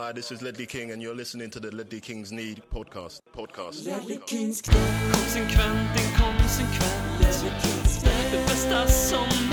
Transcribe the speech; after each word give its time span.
Hi, 0.00 0.12
this 0.12 0.32
is 0.32 0.40
Ledley 0.40 0.64
King, 0.64 0.92
and 0.92 1.02
you're 1.02 1.14
listening 1.14 1.50
to 1.50 1.60
the 1.60 1.70
Ledley 1.76 2.00
Kings 2.00 2.32
Need 2.32 2.62
podcast. 2.72 3.20
Podcast. 3.36 3.84
Konsekvent, 5.12 5.90
inkonsekvent 6.00 7.20
Det 8.32 8.46
bästa 8.46 8.86
som 8.86 9.49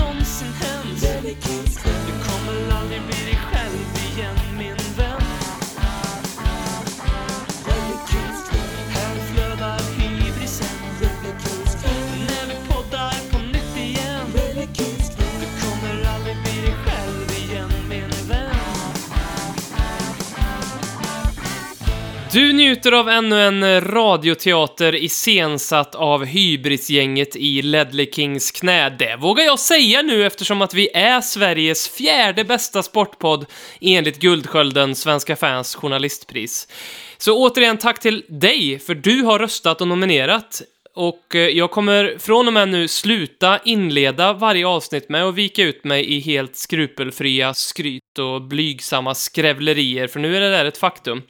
Du 22.38 22.52
njuter 22.52 22.92
av 22.92 23.08
ännu 23.08 23.40
en 23.40 23.80
radioteater 23.80 24.94
iscensatt 24.94 25.94
av 25.94 26.24
hybrisgänget 26.24 27.36
i 27.36 27.62
Ledley 27.62 28.10
Kings 28.12 28.50
knä. 28.50 28.90
Det 28.90 29.16
vågar 29.16 29.44
jag 29.44 29.58
säga 29.58 30.02
nu 30.02 30.26
eftersom 30.26 30.62
att 30.62 30.74
vi 30.74 30.88
är 30.94 31.20
Sveriges 31.20 31.88
fjärde 31.88 32.44
bästa 32.44 32.82
sportpodd 32.82 33.46
enligt 33.80 34.18
Guldskölden, 34.18 34.94
Svenska 34.94 35.36
fans 35.36 35.74
journalistpris. 35.74 36.68
Så 37.16 37.46
återigen 37.46 37.78
tack 37.78 38.00
till 38.00 38.24
dig, 38.28 38.78
för 38.78 38.94
du 38.94 39.22
har 39.22 39.38
röstat 39.38 39.80
och 39.80 39.88
nominerat. 39.88 40.62
Och 40.94 41.34
eh, 41.34 41.40
jag 41.40 41.70
kommer 41.70 42.16
från 42.18 42.46
och 42.46 42.52
med 42.52 42.68
nu 42.68 42.88
sluta 42.88 43.58
inleda 43.64 44.32
varje 44.32 44.66
avsnitt 44.66 45.08
med 45.08 45.24
att 45.24 45.34
vika 45.34 45.62
ut 45.62 45.84
mig 45.84 46.14
i 46.14 46.20
helt 46.20 46.56
skrupelfria 46.56 47.54
skryt 47.54 48.18
och 48.18 48.42
blygsamma 48.42 49.14
skrävlerier, 49.14 50.06
för 50.06 50.20
nu 50.20 50.36
är 50.36 50.40
det 50.40 50.50
där 50.50 50.64
ett 50.64 50.78
faktum. 50.78 51.22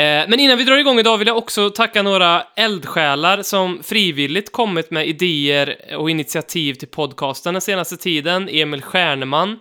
Eh, 0.00 0.24
men 0.28 0.40
innan 0.40 0.58
vi 0.58 0.64
drar 0.64 0.76
igång 0.78 0.98
idag 0.98 1.18
vill 1.18 1.28
jag 1.28 1.36
också 1.36 1.70
tacka 1.70 2.02
några 2.02 2.42
eldsjälar 2.56 3.42
som 3.42 3.82
frivilligt 3.82 4.52
kommit 4.52 4.90
med 4.90 5.08
idéer 5.08 5.96
och 5.96 6.10
initiativ 6.10 6.74
till 6.74 6.88
podcasten 6.88 7.54
den 7.54 7.60
senaste 7.60 7.96
tiden. 7.96 8.48
Emil 8.48 8.82
Stjärneman, 8.82 9.58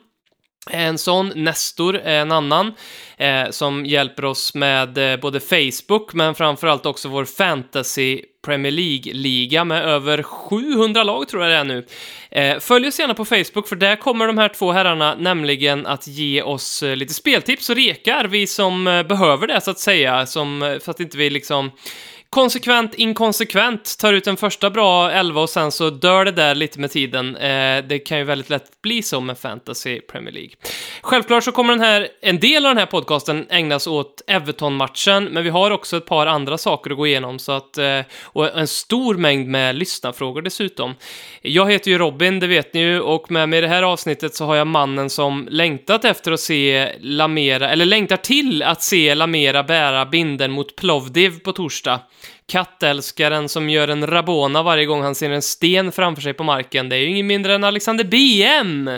en 0.70 0.98
sån, 0.98 1.31
Nestor 1.36 1.95
är 1.95 2.22
en 2.22 2.31
annan, 2.31 2.73
eh, 3.17 3.50
som 3.50 3.86
hjälper 3.86 4.25
oss 4.25 4.53
med 4.53 5.14
eh, 5.14 5.20
både 5.20 5.39
Facebook, 5.39 6.14
men 6.14 6.36
framförallt 6.36 6.86
också 6.86 7.09
vår 7.09 7.26
fantasy 7.26 8.22
Premier 8.45 8.72
League-liga 8.72 9.64
med 9.64 9.86
över 9.86 10.23
700 10.23 11.03
lag 11.03 11.28
tror 11.28 11.44
jag 11.44 11.52
det 11.52 11.58
är 11.58 11.64
nu. 11.64 11.86
Eh, 12.31 12.59
följ 12.59 12.88
oss 12.88 13.00
gärna 13.00 13.14
på 13.14 13.26
Facebook, 13.26 13.67
för 13.67 13.76
där 13.76 13.95
kommer 13.95 14.28
de 14.28 14.38
här 14.38 14.50
två 14.50 14.72
herrarna 14.72 15.16
nämligen 15.16 15.86
att 15.86 16.08
ge 16.08 16.42
oss 16.42 16.83
eh, 16.83 16.95
lite 16.95 17.14
speltips 17.14 17.70
och 17.70 17.76
rekar, 17.76 18.26
vi 18.26 18.48
som 18.48 18.88
eh, 18.88 19.04
behöver 19.04 19.48
det 19.48 19.61
så 19.61 19.72
att 19.72 19.80
säga, 19.80 20.26
som, 20.26 20.64
eh, 20.64 20.80
för 20.80 20.92
att 20.92 21.00
inte 21.00 21.17
vi 21.17 21.30
liksom 21.30 21.72
konsekvent 22.30 22.94
inkonsekvent 22.94 23.98
tar 24.00 24.14
ut 24.14 24.28
en 24.28 24.38
första 24.38 24.70
bra 24.70 25.12
elva 25.12 25.42
och 25.42 25.50
sen 25.50 25.72
så 25.72 25.90
dör 25.90 26.26
det 26.26 26.32
där 26.32 26.56
lite 26.56 26.80
med 26.80 26.92
tiden. 26.92 27.36
Eh, 27.36 27.84
det 27.84 28.00
kan 28.00 28.18
ju 28.18 28.24
väldigt 28.24 28.50
lätt 28.50 28.82
bli 28.82 29.02
så 29.02 29.22
med 29.22 29.38
Fantasy 29.38 30.02
Premier 30.02 30.34
League. 30.34 30.52
Självklart 31.02 31.44
så 31.44 31.52
kommer 31.52 31.74
den 31.74 31.84
här, 31.84 32.08
en 32.22 32.40
del 32.40 32.66
av 32.66 32.70
den 32.70 32.78
här 32.78 32.86
podcasten 32.86 33.48
ägnas 33.50 33.88
åt 33.88 34.22
Everton-matchen, 34.28 35.26
men 35.26 35.44
vi 35.44 35.50
har 35.50 35.72
också 35.72 35.98
ett 35.98 36.06
par 36.06 36.28
andra 36.28 36.58
saker 36.58 36.92
att 36.92 36.98
gå 36.98 37.08
igenom, 37.08 37.40
så 37.40 37.52
att, 37.52 37.78
eh, 37.78 38.00
och 38.24 38.58
en 38.58 38.68
stor 38.68 39.16
mängd 39.16 39.48
med 39.48 39.76
lyssnarfrågor 39.76 40.42
dessutom. 40.42 40.96
Jag 41.42 41.72
heter 41.72 41.92
ju 41.92 41.98
Robin, 41.98 42.40
det 42.40 42.48
vet 42.48 42.74
ni 42.74 42.80
ju, 42.80 43.00
och 43.00 43.32
med 43.32 43.50
mig 43.50 43.60
i 43.60 43.62
det 43.62 43.68
här 43.68 43.84
avsnittet 43.84 44.36
så 44.36 44.46
har 44.46 44.56
jag 44.56 44.68
mannen 44.68 45.10
som 45.10 45.48
längtat 45.52 46.06
efter 46.06 46.32
att 46.32 46.40
se 46.40 46.92
Lamera, 47.00 47.70
eller 47.70 47.86
längtar 47.86 48.18
till 48.18 48.64
att 48.64 48.84
se 48.84 49.16
Lamera 49.16 49.64
bära 49.64 50.06
binden 50.06 50.52
mot 50.52 50.76
Plovdiv 50.76 51.40
på 51.40 51.52
torsdag. 51.52 52.00
Kattälskaren 52.45 53.50
som 53.50 53.70
gör 53.70 53.88
en 53.88 54.08
Rabona 54.08 54.64
varje 54.64 54.86
gång 54.86 55.02
han 55.02 55.16
ser 55.16 55.30
en 55.30 55.42
sten 55.42 55.92
framför 55.92 56.22
sig 56.22 56.34
på 56.34 56.44
marken. 56.44 56.89
Det 56.89 56.95
är 56.95 56.99
ju 56.99 57.08
ingen 57.08 57.27
mindre 57.27 57.55
än 57.55 57.64
Alexander 57.64 58.04
BM! 58.04 58.89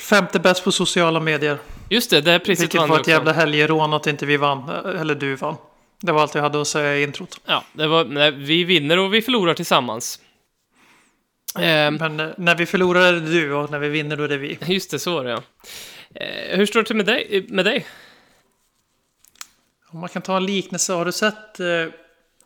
Femte 0.00 0.38
bäst 0.40 0.64
på 0.64 0.72
sociala 0.72 1.20
medier. 1.20 1.58
Just 1.90 2.10
det, 2.10 2.20
det 2.20 2.32
är 2.32 2.38
priset 2.38 2.62
Vilket 2.62 2.80
vann 2.80 2.88
var 2.88 2.96
ett 2.96 3.00
också. 3.00 3.10
jävla 3.10 3.32
helgerån 3.32 3.92
att 3.92 4.06
inte 4.06 4.26
vi 4.26 4.36
vann. 4.36 4.68
Eller 5.00 5.14
du 5.14 5.34
vann. 5.34 5.56
Det 6.00 6.12
var 6.12 6.22
allt 6.22 6.34
jag 6.34 6.42
hade 6.42 6.60
att 6.60 6.68
säga 6.68 6.96
i 6.96 7.02
introt. 7.02 7.40
Ja, 7.46 7.64
det 7.72 7.86
var, 7.86 8.04
nej, 8.04 8.30
vi 8.30 8.64
vinner 8.64 8.98
och 8.98 9.14
vi 9.14 9.22
förlorar 9.22 9.54
tillsammans. 9.54 10.20
Ehm, 11.58 11.94
Men 11.96 12.20
eh, 12.20 12.26
när 12.38 12.54
vi 12.54 12.66
förlorar 12.66 13.00
är 13.00 13.12
det 13.12 13.20
du 13.30 13.52
och 13.52 13.70
när 13.70 13.78
vi 13.78 13.88
vinner 13.88 14.16
då 14.16 14.22
är 14.24 14.28
det 14.28 14.36
vi. 14.36 14.58
just 14.66 14.90
det, 14.90 14.98
så 14.98 15.14
var 15.14 15.24
det 15.24 15.30
ja. 15.30 15.42
Eh, 16.14 16.56
hur 16.56 16.66
står 16.66 16.80
det 16.80 16.86
till 16.86 16.96
med 16.96 17.06
dig? 17.06 17.46
Med 17.48 17.64
dig? 17.64 17.86
Om 19.94 20.00
man 20.00 20.08
kan 20.08 20.22
ta 20.22 20.36
en 20.36 20.46
liknelse. 20.46 20.92
Har 20.92 21.04
du 21.04 21.12
sett 21.12 21.60
eh, 21.60 21.66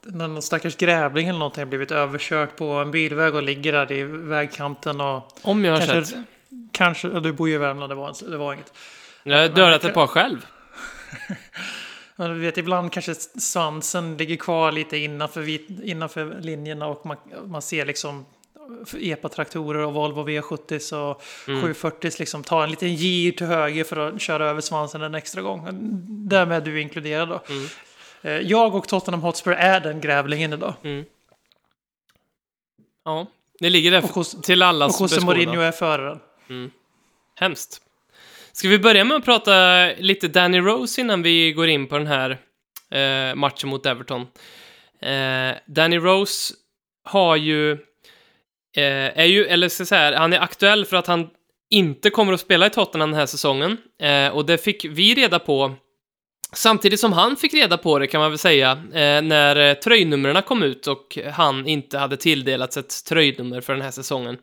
när 0.02 0.28
någon 0.28 0.42
stackars 0.42 0.76
grävling 0.76 1.28
eller 1.28 1.38
någonting 1.38 1.60
har 1.60 1.68
blivit 1.68 1.90
överkörd 1.90 2.56
på 2.56 2.64
en 2.64 2.90
bilväg 2.90 3.34
och 3.34 3.42
ligger 3.42 3.72
där 3.72 3.92
i 3.92 4.02
vägkanten 4.04 5.00
och 5.00 5.32
Om 5.42 5.64
jag 5.64 5.72
har 5.72 5.86
kanske, 5.86 6.04
sett. 6.04 6.24
kanske, 6.72 7.08
du 7.08 7.32
bor 7.32 7.48
ju 7.48 7.54
i 7.54 7.58
Värmland, 7.58 7.90
det 7.90 7.94
var, 7.94 8.30
det 8.30 8.36
var 8.36 8.54
inget. 8.54 8.72
Jag 9.22 9.38
har 9.38 9.48
dödat 9.48 9.84
ett 9.84 9.94
par 9.94 10.06
själv. 10.06 10.46
Men 12.16 12.30
du 12.30 12.38
vet, 12.38 12.58
ibland 12.58 12.92
kanske 12.92 13.14
svansen 13.14 14.16
ligger 14.16 14.36
kvar 14.36 14.72
lite 14.72 14.96
innanför, 14.96 15.48
innanför 15.84 16.36
linjerna 16.40 16.86
och 16.86 17.06
man, 17.06 17.16
man 17.46 17.62
ser 17.62 17.86
liksom 17.86 18.26
EPA-traktorer 19.00 19.84
och 19.86 19.92
Volvo 19.94 20.28
V70 20.28 20.94
och 21.10 21.22
740 21.46 22.10
liksom 22.18 22.42
ta 22.44 22.64
en 22.64 22.70
liten 22.70 22.94
gir 22.94 23.32
till 23.32 23.46
höger 23.46 23.84
för 23.84 23.96
att 23.96 24.20
köra 24.20 24.48
över 24.50 24.60
svansen 24.60 25.02
en 25.02 25.14
extra 25.14 25.42
gång. 25.42 25.66
Därmed 26.28 26.56
är 26.56 26.60
du 26.72 26.80
inkluderad 26.80 27.28
då. 27.28 27.40
Eh, 28.22 28.32
Jag 28.32 28.74
och 28.74 28.88
Tottenham 28.88 29.22
Hotspur 29.22 29.52
är 29.52 29.80
den 29.80 30.00
grävlingen 30.00 30.52
idag. 30.52 30.74
Ja, 33.04 33.26
det 33.60 33.70
ligger 33.70 33.90
där 33.90 34.04
Och 34.04 34.10
hos- 34.10 34.42
till 34.42 34.62
allas 34.62 34.94
Och 35.00 35.04
José 35.04 35.14
beskådan. 35.16 35.36
Mourinho 35.36 35.60
är 35.60 35.72
föraren. 35.72 36.20
Hemskt. 37.34 37.82
Ska 38.52 38.68
vi 38.68 38.78
börja 38.78 39.04
med 39.04 39.16
att 39.16 39.24
prata 39.24 39.86
lite 39.98 40.28
Danny 40.28 40.58
Rose 40.60 41.00
innan 41.00 41.22
vi 41.22 41.52
går 41.52 41.68
in 41.68 41.86
på 41.86 41.98
den 41.98 42.06
här 42.06 42.30
eh, 42.90 43.34
matchen 43.34 43.68
mot 43.68 43.86
Everton? 43.86 44.26
Eh, 45.00 45.56
Danny 45.66 45.98
Rose 45.98 46.54
har 47.04 47.36
ju, 47.36 47.78
Eh, 48.78 49.18
är 49.18 49.24
ju, 49.24 49.46
eller 49.46 49.68
ska 49.68 49.84
säga, 49.84 50.18
han 50.18 50.32
är 50.32 50.40
aktuell 50.40 50.84
för 50.84 50.96
att 50.96 51.06
han 51.06 51.28
inte 51.70 52.10
kommer 52.10 52.32
att 52.32 52.40
spela 52.40 52.66
i 52.66 52.70
Tottenham 52.70 53.10
den 53.10 53.20
här 53.20 53.26
säsongen. 53.26 53.76
Eh, 54.02 54.28
och 54.28 54.46
det 54.46 54.58
fick 54.58 54.84
vi 54.84 55.14
reda 55.14 55.38
på 55.38 55.74
Samtidigt 56.52 57.00
som 57.00 57.12
han 57.12 57.36
fick 57.36 57.54
reda 57.54 57.78
på 57.78 57.98
det 57.98 58.06
kan 58.06 58.20
man 58.20 58.30
väl 58.30 58.38
säga, 58.38 58.70
eh, 58.72 59.22
när 59.22 59.56
eh, 59.56 59.74
tröjnumren 59.74 60.42
kom 60.42 60.62
ut 60.62 60.86
och 60.86 61.18
han 61.32 61.66
inte 61.66 61.98
hade 61.98 62.16
tilldelats 62.16 62.76
ett 62.76 63.04
tröjnummer 63.04 63.60
för 63.60 63.72
den 63.72 63.82
här 63.82 63.90
säsongen. 63.90 64.38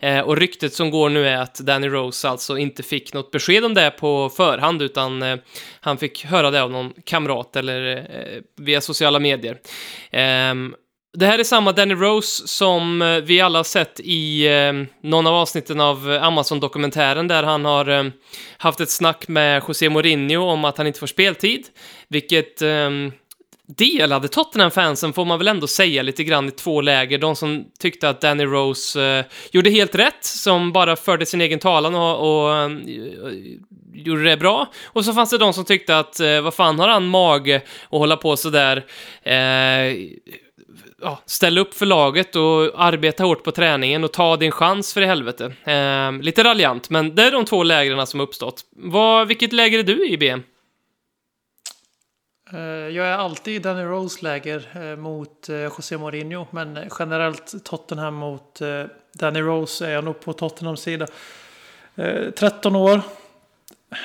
Eh, 0.00 0.20
och 0.20 0.36
ryktet 0.36 0.74
som 0.74 0.90
går 0.90 1.08
nu 1.08 1.28
är 1.28 1.36
att 1.36 1.54
Danny 1.54 1.88
Rose 1.88 2.28
alltså 2.28 2.58
inte 2.58 2.82
fick 2.82 3.14
något 3.14 3.30
besked 3.30 3.64
om 3.64 3.74
det 3.74 3.90
på 3.90 4.30
förhand, 4.30 4.82
utan 4.82 5.22
eh, 5.22 5.36
han 5.80 5.98
fick 5.98 6.24
höra 6.24 6.50
det 6.50 6.62
av 6.62 6.70
någon 6.70 6.92
kamrat 7.04 7.56
eller 7.56 7.96
eh, 7.96 8.42
via 8.56 8.80
sociala 8.80 9.18
medier. 9.18 9.58
Ehm, 10.10 10.74
det 11.12 11.26
här 11.26 11.38
är 11.38 11.44
samma 11.44 11.72
Danny 11.72 11.94
Rose 11.94 12.48
som 12.48 13.02
eh, 13.02 13.16
vi 13.16 13.40
alla 13.40 13.58
har 13.58 13.64
sett 13.64 14.00
i 14.00 14.46
eh, 14.46 14.72
någon 15.02 15.26
av 15.26 15.34
avsnitten 15.34 15.80
av 15.80 16.12
eh, 16.12 16.22
Amazon-dokumentären 16.22 17.28
där 17.28 17.42
han 17.42 17.64
har 17.64 17.88
eh, 17.88 18.04
haft 18.58 18.80
ett 18.80 18.90
snack 18.90 19.28
med 19.28 19.62
José 19.68 19.88
Mourinho 19.88 20.42
om 20.42 20.64
att 20.64 20.78
han 20.78 20.86
inte 20.86 20.98
får 20.98 21.06
speltid, 21.06 21.66
vilket 22.08 22.62
eh, 22.62 22.90
delade 23.76 24.28
Tottenham-fansen 24.28 25.12
får 25.12 25.24
man 25.24 25.38
väl 25.38 25.48
ändå 25.48 25.66
säga 25.66 26.02
lite 26.02 26.24
grann 26.24 26.48
i 26.48 26.50
två 26.50 26.80
läger. 26.80 27.18
De 27.18 27.36
som 27.36 27.64
tyckte 27.78 28.08
att 28.08 28.20
Danny 28.20 28.44
Rose 28.44 29.02
eh, 29.02 29.24
gjorde 29.52 29.70
helt 29.70 29.94
rätt, 29.94 30.24
som 30.24 30.72
bara 30.72 30.96
förde 30.96 31.26
sin 31.26 31.40
egen 31.40 31.58
talan 31.58 31.94
och, 31.94 32.20
och 32.20 32.64
och, 32.64 33.32
gjorde 33.94 34.24
det 34.24 34.36
bra. 34.36 34.72
Och 34.84 35.04
så 35.04 35.12
fanns 35.12 35.30
det 35.30 35.38
de 35.38 35.52
som 35.52 35.64
tyckte 35.64 35.98
att 35.98 36.20
eh, 36.20 36.40
vad 36.40 36.54
fan 36.54 36.78
har 36.78 36.88
han 36.88 37.08
mage 37.08 37.56
att 37.84 37.98
hålla 37.98 38.16
på 38.16 38.36
sådär 38.36 38.84
eh, 39.22 39.96
ja, 41.02 41.22
ställa 41.26 41.60
upp 41.60 41.74
för 41.74 41.86
laget 41.86 42.36
och 42.36 42.84
arbeta 42.84 43.24
hårt 43.24 43.44
på 43.44 43.52
träningen 43.52 44.04
och 44.04 44.12
ta 44.12 44.36
din 44.36 44.52
chans 44.52 44.94
för 44.94 45.02
i 45.02 45.06
helvete. 45.06 45.52
Eh, 45.64 46.12
lite 46.12 46.44
raljant, 46.44 46.90
men 46.90 47.14
det 47.14 47.22
är 47.22 47.32
de 47.32 47.44
två 47.44 47.62
lägren 47.62 48.06
som 48.06 48.20
uppstått. 48.20 48.64
Vad, 48.70 49.28
vilket 49.28 49.52
läger 49.52 49.78
är 49.78 49.82
du 49.82 50.08
i, 50.08 50.18
BM? 50.18 50.42
Eh, 52.52 52.60
jag 52.96 53.06
är 53.06 53.12
alltid 53.12 53.54
i 53.54 53.58
Danny 53.58 53.82
Rose 53.82 54.22
läger 54.22 54.68
eh, 54.74 54.96
mot 54.96 55.48
eh, 55.48 55.56
José 55.56 55.98
Mourinho. 55.98 56.46
Men 56.50 56.78
generellt 56.98 57.64
Tottenham 57.64 58.14
mot 58.14 58.60
Danny 59.12 59.40
Rose 59.40 59.86
är 59.86 59.90
jag 59.90 60.04
nog 60.04 60.20
på 60.20 60.32
Tottenhams 60.32 60.80
sida. 60.80 61.06
13 62.36 62.76
år. 62.76 63.00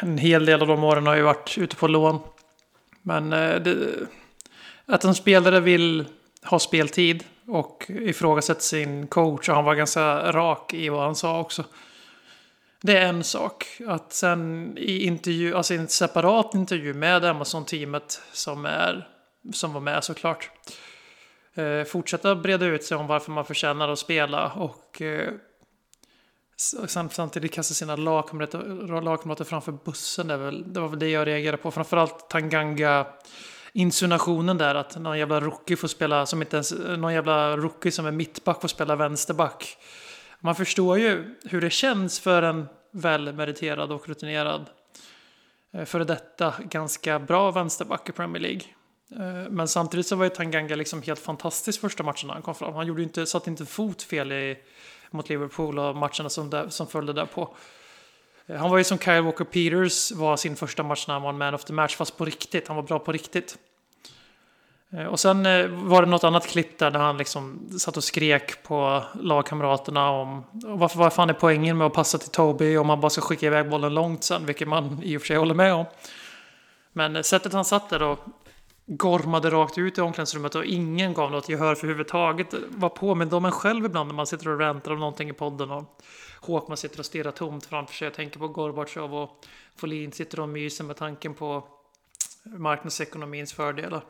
En 0.01 0.17
hel 0.17 0.45
del 0.45 0.61
av 0.61 0.67
de 0.67 0.83
åren 0.83 1.07
har 1.07 1.15
jag 1.15 1.23
varit 1.23 1.57
ute 1.57 1.75
på 1.75 1.87
lån. 1.87 2.19
Men 3.01 3.29
det, 3.29 3.75
att 4.85 5.03
en 5.03 5.15
spelare 5.15 5.59
vill 5.59 6.05
ha 6.45 6.59
speltid 6.59 7.23
och 7.47 7.85
ifrågasätta 7.89 8.59
sin 8.59 9.07
coach. 9.07 9.49
Och 9.49 9.55
han 9.55 9.65
var 9.65 9.75
ganska 9.75 10.31
rak 10.31 10.73
i 10.73 10.89
vad 10.89 11.03
han 11.03 11.15
sa 11.15 11.39
också. 11.39 11.63
Det 12.81 12.97
är 12.97 13.05
en 13.05 13.23
sak. 13.23 13.65
Att 13.87 14.13
sen 14.13 14.73
i 14.77 15.05
intervju, 15.05 15.55
alltså 15.55 15.73
i 15.73 15.77
en 15.77 15.87
separat 15.87 16.55
intervju 16.55 16.93
med 16.93 17.25
Amazon-teamet 17.25 18.21
som, 18.31 18.65
är, 18.65 19.07
som 19.53 19.73
var 19.73 19.81
med 19.81 20.03
såklart. 20.03 20.51
Eh, 21.53 21.83
fortsätta 21.83 22.35
breda 22.35 22.65
ut 22.65 22.83
sig 22.83 22.97
om 22.97 23.07
varför 23.07 23.31
man 23.31 23.45
förtjänar 23.45 23.89
att 23.89 23.99
spela 23.99 24.51
och 24.51 25.01
eh, 25.01 25.33
samtidigt 27.07 27.53
kasta 27.53 27.73
sina 27.73 27.95
lagkamrater, 27.95 29.01
lagkamrater 29.01 29.45
framför 29.45 29.71
bussen. 29.71 30.27
Det, 30.27 30.37
väl, 30.37 30.73
det 30.73 30.79
var 30.79 30.87
väl 30.87 30.99
det 30.99 31.09
jag 31.09 31.27
reagerade 31.27 31.57
på. 31.57 31.71
Framförallt 31.71 32.29
Tanganga 32.29 33.05
insinuationen 33.75 34.57
där 34.57 34.75
att 34.75 34.97
någon 34.97 35.19
jävla 35.19 35.39
rookie 35.39 35.77
får 35.77 35.87
spela, 35.87 36.25
som 36.25 36.41
inte 36.41 36.55
ens, 36.55 36.73
någon 36.97 37.13
jävla 37.13 37.57
rookie 37.57 37.91
som 37.91 38.05
är 38.05 38.11
mittback 38.11 38.61
får 38.61 38.67
spela 38.67 38.95
vänsterback. 38.95 39.77
Man 40.39 40.55
förstår 40.55 40.99
ju 40.99 41.35
hur 41.43 41.61
det 41.61 41.69
känns 41.69 42.19
för 42.19 42.41
en 42.41 42.67
välmeriterad 42.91 43.91
och 43.91 44.09
rutinerad 44.09 44.65
eh, 45.73 45.85
före 45.85 46.03
detta 46.03 46.53
ganska 46.59 47.19
bra 47.19 47.51
vänsterback 47.51 48.09
i 48.09 48.11
Premier 48.11 48.41
League. 48.41 48.61
Eh, 49.11 49.49
men 49.49 49.67
samtidigt 49.67 50.07
så 50.07 50.15
var 50.15 50.23
ju 50.23 50.29
Tanganga 50.29 50.75
liksom 50.75 51.01
helt 51.01 51.19
fantastisk 51.19 51.81
första 51.81 52.03
matchen 52.03 52.27
när 52.27 52.33
han 52.33 52.43
kom 52.43 52.55
fram. 52.55 52.73
Han 52.73 52.87
gjorde 52.87 53.03
inte, 53.03 53.25
satte 53.25 53.49
inte 53.49 53.65
fot 53.65 54.01
fel 54.01 54.31
i, 54.31 54.57
mot 55.11 55.29
Liverpool 55.29 55.79
och 55.79 55.95
matcherna 55.95 56.29
som, 56.29 56.49
där, 56.49 56.69
som 56.69 56.87
följde 56.87 57.13
därpå. 57.13 57.55
Eh, 58.47 58.55
han 58.55 58.69
var 58.69 58.77
ju 58.77 58.83
som 58.83 58.99
Kyle 58.99 59.21
Walker 59.21 59.45
Peters 59.45 60.11
var 60.11 60.37
sin 60.37 60.55
första 60.55 60.83
match 60.83 61.07
när 61.07 61.13
han 61.13 61.23
var 61.23 61.29
en 61.29 61.37
man 61.37 61.53
of 61.53 61.65
the 61.65 61.73
match, 61.73 61.95
fast 61.95 62.17
på 62.17 62.25
riktigt. 62.25 62.67
Han 62.67 62.75
var 62.75 62.83
bra 62.83 62.99
på 62.99 63.11
riktigt. 63.11 63.57
Eh, 64.91 65.05
och 65.05 65.19
sen 65.19 65.45
eh, 65.45 65.67
var 65.67 66.01
det 66.01 66.07
något 66.07 66.23
annat 66.23 66.47
klipp 66.47 66.79
där, 66.79 66.91
där 66.91 66.99
han 66.99 67.17
liksom 67.17 67.69
satt 67.79 67.97
och 67.97 68.03
skrek 68.03 68.63
på 68.63 69.03
lagkamraterna 69.21 70.09
om 70.09 70.43
varför, 70.51 70.99
vad 70.99 71.13
fan 71.13 71.29
är 71.29 71.33
poängen 71.33 71.77
med 71.77 71.87
att 71.87 71.93
passa 71.93 72.17
till 72.17 72.31
Toby 72.31 72.77
om 72.77 72.87
man 72.87 73.01
bara 73.01 73.09
ska 73.09 73.21
skicka 73.21 73.45
iväg 73.45 73.69
bollen 73.69 73.93
långt 73.93 74.23
sen, 74.23 74.45
vilket 74.45 74.67
man 74.67 74.99
i 75.03 75.17
och 75.17 75.21
för 75.21 75.27
sig 75.27 75.37
håller 75.37 75.55
med 75.55 75.73
om. 75.73 75.85
Men 76.93 77.23
sättet 77.23 77.53
han 77.53 77.65
satt 77.65 77.89
där 77.89 78.01
och 78.01 78.19
gormade 78.85 79.49
rakt 79.49 79.77
ut 79.77 79.97
i 79.97 80.01
omklädningsrummet 80.01 80.55
och 80.55 80.65
ingen 80.65 81.13
gav 81.13 81.31
något 81.31 81.49
gehör 81.49 81.75
för 81.75 81.87
överhuvudtaget. 81.87 82.53
Var 82.69 82.89
påminner 82.89 83.33
om 83.33 83.45
en 83.45 83.51
själv 83.51 83.85
ibland 83.85 84.07
när 84.07 84.15
man 84.15 84.27
sitter 84.27 84.47
och 84.47 84.59
väntar 84.59 84.91
om 84.91 84.99
någonting 84.99 85.29
i 85.29 85.33
podden 85.33 85.71
och 85.71 86.01
Håkman 86.41 86.77
sitter 86.77 86.99
och 86.99 87.05
stirrar 87.05 87.31
tomt 87.31 87.65
framför 87.65 87.93
sig. 87.93 88.05
Jag 88.05 88.13
tänker 88.13 88.39
på 88.39 88.47
Gorbatjov 88.47 89.15
och 89.15 89.45
Folin 89.75 90.11
sitter 90.11 90.39
och 90.39 90.49
myser 90.49 90.83
med 90.83 90.95
tanken 90.95 91.33
på 91.33 91.67
marknadsekonomins 92.43 93.53
fördelar. 93.53 94.03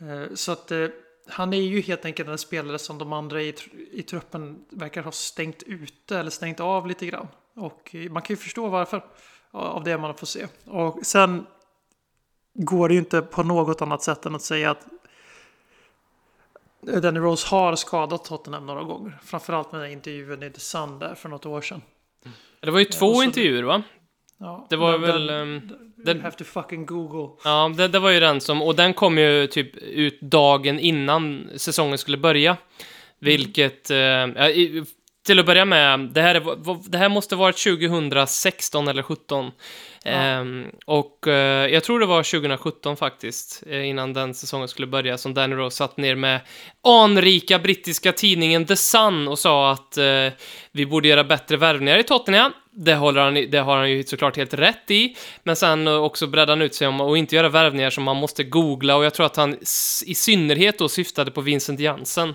Eh, 0.00 0.34
så 0.34 0.52
att 0.52 0.70
eh, 0.70 0.86
han 1.28 1.52
är 1.52 1.60
ju 1.60 1.80
helt 1.80 2.04
enkelt 2.04 2.28
en 2.28 2.38
spelare 2.38 2.78
som 2.78 2.98
de 2.98 3.12
andra 3.12 3.42
i, 3.42 3.54
i 3.92 4.02
truppen 4.02 4.64
verkar 4.70 5.02
ha 5.02 5.12
stängt 5.12 5.62
ute 5.62 6.18
eller 6.18 6.30
stängt 6.30 6.60
av 6.60 6.86
lite 6.86 7.06
grann. 7.06 7.28
Och 7.54 7.94
eh, 7.94 8.10
man 8.10 8.22
kan 8.22 8.34
ju 8.34 8.42
förstå 8.42 8.68
varför 8.68 9.04
av 9.50 9.84
det 9.84 9.98
man 9.98 10.14
får 10.14 10.26
se. 10.26 10.46
Och 10.64 11.06
sen 11.06 11.46
går 12.54 12.88
det 12.88 12.94
ju 12.94 13.00
inte 13.00 13.22
på 13.22 13.42
något 13.42 13.82
annat 13.82 14.02
sätt 14.02 14.26
än 14.26 14.34
att 14.34 14.42
säga 14.42 14.70
att 14.70 14.86
Danny 17.02 17.20
Rose 17.20 17.48
har 17.48 17.76
skadat 17.76 18.24
Tottenham 18.24 18.66
några 18.66 18.82
gånger. 18.82 19.18
Framförallt 19.24 19.72
med 19.72 19.80
den 19.80 19.90
intervjun 19.90 20.42
i 20.42 20.50
The 20.50 20.60
Sun 20.60 20.98
där 20.98 21.14
för 21.14 21.28
något 21.28 21.46
år 21.46 21.60
sedan. 21.60 21.82
Det 22.60 22.70
var 22.70 22.78
ju 22.78 22.84
två 22.84 23.14
så- 23.14 23.22
intervjuer 23.22 23.62
va? 23.62 23.82
Ja, 24.38 24.66
Det 24.70 24.76
var 24.76 24.98
väl... 24.98 25.26
Den, 25.26 25.56
ehm, 25.56 25.72
den- 25.96 26.20
have 26.20 26.36
to 26.36 26.44
fucking 26.44 26.86
Google. 26.86 27.36
Ja, 27.44 27.72
det, 27.76 27.88
det 27.88 27.98
var 27.98 28.10
ju 28.10 28.20
den 28.20 28.40
som, 28.40 28.62
och 28.62 28.76
den 28.76 28.94
kom 28.94 29.18
ju 29.18 29.46
typ 29.46 29.76
ut 29.76 30.20
dagen 30.20 30.78
innan 30.78 31.50
säsongen 31.56 31.98
skulle 31.98 32.16
börja. 32.16 32.56
Vilket, 33.18 33.90
eh, 33.90 33.96
ja, 33.98 34.48
i- 34.48 34.84
till 35.30 35.38
att 35.38 35.46
börja 35.46 35.64
med, 35.64 36.00
det 36.00 36.22
här, 36.22 36.34
är, 36.34 36.90
det 36.90 36.98
här 36.98 37.08
måste 37.08 37.36
varit 37.36 37.56
2016 37.56 38.88
eller 38.88 39.02
17. 39.02 39.50
Ehm, 40.04 40.66
och 40.86 41.28
eh, 41.28 41.66
jag 41.72 41.84
tror 41.84 42.00
det 42.00 42.06
var 42.06 42.22
2017 42.22 42.96
faktiskt, 42.96 43.62
eh, 43.66 43.88
innan 43.88 44.12
den 44.12 44.34
säsongen 44.34 44.68
skulle 44.68 44.86
börja, 44.86 45.18
som 45.18 45.34
Danny 45.34 45.56
Rose 45.56 45.76
satt 45.76 45.96
ner 45.96 46.14
med 46.14 46.40
anrika 46.84 47.58
brittiska 47.58 48.12
tidningen 48.12 48.66
The 48.66 48.76
Sun 48.76 49.28
och 49.28 49.38
sa 49.38 49.72
att 49.72 49.96
eh, 49.96 50.26
vi 50.72 50.86
borde 50.86 51.08
göra 51.08 51.24
bättre 51.24 51.56
värvningar 51.56 51.98
i 51.98 52.02
Tottenham. 52.02 52.52
Det, 52.72 52.94
håller 52.94 53.20
han, 53.20 53.34
det 53.34 53.58
har 53.58 53.76
han 53.76 53.90
ju 53.90 54.04
såklart 54.04 54.36
helt 54.36 54.54
rätt 54.54 54.90
i, 54.90 55.16
men 55.42 55.56
sen 55.56 55.86
eh, 55.86 55.94
också 55.94 56.26
bredde 56.26 56.52
han 56.52 56.62
ut 56.62 56.74
sig 56.74 56.88
om 56.88 57.00
att 57.00 57.18
inte 57.18 57.36
göra 57.36 57.48
värvningar 57.48 57.90
som 57.90 58.04
man 58.04 58.16
måste 58.16 58.44
googla 58.44 58.96
och 58.96 59.04
jag 59.04 59.14
tror 59.14 59.26
att 59.26 59.36
han 59.36 59.56
i 60.06 60.14
synnerhet 60.14 60.78
då 60.78 60.88
syftade 60.88 61.30
på 61.30 61.40
Vincent 61.40 61.80
Jansen. 61.80 62.34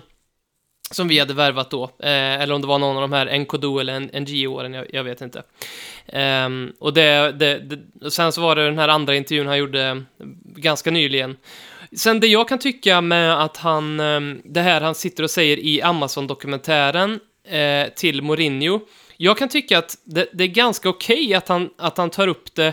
Som 0.90 1.08
vi 1.08 1.18
hade 1.18 1.34
värvat 1.34 1.70
då, 1.70 1.84
eh, 1.84 2.42
eller 2.42 2.54
om 2.54 2.60
det 2.60 2.66
var 2.66 2.78
någon 2.78 2.96
av 2.96 3.02
de 3.02 3.12
här 3.12 3.38
NKDO 3.38 3.78
eller 3.78 4.20
NGO-åren, 4.20 4.74
jag, 4.74 4.86
jag 4.92 5.04
vet 5.04 5.20
inte. 5.20 5.42
Um, 6.12 6.72
och 6.78 6.94
det, 6.94 7.32
det, 7.32 7.58
det, 7.58 8.06
och 8.06 8.12
sen 8.12 8.32
så 8.32 8.40
var 8.40 8.56
det 8.56 8.64
den 8.64 8.78
här 8.78 8.88
andra 8.88 9.16
intervjun 9.16 9.46
han 9.46 9.58
gjorde 9.58 9.82
eh, 9.82 9.96
ganska 10.56 10.90
nyligen. 10.90 11.36
Sen 11.96 12.20
det 12.20 12.26
jag 12.26 12.48
kan 12.48 12.58
tycka 12.58 13.00
med 13.00 13.42
att 13.42 13.56
han, 13.56 14.00
ehm, 14.00 14.40
det 14.44 14.60
här 14.60 14.80
han 14.80 14.94
sitter 14.94 15.22
och 15.22 15.30
säger 15.30 15.58
i 15.58 15.82
Amazon-dokumentären 15.82 17.20
eh, 17.48 17.88
till 17.94 18.22
Mourinho, 18.22 18.80
jag 19.16 19.38
kan 19.38 19.48
tycka 19.48 19.78
att 19.78 19.98
det, 20.04 20.28
det 20.32 20.44
är 20.44 20.48
ganska 20.48 20.88
okej 20.88 21.34
att, 21.34 21.48
han, 21.48 21.70
att 21.78 21.98
han 21.98 22.10
tar 22.10 22.28
upp 22.28 22.54
det 22.54 22.72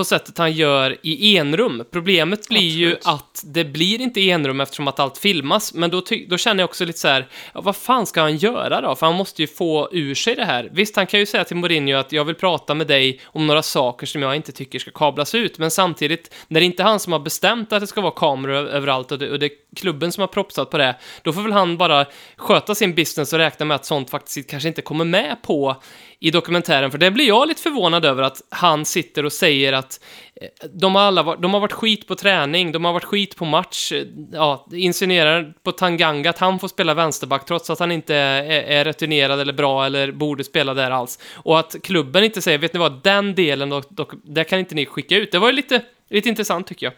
på 0.00 0.04
sättet 0.04 0.38
han 0.38 0.52
gör 0.52 0.96
i 1.02 1.36
enrum. 1.36 1.84
Problemet 1.90 2.48
blir 2.48 2.60
ju 2.60 2.92
Absolut. 2.92 3.06
att 3.06 3.42
det 3.44 3.64
blir 3.64 4.00
inte 4.00 4.30
enrum 4.30 4.60
eftersom 4.60 4.88
att 4.88 5.00
allt 5.00 5.18
filmas, 5.18 5.74
men 5.74 5.90
då, 5.90 6.02
då 6.28 6.36
känner 6.36 6.62
jag 6.62 6.68
också 6.70 6.84
lite 6.84 6.98
så 6.98 7.08
här, 7.08 7.28
ja, 7.54 7.60
vad 7.60 7.76
fan 7.76 8.06
ska 8.06 8.20
han 8.20 8.36
göra 8.36 8.80
då? 8.80 8.94
För 8.96 9.06
han 9.06 9.14
måste 9.14 9.42
ju 9.42 9.48
få 9.48 9.88
ur 9.92 10.14
sig 10.14 10.34
det 10.34 10.44
här. 10.44 10.70
Visst, 10.72 10.96
han 10.96 11.06
kan 11.06 11.20
ju 11.20 11.26
säga 11.26 11.44
till 11.44 11.56
Mourinho 11.56 11.96
att 11.96 12.12
jag 12.12 12.24
vill 12.24 12.34
prata 12.34 12.74
med 12.74 12.86
dig 12.86 13.20
om 13.24 13.46
några 13.46 13.62
saker 13.62 14.06
som 14.06 14.22
jag 14.22 14.36
inte 14.36 14.52
tycker 14.52 14.78
ska 14.78 14.90
kablas 14.90 15.34
ut, 15.34 15.58
men 15.58 15.70
samtidigt, 15.70 16.34
när 16.48 16.60
det 16.60 16.66
inte 16.66 16.82
är 16.82 16.84
han 16.84 17.00
som 17.00 17.12
har 17.12 17.20
bestämt 17.20 17.72
att 17.72 17.80
det 17.80 17.86
ska 17.86 18.00
vara 18.00 18.12
kameror 18.16 18.68
överallt 18.68 19.12
och 19.12 19.18
det, 19.18 19.30
och 19.30 19.38
det 19.38 19.46
är 19.46 19.52
klubben 19.76 20.12
som 20.12 20.20
har 20.20 20.28
propsat 20.28 20.70
på 20.70 20.78
det, 20.78 20.96
då 21.22 21.32
får 21.32 21.42
väl 21.42 21.52
han 21.52 21.76
bara 21.76 22.06
sköta 22.36 22.74
sin 22.74 22.94
business 22.94 23.32
och 23.32 23.38
räkna 23.38 23.66
med 23.66 23.74
att 23.74 23.84
sånt 23.84 24.10
faktiskt 24.10 24.50
kanske 24.50 24.68
inte 24.68 24.82
kommer 24.82 25.04
med 25.04 25.36
på 25.42 25.76
i 26.22 26.30
dokumentären, 26.30 26.90
för 26.90 26.98
det 26.98 27.10
blir 27.10 27.28
jag 27.28 27.48
lite 27.48 27.62
förvånad 27.62 28.04
över 28.04 28.22
att 28.22 28.42
han 28.48 28.84
sitter 28.84 29.24
och 29.24 29.32
säger 29.32 29.72
att 29.72 30.00
eh, 30.40 30.68
de 30.72 30.94
har, 30.94 31.02
alla 31.02 31.22
varit, 31.22 31.42
de 31.42 31.54
har 31.54 31.60
varit 31.60 31.72
skit 31.72 32.06
på 32.06 32.14
träning, 32.14 32.72
de 32.72 32.84
har 32.84 32.92
varit 32.92 33.04
skit 33.04 33.36
på 33.36 33.44
match, 33.44 33.92
eh, 33.92 34.06
ja, 34.32 34.66
insinuerar 34.72 35.54
på 35.62 35.72
Tanganga 35.72 36.30
att 36.30 36.38
han 36.38 36.58
får 36.58 36.68
spela 36.68 36.94
vänsterback 36.94 37.44
trots 37.46 37.70
att 37.70 37.78
han 37.78 37.92
inte 37.92 38.14
är, 38.14 38.62
är 38.62 38.84
returnerad 38.84 39.40
eller 39.40 39.52
bra 39.52 39.86
eller 39.86 40.12
borde 40.12 40.44
spela 40.44 40.74
där 40.74 40.90
alls. 40.90 41.18
Och 41.34 41.58
att 41.58 41.76
klubben 41.82 42.24
inte 42.24 42.42
säger, 42.42 42.58
vet 42.58 42.72
ni 42.72 42.78
vad, 42.78 43.02
den 43.02 43.34
delen, 43.34 43.70
dock, 43.70 43.90
dock, 43.90 44.12
det 44.24 44.44
kan 44.44 44.58
inte 44.58 44.74
ni 44.74 44.86
skicka 44.86 45.16
ut. 45.16 45.32
Det 45.32 45.38
var 45.38 45.48
ju 45.48 45.52
lite, 45.52 45.82
lite 46.10 46.28
intressant 46.28 46.66
tycker 46.66 46.86
jag. 46.86 46.94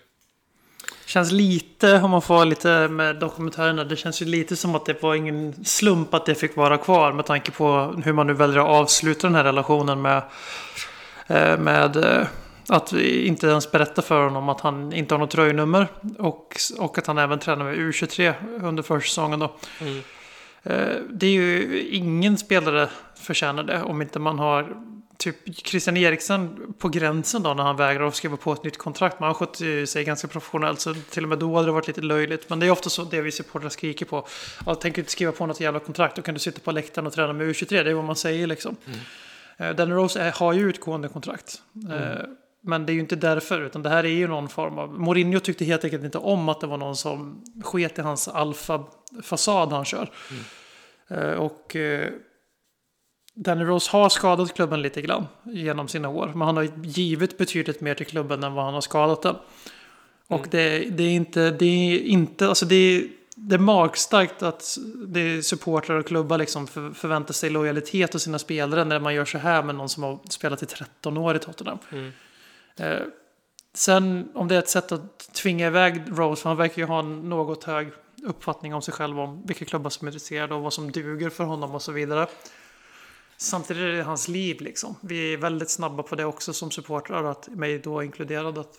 Känns 1.13 1.33
lite, 1.33 2.01
om 2.01 2.11
man 2.11 2.23
får 2.23 2.35
vara 2.35 2.45
lite 2.45 2.89
med 2.89 3.17
dokumentärerna, 3.17 3.85
det 3.85 3.97
känns 3.97 4.23
ju 4.23 4.27
lite 4.27 4.57
som 4.57 4.75
att 4.75 4.87
det 4.87 5.03
var 5.03 5.15
ingen 5.15 5.65
slump 5.65 6.15
att 6.15 6.27
det 6.27 6.35
fick 6.35 6.57
vara 6.57 6.79
kvar 6.79 7.13
med 7.13 7.27
tanke 7.27 7.51
på 7.51 7.95
hur 8.05 8.13
man 8.13 8.27
nu 8.27 8.33
väljer 8.33 8.59
att 8.59 8.69
avsluta 8.69 9.27
den 9.27 9.35
här 9.35 9.45
relationen 9.45 10.03
med, 10.03 10.23
eh, 11.27 11.59
med 11.59 11.97
eh, 11.97 12.27
att 12.69 12.93
inte 12.93 13.47
ens 13.47 13.71
berätta 13.71 14.03
för 14.03 14.25
honom 14.25 14.49
att 14.49 14.61
han 14.61 14.93
inte 14.93 15.15
har 15.15 15.19
något 15.19 15.31
tröjnummer 15.31 15.87
och, 16.19 16.57
och 16.79 16.99
att 16.99 17.07
han 17.07 17.19
även 17.19 17.39
tränar 17.39 17.65
med 17.65 17.77
U23 17.77 18.35
under 18.63 18.83
försäsongen 18.83 19.41
då. 19.41 19.55
Mm. 19.81 20.03
Eh, 20.63 20.97
Det 21.11 21.27
är 21.27 21.31
ju 21.33 21.83
ingen 21.91 22.39
spelare 22.39 22.89
förtjänar 23.15 23.63
det 23.63 23.83
om 23.83 24.03
inte 24.03 24.19
man 24.19 24.39
har 24.39 24.77
typ 25.23 25.67
Christian 25.67 25.97
Eriksen 25.97 26.75
på 26.79 26.89
gränsen 26.89 27.43
då 27.43 27.55
när 27.55 27.63
han 27.63 27.77
vägrar 27.77 28.07
att 28.07 28.15
skriva 28.15 28.37
på 28.37 28.53
ett 28.53 28.65
nytt 28.65 28.79
kontrakt. 28.79 29.21
Man 29.21 29.27
har 29.27 29.35
skött 29.35 29.61
eh, 29.61 29.85
sig 29.85 30.05
ganska 30.05 30.29
professionellt 30.29 30.81
så 30.81 30.95
till 31.11 31.23
och 31.23 31.29
med 31.29 31.39
då 31.39 31.55
hade 31.55 31.69
det 31.69 31.73
varit 31.73 31.87
lite 31.87 32.01
löjligt. 32.01 32.51
Men 32.51 32.59
det 32.61 32.67
är 32.67 32.71
ofta 32.71 32.91
så 32.91 33.05
det 33.05 33.21
vi 33.21 33.33
supportrar 33.33 33.69
skriker 33.69 34.07
på. 34.07 34.27
Ja, 34.67 34.75
tänker 34.75 35.03
inte 35.03 35.13
skriva 35.13 35.33
på 35.33 35.47
något 35.47 35.61
jävla 35.61 35.81
kontrakt 35.81 36.17
då 36.17 36.23
kan 36.23 36.35
du 36.35 36.41
sitta 36.41 36.61
på 36.61 36.73
läktaren 36.73 37.07
och 37.07 37.13
träna 37.13 37.33
med 37.33 37.47
U23. 37.47 37.85
Det 37.85 37.91
är 37.91 37.95
vad 37.95 38.05
man 38.05 38.17
säger 38.17 38.47
liksom. 38.47 38.77
Mm. 38.87 39.77
Danny 39.77 39.95
Rose 39.95 40.21
är, 40.21 40.33
har 40.33 40.53
ju 40.53 40.69
utgående 40.69 41.09
kontrakt. 41.09 41.63
Eh, 41.93 42.25
Men 42.65 42.87
det 42.87 42.93
är 42.93 42.95
ju 42.95 43.01
inte 43.01 43.17
därför, 43.17 43.61
utan 43.61 43.83
det 43.83 43.91
här 43.91 44.05
är 44.05 44.09
ju 44.09 44.29
någon 44.29 44.49
form 44.49 44.79
av... 44.79 45.01
Mourinho 45.01 45.41
tyckte 45.41 45.65
helt 45.65 45.85
enkelt 45.85 46.05
inte 46.05 46.19
om 46.19 46.49
att 46.49 46.61
det 46.61 46.67
var 46.67 46.77
någon 46.77 46.97
som 46.97 47.45
sket 47.65 47.99
i 47.99 48.03
hans 48.03 48.29
alfa-fasad 48.29 49.73
han 49.73 49.85
kör. 49.85 50.11
Eh, 51.09 51.33
Och 51.33 51.77
eh, 51.77 52.11
Danny 53.35 53.65
Rose 53.65 53.91
har 53.91 54.09
skadat 54.09 54.55
klubben 54.55 54.83
lite 54.83 55.03
grann 55.03 55.27
genom 55.43 55.89
sina 55.89 56.09
år. 56.09 56.27
Men 56.27 56.41
han 56.41 56.57
har 56.57 56.69
givit 56.83 57.39
betydligt 57.39 57.81
mer 57.81 57.95
till 57.95 58.07
klubben 58.07 58.45
än 58.45 58.53
vad 58.53 58.65
han 58.65 58.75
har 58.75 58.81
skadat 58.81 59.23
den. 59.23 59.37
Och 60.27 60.47
det, 60.51 60.79
det 60.79 61.03
är 61.03 61.11
inte, 61.11 61.51
det 61.51 61.67
är 61.67 61.99
inte, 61.99 62.49
alltså 62.49 62.67
det 62.67 62.75
är, 62.75 63.05
det 63.35 63.55
är 63.55 63.59
magstarkt 63.59 64.43
att 64.43 64.79
det 65.07 65.43
supportrar 65.43 65.99
och 65.99 66.07
klubbar 66.07 66.39
liksom 66.39 66.67
för, 66.67 66.91
förväntar 66.91 67.35
sig 67.35 67.51
lojalitet 67.51 68.13
hos 68.13 68.23
sina 68.23 68.39
spelare 68.39 68.85
när 68.85 69.01
man 69.01 69.15
gör 69.15 69.25
så 69.25 69.39
här 69.39 69.63
med 69.63 69.75
någon 69.75 69.89
som 69.89 70.03
har 70.03 70.19
spelat 70.29 70.63
i 70.63 70.67
13 70.67 71.17
år 71.17 71.37
i 71.37 71.39
Tottenham. 71.39 71.79
Mm. 71.93 72.13
Eh, 72.77 73.01
sen 73.75 74.29
om 74.35 74.49
det 74.49 74.55
är 74.55 74.59
ett 74.59 74.69
sätt 74.69 74.93
att 74.93 75.19
tvinga 75.35 75.67
iväg 75.67 76.03
Rose, 76.07 76.43
för 76.43 76.49
han 76.51 76.57
verkar 76.57 76.83
ju 76.83 76.89
ha 76.89 76.99
en 76.99 77.29
något 77.29 77.65
hög 77.65 77.89
uppfattning 78.23 78.75
om 78.75 78.83
sig 78.83 78.95
själv 78.95 79.21
om 79.21 79.47
vilka 79.47 79.65
klubbar 79.65 79.91
som 79.91 80.09
är 80.09 80.13
intresserade 80.13 80.55
och 80.55 80.63
vad 80.63 80.73
som 80.73 80.93
duger 80.93 81.31
för 81.31 81.45
honom 81.45 81.75
och 81.75 81.83
så 81.83 81.93
vidare 81.93 82.27
samtidigt 83.43 83.83
är 83.83 83.87
det 83.87 84.03
hans 84.03 84.29
liv 84.29 84.61
liksom. 84.61 84.97
Vi 85.01 85.33
är 85.33 85.37
väldigt 85.37 85.71
snabba 85.71 86.03
på 86.03 86.15
det 86.15 86.25
också 86.25 86.53
som 86.53 86.71
supportrar, 86.71 87.25
att 87.25 87.49
mig 87.49 87.79
då 87.79 88.03
inkluderad. 88.03 88.59
Att 88.59 88.79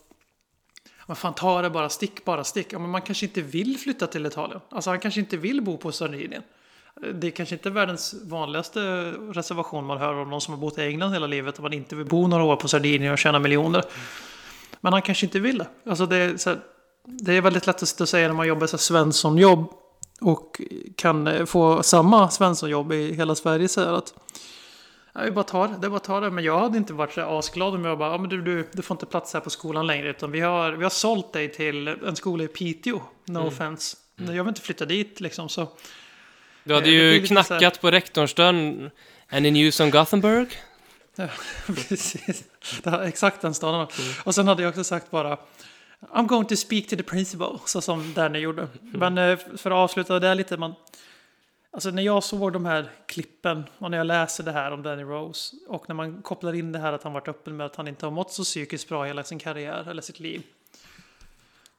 men 1.08 1.16
fan, 1.16 1.34
ta 1.34 1.62
det 1.62 1.70
bara, 1.70 1.90
stick 1.90 2.26
bara, 2.26 2.44
stick. 2.44 2.74
Ja, 2.74 2.80
men 2.80 2.90
man 2.90 3.02
kanske 3.02 3.26
inte 3.26 3.42
vill 3.42 3.78
flytta 3.78 4.08
till 4.08 4.26
Italien. 4.26 4.62
Alltså 4.70 4.90
han 4.90 5.00
kanske 5.00 5.20
inte 5.20 5.38
vill 5.38 5.62
bo 5.62 5.78
på 5.78 5.92
Sardinien. 5.92 6.44
Det 7.14 7.28
är 7.28 7.32
kanske 7.32 7.56
inte 7.56 7.70
världens 7.70 8.16
vanligaste 8.24 8.80
reservation 9.12 9.86
man 9.86 9.98
hör 9.98 10.14
om 10.14 10.30
någon 10.30 10.42
som 10.42 10.54
har 10.54 10.62
bott 10.62 10.78
i 10.78 10.82
England 10.82 11.14
hela 11.14 11.28
livet. 11.28 11.56
Att 11.56 11.62
man 11.62 11.74
inte 11.74 11.96
vill 11.96 12.06
bo 12.06 12.28
några 12.28 12.44
år 12.44 12.56
på 12.56 12.68
Sardinien 12.68 13.14
och 13.14 13.18
tjäna 13.18 13.40
miljoner. 13.40 13.84
Men 14.82 14.94
han 14.94 15.02
kanske 15.02 15.26
inte 15.26 15.40
vill 15.40 15.58
det. 15.58 15.68
Alltså 15.86 16.06
det, 16.06 16.16
är, 16.16 16.46
här, 16.46 16.60
det 17.06 17.34
är 17.34 17.42
väldigt 17.42 17.68
lätt 17.68 18.02
att 18.02 18.10
säga 18.10 18.28
när 18.28 18.36
man 18.36 18.48
jobbar 18.48 18.68
så 18.68 18.78
Svensson-jobb. 18.78 19.83
Och 20.24 20.62
kan 20.96 21.48
få 21.48 21.84
samma 21.84 22.30
Svensson-jobb 22.30 22.94
i 22.94 23.14
hela 23.14 23.36
Sverige. 23.36 23.68
Så 23.68 23.82
att 23.82 24.14
jag 25.14 25.34
bara 25.34 25.44
tar 25.44 25.68
det, 25.68 25.78
det 25.82 25.90
bara 25.90 26.00
tar 26.00 26.22
det. 26.22 26.30
Men 26.30 26.44
jag 26.44 26.60
hade 26.60 26.78
inte 26.78 26.94
varit 26.94 27.14
så 27.14 27.22
asglad 27.22 27.76
om 27.76 27.86
jag 27.86 27.98
bara, 27.98 28.12
ja 28.12 28.18
men 28.18 28.30
du, 28.30 28.42
du, 28.42 28.70
du 28.72 28.82
får 28.82 28.96
inte 28.96 29.06
plats 29.06 29.34
här 29.34 29.40
på 29.40 29.50
skolan 29.50 29.88
längre. 29.88 30.10
Utan 30.10 30.32
vi 30.32 30.40
har, 30.40 30.72
vi 30.72 30.84
har 30.84 30.90
sålt 30.90 31.34
dig 31.34 31.52
till 31.52 31.88
en 31.88 32.16
skola 32.16 32.44
i 32.44 32.48
Piteå. 32.48 33.02
No 33.26 33.38
mm. 33.38 33.48
offense. 33.48 33.98
Mm. 34.20 34.36
Jag 34.36 34.44
vill 34.44 34.50
inte 34.50 34.62
flytta 34.62 34.86
dit 34.86 35.22
liksom 35.22 35.50
så. 35.50 35.68
Du 36.64 36.74
hade 36.74 36.90
ju 36.90 37.28
knackat 37.28 37.82
på 37.82 37.92
rektorns 37.92 38.34
dörr. 38.34 38.92
Any 39.30 39.52
news 39.52 39.80
on 39.80 39.92
Gothenburg? 39.92 40.48
Ja, 41.16 41.28
precis. 41.68 42.44
Det 42.84 42.90
var 42.90 43.02
exakt 43.02 43.42
den 43.42 43.54
staden. 43.54 43.80
Mm. 43.80 44.14
Och 44.24 44.36
sen 44.36 44.48
hade 44.48 44.64
jag 44.64 44.70
också 44.70 44.84
sagt 44.84 45.12
bara 45.12 45.38
I'm 46.12 46.28
going 46.28 46.46
to 46.46 46.56
speak 46.56 46.88
to 46.88 46.96
the 46.96 47.04
principal, 47.04 47.60
så 47.66 47.82
som 47.82 48.14
Danny 48.14 48.40
gjorde. 48.40 48.68
Mm. 48.82 49.14
Men 49.14 49.18
eh, 49.18 49.38
för 49.58 49.72
att 49.72 49.78
avsluta 49.78 50.20
det 50.20 50.36
lite, 50.36 50.58
man, 50.58 50.74
Alltså 51.74 51.92
när 51.92 52.04
jag 52.04 52.24
såg 52.24 52.54
de 52.54 52.66
här 52.66 52.92
klippen 53.06 53.64
och 53.78 53.92
när 53.92 53.98
jag 53.98 54.08
läser 54.08 54.44
det 54.44 54.52
här 54.52 54.72
om 54.72 54.84
Danny 54.84 55.04
Rose 55.04 55.56
och 55.68 55.90
när 55.90 55.96
man 55.96 56.22
kopplar 56.22 56.54
in 56.54 56.72
det 56.72 56.80
här 56.80 56.94
att 56.94 57.04
han 57.04 57.14
varit 57.14 57.28
öppen 57.28 57.58
med 57.58 57.66
att 57.66 57.76
han 57.76 57.88
inte 57.88 58.06
har 58.06 58.12
mått 58.12 58.32
så 58.32 58.44
psykiskt 58.44 58.90
bra 58.90 59.04
hela 59.04 59.24
sin 59.24 59.40
karriär 59.40 59.90
eller 59.90 60.02
sitt 60.02 60.20
liv. 60.20 60.44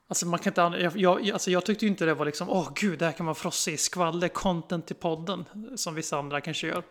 Alltså 0.09 0.26
man 0.26 0.38
kan 0.38 0.50
inte, 0.50 0.78
jag, 0.83 0.97
jag, 0.97 1.31
alltså 1.31 1.50
jag 1.50 1.64
tyckte 1.64 1.85
ju 1.85 1.90
inte 1.90 2.04
det 2.04 2.14
var 2.14 2.25
liksom, 2.25 2.50
åh 2.50 2.62
oh, 2.62 2.73
gud, 2.75 2.99
det 2.99 3.04
här 3.04 3.12
kan 3.12 3.26
man 3.26 3.35
frossa 3.35 3.71
i 3.71 3.76
skvaller, 3.76 4.28
content 4.28 4.87
till 4.87 4.97
podden, 4.97 5.45
som 5.76 5.95
vissa 5.95 6.19
andra 6.19 6.40
kanske 6.40 6.66
gör. 6.66 6.83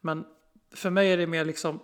Men 0.00 0.24
för 0.74 0.90
mig 0.90 1.12
är 1.12 1.16
det 1.16 1.26
mer 1.26 1.44
liksom, 1.44 1.80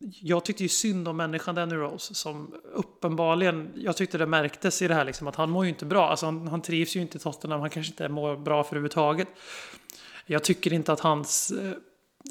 jag 0.00 0.44
tyckte 0.44 0.62
ju 0.62 0.68
synd 0.68 1.08
om 1.08 1.16
människan 1.16 1.54
Danny 1.54 1.74
Rose 1.74 2.14
som 2.14 2.54
uppenbarligen, 2.72 3.72
jag 3.76 3.96
tyckte 3.96 4.18
det 4.18 4.26
märktes 4.26 4.82
i 4.82 4.88
det 4.88 4.94
här 4.94 5.04
liksom 5.04 5.28
att 5.28 5.36
han 5.36 5.50
mår 5.50 5.64
ju 5.64 5.68
inte 5.68 5.84
bra. 5.84 6.08
Alltså 6.08 6.26
han, 6.26 6.48
han 6.48 6.62
trivs 6.62 6.96
ju 6.96 7.00
inte 7.00 7.16
i 7.16 7.20
Tottenham, 7.20 7.60
han 7.60 7.70
kanske 7.70 7.92
inte 7.92 8.08
mår 8.08 8.36
bra 8.36 8.64
för 8.64 8.70
överhuvudtaget. 8.70 9.28
Jag 10.26 10.44
tycker 10.44 10.72
inte 10.72 10.92
att 10.92 11.00
hans, 11.00 11.50
eh, 11.50 11.72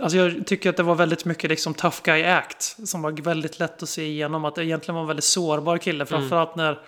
alltså 0.01 0.17
jag 0.17 0.47
tycker 0.47 0.69
att 0.69 0.77
det 0.77 0.83
var 0.83 0.95
väldigt 0.95 1.25
mycket 1.25 1.49
liksom 1.49 1.73
tough 1.73 1.97
guy 2.03 2.23
act 2.23 2.87
som 2.87 3.01
var 3.01 3.11
väldigt 3.11 3.59
lätt 3.59 3.83
att 3.83 3.89
se 3.89 4.07
igenom 4.07 4.45
att 4.45 4.55
det 4.55 4.65
egentligen 4.65 4.95
var 4.95 5.01
en 5.01 5.07
väldigt 5.07 5.25
sårbar 5.25 5.77
kille. 5.77 5.95
Mm. 5.95 6.07
Framförallt 6.07 6.55
när 6.55 6.79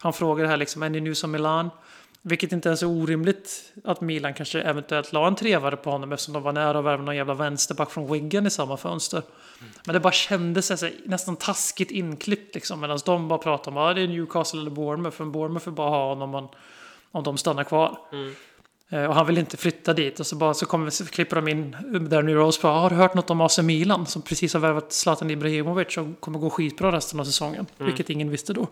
han 0.00 0.12
frågar 0.12 0.44
det 0.44 0.50
här 0.50 0.56
liksom, 0.56 0.82
är 0.82 0.90
ni 0.90 1.00
nu 1.00 1.14
som 1.14 1.30
Milan? 1.30 1.70
Vilket 2.22 2.52
inte 2.52 2.68
ens 2.68 2.82
är 2.82 2.86
orimligt 2.86 3.72
att 3.84 4.00
Milan 4.00 4.34
kanske 4.34 4.60
eventuellt 4.60 5.12
la 5.12 5.26
en 5.26 5.34
trevare 5.34 5.76
på 5.76 5.90
honom 5.90 6.12
eftersom 6.12 6.34
de 6.34 6.42
var 6.42 6.52
nära 6.52 6.78
att 6.78 6.84
värva 6.84 7.02
någon 7.02 7.16
jävla 7.16 7.34
vänsterback 7.34 7.90
från 7.90 8.12
Wiggen 8.12 8.46
i 8.46 8.50
samma 8.50 8.76
fönster. 8.76 9.18
Mm. 9.18 9.72
Men 9.86 9.94
det 9.94 10.00
bara 10.00 10.12
kändes 10.12 10.70
alltså, 10.70 10.88
nästan 11.04 11.36
taskigt 11.36 11.90
inklippt 11.90 12.54
liksom 12.54 12.80
medan 12.80 12.98
de 13.04 13.28
bara 13.28 13.38
pratade 13.38 13.76
om 13.76 13.82
att 13.82 13.90
ah, 13.90 13.94
det 13.94 14.02
är 14.02 14.08
Newcastle 14.08 14.60
eller 14.60 14.70
Bournemouth. 14.70 15.16
För 15.16 15.24
Bournemouth 15.24 15.64
får 15.64 15.72
bara 15.72 15.90
ha 15.90 16.08
honom 16.08 16.34
om, 16.34 16.48
om 17.10 17.24
de 17.24 17.38
stannar 17.38 17.64
kvar. 17.64 17.98
Mm. 18.12 18.34
Eh, 18.92 19.04
och 19.04 19.14
han 19.14 19.26
vill 19.26 19.38
inte 19.38 19.56
flytta 19.56 19.92
dit. 19.92 20.20
Och 20.20 20.26
så, 20.26 20.36
bara, 20.36 20.54
så, 20.54 20.66
kommer, 20.66 20.90
så 20.90 21.04
klipper 21.06 21.36
de 21.36 21.48
in 21.48 21.76
där 22.10 22.22
nu 22.22 22.34
Rose 22.34 22.62
bara, 22.62 22.80
har 22.80 22.90
du 22.90 22.96
hört 22.96 23.14
något 23.14 23.30
om 23.30 23.40
AC 23.40 23.58
Milan? 23.58 24.06
Som 24.06 24.22
precis 24.22 24.54
har 24.54 24.60
värvat 24.60 24.92
Zlatan 24.92 25.30
Ibrahimovic 25.30 25.96
och 25.96 26.20
kommer 26.20 26.38
gå 26.38 26.50
skitbra 26.50 26.92
resten 26.92 27.20
av 27.20 27.24
säsongen. 27.24 27.66
Mm. 27.78 27.86
Vilket 27.86 28.10
ingen 28.10 28.30
visste 28.30 28.52
då. 28.52 28.66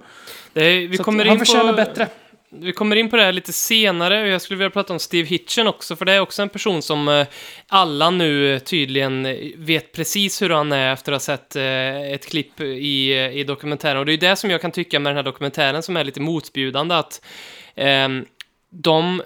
Är, 0.55 0.88
vi 0.88 0.97
så 0.97 1.05
kommer 1.05 1.25
han 1.25 1.38
förtjänar 1.38 1.73
på... 1.73 1.76
bättre 1.76 2.09
vi 2.50 2.73
kommer 2.73 2.97
in 2.97 3.11
på 3.11 3.17
det 3.17 3.23
här 3.23 3.33
lite 3.33 3.52
senare 3.52 4.23
och 4.23 4.28
jag 4.28 4.43
skulle 4.43 4.59
vilja 4.59 4.71
prata 4.71 4.93
om 4.93 4.99
Steve 4.99 5.28
Hitchen 5.28 5.67
också, 5.67 5.97
för 5.97 6.05
det 6.05 6.12
är 6.12 6.21
också 6.21 6.43
en 6.43 6.49
person 6.49 6.83
som 6.83 7.09
eh, 7.09 7.26
alla 7.67 8.11
nu 8.11 8.61
tydligen 8.61 9.23
vet 9.57 9.93
precis 9.93 10.43
hur 10.43 10.50
han 10.50 10.73
är 10.73 10.93
efter 10.93 11.12
att 11.12 11.17
ha 11.17 11.37
sett 11.37 11.57
eh, 11.57 12.12
ett 12.12 12.26
klipp 12.26 12.61
i, 12.61 13.12
eh, 13.12 13.37
i 13.37 13.45
dokumentären. 13.45 13.99
Och 13.99 14.07
det 14.07 14.11
är 14.11 14.14
ju 14.14 14.19
det 14.19 14.37
som 14.37 14.50
jag 14.50 14.61
kan 14.61 14.73
tycka 14.73 15.00
med 15.00 15.11
den 15.11 15.17
här 15.17 15.23
dokumentären 15.23 15.83
som 15.83 15.97
är 15.97 16.05
lite 16.05 16.21
motbjudande, 16.21 16.95
att 16.95 17.25
eh, 17.75 18.09
de, 18.71 19.23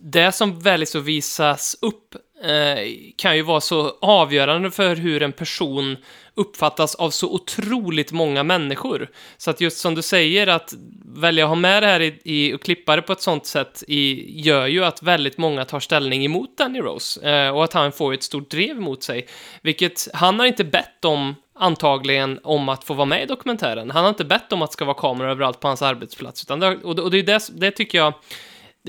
det 0.00 0.32
som 0.32 0.60
väljs 0.60 0.80
liksom 0.80 1.00
att 1.00 1.06
visas 1.06 1.76
upp 1.82 2.14
Eh, 2.44 2.92
kan 3.16 3.36
ju 3.36 3.42
vara 3.42 3.60
så 3.60 3.96
avgörande 4.00 4.70
för 4.70 4.96
hur 4.96 5.22
en 5.22 5.32
person 5.32 5.96
uppfattas 6.34 6.94
av 6.94 7.10
så 7.10 7.32
otroligt 7.32 8.12
många 8.12 8.42
människor. 8.42 9.10
Så 9.36 9.50
att 9.50 9.60
just 9.60 9.78
som 9.78 9.94
du 9.94 10.02
säger, 10.02 10.46
att 10.46 10.74
välja 11.04 11.44
att 11.44 11.48
ha 11.48 11.54
med 11.54 11.82
det 11.82 11.86
här 11.86 12.00
i, 12.00 12.20
i 12.24 12.54
och 12.54 12.62
klippa 12.62 12.96
det 12.96 13.02
på 13.02 13.12
ett 13.12 13.20
sånt 13.20 13.46
sätt 13.46 13.82
i, 13.88 14.40
gör 14.40 14.66
ju 14.66 14.84
att 14.84 15.02
väldigt 15.02 15.38
många 15.38 15.64
tar 15.64 15.80
ställning 15.80 16.24
emot 16.24 16.58
Danny 16.58 16.80
Rose 16.80 17.30
eh, 17.30 17.50
och 17.50 17.64
att 17.64 17.72
han 17.72 17.92
får 17.92 18.14
ett 18.14 18.22
stort 18.22 18.50
drev 18.50 18.76
mot 18.80 19.02
sig. 19.02 19.26
Vilket 19.62 20.08
han 20.12 20.38
har 20.38 20.46
inte 20.46 20.64
bett 20.64 21.04
om 21.04 21.34
antagligen 21.54 22.40
om 22.42 22.68
att 22.68 22.84
få 22.84 22.94
vara 22.94 23.06
med 23.06 23.22
i 23.22 23.26
dokumentären. 23.26 23.90
Han 23.90 24.02
har 24.02 24.08
inte 24.08 24.24
bett 24.24 24.52
om 24.52 24.62
att 24.62 24.70
det 24.70 24.72
ska 24.72 24.84
vara 24.84 24.96
kameror 24.96 25.30
överallt 25.30 25.60
på 25.60 25.68
hans 25.68 25.82
arbetsplats. 25.82 26.42
Utan 26.42 26.60
det, 26.60 26.76
och, 26.76 26.98
och 26.98 27.10
det, 27.10 27.18
är 27.18 27.22
det, 27.22 27.48
det 27.52 27.70
tycker 27.70 27.98
jag 27.98 28.14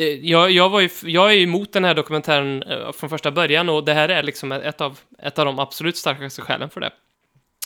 jag, 0.05 0.51
jag, 0.51 0.69
var 0.69 0.79
ju, 0.79 0.89
jag 1.03 1.33
är 1.33 1.37
emot 1.37 1.73
den 1.73 1.83
här 1.83 1.93
dokumentären 1.93 2.63
eh, 2.63 2.91
från 2.91 3.09
första 3.09 3.31
början 3.31 3.69
och 3.69 3.83
det 3.83 3.93
här 3.93 4.09
är 4.09 4.23
liksom 4.23 4.51
ett 4.51 4.81
av, 4.81 4.99
ett 5.19 5.39
av 5.39 5.45
de 5.45 5.59
absolut 5.59 5.97
starkaste 5.97 6.41
skälen 6.41 6.69
för 6.69 6.81
det. 6.81 6.91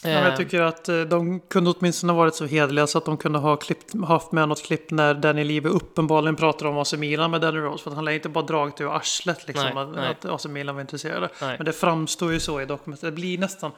Ja, 0.03 0.09
jag 0.09 0.27
eh. 0.27 0.35
tycker 0.35 0.61
att 0.61 0.89
eh, 0.89 1.01
de 1.01 1.39
kunde 1.39 1.69
åtminstone 1.69 2.13
varit 2.13 2.35
så 2.35 2.45
hederliga 2.45 2.87
så 2.87 2.97
att 2.97 3.05
de 3.05 3.17
kunde 3.17 3.39
ha 3.39 3.55
klippt, 3.55 3.93
haft 4.07 4.31
med 4.31 4.49
något 4.49 4.63
klipp 4.63 4.91
när 4.91 5.13
Danny 5.13 5.43
Levy 5.43 5.69
uppenbarligen 5.69 6.35
pratar 6.35 6.65
om 6.65 6.77
AC 6.77 6.93
Milan 6.93 7.31
med 7.31 7.41
Danny 7.41 7.59
Rose. 7.59 7.83
För 7.83 7.91
att 7.91 7.95
han 7.95 8.05
lär 8.05 8.11
inte 8.11 8.29
bara 8.29 8.45
dragit 8.45 8.81
ur 8.81 8.95
arslet 8.95 9.47
liksom 9.47 9.69
nej, 9.73 9.83
att, 9.83 9.95
nej. 9.95 10.07
att 10.07 10.25
AC 10.25 10.45
Milan 10.45 10.75
var 10.75 10.81
intresserade. 10.81 11.29
Nej. 11.41 11.55
Men 11.57 11.65
det 11.65 11.73
framstår 11.73 12.33
ju 12.33 12.39
så 12.39 12.61
i 12.61 12.65
dokumentet. 12.65 13.01
Det 13.01 13.11
blir 13.11 13.37
nästan 13.37 13.71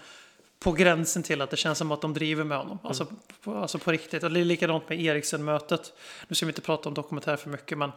på 0.60 0.72
gränsen 0.72 1.24
till 1.24 1.42
att 1.42 1.50
det 1.50 1.58
känns 1.58 1.78
som 1.78 1.92
att 1.92 2.02
de 2.02 2.14
driver 2.14 2.44
med 2.44 2.58
honom. 2.58 2.78
Mm. 2.78 2.88
Alltså, 2.88 3.08
på, 3.44 3.56
alltså 3.56 3.80
på 3.80 3.92
riktigt. 3.92 4.24
Och 4.24 4.32
det 4.32 4.40
är 4.40 4.46
likadant 4.46 4.90
med 4.90 5.02
Eriksen-mötet. 5.02 5.94
Nu 6.28 6.36
ska 6.36 6.46
vi 6.46 6.50
inte 6.50 6.62
prata 6.62 6.90
om 6.90 6.96
dokumentär 6.96 7.36
för 7.36 7.50
mycket 7.50 7.78
men 7.78 7.92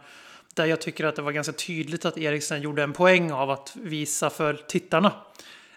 där 0.55 0.65
jag 0.65 0.81
tycker 0.81 1.05
att 1.05 1.15
det 1.15 1.21
var 1.21 1.31
ganska 1.31 1.53
tydligt 1.53 2.05
att 2.05 2.17
Eriksen 2.17 2.61
gjorde 2.61 2.83
en 2.83 2.93
poäng 2.93 3.31
av 3.31 3.49
att 3.49 3.75
visa 3.75 4.29
för 4.29 4.53
tittarna 4.53 5.11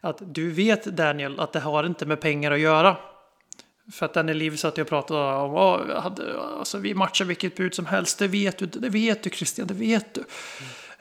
att 0.03 0.35
du 0.35 0.51
vet 0.51 0.85
Daniel 0.85 1.41
att 1.41 1.53
det 1.53 1.61
har 1.61 1.87
inte 1.87 2.07
med 2.07 2.21
pengar 2.21 2.53
att 2.53 2.61
göra. 2.61 2.97
För 3.93 4.07
att 4.07 4.15
Daniel 4.15 4.37
Liv 4.39 4.57
satt 4.57 4.79
och 4.79 4.89
pratade 4.89 5.37
om 5.37 5.57
att 5.91 6.21
alltså, 6.59 6.79
vi 6.79 6.95
matchar 6.95 7.25
vilket 7.25 7.57
bud 7.57 7.75
som 7.75 7.87
helst. 7.87 8.19
Det 8.19 8.29
vet 8.29 8.59
du, 8.59 8.67
det 8.67 8.89
vet 8.89 9.23
du 9.23 9.31
Christian, 9.31 9.67
det 9.67 9.75
vet 9.75 10.15
du. 10.15 10.25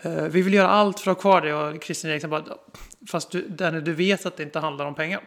Mm. 0.04 0.18
Uh, 0.18 0.30
vi 0.30 0.42
vill 0.42 0.54
göra 0.54 0.70
allt 0.70 1.00
för 1.00 1.12
att 1.12 1.18
ha 1.18 1.22
kvar 1.22 1.42
det 1.42 1.54
och 1.54 1.84
Christian 1.84 2.12
Eriksen 2.12 2.30
bara, 2.30 2.44
fast 3.08 3.32
du, 3.32 3.48
Daniel, 3.48 3.84
du 3.84 3.94
vet 3.94 4.26
att 4.26 4.38
det 4.38 4.44
inte 4.44 4.60
handlar 4.60 4.86
om 4.86 4.96
pengar. 4.96 5.22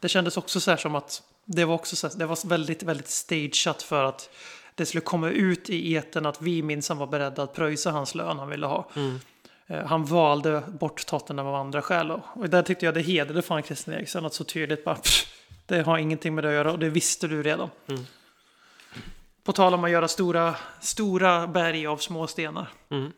Det 0.00 0.08
kändes 0.08 0.36
också 0.36 0.60
så 0.60 0.70
här 0.70 0.78
som 0.78 0.94
att 0.94 1.22
det 1.44 1.64
var 1.64 1.74
också 1.74 1.96
så 1.96 2.08
här, 2.08 2.18
det 2.18 2.26
var 2.26 2.48
väldigt, 2.48 2.82
väldigt 2.82 3.08
stageat 3.08 3.82
för 3.82 4.04
att 4.04 4.30
det 4.78 4.86
skulle 4.86 5.00
komma 5.00 5.28
ut 5.30 5.70
i 5.70 5.94
eten 5.94 6.26
att 6.26 6.42
vi 6.42 6.62
minsann 6.62 6.98
var 6.98 7.06
beredda 7.06 7.42
att 7.42 7.54
pröjsa 7.54 7.90
hans 7.90 8.14
lön 8.14 8.38
han 8.38 8.48
ville 8.48 8.66
ha. 8.66 8.90
Mm. 8.96 9.18
Eh, 9.66 9.86
han 9.86 10.04
valde 10.04 10.62
bort 10.68 11.06
Tottenham 11.06 11.46
av 11.46 11.54
andra 11.54 11.82
skäl. 11.82 12.10
Och 12.10 12.48
där 12.48 12.62
tyckte 12.62 12.84
jag 12.84 12.94
det 12.94 13.00
hedrade 13.00 13.42
fan 13.42 13.62
Christian 13.62 13.94
Eriksen 13.96 14.26
att 14.26 14.34
så 14.34 14.44
tydligt 14.44 14.84
bara 14.84 14.94
pff, 14.94 15.26
det 15.66 15.82
har 15.82 15.98
ingenting 15.98 16.34
med 16.34 16.44
det 16.44 16.48
att 16.48 16.54
göra 16.54 16.72
och 16.72 16.78
det 16.78 16.88
visste 16.88 17.28
du 17.28 17.42
redan. 17.42 17.70
Mm. 17.88 18.06
På 19.44 19.52
tal 19.52 19.74
om 19.74 19.84
att 19.84 19.90
göra 19.90 20.08
stora, 20.08 20.54
stora 20.80 21.46
berg 21.46 21.86
av 21.86 21.96
små 21.96 22.26
stenar. 22.26 22.68
Mm. 22.90 23.12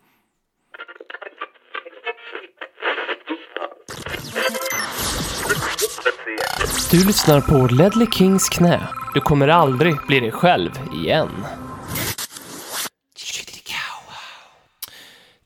Du 6.90 7.06
lyssnar 7.06 7.40
på 7.40 7.74
Ledley 7.74 8.06
Kings 8.12 8.48
knä. 8.48 8.80
Du 9.14 9.20
kommer 9.20 9.48
aldrig 9.48 9.96
bli 10.06 10.20
dig 10.20 10.30
själv 10.30 10.70
igen. 11.04 11.28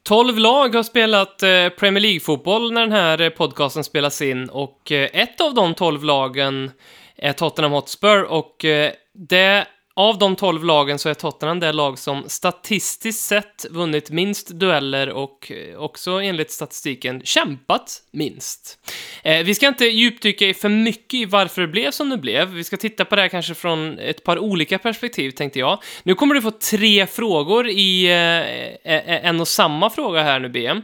12 0.02 0.38
lag 0.38 0.74
har 0.74 0.82
spelat 0.82 1.42
eh, 1.42 1.68
Premier 1.68 2.00
League-fotboll 2.00 2.72
när 2.72 2.80
den 2.80 2.92
här 2.92 3.20
eh, 3.20 3.28
podcasten 3.28 3.84
spelas 3.84 4.22
in 4.22 4.48
och 4.48 4.92
eh, 4.92 5.08
ett 5.12 5.40
av 5.40 5.54
de 5.54 5.74
12 5.74 6.04
lagen 6.04 6.70
är 7.16 7.32
Tottenham 7.32 7.72
Hotspur 7.72 8.22
och 8.22 8.64
det 9.12 9.66
av 9.96 10.18
de 10.18 10.36
12 10.36 10.64
lagen 10.64 10.98
så 10.98 11.08
är 11.08 11.14
Tottenham 11.14 11.60
det 11.60 11.72
lag 11.72 11.98
som 11.98 12.24
statistiskt 12.26 13.22
sett 13.22 13.66
vunnit 13.70 14.10
minst 14.10 14.48
dueller 14.48 15.08
och 15.08 15.52
eh, 15.52 15.78
också 15.78 16.10
enligt 16.10 16.50
statistiken 16.50 17.22
kämpat 17.24 18.02
minst. 18.10 18.78
Eh, 19.22 19.44
vi 19.44 19.54
ska 19.54 19.68
inte 19.68 19.84
djupdyka 19.84 20.46
i 20.46 20.54
för 20.54 20.68
mycket 20.68 21.14
i 21.14 21.24
varför 21.24 21.62
det 21.62 21.68
blev 21.68 21.90
som 21.90 22.08
det 22.10 22.18
blev. 22.18 22.48
Vi 22.48 22.64
ska 22.64 22.76
titta 22.76 23.04
på 23.04 23.16
det 23.16 23.22
här 23.22 23.28
kanske 23.28 23.54
från 23.54 23.98
ett 23.98 24.24
par 24.24 24.38
olika 24.38 24.78
perspektiv, 24.78 25.30
tänkte 25.30 25.58
jag. 25.58 25.78
Nu 26.02 26.14
kommer 26.14 26.34
du 26.34 26.42
få 26.42 26.50
tre 26.50 27.06
frågor 27.06 27.68
i 27.68 28.04
eh, 28.04 28.92
eh, 28.92 29.08
eh 29.08 29.26
en 29.26 29.40
och 29.40 29.48
samma 29.48 29.90
fråga 29.90 30.22
här 30.22 30.40
nu, 30.40 30.48
BM. 30.48 30.82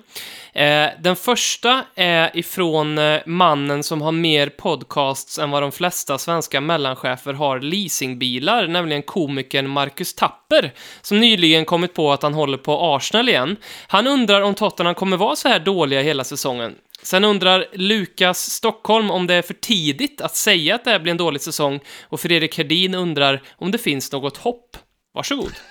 Eh, 0.53 0.89
den 1.01 1.17
första 1.17 1.85
är 1.95 2.37
ifrån 2.37 2.99
eh, 2.99 3.21
mannen 3.27 3.83
som 3.83 4.03
har 4.03 4.13
mer 4.13 4.49
podcasts 4.49 5.39
än 5.39 5.51
vad 5.51 5.63
de 5.63 5.73
flesta 5.73 6.19
svenska 6.19 6.61
mellanchefer 6.61 7.33
har 7.33 7.61
leasingbilar, 7.61 8.67
nämligen 8.67 9.03
komikern 9.03 9.69
Marcus 9.69 10.15
Tapper, 10.15 10.73
som 11.03 11.21
nyligen 11.21 11.65
kommit 11.65 11.95
på 11.95 12.13
att 12.13 12.23
han 12.23 12.35
håller 12.35 12.59
på 12.59 12.95
Arsenal 12.95 13.29
igen. 13.29 13.57
Han 13.87 14.07
undrar 14.07 14.41
om 14.41 14.55
Tottenham 14.55 14.95
kommer 14.95 15.17
vara 15.17 15.37
så 15.37 15.49
här 15.49 15.59
dåliga 15.59 16.03
hela 16.03 16.25
säsongen. 16.25 16.75
Sen 17.03 17.25
undrar 17.25 17.67
Lukas 17.73 18.51
Stockholm 18.51 19.11
om 19.11 19.27
det 19.27 19.35
är 19.35 19.43
för 19.43 19.55
tidigt 19.55 20.21
att 20.21 20.37
säga 20.37 20.75
att 20.75 20.85
det 20.85 20.91
här 20.91 21.01
blir 21.01 21.11
en 21.11 21.17
dålig 21.17 21.41
säsong 21.41 21.81
och 22.03 22.21
Fredrik 22.21 22.59
Herdin 22.59 22.95
undrar 22.95 23.43
om 23.57 23.71
det 23.71 23.79
finns 23.79 24.13
något 24.13 24.37
hopp. 24.37 24.77
Varsågod. 25.15 25.53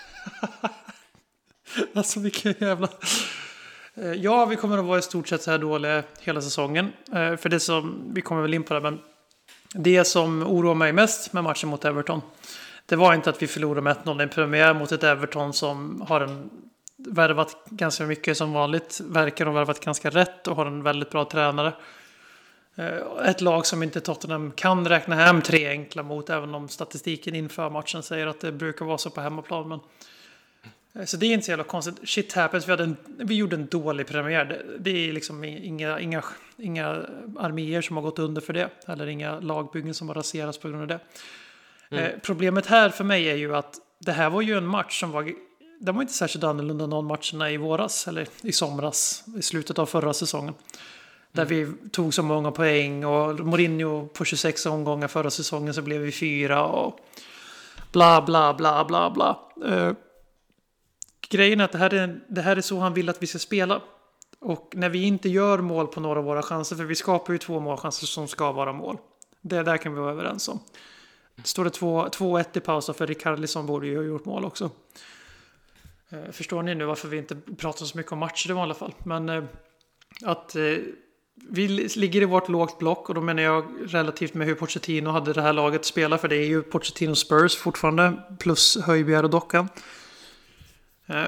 Alltså 1.96 2.20
vilken 2.20 2.56
jävla... 2.60 2.90
Eh, 4.02 4.14
ja, 4.14 4.46
vi 4.46 4.56
kommer 4.56 4.78
att 4.78 4.86
vara 4.86 5.00
i 5.00 5.02
stort 5.02 5.28
sett 5.28 5.42
så 5.42 5.52
här 5.52 5.58
dåliga 5.58 6.04
hela 6.20 6.42
säsongen. 6.42 6.94
Eh, 7.14 7.36
för 7.36 7.50
det 7.50 7.60
som, 7.60 8.12
vi 8.14 8.22
kommer 8.22 8.42
väl 8.42 8.54
in 8.54 8.64
på 8.64 8.74
det, 8.74 8.80
men 8.80 9.00
det 9.74 10.06
som 10.06 10.44
oroar 10.44 10.76
mig 10.76 10.94
mest 10.94 11.34
med 11.34 11.44
matchen 11.44 11.70
mot 11.70 11.86
Everton, 11.86 12.22
det 12.86 12.96
var 12.96 13.14
inte 13.14 13.30
att 13.30 13.42
vi 13.42 13.48
förlorade 13.48 13.82
med 13.82 13.98
1-0 13.98 14.20
i 14.20 14.24
en 14.24 14.30
premiär 14.30 14.74
mot 14.74 14.92
ett 14.92 15.04
Everton 15.04 15.54
som 15.54 16.06
har 16.08 16.22
en 16.22 16.50
värvat 16.98 17.58
ganska 17.66 18.04
mycket 18.04 18.38
som 18.38 18.54
vanligt, 18.54 19.02
verkar 19.04 19.46
ha 19.46 19.54
värvat 19.54 19.80
ganska 19.80 20.10
rätt 20.10 20.48
och 20.48 20.56
har 20.56 20.66
en 20.66 20.84
väldigt 20.84 21.10
bra 21.10 21.26
tränare. 21.26 21.74
Eh, 22.76 23.28
ett 23.30 23.42
lag 23.42 23.66
som 23.66 23.84
inte 23.84 24.00
Tottenham 24.00 24.52
kan 24.52 24.88
räkna 24.88 25.16
hem 25.16 25.42
tre 25.42 25.68
enkla 25.68 26.04
mot, 26.04 26.30
även 26.30 26.56
om 26.56 26.70
statistiken 26.70 27.36
inför 27.36 27.70
matchen 27.70 28.04
säger 28.04 28.28
att 28.28 28.40
det 28.40 28.52
brukar 28.52 28.86
vara 28.86 28.98
så 28.98 29.10
på 29.10 29.22
hemmaplan. 29.22 29.70
Men 29.70 29.80
så 31.06 31.18
det 31.18 31.26
är 31.26 31.34
inte 31.34 31.46
så 31.46 31.52
jävla 31.52 31.64
konstigt. 31.64 31.96
Shit 32.04 32.34
happens. 32.34 32.68
Vi, 32.68 32.72
hade 32.72 32.84
en, 32.84 32.98
vi 33.18 33.36
gjorde 33.36 33.56
en 33.56 33.66
dålig 33.66 34.08
premiär. 34.08 34.66
Det, 34.80 35.10
är 35.10 35.14
liksom 35.14 35.44
inga, 35.44 36.00
inga, 36.00 36.24
inga 36.58 37.06
arméer 37.38 37.82
som 37.82 37.96
har 37.96 38.04
gått 38.04 38.20
under 38.20 38.42
för 38.42 38.54
det. 38.54 38.70
Eller 38.88 39.08
inga 39.08 39.40
lagbyggen 39.40 39.94
som 39.94 40.08
har 40.08 40.16
raserats 40.16 40.58
på 40.58 40.70
grund 40.70 40.82
av 40.82 40.88
det. 40.88 41.00
Eh, 41.98 42.20
problemet 42.22 42.66
här 42.66 42.90
för 42.90 43.04
mig 43.04 43.30
är 43.30 43.36
ju 43.36 43.56
att 43.56 43.76
det 44.00 44.12
här 44.12 44.30
var 44.30 44.42
ju 44.42 44.58
en 44.58 44.68
match 44.68 45.00
som 45.00 45.12
var... 45.12 45.32
Den 45.80 45.96
var 45.96 46.02
inte 46.02 46.14
särskilt 46.14 46.44
annorlunda 46.44 46.84
än 46.84 46.90
de 46.90 47.06
matcherna 47.06 47.52
i 47.52 47.58
våras. 47.58 48.08
Eller 48.08 48.28
i 48.42 48.52
somras. 48.52 49.24
I 49.38 49.42
slutet 49.42 49.80
av 49.80 49.86
förra 49.86 50.14
säsongen. 50.14 50.54
Där 51.32 51.46
vi 51.46 51.72
tog 51.92 52.14
så 52.14 52.24
många 52.24 52.52
poäng. 52.52 53.06
Och 53.06 53.40
Mourinho 53.40 54.08
på 54.08 54.26
26 54.26 54.66
omgångar 54.66 55.08
förra 55.08 55.30
säsongen 55.30 55.74
så 55.74 55.82
blev 55.82 56.02
vi 56.02 56.12
fyra. 56.12 56.66
Och 56.66 57.00
bla 57.92 58.22
bla 58.22 58.54
bla 58.54 58.86
bla 58.86 59.10
bla. 59.10 59.40
Eh, 59.66 59.94
grejen 61.30 61.60
är 61.60 61.66
att 61.66 61.72
det 61.72 61.78
här 61.78 61.94
är, 61.94 62.20
det 62.28 62.42
här 62.42 62.56
är 62.56 62.62
så 62.62 62.80
han 62.80 62.94
vill 62.94 63.10
att 63.10 63.24
vi 63.24 63.28
ska 63.28 63.40
spela. 63.40 63.82
Och 64.40 64.74
när 64.76 64.90
vi 64.90 65.04
inte 65.04 65.30
gör 65.30 65.60
mål 65.60 65.88
på 65.88 66.00
några 66.00 66.20
av 66.20 66.26
våra 66.26 66.42
chanser, 66.42 66.76
för 66.76 66.84
vi 66.84 66.96
skapar 66.96 67.34
ju 67.34 67.40
två 67.40 67.60
målchanser 67.60 68.08
som 68.08 68.28
ska 68.28 68.52
vara 68.52 68.74
mål. 68.74 68.98
Det 69.42 69.64
där 69.64 69.78
kan 69.78 69.94
vi 69.94 70.00
vara 70.00 70.12
överens 70.12 70.50
om. 70.50 70.60
Står 71.44 71.64
det 71.64 71.70
2-1 71.70 72.58
i 72.58 72.60
paus, 72.60 72.90
för 72.98 73.08
Rikarlisson 73.08 73.66
borde 73.66 73.88
ju 73.88 73.98
ha 73.98 74.04
gjort 74.04 74.26
mål 74.26 74.46
också. 74.46 74.72
Eh, 76.10 76.32
Förstår 76.32 76.64
ni 76.64 76.76
nu 76.76 76.86
varför 76.86 77.08
vi 77.08 77.18
inte 77.18 77.36
pratar 77.36 77.86
så 77.86 77.98
mycket 77.98 78.12
om 78.12 78.20
matcher 78.20 78.50
i 78.50 78.54
vanliga 78.54 78.76
fall? 78.76 78.94
Men 79.04 79.30
eh, 79.30 79.44
att 80.24 80.56
eh, 80.56 80.78
vi 81.50 81.68
ligger 81.96 82.22
i 82.22 82.26
vårt 82.26 82.50
lågt 82.50 82.80
block 82.80 83.10
och 83.10 83.16
då 83.16 83.22
menar 83.22 83.44
jag 83.44 83.66
relativt 83.86 84.34
med 84.34 84.48
hur 84.48 84.56
Pochettino 84.56 85.10
hade 85.10 85.34
det 85.34 85.42
här 85.42 85.54
laget 85.54 85.86
spelat. 85.86 86.22
För 86.22 86.28
det 86.28 86.36
är 86.36 86.48
ju 86.48 86.62
Pochettino 86.62 87.16
Spurs 87.16 87.56
fortfarande, 87.56 88.14
plus 88.40 88.78
Höjbjerg 88.78 89.24
och 89.24 89.30
Dockan. 89.30 89.70
Eh, 91.10 91.26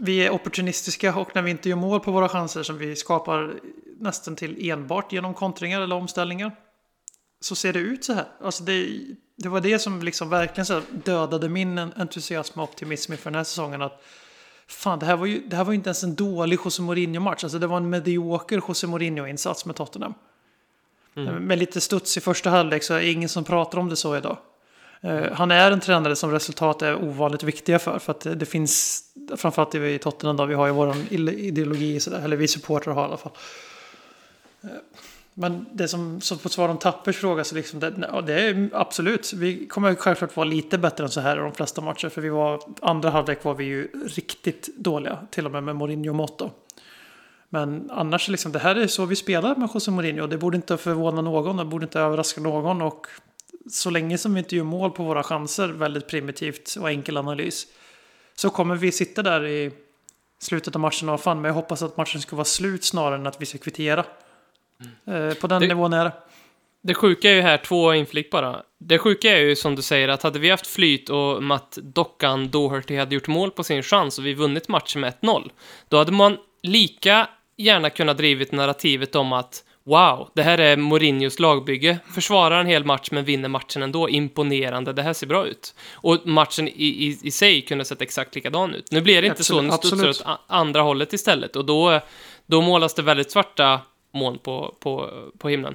Vi 0.00 0.26
är 0.26 0.30
opportunistiska 0.30 1.16
och 1.16 1.34
när 1.34 1.42
vi 1.42 1.50
inte 1.50 1.68
gör 1.68 1.76
mål 1.76 2.00
på 2.00 2.12
våra 2.12 2.28
chanser 2.28 2.62
som 2.62 2.78
vi 2.78 2.96
skapar 2.96 3.54
nästan 3.98 4.36
till 4.36 4.70
enbart 4.70 5.12
genom 5.12 5.34
kontringar 5.34 5.80
eller 5.80 5.96
omställningar. 5.96 6.56
Så 7.40 7.54
ser 7.54 7.72
det 7.72 7.78
ut 7.78 8.04
så 8.04 8.12
här. 8.12 8.26
Alltså 8.40 8.64
det, 8.64 9.00
det 9.36 9.48
var 9.48 9.60
det 9.60 9.78
som 9.78 10.02
liksom 10.02 10.30
verkligen 10.30 10.66
så 10.66 10.80
dödade 10.90 11.48
min 11.48 11.78
entusiasm 11.78 12.60
och 12.60 12.68
optimism 12.68 13.12
inför 13.12 13.30
den 13.30 13.36
här 13.36 13.44
säsongen. 13.44 13.82
Att 13.82 14.02
fan, 14.66 14.98
det 14.98 15.06
här 15.06 15.16
var 15.16 15.26
ju, 15.26 15.40
det 15.48 15.56
här 15.56 15.64
var 15.64 15.72
ju 15.72 15.76
inte 15.76 15.88
ens 15.88 16.04
en 16.04 16.14
dålig 16.14 16.58
José 16.64 16.82
Mourinho-match. 16.82 17.44
Alltså 17.44 17.58
det 17.58 17.66
var 17.66 17.76
en 17.76 17.90
medioker 17.90 18.62
José 18.68 18.86
Mourinho-insats 18.86 19.66
med 19.66 19.76
Tottenham. 19.76 20.14
Med 21.40 21.58
lite 21.58 21.80
studs 21.80 22.16
i 22.16 22.20
första 22.20 22.50
halvlek 22.50 22.82
så 22.82 22.94
är 22.94 22.98
det 22.98 23.10
ingen 23.12 23.28
som 23.28 23.44
pratar 23.44 23.78
om 23.78 23.88
det 23.88 23.96
så 23.96 24.16
idag. 24.16 24.38
Eh, 25.04 25.32
han 25.32 25.50
är 25.50 25.70
en 25.70 25.80
tränare 25.80 26.16
som 26.16 26.30
resultat 26.30 26.82
är 26.82 27.04
ovanligt 27.04 27.42
viktiga 27.42 27.78
för. 27.78 27.98
För 27.98 28.10
att 28.10 28.20
det- 28.20 28.46
finns, 28.46 29.02
framförallt 29.36 29.74
i 29.74 29.98
Tottenham 29.98 30.36
då, 30.36 30.44
vi 30.44 30.54
har 30.54 30.66
ju 30.66 30.72
vår 30.72 30.94
ideologi, 31.10 32.00
så 32.00 32.10
där, 32.10 32.20
eller 32.24 32.36
vi 32.36 32.48
supportrar 32.48 32.94
har 32.94 33.02
i 33.02 33.04
alla 33.04 33.16
fall. 33.16 33.32
Eh, 34.62 34.68
men 35.34 35.66
det 35.72 35.88
som, 35.88 36.20
som 36.20 36.38
på 36.38 36.48
svar 36.48 36.68
om 36.68 36.78
Tappers 36.78 37.16
fråga, 37.16 37.44
så 37.44 37.54
liksom 37.54 37.80
det, 37.80 37.92
ja, 38.12 38.20
det 38.20 38.40
är 38.40 38.70
absolut. 38.72 39.32
Vi 39.32 39.66
kommer 39.66 39.94
självklart 39.94 40.36
vara 40.36 40.44
lite 40.44 40.78
bättre 40.78 41.04
än 41.04 41.10
så 41.10 41.20
här 41.20 41.36
i 41.36 41.40
de 41.40 41.52
flesta 41.54 41.80
matcher. 41.80 42.08
För 42.08 42.20
vi 42.20 42.28
var, 42.28 42.60
andra 42.82 43.10
halvlek 43.10 43.44
var 43.44 43.54
vi 43.54 43.64
ju 43.64 43.88
riktigt 44.06 44.68
dåliga, 44.76 45.18
till 45.30 45.46
och 45.46 45.52
med 45.52 45.62
med 45.62 45.76
Mourinho-mått 45.76 46.38
då. 46.38 46.50
Men 47.48 47.90
annars, 47.90 48.28
liksom, 48.28 48.52
det 48.52 48.58
här 48.58 48.76
är 48.76 48.86
så 48.86 49.04
vi 49.04 49.16
spelar 49.16 49.56
med 49.56 49.68
José 49.74 49.90
Mourinho. 49.90 50.26
Det 50.26 50.38
borde 50.38 50.56
inte 50.56 50.76
förvåna 50.76 51.22
någon, 51.22 51.56
det 51.56 51.64
borde 51.64 51.84
inte 51.84 52.00
överraska 52.00 52.40
någon. 52.40 52.82
Och 52.82 53.06
så 53.70 53.90
länge 53.90 54.18
som 54.18 54.34
vi 54.34 54.38
inte 54.38 54.56
gör 54.56 54.64
mål 54.64 54.90
på 54.90 55.02
våra 55.04 55.22
chanser, 55.22 55.68
väldigt 55.68 56.08
primitivt 56.08 56.76
och 56.80 56.90
enkel 56.90 57.16
analys, 57.16 57.66
så 58.34 58.50
kommer 58.50 58.74
vi 58.76 58.92
sitta 58.92 59.22
där 59.22 59.46
i 59.46 59.70
slutet 60.38 60.74
av 60.74 60.80
matchen 60.80 61.08
och 61.08 61.20
fan, 61.20 61.40
men 61.40 61.48
jag 61.48 61.54
hoppas 61.54 61.82
att 61.82 61.96
matchen 61.96 62.20
ska 62.20 62.36
vara 62.36 62.44
slut 62.44 62.84
snarare 62.84 63.14
än 63.14 63.26
att 63.26 63.40
vi 63.40 63.46
ska 63.46 63.58
kvittera. 63.58 64.04
Eh, 65.06 65.34
på 65.34 65.46
den 65.46 65.60
Det- 65.62 65.68
nivån 65.68 65.92
är 65.92 66.04
det. 66.04 66.12
Det 66.82 66.94
sjuka 66.94 67.30
är 67.30 67.34
ju 67.34 67.40
här, 67.40 67.56
två 67.58 67.94
inflick 67.94 68.30
bara. 68.30 68.62
Det 68.78 68.98
sjuka 68.98 69.30
är 69.30 69.40
ju 69.40 69.56
som 69.56 69.74
du 69.74 69.82
säger 69.82 70.08
att 70.08 70.22
hade 70.22 70.38
vi 70.38 70.50
haft 70.50 70.66
flyt 70.66 71.10
och 71.10 71.42
Matt 71.42 71.78
Dockan 71.82 72.50
Doherty 72.50 72.96
hade 72.96 73.14
gjort 73.14 73.26
mål 73.28 73.50
på 73.50 73.64
sin 73.64 73.82
chans 73.82 74.18
och 74.18 74.26
vi 74.26 74.34
vunnit 74.34 74.68
matchen 74.68 75.00
med 75.00 75.08
1-0, 75.22 75.50
då 75.88 75.96
hade 75.96 76.12
man 76.12 76.36
lika 76.62 77.28
gärna 77.56 77.90
kunnat 77.90 78.16
drivit 78.16 78.52
narrativet 78.52 79.14
om 79.14 79.32
att 79.32 79.64
Wow, 79.86 80.30
det 80.34 80.42
här 80.42 80.58
är 80.58 80.76
Mourinhos 80.76 81.38
lagbygge. 81.38 81.98
Försvarar 82.14 82.60
en 82.60 82.66
hel 82.66 82.84
match 82.84 83.08
men 83.10 83.24
vinner 83.24 83.48
matchen 83.48 83.82
ändå. 83.82 84.08
Imponerande, 84.08 84.92
det 84.92 85.02
här 85.02 85.12
ser 85.12 85.26
bra 85.26 85.46
ut. 85.46 85.74
Och 85.92 86.26
matchen 86.26 86.68
i, 86.68 86.72
i, 86.72 87.18
i 87.22 87.30
sig 87.30 87.62
kunde 87.62 87.84
sett 87.84 88.02
exakt 88.02 88.34
likadan 88.34 88.74
ut. 88.74 88.92
Nu 88.92 89.00
blir 89.00 89.22
det 89.22 89.28
inte 89.28 89.44
så, 89.44 89.58
Absolut, 89.58 89.82
nu 89.82 90.12
studsar 90.12 90.24
det 90.24 90.32
åt 90.32 90.40
andra 90.46 90.80
hållet 90.80 91.12
istället. 91.12 91.56
Och 91.56 91.64
då, 91.64 92.00
då 92.46 92.60
målas 92.62 92.94
det 92.94 93.02
väldigt 93.02 93.30
svarta 93.30 93.80
moln 94.12 94.38
på, 94.38 94.74
på, 94.80 95.10
på 95.38 95.48
himlen. 95.48 95.74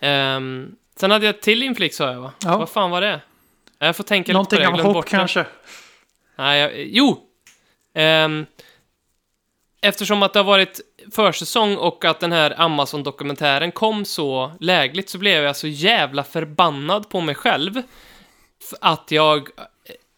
Ehm, 0.00 0.76
sen 0.96 1.10
hade 1.10 1.26
jag 1.26 1.34
ett 1.34 1.42
till 1.42 1.62
inflick 1.62 1.94
sa 1.94 2.12
jag 2.12 2.20
va? 2.20 2.32
Ja. 2.44 2.58
Vad 2.58 2.68
fan 2.68 2.90
var 2.90 3.00
det? 3.00 3.20
Jag 3.78 3.96
får 3.96 4.04
tänka 4.04 4.32
Någonting 4.32 4.58
lite 4.58 4.66
på 4.66 4.72
om 4.72 4.76
det, 4.76 4.82
jag 4.82 4.84
glömde 4.84 4.98
hopp 4.98 5.08
kanske. 5.08 5.46
Nej, 6.36 6.60
jag, 6.60 6.72
jo! 6.76 7.20
Ehm, 7.94 8.46
eftersom 9.80 10.22
att 10.22 10.32
det 10.32 10.38
har 10.38 10.44
varit 10.44 10.80
försäsong 11.12 11.76
och 11.76 12.04
att 12.04 12.20
den 12.20 12.32
här 12.32 12.60
Amazon-dokumentären 12.60 13.72
kom 13.72 14.04
så 14.04 14.52
lägligt 14.60 15.10
så 15.10 15.18
blev 15.18 15.44
jag 15.44 15.56
så 15.56 15.66
jävla 15.66 16.24
förbannad 16.24 17.08
på 17.08 17.20
mig 17.20 17.34
själv 17.34 17.82
att 18.80 19.10
jag 19.10 19.38
eh, 19.38 19.64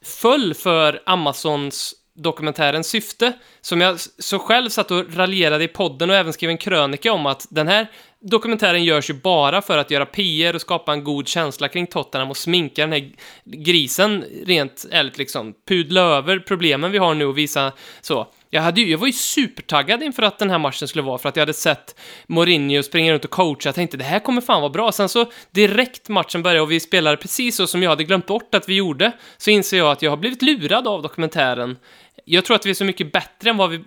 föll 0.05 0.55
för 0.55 1.03
Amazons 1.07 1.95
dokumentärens 2.17 2.89
syfte, 2.89 3.33
som 3.61 3.81
jag 3.81 4.01
så 4.19 4.39
själv 4.39 4.69
satt 4.69 4.91
och 4.91 5.15
raljerade 5.15 5.65
i 5.65 5.69
podden 5.69 6.11
och 6.11 6.17
även 6.17 6.33
skrev 6.33 6.51
en 6.51 6.59
krönika 6.59 7.13
om 7.13 7.27
att 7.27 7.47
den 7.51 7.69
här 7.69 7.87
dokumentären 8.21 8.85
görs 8.85 9.11
ju 9.11 9.15
bara 9.15 9.63
för 9.63 9.79
att 9.79 9.91
göra 9.91 10.07
PR 10.07 10.55
och 10.55 10.61
skapa 10.61 10.93
en 10.93 11.05
god 11.05 11.29
känsla 11.29 11.69
kring 11.69 11.87
Tottenham 11.87 12.31
och 12.31 12.37
sminka 12.37 12.83
den 12.83 12.93
här 12.93 13.13
grisen 13.45 14.25
rent 14.47 14.87
ärligt 14.91 15.19
liksom. 15.19 15.55
Pudla 15.69 16.01
över 16.01 16.39
problemen 16.39 16.93
vi 16.93 16.99
har 16.99 17.15
nu 17.15 17.27
och 17.27 17.39
visa 17.39 17.73
så. 18.01 18.27
Jag, 18.51 18.63
hade 18.63 18.81
ju, 18.81 18.91
jag 18.91 18.99
var 18.99 19.07
ju 19.07 19.13
supertaggad 19.13 20.03
inför 20.03 20.23
att 20.23 20.39
den 20.39 20.51
här 20.51 20.59
matchen 20.59 20.89
skulle 20.89 21.03
vara, 21.03 21.19
för 21.19 21.29
att 21.29 21.37
jag 21.37 21.43
hade 21.43 21.53
sett 21.53 22.01
Mourinho 22.27 22.83
springa 22.83 23.13
runt 23.13 23.25
och 23.25 23.31
coacha. 23.31 23.69
Jag 23.69 23.75
tänkte 23.75 23.97
det 23.97 24.05
här 24.05 24.21
kommer 24.21 24.41
fan 24.41 24.61
vara 24.61 24.73
bra. 24.73 24.93
Sen 24.93 25.09
så 25.09 25.27
direkt 25.51 26.09
matchen 26.09 26.43
började 26.43 26.61
och 26.61 26.71
vi 26.71 26.81
spelade 26.81 27.17
precis 27.17 27.57
så 27.57 27.67
som 27.67 27.83
jag 27.83 27.91
hade 27.91 28.05
glömt 28.05 28.27
bort 28.27 28.55
att 28.55 28.69
vi 28.69 28.75
gjorde, 28.75 29.13
så 29.37 29.51
inser 29.51 29.79
jag 29.79 29.91
att 29.91 30.03
jag 30.03 30.11
har 30.11 30.17
blivit 30.17 30.43
lurad 30.43 30.89
av 30.89 31.03
dokumentären. 31.03 31.79
Jag 32.25 32.45
tror 32.45 32.55
att 32.55 32.67
vi 32.67 32.71
är 32.71 32.75
så 32.75 32.85
mycket 32.85 33.13
bättre 33.13 33.51
än 33.51 33.57
vad 33.57 33.71
vi, 33.71 33.85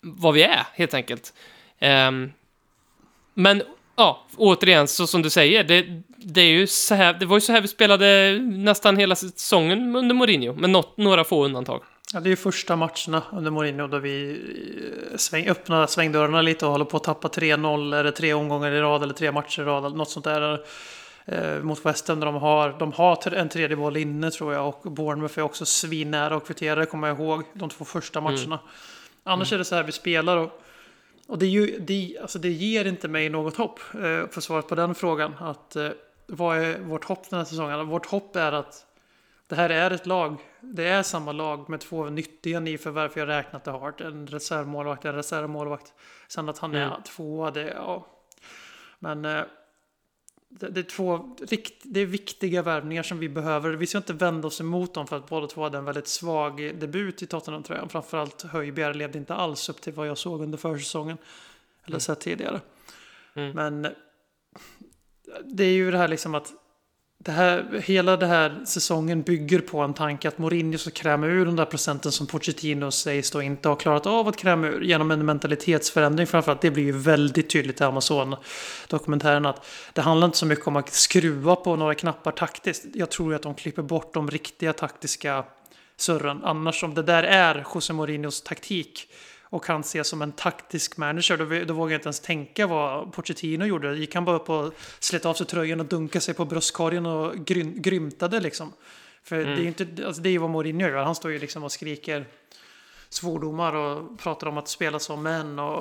vad 0.00 0.34
vi 0.34 0.42
är, 0.42 0.66
helt 0.74 0.94
enkelt. 0.94 1.32
Um, 1.80 2.32
men, 3.34 3.62
ja, 3.96 4.26
återigen, 4.36 4.88
så 4.88 5.06
som 5.06 5.22
du 5.22 5.30
säger, 5.30 5.64
det, 5.64 6.02
det 6.16 6.40
är 6.40 6.50
ju 6.50 6.66
så 6.66 6.94
här, 6.94 7.12
det 7.12 7.26
var 7.26 7.36
ju 7.36 7.40
så 7.40 7.52
här 7.52 7.60
vi 7.60 7.68
spelade 7.68 8.38
nästan 8.42 8.96
hela 8.96 9.16
säsongen 9.16 9.96
under 9.96 10.14
Mourinho, 10.14 10.54
med 10.54 10.70
något, 10.70 10.96
några 10.96 11.24
få 11.24 11.44
undantag. 11.44 11.82
Ja, 12.12 12.20
det 12.20 12.28
är 12.28 12.30
ju 12.30 12.36
första 12.36 12.76
matcherna 12.76 13.22
under 13.32 13.50
Mourinho 13.50 13.86
då 13.86 13.98
vi 13.98 14.40
eh, 15.10 15.16
sväng, 15.16 15.48
öppnar 15.48 15.86
svängdörrarna 15.86 16.42
lite 16.42 16.66
och 16.66 16.72
håller 16.72 16.84
på 16.84 16.96
att 16.96 17.04
tappa 17.04 17.28
3-0 17.28 17.98
eller 17.98 18.10
tre 18.10 18.34
omgångar 18.34 18.72
i 18.72 18.80
rad 18.80 19.02
eller 19.02 19.14
tre 19.14 19.32
matcher 19.32 19.62
i 19.62 19.64
rad 19.64 19.84
eller 19.84 19.96
något 19.96 20.10
sånt 20.10 20.24
där. 20.24 20.60
Eh, 21.24 21.62
mot 21.62 21.86
West 21.86 22.08
Ham 22.08 22.20
där 22.20 22.26
de 22.26 22.34
har, 22.34 22.76
de 22.78 22.92
har 22.92 23.34
en 23.34 23.48
tredje 23.48 23.76
boll 23.76 23.96
inne 23.96 24.30
tror 24.30 24.54
jag 24.54 24.68
och 24.68 24.92
Bournemouth 24.92 25.38
är 25.38 25.42
också 25.42 25.66
svinnära 25.66 26.36
och 26.36 26.46
kvitterade 26.46 26.86
kommer 26.86 27.08
jag 27.08 27.20
ihåg 27.20 27.42
de 27.52 27.70
två 27.70 27.84
första 27.84 28.20
matcherna. 28.20 28.58
Annars 29.24 29.52
är 29.52 29.58
det 29.58 29.64
så 29.64 29.74
här 29.74 29.82
vi 29.82 29.92
spelar 29.92 30.36
och, 30.36 30.62
och 31.28 31.38
det, 31.38 31.46
är 31.46 31.50
ju, 31.50 31.78
det, 31.80 32.18
alltså 32.22 32.38
det 32.38 32.48
ger 32.48 32.84
inte 32.84 33.08
mig 33.08 33.28
något 33.28 33.56
hopp. 33.56 33.80
Eh, 33.94 34.28
för 34.30 34.40
svaret 34.40 34.68
på 34.68 34.74
den 34.74 34.94
frågan. 34.94 35.34
Att, 35.38 35.76
eh, 35.76 35.88
vad 36.26 36.58
är 36.58 36.78
vårt 36.78 37.04
hopp 37.04 37.30
den 37.30 37.38
här 37.38 37.46
säsongen? 37.46 37.88
Vårt 37.88 38.06
hopp 38.06 38.36
är 38.36 38.52
att 38.52 38.86
det 39.50 39.56
här 39.56 39.70
är 39.70 39.90
ett 39.90 40.06
lag. 40.06 40.36
Det 40.60 40.88
är 40.88 41.02
samma 41.02 41.32
lag 41.32 41.68
med 41.68 41.80
två 41.80 42.04
nyttiga 42.04 42.60
nyförvärv. 42.60 43.08
För 43.08 43.20
jag 43.20 43.28
räknat 43.28 43.64
det 43.64 43.70
har 43.70 44.02
En 44.02 44.26
reservmålvakt, 44.26 45.04
en 45.04 45.14
reservmålvakt. 45.14 45.92
Sen 46.28 46.48
att 46.48 46.58
han 46.58 46.74
är 46.74 46.86
mm. 46.86 47.02
tvåa, 47.02 47.50
det, 47.50 47.72
ja. 47.76 48.06
Men 48.98 49.24
eh, 49.24 49.42
det, 50.48 50.68
det, 50.68 50.80
är 50.80 50.84
två 50.84 51.36
det 51.82 52.00
är 52.00 52.06
viktiga 52.06 52.62
värvningar 52.62 53.02
som 53.02 53.18
vi 53.18 53.28
behöver. 53.28 53.70
Vi 53.70 53.86
ska 53.86 53.98
inte 53.98 54.12
vända 54.12 54.48
oss 54.48 54.60
emot 54.60 54.94
dem 54.94 55.06
för 55.06 55.16
att 55.16 55.28
båda 55.28 55.46
två 55.46 55.62
hade 55.62 55.78
en 55.78 55.84
väldigt 55.84 56.08
svag 56.08 56.78
debut 56.78 57.22
i 57.22 57.26
Tottenham-tröjan. 57.26 57.88
Framförallt 57.88 58.42
Höjbjerg 58.42 58.94
levde 58.94 59.18
inte 59.18 59.34
alls 59.34 59.68
upp 59.68 59.80
till 59.80 59.92
vad 59.92 60.08
jag 60.08 60.18
såg 60.18 60.42
under 60.42 60.58
försäsongen. 60.58 61.18
Eller 61.82 61.94
mm. 61.94 62.00
sett 62.00 62.20
tidigare. 62.20 62.60
Mm. 63.34 63.52
Men 63.56 63.94
det 65.44 65.64
är 65.64 65.72
ju 65.72 65.90
det 65.90 65.98
här 65.98 66.08
liksom 66.08 66.34
att 66.34 66.52
det 67.24 67.32
här, 67.32 67.82
hela 67.84 68.16
den 68.16 68.28
här 68.28 68.62
säsongen 68.64 69.22
bygger 69.22 69.58
på 69.58 69.80
en 69.80 69.94
tanke 69.94 70.28
att 70.28 70.38
Mourinho 70.38 70.78
ska 70.78 70.90
kräma 70.90 71.26
ur 71.26 71.46
de 71.46 71.56
där 71.56 71.64
procenten 71.64 72.12
som 72.12 72.26
Pochettino 72.26 72.90
sägs 72.90 73.30
då 73.30 73.42
inte 73.42 73.68
ha 73.68 73.76
klarat 73.76 74.06
av 74.06 74.28
att 74.28 74.36
kräma 74.36 74.66
ur 74.66 74.80
genom 74.80 75.10
en 75.10 75.26
mentalitetsförändring 75.26 76.26
framförallt. 76.26 76.60
Det 76.60 76.70
blir 76.70 76.84
ju 76.84 76.92
väldigt 76.92 77.50
tydligt 77.50 77.80
i 77.80 77.84
Amazon-dokumentären 77.84 79.46
att 79.46 79.66
det 79.92 80.00
handlar 80.00 80.26
inte 80.26 80.38
så 80.38 80.46
mycket 80.46 80.66
om 80.66 80.76
att 80.76 80.92
skruva 80.92 81.56
på 81.56 81.76
några 81.76 81.94
knappar 81.94 82.32
taktiskt. 82.32 82.84
Jag 82.94 83.10
tror 83.10 83.34
att 83.34 83.42
de 83.42 83.54
klipper 83.54 83.82
bort 83.82 84.14
de 84.14 84.30
riktiga 84.30 84.72
taktiska 84.72 85.44
surren. 85.96 86.40
Annars 86.44 86.84
om 86.84 86.94
det 86.94 87.02
där 87.02 87.22
är 87.22 87.66
José 87.74 87.92
Mourinhos 87.92 88.42
taktik 88.42 89.08
och 89.50 89.66
han 89.66 89.80
ses 89.80 90.08
som 90.08 90.22
en 90.22 90.32
taktisk 90.32 90.96
manager. 90.96 91.36
Då, 91.36 91.64
då 91.64 91.74
vågar 91.74 91.92
jag 91.92 91.98
inte 91.98 92.06
ens 92.06 92.20
tänka 92.20 92.66
vad 92.66 93.12
Pochettino 93.12 93.64
gjorde. 93.64 93.96
Gick 93.96 94.14
han 94.14 94.24
bara 94.24 94.36
upp 94.36 94.50
och 94.50 94.74
slet 94.98 95.26
av 95.26 95.34
sig 95.34 95.46
tröjan 95.46 95.80
och 95.80 95.86
dunkade 95.86 96.20
sig 96.20 96.34
på 96.34 96.44
bröstkorgen 96.44 97.06
och 97.06 97.46
grym, 97.46 97.82
grymtade 97.82 98.40
liksom. 98.40 98.72
För 99.22 99.36
mm. 99.36 99.48
det 99.48 99.56
är 99.56 99.62
ju 99.62 99.68
inte, 99.68 100.06
alltså 100.06 100.22
det 100.22 100.28
är 100.28 100.38
vad 100.38 100.50
Mourinho 100.50 100.88
gör. 100.88 101.04
Han 101.04 101.14
står 101.14 101.32
ju 101.32 101.38
liksom 101.38 101.64
och 101.64 101.72
skriker 101.72 102.26
svordomar 103.08 103.74
och 103.74 104.18
pratar 104.18 104.46
om 104.46 104.58
att 104.58 104.68
spela 104.68 104.98
som 104.98 105.22
män 105.22 105.58
och, 105.58 105.80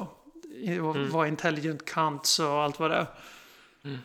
och 0.82 0.96
mm. 0.96 1.10
vara 1.10 1.28
intelligent 1.28 1.86
cunts 1.86 2.40
och 2.40 2.64
allt 2.64 2.80
vad 2.80 2.92
det 2.92 2.96
är. 2.96 3.06
Mm. 3.84 3.98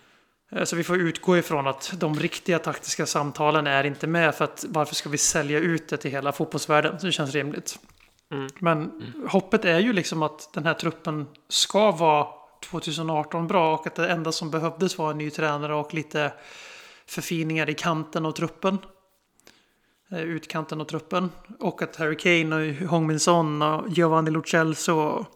Eh, 0.51 0.65
så 0.65 0.77
vi 0.77 0.85
får 0.85 0.97
utgå 0.97 1.39
ifrån 1.39 1.67
att 1.67 1.93
de 1.97 2.19
riktiga 2.19 2.59
taktiska 2.59 3.07
samtalen 3.07 3.67
är 3.67 3.85
inte 3.85 4.07
med 4.07 4.35
för 4.35 4.45
att 4.45 4.65
varför 4.69 4.95
ska 4.95 5.09
vi 5.09 5.19
sälja 5.19 5.59
ut 5.59 5.89
det 5.89 5.97
till 5.97 6.11
hela 6.11 6.33
fotbollsvärlden? 6.33 7.01
Så 7.01 7.07
det 7.07 7.13
känns 7.13 7.35
rimligt. 7.35 7.79
Mm. 8.35 8.49
Men 8.59 8.79
mm. 8.79 9.29
hoppet 9.29 9.65
är 9.65 9.79
ju 9.79 9.93
liksom 9.93 10.23
att 10.23 10.51
den 10.53 10.65
här 10.65 10.75
truppen 10.75 11.27
ska 11.49 11.91
vara 11.91 12.27
2018 12.71 13.47
bra 13.47 13.75
och 13.75 13.87
att 13.87 13.95
det 13.95 14.09
enda 14.09 14.33
som 14.33 14.51
behövdes 14.51 14.99
var 14.99 15.11
en 15.11 15.19
ny 15.19 15.31
tränare 15.31 15.75
och 15.75 15.95
lite 15.95 16.33
förfiningar 17.07 17.71
i 17.71 17.75
kanten 17.75 18.27
och 18.27 18.37
truppen. 18.37 18.79
Eh, 20.11 20.21
utkanten 20.21 20.81
och 20.81 20.89
truppen. 20.89 21.31
Och 21.61 21.83
att 21.83 21.97
Harry 21.97 22.17
Kane 22.17 22.57
och 22.57 22.89
Hong 22.89 23.19
Son 23.19 23.63
och 23.63 23.89
Giovanni 23.89 24.31
Lucelso 24.31 24.93
och 24.93 25.27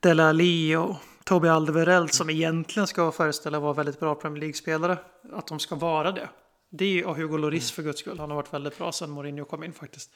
Dele 0.00 0.24
Alli 0.24 0.76
och 0.76 0.96
Toby 1.24 1.48
Alderweireld 1.48 2.12
som 2.12 2.30
egentligen 2.30 2.86
ska 2.86 3.12
föreställa 3.12 3.60
vara 3.60 3.72
väldigt 3.72 4.00
bra 4.00 4.14
Premier 4.14 4.40
League-spelare. 4.40 4.98
Att 5.32 5.46
de 5.46 5.58
ska 5.58 5.74
vara 5.74 6.12
det. 6.12 6.28
Det 6.70 7.00
är 7.00 7.14
Hugo 7.14 7.36
Lloris 7.36 7.72
för 7.72 7.82
guds 7.82 8.00
skull. 8.00 8.18
Han 8.18 8.30
har 8.30 8.36
varit 8.36 8.52
väldigt 8.52 8.78
bra 8.78 8.92
sedan 8.92 9.10
Mourinho 9.10 9.44
kom 9.44 9.64
in 9.64 9.72
faktiskt. 9.72 10.10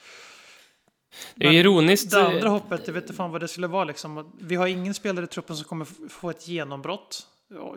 Det 1.34 1.46
är 1.46 1.52
ironiskt. 1.52 2.10
Det 2.10 2.26
andra 2.26 2.48
hoppet, 2.48 2.86
jag 2.86 2.94
vet 2.94 3.04
inte 3.04 3.14
fan 3.14 3.30
vad 3.30 3.40
det 3.40 3.48
skulle 3.48 3.66
vara 3.66 3.84
liksom. 3.84 4.32
Vi 4.40 4.54
har 4.54 4.66
ingen 4.66 4.94
spelare 4.94 5.24
i 5.24 5.28
truppen 5.28 5.56
som 5.56 5.64
kommer 5.64 6.08
få 6.08 6.30
ett 6.30 6.48
genombrott. 6.48 7.26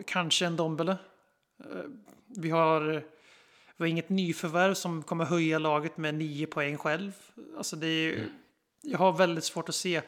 Kanske 0.06 0.46
en 0.46 0.56
Dombele. 0.56 0.92
Eh, 1.60 1.66
vi 2.36 2.50
har, 2.50 2.82
vi 3.76 3.84
har 3.84 3.86
inget 3.86 4.08
nyförvärv 4.08 4.74
som 4.74 5.02
kommer 5.02 5.24
höja 5.24 5.58
laget 5.58 5.96
med 5.96 6.14
nio 6.14 6.46
poäng 6.46 6.76
själv. 6.76 7.12
Alltså 7.56 7.76
det 7.76 7.86
är, 7.86 8.12
mm. 8.12 8.30
Jag 8.82 8.98
har 8.98 9.12
väldigt 9.12 9.44
svårt 9.44 9.68
att 9.68 9.74
se 9.74 10.02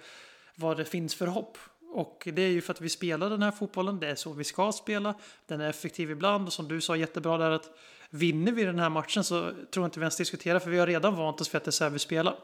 vad 0.57 0.77
det 0.77 0.85
finns 0.85 1.15
för 1.15 1.27
hopp. 1.27 1.59
Och 1.93 2.29
det 2.33 2.43
är 2.43 2.49
ju 2.49 2.61
för 2.61 2.73
att 2.73 2.81
vi 2.81 2.89
spelar 2.89 3.31
den 3.31 3.43
här 3.43 3.51
fotbollen, 3.51 4.01
det 4.01 4.09
är 4.09 4.15
så 4.15 4.33
vi 4.33 4.45
ska 4.45 4.73
spela. 4.73 5.15
Den 5.47 5.61
är 5.61 5.71
effektiv 5.71 6.11
ibland 6.11 6.47
och 6.47 6.53
som 6.53 6.69
du 6.69 6.81
sa 6.81 6.97
jättebra 6.97 7.39
där 7.39 7.51
att 7.51 7.71
vinner 8.11 8.53
vi 8.53 8.65
den 8.65 8.79
här 8.79 8.89
matchen 8.89 9.25
så 9.25 9.41
tror 9.41 9.69
jag 9.75 9.85
inte 9.85 10.01
vi 10.01 10.05
ens 10.05 10.17
diskuterar 10.17 10.59
för 10.59 10.71
vi 10.71 10.79
har 10.79 10.87
redan 10.87 11.17
vant 11.17 11.41
oss 11.41 11.49
för 11.49 11.59
att 11.59 11.65
det 11.65 11.69
är 11.69 11.73
så 11.73 11.85
här 11.85 11.91
vi 11.91 11.99
spelar. 11.99 12.37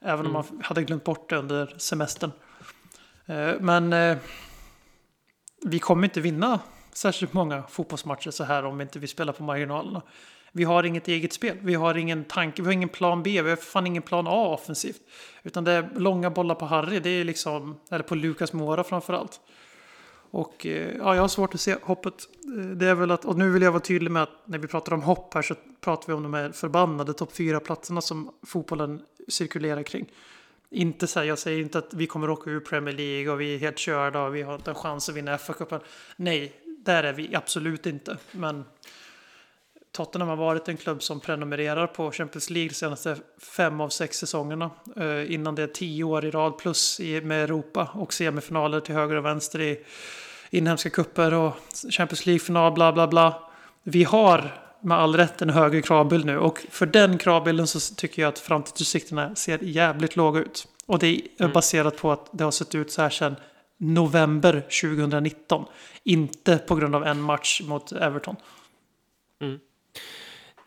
Även 0.00 0.26
mm. 0.26 0.36
om 0.36 0.44
man 0.50 0.62
hade 0.64 0.82
glömt 0.82 1.04
bort 1.04 1.30
det 1.30 1.36
under 1.36 1.74
semestern. 1.78 2.32
Eh, 3.26 3.54
men 3.60 3.92
eh, 3.92 4.18
vi 5.64 5.78
kommer 5.78 6.04
inte 6.04 6.20
vinna 6.20 6.60
särskilt 6.92 7.32
många 7.32 7.62
fotbollsmatcher 7.62 8.30
så 8.30 8.44
här 8.44 8.64
om 8.64 8.80
inte 8.80 8.98
vi 8.98 9.06
spelar 9.06 9.32
på 9.32 9.42
marginalerna. 9.42 10.02
Vi 10.52 10.64
har 10.64 10.84
inget 10.84 11.08
eget 11.08 11.32
spel. 11.32 11.56
Vi 11.60 11.74
har 11.74 11.96
ingen 11.96 12.24
tanke. 12.24 12.62
Vi 12.62 12.66
har 12.66 12.72
ingen 12.72 12.88
plan 12.88 13.22
B. 13.22 13.42
Vi 13.42 13.50
har 13.50 13.56
fan 13.56 13.86
ingen 13.86 14.02
plan 14.02 14.26
A 14.26 14.48
offensivt. 14.54 15.00
Utan 15.42 15.64
det 15.64 15.72
är 15.72 15.90
långa 15.96 16.30
bollar 16.30 16.54
på 16.54 16.66
Harry. 16.66 17.00
Det 17.00 17.10
är 17.10 17.24
liksom, 17.24 17.80
eller 17.90 18.04
på 18.04 18.14
Lukas 18.14 18.52
Mora 18.52 18.84
framförallt. 18.84 19.40
Och 20.30 20.66
eh, 20.66 20.96
ja, 20.96 21.14
jag 21.14 21.22
har 21.22 21.28
svårt 21.28 21.54
att 21.54 21.60
se 21.60 21.76
hoppet. 21.82 22.14
Det 22.76 22.86
är 22.86 22.94
väl 22.94 23.10
att, 23.10 23.24
och 23.24 23.38
nu 23.38 23.50
vill 23.50 23.62
jag 23.62 23.72
vara 23.72 23.82
tydlig 23.82 24.10
med 24.10 24.22
att 24.22 24.42
när 24.44 24.58
vi 24.58 24.68
pratar 24.68 24.92
om 24.92 25.02
hopp 25.02 25.34
här 25.34 25.42
så 25.42 25.54
pratar 25.80 26.06
vi 26.06 26.12
om 26.12 26.22
de 26.22 26.34
här 26.34 26.52
förbannade 26.52 27.12
topp 27.12 27.36
fyra 27.36 27.60
platserna 27.60 28.00
som 28.00 28.30
fotbollen 28.46 29.02
cirkulerar 29.28 29.82
kring. 29.82 30.06
Inte 30.70 31.06
så 31.06 31.18
här, 31.18 31.26
jag 31.26 31.38
säger 31.38 31.60
inte 31.60 31.78
att 31.78 31.94
vi 31.94 32.06
kommer 32.06 32.30
åka 32.30 32.50
ur 32.50 32.60
Premier 32.60 32.94
League 32.94 33.32
och 33.32 33.40
vi 33.40 33.54
är 33.54 33.58
helt 33.58 33.78
körda 33.78 34.22
och 34.22 34.34
vi 34.34 34.42
har 34.42 34.54
inte 34.54 34.70
en 34.70 34.74
chans 34.74 35.08
att 35.08 35.14
vinna 35.14 35.36
FA-cupen. 35.36 35.80
Nej, 36.16 36.52
där 36.78 37.04
är 37.04 37.12
vi 37.12 37.34
absolut 37.34 37.86
inte. 37.86 38.16
Men 38.30 38.64
Tottenham 39.92 40.28
har 40.28 40.36
varit 40.36 40.68
en 40.68 40.76
klubb 40.76 41.02
som 41.02 41.20
prenumererar 41.20 41.86
på 41.86 42.12
Champions 42.12 42.50
League 42.50 42.68
de 42.68 42.74
senaste 42.74 43.16
fem 43.56 43.80
av 43.80 43.88
sex 43.88 44.18
säsongerna. 44.18 44.70
Eh, 44.96 45.32
innan 45.32 45.54
det 45.54 45.62
är 45.62 45.66
tio 45.66 46.04
år 46.04 46.24
i 46.24 46.30
rad 46.30 46.58
plus 46.58 47.00
i, 47.00 47.20
med 47.20 47.44
Europa 47.44 47.90
och 47.94 48.12
semifinaler 48.12 48.80
till 48.80 48.94
höger 48.94 49.16
och 49.16 49.24
vänster 49.24 49.60
i 49.60 49.84
inhemska 50.50 50.90
kupper 50.90 51.34
och 51.34 51.52
Champions 51.90 52.26
League-final, 52.26 52.72
bla 52.72 52.92
bla 52.92 53.08
bla. 53.08 53.50
Vi 53.82 54.04
har 54.04 54.67
med 54.80 54.98
all 54.98 55.16
rätt 55.16 55.42
en 55.42 55.50
högre 55.50 55.82
kravbild 55.82 56.24
nu. 56.24 56.38
Och 56.38 56.66
för 56.70 56.86
den 56.86 57.18
kravbilden 57.18 57.66
så 57.66 57.94
tycker 57.94 58.22
jag 58.22 58.28
att 58.28 58.38
framtidsutsikterna 58.38 59.34
ser 59.34 59.58
jävligt 59.58 60.16
låga 60.16 60.40
ut. 60.40 60.68
Och 60.86 60.98
det 60.98 61.06
är 61.06 61.20
mm. 61.38 61.52
baserat 61.52 61.96
på 61.96 62.12
att 62.12 62.28
det 62.32 62.44
har 62.44 62.50
sett 62.50 62.74
ut 62.74 62.92
så 62.92 63.02
här 63.02 63.10
sedan 63.10 63.36
november 63.78 64.52
2019. 64.82 65.64
Inte 66.04 66.58
på 66.58 66.74
grund 66.74 66.94
av 66.94 67.06
en 67.06 67.20
match 67.20 67.60
mot 67.64 67.92
Everton. 67.92 68.36
Mm. 69.40 69.58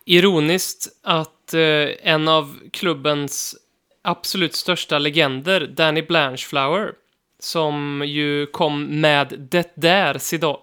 Ironiskt 0.04 0.88
att 1.02 1.54
eh, 1.54 1.60
en 2.02 2.28
av 2.28 2.58
klubbens 2.72 3.56
absolut 4.02 4.54
största 4.54 4.98
legender, 4.98 5.66
Danny 5.66 6.02
Blanchflower, 6.02 6.92
som 7.38 8.02
ju 8.06 8.46
kom 8.46 9.00
med 9.00 9.48
det 9.50 9.72
där 9.76 10.18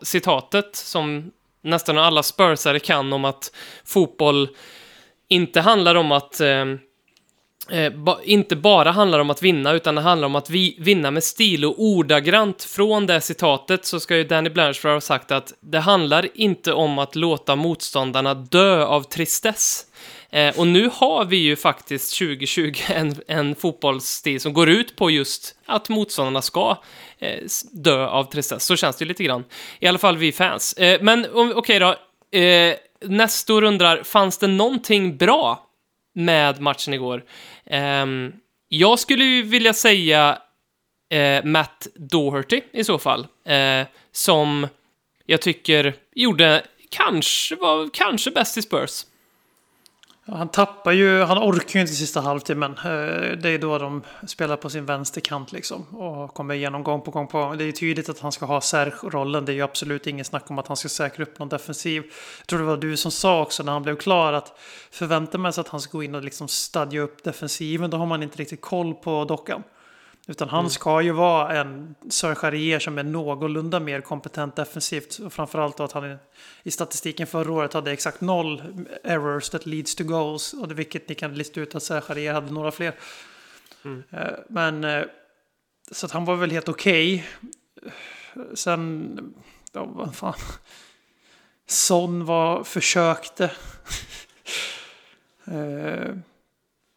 citatet 0.06 0.76
som 0.76 1.32
nästan 1.62 1.98
alla 1.98 2.24
spursare 2.24 2.80
kan 2.80 3.14
om 3.14 3.26
att 3.26 3.52
fotboll 3.86 4.50
inte 5.28 5.62
handlar 5.62 5.96
om 5.96 6.12
att 6.12 6.40
eh, 6.40 6.66
eh, 7.70 7.94
ba, 7.94 8.20
inte 8.24 8.56
bara 8.56 8.92
handlar 8.92 9.20
om 9.20 9.30
att 9.30 9.44
vinna, 9.44 9.72
utan 9.72 9.96
det 9.96 10.02
handlar 10.02 10.26
om 10.26 10.36
att 10.36 10.50
vi, 10.50 10.76
vinna 10.80 11.12
med 11.12 11.24
stil 11.24 11.66
och 11.66 11.76
ordagrant 11.78 12.64
från 12.64 13.06
det 13.06 13.22
citatet 13.22 13.86
så 13.86 14.00
ska 14.00 14.18
ju 14.18 14.24
Danny 14.24 14.50
Blanchard 14.50 14.94
ha 14.94 15.02
sagt 15.02 15.32
att 15.32 15.54
det 15.60 15.80
handlar 15.80 16.28
inte 16.34 16.74
om 16.74 17.00
att 17.00 17.16
låta 17.16 17.56
motståndarna 17.56 18.34
dö 18.34 18.86
av 18.86 19.04
tristess. 19.04 19.86
Eh, 20.32 20.60
och 20.60 20.68
nu 20.68 20.90
har 20.94 21.26
vi 21.26 21.38
ju 21.38 21.56
faktiskt 21.56 22.18
2020 22.20 22.74
en, 22.88 23.16
en 23.28 23.56
fotbollsstil 23.56 24.42
som 24.42 24.54
går 24.54 24.70
ut 24.70 24.96
på 24.96 25.10
just 25.10 25.56
att 25.66 25.90
motståndarna 25.90 26.42
ska 26.42 26.78
eh, 27.20 27.40
dö 27.72 28.08
av 28.08 28.24
tristess. 28.24 28.66
Så 28.66 28.76
känns 28.76 28.98
det 28.98 29.06
lite 29.06 29.24
grann. 29.24 29.44
I 29.80 29.88
alla 29.88 29.98
fall 29.98 30.18
vi 30.18 30.32
fans. 30.32 30.74
Eh, 30.74 31.02
men 31.02 31.26
okej 31.34 31.54
okay 31.54 31.80
då. 31.80 31.96
Eh, 32.40 32.76
Nestor 33.02 33.64
undrar, 33.64 34.04
fanns 34.04 34.38
det 34.38 34.48
någonting 34.48 35.18
bra 35.18 35.68
med 36.14 36.62
matchen 36.62 36.94
igår? 36.94 37.24
Ehm, 37.66 38.34
jag 38.68 39.00
skulle 39.00 39.24
ju 39.24 39.44
vilja 39.44 39.74
säga 39.74 40.38
eh, 41.10 41.44
Matt 41.44 41.88
Doherty 41.96 42.62
i 42.72 42.84
så 42.84 43.00
fall. 43.00 43.28
Eh, 43.46 43.88
som 44.12 44.68
jag 45.26 45.42
tycker 45.42 45.96
gjorde 46.16 46.64
kanske, 46.90 47.56
var 47.56 47.90
kanske 47.94 48.32
bäst 48.32 48.58
i 48.58 48.62
Spurs. 48.62 49.06
Han 50.32 50.48
tappar 50.48 50.92
ju, 50.92 51.22
han 51.22 51.38
orkar 51.38 51.74
ju 51.74 51.82
inte 51.82 51.94
sista 51.94 52.22
halvtimmen. 52.22 52.72
Eh, 52.72 53.38
det 53.38 53.50
är 53.50 53.60
då 53.60 53.78
de 53.78 54.02
spelar 54.28 54.56
på 54.56 54.70
sin 54.70 54.86
vänsterkant 54.86 55.52
liksom. 55.52 55.82
Och 55.82 56.34
kommer 56.34 56.54
igenom 56.54 56.84
gång 56.84 57.02
på 57.02 57.12
gång 57.12 57.28
på. 57.28 57.56
Det 57.58 57.64
är 57.64 57.72
tydligt 57.72 58.10
att 58.10 58.20
han 58.20 58.32
ska 58.32 58.46
ha 58.46 58.62
Serge-rollen. 58.62 59.46
Det 59.46 59.52
är 59.52 59.54
ju 59.54 59.62
absolut 59.62 60.08
ingen 60.08 60.26
snack 60.26 60.50
om 60.50 60.60
att 60.60 60.68
han 60.68 60.78
ska 60.78 60.90
säkra 60.90 61.24
upp 61.24 61.40
någon 61.40 61.50
defensiv. 61.50 62.04
Jag 62.40 62.48
tror 62.48 62.60
det 62.60 62.66
var 62.66 62.78
du 62.78 62.98
som 62.98 63.12
sa 63.12 63.42
också 63.42 63.64
när 63.64 63.72
han 63.72 63.84
blev 63.84 63.96
klar 63.96 64.34
att 64.34 64.60
förväntar 64.92 65.40
man 65.40 65.54
sig 65.54 65.62
att 65.62 65.68
han 65.68 65.82
ska 65.82 65.98
gå 65.98 66.04
in 66.04 66.16
och 66.16 66.24
liksom 66.24 66.48
stadga 66.48 67.02
upp 67.02 67.24
defensiven. 67.24 67.90
Då 67.90 67.98
har 67.98 68.06
man 68.06 68.24
inte 68.24 68.38
riktigt 68.38 68.62
koll 68.62 68.94
på 68.94 69.26
dockan. 69.26 69.64
Utan 70.28 70.50
han 70.50 70.70
ska 70.70 71.02
ju 71.02 71.12
vara 71.12 71.60
en 71.60 71.96
Sörcharier 72.10 72.80
som 72.80 72.98
är 72.98 73.04
någorlunda 73.04 73.80
mer 73.80 74.02
kompetent 74.02 74.56
defensivt. 74.56 75.20
Och 75.20 75.34
framförallt 75.34 75.80
att 75.80 75.92
han 75.92 76.18
i 76.64 76.72
statistiken 76.72 77.28
förra 77.28 77.52
året 77.52 77.74
hade 77.74 77.92
exakt 77.92 78.22
noll 78.22 78.64
errors 79.04 79.50
that 79.50 79.66
leads 79.66 79.96
to 79.96 80.04
goals. 80.04 80.54
Och 80.54 80.68
det, 80.68 80.74
vilket 80.74 81.10
ni 81.10 81.16
kan 81.16 81.34
lista 81.34 81.60
ut 81.60 81.76
att 81.76 81.84
Sörcharier 81.84 82.34
hade 82.34 82.54
några 82.54 82.72
fler. 82.72 82.96
Mm. 83.86 84.04
Men 84.48 85.06
så 85.92 86.06
att 86.06 86.12
han 86.12 86.26
var 86.26 86.36
väl 86.36 86.52
helt 86.52 86.70
okej. 86.70 87.26
Okay. 87.76 87.96
Sen, 88.56 89.34
ja 89.72 89.86
vad 89.86 90.16
fan. 90.16 90.34
Son 91.68 92.26
var, 92.26 92.64
försökte. 92.64 93.52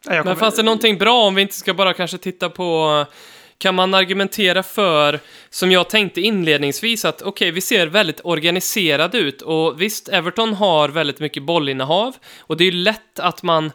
uh, 0.09 0.15
men 0.15 0.23
kommer... 0.23 0.35
fanns 0.35 0.57
det 0.57 0.63
någonting 0.63 0.99
bra 0.99 1.23
om 1.23 1.35
vi 1.35 1.43
inte 1.43 1.55
ska 1.55 1.75
bara 1.75 1.95
kanske 1.95 2.19
titta 2.19 2.51
på 2.51 3.05
kan 3.63 3.75
man 3.75 3.95
argumentera 3.95 4.63
för, 4.63 5.21
som 5.51 5.73
jag 5.73 5.89
tänkte 5.89 6.21
inledningsvis, 6.21 7.05
att 7.05 7.23
okej, 7.23 7.29
okay, 7.29 7.51
vi 7.51 7.61
ser 7.61 7.87
väldigt 7.87 8.21
organiserade 8.25 9.19
ut 9.19 9.43
och 9.43 9.81
visst, 9.81 10.09
Everton 10.09 10.55
har 10.55 10.89
väldigt 10.89 11.21
mycket 11.21 11.43
bollinnehav 11.43 12.17
och 12.39 12.57
det 12.57 12.65
är 12.65 12.71
ju 12.71 12.79
lätt 12.79 13.19
att 13.19 13.43
man, 13.43 13.73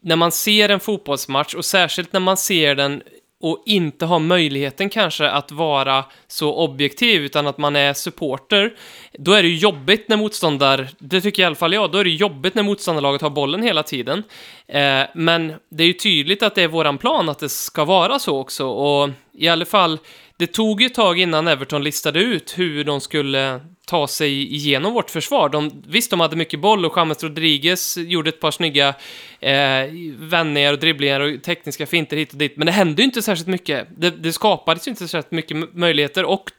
när 0.00 0.16
man 0.16 0.32
ser 0.32 0.68
en 0.68 0.80
fotbollsmatch 0.80 1.54
och 1.54 1.64
särskilt 1.64 2.12
när 2.12 2.20
man 2.20 2.36
ser 2.36 2.74
den 2.74 3.02
och 3.40 3.62
inte 3.66 4.06
har 4.06 4.18
möjligheten 4.18 4.88
kanske 4.88 5.30
att 5.30 5.52
vara 5.52 6.04
så 6.26 6.54
objektiv 6.54 7.22
utan 7.22 7.46
att 7.46 7.58
man 7.58 7.76
är 7.76 7.92
supporter, 7.92 8.74
då 9.12 9.32
är 9.32 9.42
det 9.42 9.48
ju 9.48 9.56
jobbigt 9.56 10.08
när 10.08 10.16
motståndar, 10.16 10.88
det 10.98 11.20
tycker 11.20 11.42
i 11.42 11.46
alla 11.46 11.54
fall 11.54 11.72
jag, 11.72 11.92
då 11.92 11.98
är 11.98 12.04
det 12.04 12.10
jobbigt 12.10 12.54
när 12.54 12.62
motståndarlaget 12.62 13.22
har 13.22 13.30
bollen 13.30 13.62
hela 13.62 13.82
tiden. 13.82 14.22
Eh, 14.66 15.02
men 15.14 15.52
det 15.68 15.82
är 15.82 15.86
ju 15.86 15.92
tydligt 15.92 16.42
att 16.42 16.54
det 16.54 16.62
är 16.62 16.68
våran 16.68 16.98
plan 16.98 17.28
att 17.28 17.38
det 17.38 17.48
ska 17.48 17.84
vara 17.84 18.18
så 18.18 18.38
också 18.38 18.66
och 18.66 19.10
i 19.32 19.48
alla 19.48 19.64
fall, 19.64 19.98
det 20.40 20.46
tog 20.46 20.80
ju 20.80 20.86
ett 20.86 20.94
tag 20.94 21.20
innan 21.20 21.48
Everton 21.48 21.84
listade 21.84 22.20
ut 22.20 22.58
hur 22.58 22.84
de 22.84 23.00
skulle 23.00 23.60
ta 23.86 24.06
sig 24.06 24.54
igenom 24.54 24.92
vårt 24.92 25.10
försvar. 25.10 25.48
De, 25.48 25.82
visst, 25.86 26.10
de 26.10 26.20
hade 26.20 26.36
mycket 26.36 26.60
boll 26.60 26.84
och 26.84 26.92
James 26.96 27.22
Rodriguez 27.22 27.96
gjorde 27.96 28.28
ett 28.28 28.40
par 28.40 28.50
snygga 28.50 28.94
eh, 29.40 29.54
vändningar 30.18 30.72
och 30.72 30.78
dribblingar 30.78 31.20
och 31.20 31.42
tekniska 31.42 31.86
finter 31.86 32.16
hit 32.16 32.32
och 32.32 32.38
dit, 32.38 32.56
men 32.56 32.66
det 32.66 32.72
hände 32.72 33.02
ju 33.02 33.06
inte 33.06 33.22
särskilt 33.22 33.48
mycket. 33.48 33.88
Det, 33.96 34.10
det 34.10 34.32
skapades 34.32 34.86
ju 34.86 34.90
inte 34.90 35.08
särskilt 35.08 35.32
mycket 35.32 35.74
möjligheter 35.74 36.24
och 36.24 36.50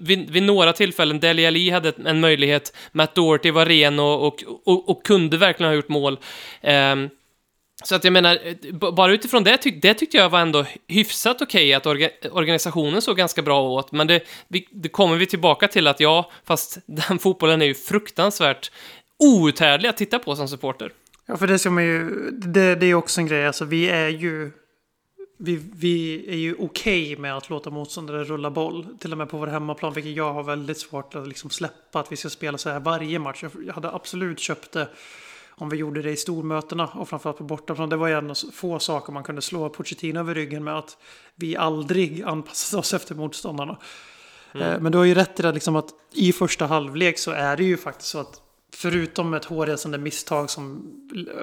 vid, 0.00 0.30
vid 0.30 0.42
några 0.42 0.72
tillfällen, 0.72 1.20
Deli 1.20 1.46
Ali 1.46 1.70
hade 1.70 1.92
en 2.06 2.20
möjlighet, 2.20 2.76
Matt 2.92 3.14
Doherty 3.14 3.50
var 3.50 3.66
ren 3.66 3.98
och, 3.98 4.26
och, 4.26 4.42
och, 4.64 4.88
och 4.88 5.04
kunde 5.04 5.36
verkligen 5.36 5.70
ha 5.70 5.76
gjort 5.76 5.88
mål. 5.88 6.18
Eh, 6.60 6.96
så 7.84 7.94
att 7.94 8.04
jag 8.04 8.12
menar, 8.12 8.38
bara 8.92 9.12
utifrån 9.12 9.44
det, 9.44 9.56
tyck, 9.56 9.82
det 9.82 9.94
tyckte 9.94 10.16
jag 10.16 10.30
var 10.30 10.40
ändå 10.40 10.64
hyfsat 10.88 11.42
okej 11.42 11.46
okay, 11.46 11.72
att 11.72 11.86
orga, 11.86 12.10
organisationen 12.30 13.02
såg 13.02 13.16
ganska 13.16 13.42
bra 13.42 13.62
åt, 13.62 13.92
men 13.92 14.06
det, 14.06 14.22
det 14.70 14.88
kommer 14.88 15.16
vi 15.16 15.26
tillbaka 15.26 15.68
till 15.68 15.86
att 15.86 16.00
ja, 16.00 16.30
fast 16.44 16.78
den 16.86 17.18
fotbollen 17.18 17.62
är 17.62 17.66
ju 17.66 17.74
fruktansvärt 17.74 18.70
outhärdlig 19.18 19.88
att 19.88 19.96
titta 19.96 20.18
på 20.18 20.36
som 20.36 20.48
supporter. 20.48 20.92
Ja, 21.26 21.36
för 21.36 21.46
det 21.46 21.58
ska 21.58 21.70
man 21.70 21.84
ju, 21.84 22.30
det, 22.30 22.74
det 22.74 22.86
är 22.86 22.94
också 22.94 23.20
en 23.20 23.26
grej, 23.26 23.46
alltså 23.46 23.64
vi 23.64 23.88
är 23.88 24.08
ju 24.08 24.50
vi, 25.38 25.60
vi 25.74 26.24
är 26.28 26.36
ju 26.36 26.54
okej 26.54 27.02
okay 27.04 27.16
med 27.16 27.36
att 27.36 27.50
låta 27.50 27.70
motståndare 27.70 28.24
rulla 28.24 28.50
boll. 28.50 28.86
Till 28.98 29.12
och 29.12 29.18
med 29.18 29.28
på 29.28 29.38
vår 29.38 29.46
hemmaplan, 29.46 29.92
vilket 29.92 30.16
jag 30.16 30.32
har 30.32 30.42
väldigt 30.42 30.78
svårt 30.78 31.14
att 31.14 31.28
liksom 31.28 31.50
släppa. 31.50 32.00
Att 32.00 32.12
vi 32.12 32.16
ska 32.16 32.30
spela 32.30 32.58
så 32.58 32.70
här 32.70 32.80
varje 32.80 33.18
match. 33.18 33.44
Jag 33.66 33.74
hade 33.74 33.90
absolut 33.90 34.40
köpt 34.40 34.72
det 34.72 34.88
om 35.56 35.68
vi 35.68 35.76
gjorde 35.76 36.02
det 36.02 36.10
i 36.10 36.16
stormötena 36.16 36.86
och 36.86 37.08
framförallt 37.08 37.38
på 37.38 37.44
bortaplan. 37.44 37.88
Det 37.88 37.96
var 37.96 38.08
ju 38.08 38.14
en 38.14 38.30
av 38.30 38.34
få 38.52 38.78
saker 38.78 39.12
man 39.12 39.22
kunde 39.22 39.42
slå 39.42 39.68
Pochettino 39.68 40.18
över 40.18 40.34
ryggen 40.34 40.64
med 40.64 40.78
att 40.78 40.96
vi 41.34 41.56
aldrig 41.56 42.22
anpassade 42.22 42.80
oss 42.80 42.94
efter 42.94 43.14
motståndarna. 43.14 43.78
Mm. 44.54 44.68
Eh, 44.68 44.80
men 44.80 44.92
du 44.92 44.98
har 44.98 45.04
ju 45.04 45.14
rätt 45.14 45.40
i 45.40 45.42
det 45.42 45.52
liksom 45.52 45.76
att 45.76 45.88
i 46.12 46.32
första 46.32 46.66
halvlek 46.66 47.18
så 47.18 47.30
är 47.30 47.56
det 47.56 47.64
ju 47.64 47.76
faktiskt 47.76 48.10
så 48.10 48.18
att 48.18 48.40
förutom 48.74 49.34
ett 49.34 49.44
hårresande 49.44 49.98
misstag 49.98 50.50
som 50.50 50.92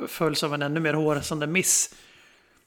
följs 0.08 0.44
av 0.44 0.54
en 0.54 0.62
ännu 0.62 0.80
mer 0.80 0.94
hårresande 0.94 1.48
miss 1.48 1.96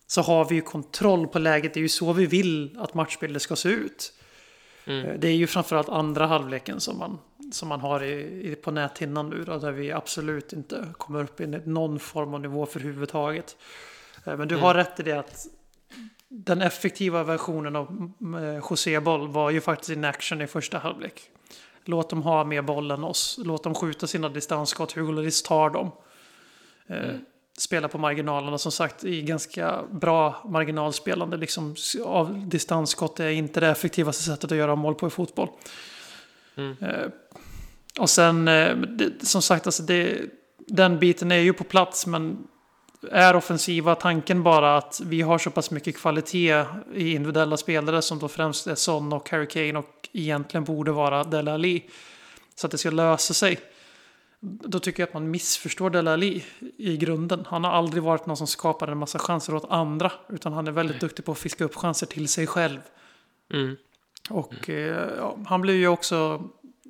så 0.07 0.23
har 0.23 0.45
vi 0.45 0.55
ju 0.55 0.61
kontroll 0.61 1.27
på 1.27 1.39
läget. 1.39 1.75
Det 1.75 1.81
är 1.81 1.83
ju 1.83 1.89
så 1.89 2.13
vi 2.13 2.27
vill 2.27 2.79
att 2.79 2.95
matchbilden 2.95 3.41
ska 3.41 3.57
se 3.57 3.69
ut. 3.69 4.13
Mm. 4.85 5.07
Eh, 5.07 5.19
det 5.19 5.29
är 5.29 5.35
ju 5.35 5.47
framförallt 5.47 5.89
andra 5.89 6.27
halvleken 6.27 6.81
som 6.81 6.99
man 6.99 7.19
som 7.55 7.69
man 7.69 7.81
har 7.81 8.03
i, 8.03 8.51
i, 8.51 8.55
på 8.55 8.71
näthinnan 8.71 9.31
nu 9.31 9.45
då, 9.45 9.59
där 9.59 9.73
vi 9.73 9.93
absolut 9.93 10.53
inte 10.53 10.89
kommer 10.99 11.23
upp 11.23 11.41
i 11.41 11.47
någon 11.47 11.99
form 11.99 12.35
av 12.35 12.41
nivå 12.41 12.67
för 12.67 12.81
huvudtaget. 12.81 13.57
Eh, 14.25 14.37
men 14.37 14.49
du 14.49 14.55
mm. 14.55 14.65
har 14.65 14.75
rätt 14.75 15.01
i 15.01 15.03
det 15.03 15.19
att 15.19 15.47
den 16.29 16.63
effektiva 16.63 17.23
versionen 17.23 17.77
av 17.77 18.13
eh, 18.39 18.71
José 18.71 19.01
Boll 19.01 19.29
var 19.29 19.51
ju 19.51 19.61
faktiskt 19.61 19.91
in 19.91 20.05
action 20.05 20.43
i 20.43 20.47
första 20.47 20.79
halvlek. 20.79 21.31
Låt 21.85 22.11
dem 22.11 22.23
ha 22.23 22.45
mer 22.45 22.63
boll 22.63 22.91
än 22.91 23.05
oss. 23.05 23.41
Låt 23.45 23.63
dem 23.63 23.75
skjuta 23.75 24.07
sina 24.07 24.29
distansskott. 24.29 24.93
Hugo 24.93 25.13
Lloris 25.13 25.43
tar 25.43 25.71
dem. 25.71 25.91
Eh, 26.87 27.05
mm. 27.05 27.25
Spela 27.59 27.89
på 27.89 27.99
marginalerna 27.99 28.59
som 28.59 28.73
sagt 28.73 29.05
i 29.05 29.23
ganska 29.23 29.83
bra 29.91 30.43
marginalspelande. 30.45 31.37
Liksom, 31.37 31.77
av 32.05 32.49
distansskott 32.49 33.21
är 33.21 33.29
inte 33.29 33.61
det 33.61 33.69
effektivaste 33.69 34.23
sättet 34.23 34.53
att 34.53 34.59
göra 34.59 34.75
mål 34.75 34.95
på 34.95 35.07
i 35.07 35.11
fotboll. 35.11 35.49
Mm. 36.57 36.77
Och 37.99 38.11
sen, 38.11 38.49
eh, 38.49 38.77
som 39.23 39.43
sagt, 39.43 39.67
alltså 39.67 39.83
det, 39.83 40.21
den 40.59 40.99
biten 40.99 41.33
är 41.33 41.39
ju 41.39 41.53
på 41.53 41.65
plats, 41.65 42.07
men 42.07 42.47
är 43.11 43.37
offensiva 43.37 43.95
tanken 43.95 44.43
bara 44.43 44.77
att 44.77 45.01
vi 45.05 45.23
har 45.23 45.39
så 45.39 45.51
pass 45.51 45.71
mycket 45.71 45.97
kvalitet 45.97 46.65
i 46.95 47.15
individuella 47.15 47.57
spelare 47.57 48.03
som 48.03 48.19
då 48.19 48.29
främst 48.29 48.67
är 48.67 48.75
Son 48.75 49.13
och 49.13 49.31
Harry 49.31 49.47
Kane 49.49 49.79
och 49.79 50.09
egentligen 50.13 50.65
borde 50.65 50.93
vara 50.93 51.25
Dele 51.25 51.53
Alli. 51.53 51.85
Så 52.55 52.67
att 52.67 52.71
det 52.71 52.79
ska 52.79 52.91
lösa 52.91 53.35
sig. 53.35 53.61
Då 54.41 54.79
tycker 54.79 55.03
jag 55.03 55.09
att 55.09 55.15
man 55.15 55.31
missförstår 55.31 55.91
Dele 55.91 56.13
Alli 56.13 56.45
i 56.77 56.97
grunden. 56.97 57.47
Han 57.49 57.65
har 57.65 57.71
aldrig 57.71 58.03
varit 58.03 58.27
någon 58.27 58.37
som 58.37 58.47
skapar 58.47 58.89
en 58.89 58.99
massa 58.99 59.19
chanser 59.19 59.55
åt 59.55 59.71
andra. 59.71 60.13
Utan 60.29 60.53
han 60.53 60.67
är 60.67 60.73
väldigt 60.73 60.95
Nej. 60.95 61.01
duktig 61.01 61.25
på 61.25 61.33
att 61.33 61.39
fiska 61.39 61.65
upp 61.65 61.75
chanser 61.75 62.07
till 62.07 62.29
sig 62.29 62.47
själv. 62.47 62.81
Mm. 63.53 63.77
Och 64.31 64.71
eh, 64.71 65.09
ja, 65.19 65.39
han 65.47 65.61
blir 65.61 65.75
ju 65.75 65.89
också 65.89 66.43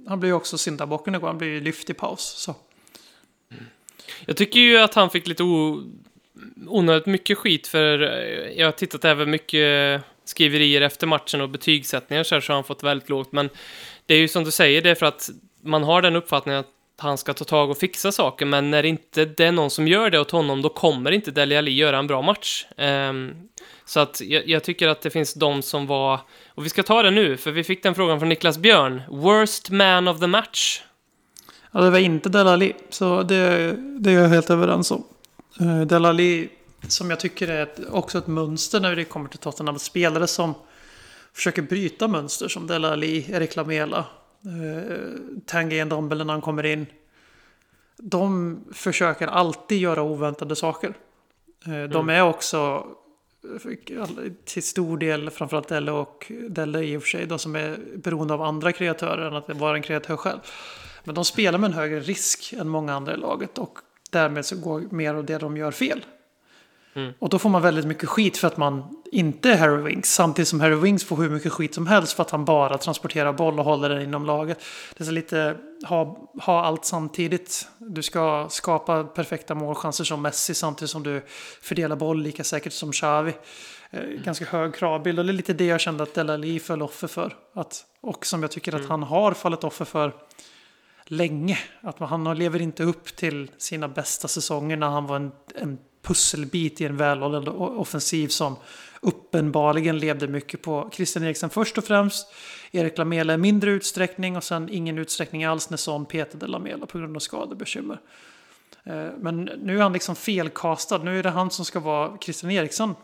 han 0.09 0.21
blir 0.21 0.31
ju 0.31 0.35
också 0.35 0.59
syndabocken 0.59 1.15
igår. 1.15 1.27
Han 1.27 1.39
blir 1.39 1.49
ju 1.49 1.61
lyft 1.61 1.91
i 1.91 1.95
paus. 1.95 2.21
Så. 2.21 2.55
Jag 4.27 4.37
tycker 4.37 4.61
ju 4.61 4.79
att 4.79 4.95
han 4.95 5.11
fick 5.11 5.27
lite 5.27 5.43
o... 5.43 5.83
onödigt 6.67 7.07
mycket 7.07 7.39
skit 7.39 7.67
för 7.67 8.03
eh, 8.03 8.59
jag 8.59 8.67
har 8.67 8.73
tittat 8.73 9.05
även 9.05 9.31
mycket 9.31 10.03
skriverier 10.25 10.81
efter 10.81 11.07
matchen 11.07 11.41
och 11.41 11.49
betygssättningar 11.49 12.23
så, 12.23 12.35
här, 12.35 12.41
så 12.41 12.53
har 12.53 12.55
han 12.55 12.65
fått 12.65 12.83
väldigt 12.83 13.09
lågt. 13.09 13.33
Men 13.33 13.51
det 14.07 14.15
är 14.15 14.19
ju 14.19 14.29
som 14.29 14.45
du 14.45 14.51
säger, 14.51 14.83
det 14.83 14.91
är 14.91 14.95
för 14.95 15.07
att 15.07 15.31
man 15.63 15.85
har 15.85 16.03
den 16.03 16.17
uppfattningen 16.17 16.61
att 16.61 16.71
han 16.97 17.19
ska 17.19 17.35
ta 17.35 17.45
tag 17.45 17.71
och 17.71 17.79
fixa 17.79 18.13
saker, 18.13 18.47
men 18.47 18.71
när 18.71 18.85
inte 18.85 19.25
det 19.25 19.45
är 19.45 19.53
någon 19.53 19.71
som 19.71 19.89
gör 19.89 20.11
det 20.11 20.21
åt 20.21 20.31
honom, 20.31 20.63
då 20.63 20.69
kommer 20.69 21.11
inte 21.11 21.31
Deli 21.31 21.57
Ali 21.57 21.73
göra 21.73 21.99
en 21.99 22.07
bra 22.07 22.23
match. 22.23 22.67
Um, 22.77 23.49
så 23.87 24.01
att 24.01 24.21
jag, 24.21 24.49
jag, 24.49 24.65
tycker 24.65 24.89
att 24.89 25.01
det 25.01 25.11
finns 25.11 25.35
de 25.35 25.63
som 25.63 25.87
var, 25.87 26.21
och 26.49 26.65
vi 26.65 26.69
ska 26.69 26.83
ta 26.83 27.03
det 27.03 27.11
nu, 27.11 27.37
för 27.37 27.51
vi 27.51 27.65
fick 27.65 27.83
den 27.83 27.95
frågan 27.95 28.19
från 28.19 28.29
Niklas 28.29 28.59
Björn. 28.59 29.03
Worst 29.09 29.71
man 29.71 30.09
of 30.09 30.21
the 30.21 30.27
match? 30.27 30.83
Ja, 31.71 31.81
det 31.81 31.91
var 31.91 31.99
inte 31.99 32.29
Delali, 32.29 32.73
så 32.91 33.23
det, 33.23 33.73
det 33.99 34.11
är 34.11 34.15
jag 34.15 34.29
helt 34.29 34.51
överens 34.51 34.91
om. 34.91 35.05
Uh, 35.61 35.81
Delali, 35.81 36.49
som 36.89 37.11
jag 37.11 37.21
tycker 37.21 37.49
är 37.49 37.63
ett, 37.63 37.81
också 37.91 38.19
ett 38.19 38.27
mönster 38.27 38.81
när 38.81 38.97
det 38.97 39.05
kommer 39.05 39.29
till 39.29 39.39
Tottenham, 39.39 39.79
spelare 39.79 40.27
som 40.27 40.55
försöker 41.33 41.63
bryta 41.63 42.09
mönster 42.09 42.49
som 42.49 42.67
Delali, 42.67 43.27
Erik 43.33 43.57
Lamela, 43.57 44.05
uh, 44.47 45.17
Tanguy 45.47 45.85
Ndombele 45.85 46.25
när 46.25 46.33
han 46.33 46.43
kommer 46.43 46.67
in. 46.67 46.87
De 47.97 48.59
försöker 48.73 49.27
alltid 49.27 49.79
göra 49.79 50.03
oväntade 50.03 50.57
saker. 50.57 50.89
Uh, 51.69 51.85
de 51.85 51.97
mm. 51.97 52.09
är 52.09 52.23
också 52.23 52.87
till 54.45 54.63
stor 54.63 54.99
del, 54.99 55.31
framförallt 55.31 55.69
Delle 55.69 55.93
och 55.93 56.33
Delle 56.49 56.83
i 56.83 56.97
och 56.97 57.03
för 57.03 57.09
sig, 57.09 57.27
då, 57.27 57.39
som 57.39 57.57
är 57.57 57.79
beroende 57.97 58.35
av 58.35 58.43
andra 58.43 58.73
kreatörer 58.73 59.27
än 59.27 59.37
att 59.37 59.49
vara 59.49 59.77
en 59.77 59.83
kreatör 59.83 60.17
själv. 60.17 60.39
Men 61.05 61.15
de 61.15 61.25
spelar 61.25 61.59
med 61.59 61.69
en 61.69 61.77
högre 61.77 62.01
risk 62.01 62.53
än 62.53 62.69
många 62.69 62.95
andra 62.95 63.15
i 63.15 63.17
laget 63.17 63.59
och 63.59 63.79
därmed 64.11 64.47
så 64.47 64.57
går 64.57 64.81
mer 64.91 65.15
av 65.15 65.25
det 65.25 65.39
de 65.39 65.57
gör 65.57 65.71
fel. 65.71 66.05
Mm. 66.95 67.13
Och 67.19 67.29
då 67.29 67.39
får 67.39 67.51
man 67.51 67.63
väldigt 67.63 67.87
mycket 67.87 68.09
skit 68.09 68.37
för 68.37 68.49
att 68.49 68.57
man 68.57 69.03
inte 69.13 69.51
är 69.51 69.57
Harry 69.57 69.83
Winks. 69.83 70.15
Samtidigt 70.15 70.49
som 70.49 70.61
Harry 70.61 70.75
Winks 70.75 71.05
får 71.05 71.17
hur 71.17 71.31
mycket 71.31 71.53
skit 71.53 71.75
som 71.75 71.87
helst 71.87 72.13
för 72.13 72.23
att 72.23 72.31
han 72.31 72.45
bara 72.45 72.79
transporterar 72.79 73.33
boll 73.33 73.59
och 73.59 73.65
håller 73.65 73.89
den 73.89 74.03
inom 74.03 74.27
laget. 74.27 74.59
Det 74.97 75.09
är 75.09 75.13
lite 75.13 75.57
ha, 75.87 76.31
ha 76.43 76.65
allt 76.65 76.85
samtidigt. 76.85 77.69
Du 77.79 78.03
ska 78.03 78.47
skapa 78.51 79.05
perfekta 79.05 79.55
målchanser 79.55 80.05
som 80.05 80.23
Messi 80.23 80.55
samtidigt 80.55 80.91
som 80.91 81.03
du 81.03 81.23
fördelar 81.61 81.97
boll 81.97 82.23
lika 82.23 82.45
säkert 82.45 82.73
som 82.73 82.93
Xavi. 82.93 83.33
Eh, 83.91 84.01
ganska 84.01 84.45
hög 84.45 84.75
kravbild 84.75 85.19
och 85.19 85.25
det 85.25 85.31
är 85.31 85.35
lite 85.35 85.53
det 85.53 85.67
jag 85.67 85.81
kände 85.81 86.03
att 86.03 86.15
Delali 86.15 86.61
föll 86.61 86.83
offer 86.83 87.09
för. 87.09 87.37
Att, 87.55 87.85
och 88.01 88.27
som 88.27 88.43
jag 88.43 88.51
tycker 88.51 88.73
att 88.73 88.79
mm. 88.79 88.91
han 88.91 89.03
har 89.03 89.33
fallit 89.33 89.65
offer 89.65 89.85
för 89.85 90.13
länge. 91.05 91.59
Att 91.81 91.99
han 91.99 92.39
lever 92.39 92.63
inte 92.63 92.83
upp 92.83 93.17
till 93.17 93.51
sina 93.59 93.89
bästa 93.89 94.29
säsonger 94.29 94.77
när 94.77 94.89
han 94.89 95.07
var 95.07 95.17
en, 95.17 95.33
en 95.55 95.79
pusselbit 96.05 96.81
i 96.81 96.85
en 96.85 96.97
välhållen 96.97 97.49
offensiv 97.49 98.29
som 98.29 98.57
uppenbarligen 99.01 99.99
levde 99.99 100.29
mycket 100.29 100.63
på 100.63 100.91
Christian 100.93 101.25
Eriksen 101.25 101.51
först 101.51 101.79
och 101.79 101.85
främst. 101.85 102.35
Erik 102.71 102.99
Lamela 102.99 103.35
i 103.35 103.37
mindre 103.37 103.71
utsträckning 103.71 104.37
och 104.37 104.45
sen 104.45 104.69
ingen 104.69 104.99
utsträckning 104.99 105.45
alls 105.45 105.71
när 105.71 105.77
Son 105.77 106.07
petade 106.07 106.47
Lamela 106.47 106.87
på 106.87 106.99
grund 106.99 107.17
av 107.17 107.21
skadebekymmer. 107.21 108.01
Eh, 108.85 109.09
men 109.19 109.45
nu 109.45 109.79
är 109.79 109.83
han 109.83 109.93
liksom 109.93 110.17
felkastad. 110.17 110.99
Nu 110.99 111.19
är 111.19 111.23
det 111.23 111.31
han 111.31 111.51
som 111.51 111.65
ska 111.65 111.81
vara 111.81 112.19
Christian 112.19 112.51
Eriksson. 112.51 112.95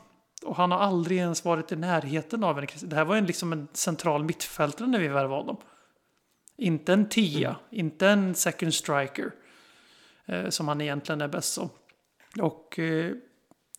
Och 0.45 0.57
han 0.57 0.71
har 0.71 0.79
aldrig 0.79 1.19
ens 1.19 1.45
varit 1.45 1.73
i 1.73 1.77
närheten 1.77 2.45
av 2.45 2.59
en... 2.59 2.67
Det 2.83 2.97
här 2.97 3.05
var 3.05 3.17
en, 3.17 3.27
liksom 3.27 3.53
en 3.53 3.69
central 3.73 4.25
mittfältare 4.25 4.89
när 4.89 4.99
vi 4.99 5.09
värvade 5.09 5.41
honom. 5.41 5.57
Inte 6.57 6.93
en 6.93 7.09
tia, 7.09 7.49
mm. 7.49 7.61
inte 7.71 8.09
en 8.09 8.35
second 8.35 8.75
striker. 8.75 9.33
Eh, 10.27 10.49
som 10.49 10.69
han 10.69 10.81
egentligen 10.81 11.21
är 11.21 11.29
bäst 11.29 11.53
som. 11.53 11.71
Och 12.39 12.79
eh, 12.79 13.13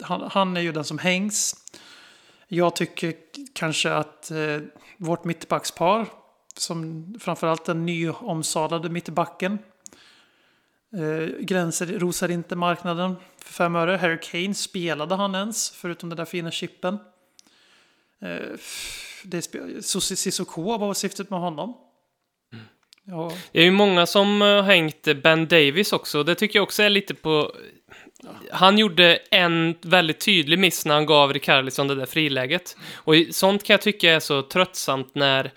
han, 0.01 0.29
han, 0.31 0.57
är 0.57 0.61
ju 0.61 0.71
den 0.71 0.83
som 0.83 0.97
hängs. 0.97 1.55
Jag 2.47 2.75
tycker 2.75 3.13
kanske 3.53 3.93
att 3.93 4.31
eh, 4.31 4.57
vårt 4.97 5.23
mittbackspar, 5.23 6.07
som 6.55 7.05
framförallt 7.19 7.65
den 7.65 7.85
nyomsadlade 7.85 8.89
mittbacken, 8.89 9.59
eh, 10.93 11.39
gränser 11.39 11.85
rosar 11.85 12.31
inte 12.31 12.55
marknaden 12.55 13.15
för 13.37 13.53
fem 13.53 13.75
öre. 13.75 13.97
Harry 13.97 14.19
Kane 14.21 14.53
spelade 14.53 15.15
han 15.15 15.35
ens, 15.35 15.69
förutom 15.71 16.09
den 16.09 16.17
där 16.17 16.25
fina 16.25 16.51
chippen. 16.51 16.97
Eh, 18.21 18.57
Sissoko, 19.81 20.61
vad 20.61 20.79
var 20.79 20.93
syftet 20.93 21.29
med 21.29 21.39
honom? 21.39 21.77
Ja. 23.03 23.31
Det 23.51 23.59
är 23.59 23.63
ju 23.63 23.71
många 23.71 24.05
som 24.05 24.41
eh, 24.41 24.47
har 24.47 24.61
hängt 24.61 25.03
Ben 25.23 25.47
Davis 25.47 25.93
också. 25.93 26.23
Det 26.23 26.35
tycker 26.35 26.59
jag 26.59 26.63
också 26.63 26.83
är 26.83 26.89
lite 26.89 27.13
på... 27.13 27.55
Han 28.51 28.77
gjorde 28.77 29.19
en 29.31 29.75
väldigt 29.81 30.19
tydlig 30.19 30.59
miss 30.59 30.85
när 30.85 30.93
han 30.93 31.05
gav 31.05 31.33
Rikarlison 31.33 31.87
det 31.87 31.95
där 31.95 32.05
friläget. 32.05 32.77
Och 32.95 33.15
sånt 33.31 33.63
kan 33.63 33.73
jag 33.73 33.81
tycka 33.81 34.11
är 34.11 34.19
så 34.19 34.41
tröttsamt 34.41 35.15
när... 35.15 35.45
Eh, 35.45 35.51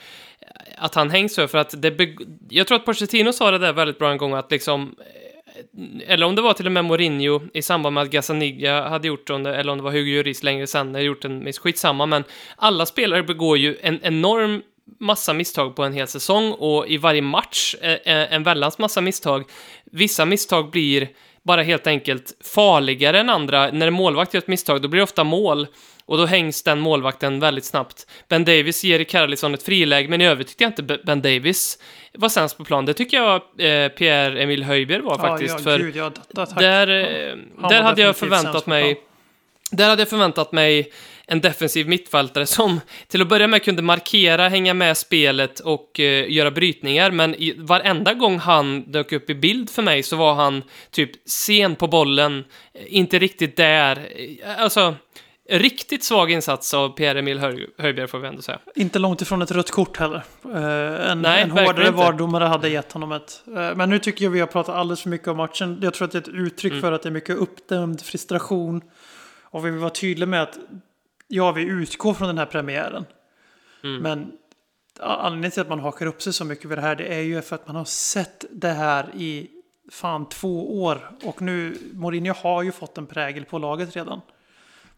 att 0.77 0.95
han 0.95 1.11
hängs 1.11 1.35
för, 1.35 1.47
för 1.47 1.59
att 1.59 1.83
det... 1.83 2.17
Jag 2.49 2.67
tror 2.67 2.77
att 2.77 2.85
Pochettino 2.85 3.33
sa 3.33 3.51
det 3.51 3.59
där 3.59 3.73
väldigt 3.73 3.99
bra 3.99 4.11
en 4.11 4.19
gång, 4.19 4.33
att 4.33 4.51
liksom 4.51 4.95
eh, 4.99 5.25
eller 6.07 6.27
om 6.27 6.35
det 6.35 6.43
var 6.43 6.53
till 6.53 6.67
och 6.67 6.73
med 6.73 6.85
Mourinho 6.85 7.41
i 7.55 7.63
samband 7.63 7.95
med 7.95 8.03
att 8.03 8.11
Gazzaniga 8.11 8.89
hade 8.89 9.09
gjort 9.09 9.27
det, 9.27 9.35
eller 9.35 9.73
om 9.73 9.79
det 9.79 9.85
var 9.85 9.93
Hugo 9.93 10.17
Lloris 10.17 10.43
längre 10.43 10.67
sen, 10.67 10.87
hade 10.87 11.03
gjort 11.03 11.25
en 11.25 11.45
miss, 11.45 11.59
skitsamma, 11.59 12.07
men 12.07 12.25
alla 12.57 12.87
spelare 12.87 13.23
begår 13.23 13.59
ju 13.59 13.77
en 13.81 14.01
enorm 14.03 14.63
massa 15.01 15.33
misstag 15.33 15.77
på 15.77 15.85
en 15.85 15.93
hel 15.93 16.09
säsong 16.09 16.53
och 16.53 16.89
i 16.89 16.97
varje 16.97 17.23
match 17.23 17.75
eh, 17.81 18.35
en 18.35 18.43
väldans 18.43 18.79
massa 18.79 19.01
misstag. 19.01 19.45
Vissa 19.85 20.25
misstag 20.25 20.71
blir 20.71 21.09
bara 21.45 21.63
helt 21.63 21.87
enkelt 21.87 22.33
farligare 22.55 23.21
än 23.21 23.31
andra. 23.31 23.71
När 23.71 23.87
en 23.87 23.93
målvakt 23.93 24.35
gör 24.35 24.39
ett 24.39 24.49
misstag, 24.49 24.83
då 24.83 24.89
blir 24.89 24.99
det 24.99 25.05
ofta 25.05 25.25
mål. 25.25 25.67
Och 26.07 26.19
då 26.19 26.27
hängs 26.27 26.63
den 26.63 26.81
målvakten 26.81 27.41
väldigt 27.41 27.65
snabbt. 27.65 28.07
Ben 28.29 28.45
Davis 28.45 28.85
ger 28.85 29.05
Carlisson 29.05 29.55
ett 29.55 29.63
friläge, 29.63 30.09
men 30.09 30.21
i 30.21 30.27
övrigt 30.27 30.49
tyckte 30.49 30.65
jag 30.65 30.71
inte 30.71 30.83
Ben 30.83 31.23
Davis 31.23 31.79
var 32.13 32.29
sämst 32.29 32.57
på 32.57 32.65
plan. 32.65 32.87
Det 32.87 32.95
tycker 32.95 33.17
jag 33.17 33.35
eh, 33.35 33.89
Pierre-Emil 33.89 34.63
Höjbjerg 34.63 35.03
var 35.03 35.19
faktiskt. 35.19 35.55
Ja, 35.55 35.59
ja, 35.59 35.65
för 35.65 35.79
gud, 35.79 35.97
ja, 35.97 36.11
där, 36.59 36.89
eh, 36.89 37.37
där 37.69 37.83
hade 37.83 38.03
jag 38.03 38.17
förväntat 38.17 38.67
mig... 38.67 39.01
Där 39.71 39.89
hade 39.89 40.03
jag 40.03 40.09
förväntat 40.09 40.53
mig 40.53 40.93
en 41.27 41.41
defensiv 41.41 41.89
mittfältare 41.89 42.47
som 42.47 42.81
till 43.09 43.23
att 43.23 43.29
börja 43.29 43.47
med 43.47 43.65
kunde 43.65 43.83
markera, 43.83 44.49
hänga 44.49 44.75
med 44.75 44.97
spelet 44.97 45.61
och 45.61 45.97
uh, 45.99 46.33
göra 46.33 46.51
brytningar, 46.51 47.11
men 47.11 47.35
i, 47.35 47.55
varenda 47.59 48.15
gång 48.15 48.39
han 48.39 48.93
dök 48.93 49.13
upp 49.13 49.31
i 49.31 49.35
bild 49.35 49.71
för 49.71 49.83
mig 49.83 50.03
så 50.03 50.17
var 50.17 50.35
han 50.35 50.63
typ 50.91 51.11
sen 51.29 51.77
på 51.77 51.87
bollen, 51.87 52.45
inte 52.87 53.19
riktigt 53.19 53.57
där. 53.57 54.09
Alltså, 54.59 54.95
riktigt 55.51 56.05
svag 56.05 56.31
insats 56.31 56.75
av 56.75 56.89
Pierre-Emil 56.89 57.39
Höjbjerg 57.79 58.09
får 58.09 58.19
vi 58.19 58.29
ändå 58.29 58.43
säga. 58.43 58.59
Inte 58.75 58.99
långt 58.99 59.23
ifrån 59.23 59.43
ett 59.43 59.51
rött 59.51 59.71
kort 59.71 59.97
heller. 59.97 60.23
Uh, 60.47 61.11
en 61.11 61.23
Nej, 61.23 61.43
en 61.43 61.51
hårdare 61.51 61.91
vardomare 61.91 62.45
hade 62.45 62.69
gett 62.69 62.93
honom 62.93 63.13
ett. 63.13 63.43
Uh, 63.49 63.55
men 63.55 63.91
nu 63.91 63.99
tycker 63.99 64.25
jag 64.25 64.31
vi 64.31 64.41
har 64.41 64.47
pratat 64.47 64.75
alldeles 64.75 65.03
för 65.03 65.09
mycket 65.09 65.29
om 65.29 65.37
matchen. 65.37 65.79
Jag 65.83 65.95
tror 65.95 66.05
att 66.05 66.13
det 66.13 66.19
är 66.19 66.23
ett 66.23 66.29
uttryck 66.29 66.73
mm. 66.73 66.83
för 66.83 66.93
att 66.93 67.03
det 67.03 67.09
är 67.09 67.11
mycket 67.11 67.37
uppdämd 67.37 68.01
frustration. 68.01 68.83
Och 69.43 69.67
vi 69.67 69.71
vill 69.71 69.81
vara 69.81 69.91
tydliga 69.91 70.27
med 70.27 70.43
att 70.43 70.59
ja, 71.35 71.53
vi 71.53 71.63
utgår 71.63 72.15
från 72.15 72.29
den 72.29 72.39
här 72.39 72.47
premiären. 72.47 73.05
Mm. 73.85 74.03
Men 74.03 74.33
anledningen 75.01 75.51
till 75.51 75.61
att 75.61 75.69
man 75.69 75.81
hakar 75.81 76.07
upp 76.07 76.23
sig 76.23 76.33
så 76.33 76.45
mycket 76.45 76.65
vid 76.65 76.79
det 76.79 76.83
här, 76.83 76.97
det 76.97 77.15
är 77.15 77.21
ju 77.21 77.43
för 77.43 77.55
att 77.57 77.67
man 77.67 77.77
har 77.77 77.85
sett 77.85 78.45
det 78.51 78.71
här 78.71 79.11
i 79.15 79.51
fan 79.91 80.29
två 80.29 80.83
år. 80.83 81.11
Och 81.25 81.43
nu, 81.43 81.79
Mourinho 81.93 82.35
har 82.35 82.63
ju 82.63 82.73
fått 82.73 82.99
en 82.99 83.07
prägel 83.07 83.45
på 83.45 83.59
laget 83.59 83.97
redan. 83.97 84.21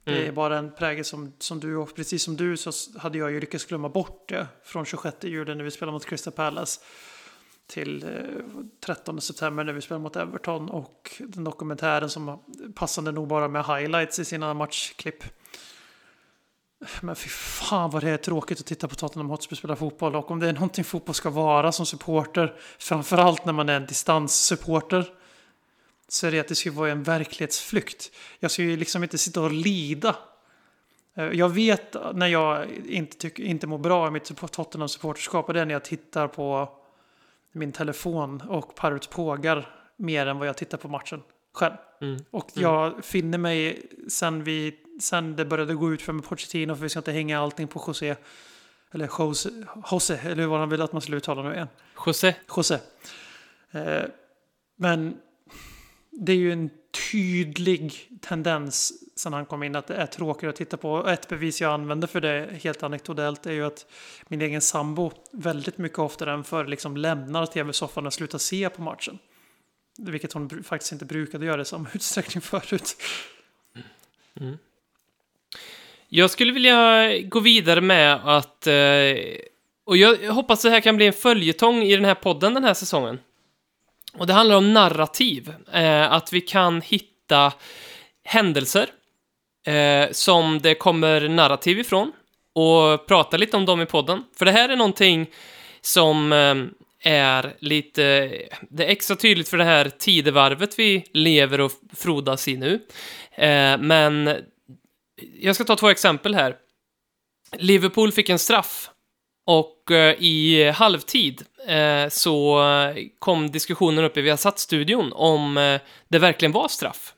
Mm. 0.05 0.21
Det 0.21 0.27
är 0.27 0.33
bara 0.33 0.59
en 0.59 0.73
prägel 0.73 1.05
som, 1.05 1.33
som 1.39 1.61
du, 1.61 1.77
och 1.77 1.97
precis 1.97 2.23
som 2.23 2.37
du 2.37 2.57
så 2.57 2.99
hade 2.99 3.19
jag 3.19 3.31
ju 3.31 3.41
lyckats 3.41 3.65
glömma 3.65 3.89
bort 3.89 4.29
det 4.29 4.47
från 4.65 4.85
26 4.85 5.17
juli 5.25 5.55
när 5.55 5.65
vi 5.65 5.71
spelade 5.71 5.93
mot 5.93 6.07
Crystal 6.07 6.33
Palace 6.33 6.81
till 7.67 8.05
13 8.81 9.15
eh, 9.15 9.21
september 9.21 9.65
när 9.65 9.73
vi 9.73 9.81
spelade 9.81 10.03
mot 10.03 10.17
Everton 10.17 10.69
och 10.69 11.11
den 11.19 11.45
dokumentären 11.45 12.11
som 12.11 12.39
passande 12.75 13.13
nog 13.13 13.29
bara 13.29 13.49
med 13.49 13.65
highlights 13.65 14.19
i 14.19 14.25
sina 14.25 14.55
matchklipp. 14.55 15.25
Men 17.01 17.17
fy 17.17 17.29
fan 17.29 17.91
vad 17.91 18.03
det 18.03 18.11
är 18.11 18.17
tråkigt 18.17 18.61
att 18.61 18.67
titta 18.67 18.89
på 18.89 18.95
Tottenham 18.95 19.31
Hotspur 19.31 19.57
spela 19.57 19.77
fotboll. 19.77 20.17
Och 20.17 20.31
om 20.31 20.41
det 20.41 20.49
är 20.49 20.53
någonting 20.53 20.85
fotboll 20.85 21.15
ska 21.15 21.31
vara 21.31 21.73
som 21.73 21.87
supporter, 21.87 22.55
framförallt 22.79 23.45
när 23.45 23.53
man 23.53 23.69
är 23.69 23.77
en 23.77 23.87
distanssupporter, 23.87 25.13
så 26.09 26.27
är 26.27 26.31
det 26.31 26.41
att 26.41 26.49
det 26.49 26.55
ska 26.55 26.73
vara 26.73 26.91
en 26.91 27.03
verklighetsflykt. 27.03 28.13
Jag 28.39 28.51
ska 28.51 28.63
ju 28.63 28.77
liksom 28.77 29.03
inte 29.03 29.19
sitta 29.19 29.41
och 29.41 29.53
lida. 29.53 30.17
Eh, 31.15 31.25
jag 31.25 31.49
vet 31.49 31.97
när 32.15 32.27
jag 32.27 32.67
inte, 32.89 33.17
tycker, 33.17 33.43
inte 33.43 33.67
mår 33.67 33.79
bra 33.79 34.09
i 34.09 34.11
mitt 34.11 34.37
Tottenham 34.53 34.89
supporterskap 34.89 35.49
och 35.49 35.55
det 35.55 35.61
är 35.61 35.67
när 35.67 35.75
jag 35.75 35.85
tittar 35.85 36.29
på 36.29 36.69
min 37.53 37.73
telefon 37.73 38.41
och 38.41 38.75
Parut 38.75 39.11
pågar 39.11 39.69
mer 39.97 40.27
än 40.27 40.39
vad 40.39 40.49
jag 40.49 40.57
tittar 40.57 40.79
på 40.79 40.89
matchen 40.89 41.23
själv. 41.53 41.75
Mm. 42.01 42.25
Och 42.31 42.51
jag 42.55 42.87
mm. 42.87 43.03
finner 43.03 43.39
mig 43.39 43.83
sen, 44.09 44.45
vi, 44.45 44.77
sen 45.01 45.37
det 45.37 45.45
började 45.45 45.75
gå 45.75 45.93
ut 45.93 46.03
för 46.03 46.13
med 46.13 46.25
Pochettino, 46.25 46.75
för 46.75 46.83
vi 46.83 46.89
ska 46.89 46.99
inte 46.99 47.13
hänga 47.13 47.41
allting 47.41 47.69
på 47.69 47.85
José. 47.87 48.17
Eller 48.93 49.11
Jose, 49.19 49.51
Jose 49.91 50.19
eller 50.19 50.47
vad 50.47 50.61
han 50.61 50.69
vill 50.69 50.83
att 50.83 50.93
man 50.93 51.03
skulle 51.03 51.17
uttala 51.17 51.43
nu 51.43 51.55
igen. 51.55 51.69
José. 52.07 52.35
José. 52.57 52.79
Eh, 53.71 54.03
men 54.77 55.17
det 56.11 56.33
är 56.33 56.37
ju 56.37 56.53
en 56.53 56.71
tydlig 57.11 58.11
tendens 58.21 58.93
sen 59.17 59.33
han 59.33 59.47
kom 59.47 59.63
in 59.63 59.77
att 59.77 59.87
det 59.87 59.95
är 59.95 60.07
tråkigt 60.07 60.49
att 60.49 60.57
titta 60.57 60.77
på. 60.77 61.09
Ett 61.09 61.29
bevis 61.29 61.61
jag 61.61 61.73
använder 61.73 62.09
för 62.09 62.21
det 62.21 62.49
helt 62.63 62.83
anekdotellt 62.83 63.47
är 63.47 63.53
ju 63.53 63.67
att 63.67 63.87
min 64.29 64.41
egen 64.41 64.61
sambo 64.61 65.13
väldigt 65.31 65.79
mycket 65.79 65.99
oftare 65.99 66.33
än 66.33 66.45
förr 66.45 66.65
liksom 66.65 66.97
lämnar 66.97 67.47
tv-soffan 67.47 68.07
och 68.07 68.15
slutar 68.15 68.39
se 68.39 68.69
på 68.71 68.83
matchen. 68.83 69.19
Vilket 69.99 70.33
hon 70.33 70.63
faktiskt 70.65 70.93
inte 70.93 71.05
brukade 71.05 71.47
göra 71.47 71.63
i 71.63 71.65
samma 71.65 71.89
utsträckning 71.95 72.43
förut. 72.43 72.97
Mm. 74.41 74.59
Jag 76.09 76.31
skulle 76.31 76.53
vilja 76.53 77.09
gå 77.19 77.41
vidare 77.41 77.81
med 77.81 78.21
att... 78.25 78.67
Eh, 78.67 78.75
och 79.87 79.97
jag 79.97 80.33
hoppas 80.33 80.63
det 80.63 80.71
här 80.71 80.81
kan 80.81 80.97
bli 80.97 81.07
en 81.07 81.13
följetong 81.13 81.83
i 81.83 81.97
den 81.97 82.05
här 82.05 82.15
podden 82.15 82.55
den 82.55 82.65
här 82.65 82.75
säsongen. 82.75 83.19
Och 84.15 84.27
det 84.27 84.33
handlar 84.33 84.57
om 84.57 84.73
narrativ. 84.73 85.53
Eh, 85.73 86.13
att 86.13 86.33
vi 86.33 86.41
kan 86.41 86.81
hitta 86.81 87.53
händelser 88.25 88.89
eh, 89.67 90.11
som 90.13 90.59
det 90.63 90.75
kommer 90.75 91.29
narrativ 91.29 91.79
ifrån 91.79 92.13
och 92.53 93.07
prata 93.07 93.37
lite 93.37 93.57
om 93.57 93.65
dem 93.65 93.81
i 93.81 93.87
podden. 93.87 94.25
För 94.39 94.45
det 94.45 94.53
här 94.53 94.69
är 94.69 94.77
någonting 94.77 95.27
som 95.81 96.33
är 97.03 97.57
lite... 97.59 98.03
Det 98.71 98.85
är 98.85 98.89
extra 98.89 99.17
tydligt 99.17 99.49
för 99.49 99.59
det 99.59 99.65
här 99.65 99.91
tidevarvet 99.99 100.79
vi 100.79 101.05
lever 101.13 101.61
och 101.61 101.73
frodas 101.97 102.49
i 102.49 102.57
nu. 102.57 102.81
Men 103.79 104.37
jag 105.41 105.55
ska 105.55 105.65
ta 105.65 105.77
två 105.77 105.89
exempel 105.89 106.35
här. 106.35 106.57
Liverpool 107.57 108.13
fick 108.13 108.29
en 108.29 108.39
straff 108.39 108.91
och 109.47 109.91
eh, 109.91 110.15
i 110.19 110.71
halvtid 110.71 111.43
eh, 111.69 112.09
så 112.09 112.63
kom 113.19 113.51
diskussionen 113.51 114.05
upp 114.05 114.17
i 114.17 114.21
Viasat-studion 114.21 115.13
om 115.13 115.57
eh, 115.57 115.81
det 116.09 116.19
verkligen 116.19 116.53
var 116.53 116.69
straff. 116.69 117.13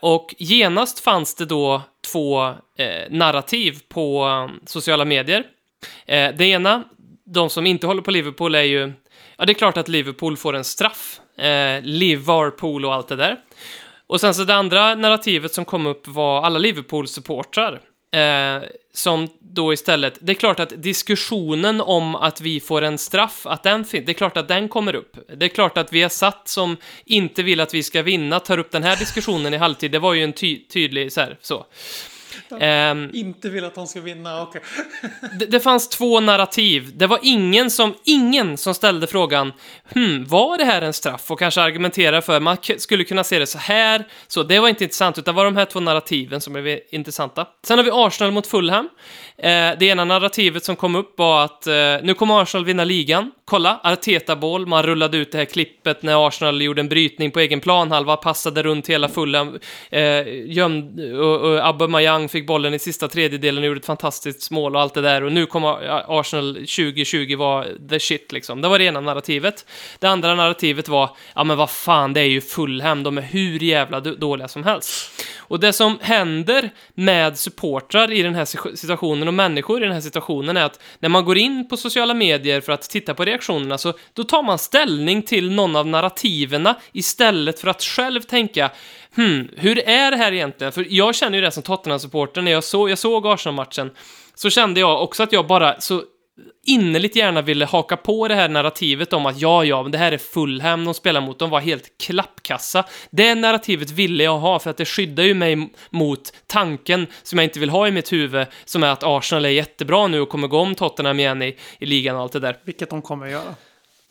Och 0.00 0.34
genast 0.38 1.00
fanns 1.00 1.34
det 1.34 1.44
då 1.44 1.82
två 2.12 2.54
narrativ 3.10 3.78
på 3.88 4.50
sociala 4.66 5.04
medier. 5.04 5.44
det 6.06 6.44
ena 6.44 6.84
de 7.26 7.50
som 7.50 7.66
inte 7.66 7.86
håller 7.86 8.02
på 8.02 8.10
Liverpool 8.10 8.54
är 8.54 8.62
ju... 8.62 8.92
Ja, 9.36 9.44
det 9.44 9.52
är 9.52 9.54
klart 9.54 9.76
att 9.76 9.88
Liverpool 9.88 10.36
får 10.36 10.56
en 10.56 10.64
straff. 10.64 11.20
Eh, 11.38 11.82
Liverpool 11.82 12.84
och 12.84 12.94
allt 12.94 13.08
det 13.08 13.16
där. 13.16 13.36
Och 14.06 14.20
sen 14.20 14.34
så 14.34 14.44
det 14.44 14.54
andra 14.54 14.94
narrativet 14.94 15.54
som 15.54 15.64
kom 15.64 15.86
upp 15.86 16.08
var 16.08 16.42
alla 16.42 16.58
Liverpool-supportrar 16.58 17.80
Eh, 18.16 18.62
som 18.92 19.28
då 19.40 19.72
istället, 19.72 20.18
det 20.20 20.32
är 20.32 20.34
klart 20.34 20.60
att 20.60 20.82
diskussionen 20.82 21.80
om 21.80 22.14
att 22.14 22.40
vi 22.40 22.60
får 22.60 22.82
en 22.82 22.98
straff, 22.98 23.46
att 23.46 23.62
den 23.62 23.84
finns, 23.84 24.06
det 24.06 24.12
är 24.12 24.14
klart 24.14 24.36
att 24.36 24.48
den 24.48 24.68
kommer 24.68 24.94
upp. 24.94 25.16
Det 25.36 25.44
är 25.46 25.48
klart 25.48 25.78
att 25.78 25.92
vi 25.92 26.02
har 26.02 26.08
satt 26.08 26.48
som 26.48 26.76
inte 27.04 27.42
vill 27.42 27.60
att 27.60 27.74
vi 27.74 27.82
ska 27.82 28.02
vinna, 28.02 28.40
tar 28.40 28.58
upp 28.58 28.70
den 28.70 28.82
här 28.82 28.96
diskussionen 28.96 29.54
i 29.54 29.56
halvtid, 29.56 29.90
det 29.90 29.98
var 29.98 30.14
ju 30.14 30.24
en 30.24 30.32
ty 30.32 30.66
tydlig 30.68 31.12
så 31.12 31.20
här, 31.20 31.38
så. 31.40 31.66
Ehm, 32.60 33.10
Inte 33.12 33.48
vill 33.48 33.64
att 33.64 33.74
de 33.74 33.86
ska 33.86 34.00
vinna, 34.00 34.42
okej. 34.42 34.60
det, 35.38 35.46
det 35.46 35.60
fanns 35.60 35.88
två 35.88 36.20
narrativ. 36.20 36.92
Det 36.94 37.06
var 37.06 37.18
ingen 37.22 37.70
som, 37.70 37.94
ingen 38.04 38.56
som 38.56 38.74
ställde 38.74 39.06
frågan 39.06 39.52
hmm, 39.94 40.24
var 40.24 40.58
det 40.58 40.64
här 40.64 40.82
en 40.82 40.92
straff? 40.92 41.30
Och 41.30 41.38
kanske 41.38 41.60
argumentera 41.60 42.22
för, 42.22 42.40
man 42.40 42.56
skulle 42.78 43.04
kunna 43.04 43.24
se 43.24 43.38
det 43.38 43.46
så 43.46 43.58
här. 43.58 44.04
Så 44.26 44.42
det 44.42 44.58
var 44.58 44.68
inte 44.68 44.84
intressant, 44.84 45.18
utan 45.18 45.34
det 45.34 45.36
var 45.36 45.44
de 45.44 45.56
här 45.56 45.64
två 45.64 45.80
narrativen 45.80 46.40
som 46.40 46.56
är 46.56 46.94
intressanta. 46.94 47.46
Sen 47.64 47.78
har 47.78 47.84
vi 47.84 47.90
Arsenal 47.92 48.32
mot 48.32 48.46
Fulham. 48.46 48.88
Eh, 49.38 49.78
det 49.78 49.86
ena 49.86 50.04
narrativet 50.04 50.64
som 50.64 50.76
kom 50.76 50.94
upp 50.94 51.18
var 51.18 51.44
att 51.44 51.66
eh, 51.66 51.74
nu 52.02 52.14
kommer 52.14 52.42
Arsenal 52.42 52.64
vinna 52.64 52.84
ligan. 52.84 53.32
Kolla, 53.44 53.80
Arteta-boll, 53.84 54.66
man 54.66 54.82
rullade 54.82 55.16
ut 55.16 55.32
det 55.32 55.38
här 55.38 55.44
klippet 55.44 56.02
när 56.02 56.28
Arsenal 56.28 56.62
gjorde 56.62 56.80
en 56.80 56.88
brytning 56.88 57.30
på 57.30 57.40
egen 57.40 57.60
planhalva, 57.60 58.16
passade 58.16 58.62
runt 58.62 58.86
hela 58.86 59.08
fulla, 59.08 59.52
eh, 59.90 60.22
gömd, 60.46 61.00
och, 61.00 61.40
och 61.40 61.66
Aubameyang 61.66 62.28
fick 62.28 62.46
bollen 62.46 62.74
i 62.74 62.78
sista 62.78 63.08
tredjedelen 63.08 63.62
och 63.62 63.66
gjorde 63.66 63.78
ett 63.78 63.86
fantastiskt 63.86 64.50
mål 64.50 64.76
och 64.76 64.82
allt 64.82 64.94
det 64.94 65.00
där. 65.00 65.24
Och 65.24 65.32
nu 65.32 65.46
kommer 65.46 65.86
eh, 65.86 66.10
Arsenal 66.10 66.54
2020 66.54 67.36
vara 67.36 67.64
the 67.90 68.00
shit 68.00 68.32
liksom. 68.32 68.60
Det 68.60 68.68
var 68.68 68.78
det 68.78 68.84
ena 68.84 69.00
narrativet. 69.00 69.66
Det 69.98 70.06
andra 70.06 70.34
narrativet 70.34 70.88
var, 70.88 71.10
ja 71.34 71.44
men 71.44 71.56
vad 71.56 71.70
fan, 71.70 72.12
det 72.12 72.20
är 72.20 72.28
ju 72.28 72.40
Fulham, 72.40 73.02
de 73.02 73.18
är 73.18 73.22
hur 73.22 73.62
jävla 73.62 74.00
dåliga 74.00 74.48
som 74.48 74.64
helst. 74.64 75.22
Och 75.48 75.60
det 75.60 75.72
som 75.72 75.98
händer 76.00 76.70
med 76.94 77.38
supportrar 77.38 78.12
i 78.12 78.22
den 78.22 78.34
här 78.34 78.74
situationen 78.76 79.25
reaktionen 79.26 79.28
och 79.28 79.34
människor 79.34 79.82
i 79.82 79.84
den 79.84 79.92
här 79.92 80.00
situationen 80.00 80.56
är 80.56 80.64
att 80.64 80.80
när 81.00 81.08
man 81.08 81.24
går 81.24 81.38
in 81.38 81.68
på 81.68 81.76
sociala 81.76 82.14
medier 82.14 82.60
för 82.60 82.72
att 82.72 82.90
titta 82.90 83.14
på 83.14 83.24
reaktionerna 83.24 83.78
så 83.78 83.94
då 84.14 84.24
tar 84.24 84.42
man 84.42 84.58
ställning 84.58 85.22
till 85.22 85.50
någon 85.50 85.76
av 85.76 85.86
narrativerna 85.86 86.76
istället 86.92 87.60
för 87.60 87.70
att 87.70 87.82
själv 87.82 88.22
tänka 88.22 88.70
hmm, 89.16 89.48
hur 89.56 89.78
är 89.78 90.10
det 90.10 90.16
här 90.16 90.32
egentligen? 90.32 90.72
För 90.72 90.86
jag 90.88 91.14
känner 91.14 91.38
ju 91.38 91.44
det 91.44 91.52
som 91.52 91.62
Tottenham-supporter 91.62 92.42
när 92.42 92.52
jag, 92.52 92.64
så, 92.64 92.88
jag 92.88 92.98
såg 92.98 93.26
Arsenal-matchen 93.26 93.90
så 94.34 94.50
kände 94.50 94.80
jag 94.80 95.02
också 95.02 95.22
att 95.22 95.32
jag 95.32 95.46
bara 95.46 95.80
så 95.80 96.02
innerligt 96.66 97.16
gärna 97.16 97.42
ville 97.42 97.64
haka 97.64 97.96
på 97.96 98.28
det 98.28 98.34
här 98.34 98.48
narrativet 98.48 99.12
om 99.12 99.26
att 99.26 99.40
ja, 99.40 99.64
ja, 99.64 99.82
men 99.82 99.92
det 99.92 99.98
här 99.98 100.12
är 100.12 100.18
Fulham 100.18 100.84
de 100.84 100.94
spelar 100.94 101.20
mot, 101.20 101.38
de 101.38 101.50
var 101.50 101.60
helt 101.60 101.98
klappkassa. 101.98 102.84
Det 103.10 103.34
narrativet 103.34 103.90
ville 103.90 104.24
jag 104.24 104.38
ha 104.38 104.58
för 104.58 104.70
att 104.70 104.76
det 104.76 104.84
skyddar 104.84 105.24
ju 105.24 105.34
mig 105.34 105.70
mot 105.90 106.32
tanken 106.46 107.06
som 107.22 107.38
jag 107.38 107.46
inte 107.46 107.60
vill 107.60 107.70
ha 107.70 107.88
i 107.88 107.90
mitt 107.90 108.12
huvud, 108.12 108.46
som 108.64 108.82
är 108.82 108.88
att 108.88 109.02
Arsenal 109.02 109.44
är 109.44 109.48
jättebra 109.48 110.06
nu 110.06 110.20
och 110.20 110.28
kommer 110.28 110.48
gå 110.48 110.58
om 110.58 110.74
Tottenham 110.74 111.20
igen 111.20 111.42
i, 111.42 111.56
i 111.78 111.86
ligan 111.86 112.16
och 112.16 112.22
allt 112.22 112.32
det 112.32 112.40
där. 112.40 112.56
Vilket 112.64 112.90
de 112.90 113.02
kommer 113.02 113.26
att 113.26 113.32
göra. 113.32 113.54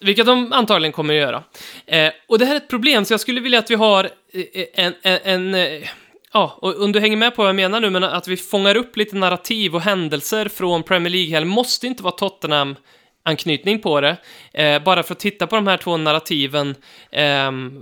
Vilket 0.02 0.26
de 0.26 0.54
antagligen 0.54 0.94
kommer 0.94 1.14
att 1.14 1.20
göra. 1.20 1.44
Eh, 1.86 2.14
och 2.28 2.40
det 2.40 2.46
här 2.46 2.54
är 2.54 2.58
ett 2.58 2.68
problem, 2.68 3.06
så 3.06 3.14
jag 3.14 3.20
skulle 3.20 3.42
vilja 3.42 3.60
att 3.60 3.72
vi 3.72 3.76
har 3.76 4.10
eh, 4.34 4.66
en, 4.74 4.94
en, 5.04 5.20
en 5.24 5.56
eh, 5.56 5.88
Ja, 6.36 6.58
och 6.62 6.82
om 6.82 6.92
du 6.92 7.00
hänger 7.00 7.18
med 7.18 7.36
på 7.36 7.42
vad 7.42 7.50
jag 7.50 7.56
menar 7.56 7.80
nu, 7.80 7.90
men 7.90 8.04
att 8.04 8.28
vi 8.28 8.38
fångar 8.38 8.78
upp 8.78 8.98
lite 8.98 9.16
narrativ 9.16 9.76
och 9.76 9.82
händelser 9.82 10.48
från 10.48 10.84
Premier 10.84 11.12
League-helgen. 11.12 11.50
måste 11.50 11.88
inte 11.88 12.04
vara 12.04 12.16
Tottenham 12.16 12.76
anknytning 13.24 13.82
på 13.82 14.02
det, 14.02 14.18
eh, 14.54 14.84
bara 14.84 15.04
för 15.04 15.14
att 15.14 15.20
titta 15.20 15.48
på 15.48 15.56
de 15.56 15.68
här 15.68 15.78
två 15.78 15.98
narrativen 15.98 16.76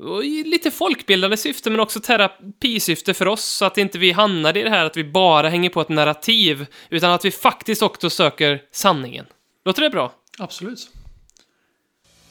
och 0.03 0.23
i 0.23 0.43
lite 0.43 0.71
folkbildande 0.71 1.37
syfte, 1.37 1.69
men 1.69 1.79
också 1.79 1.99
terapisyfte 1.99 3.13
för 3.13 3.27
oss, 3.27 3.43
så 3.43 3.65
att 3.65 3.77
inte 3.77 3.97
vi 3.97 4.11
hamnar 4.11 4.57
i 4.57 4.63
det 4.63 4.69
här 4.69 4.85
att 4.85 4.97
vi 4.97 5.03
bara 5.03 5.49
hänger 5.49 5.69
på 5.69 5.81
ett 5.81 5.89
narrativ, 5.89 6.65
utan 6.89 7.11
att 7.11 7.25
vi 7.25 7.31
faktiskt 7.31 7.81
också 7.81 8.09
söker 8.09 8.61
sanningen. 8.71 9.25
Låter 9.65 9.81
det 9.81 9.89
bra? 9.89 10.13
Absolut. 10.39 10.87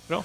Bra. 0.09 0.25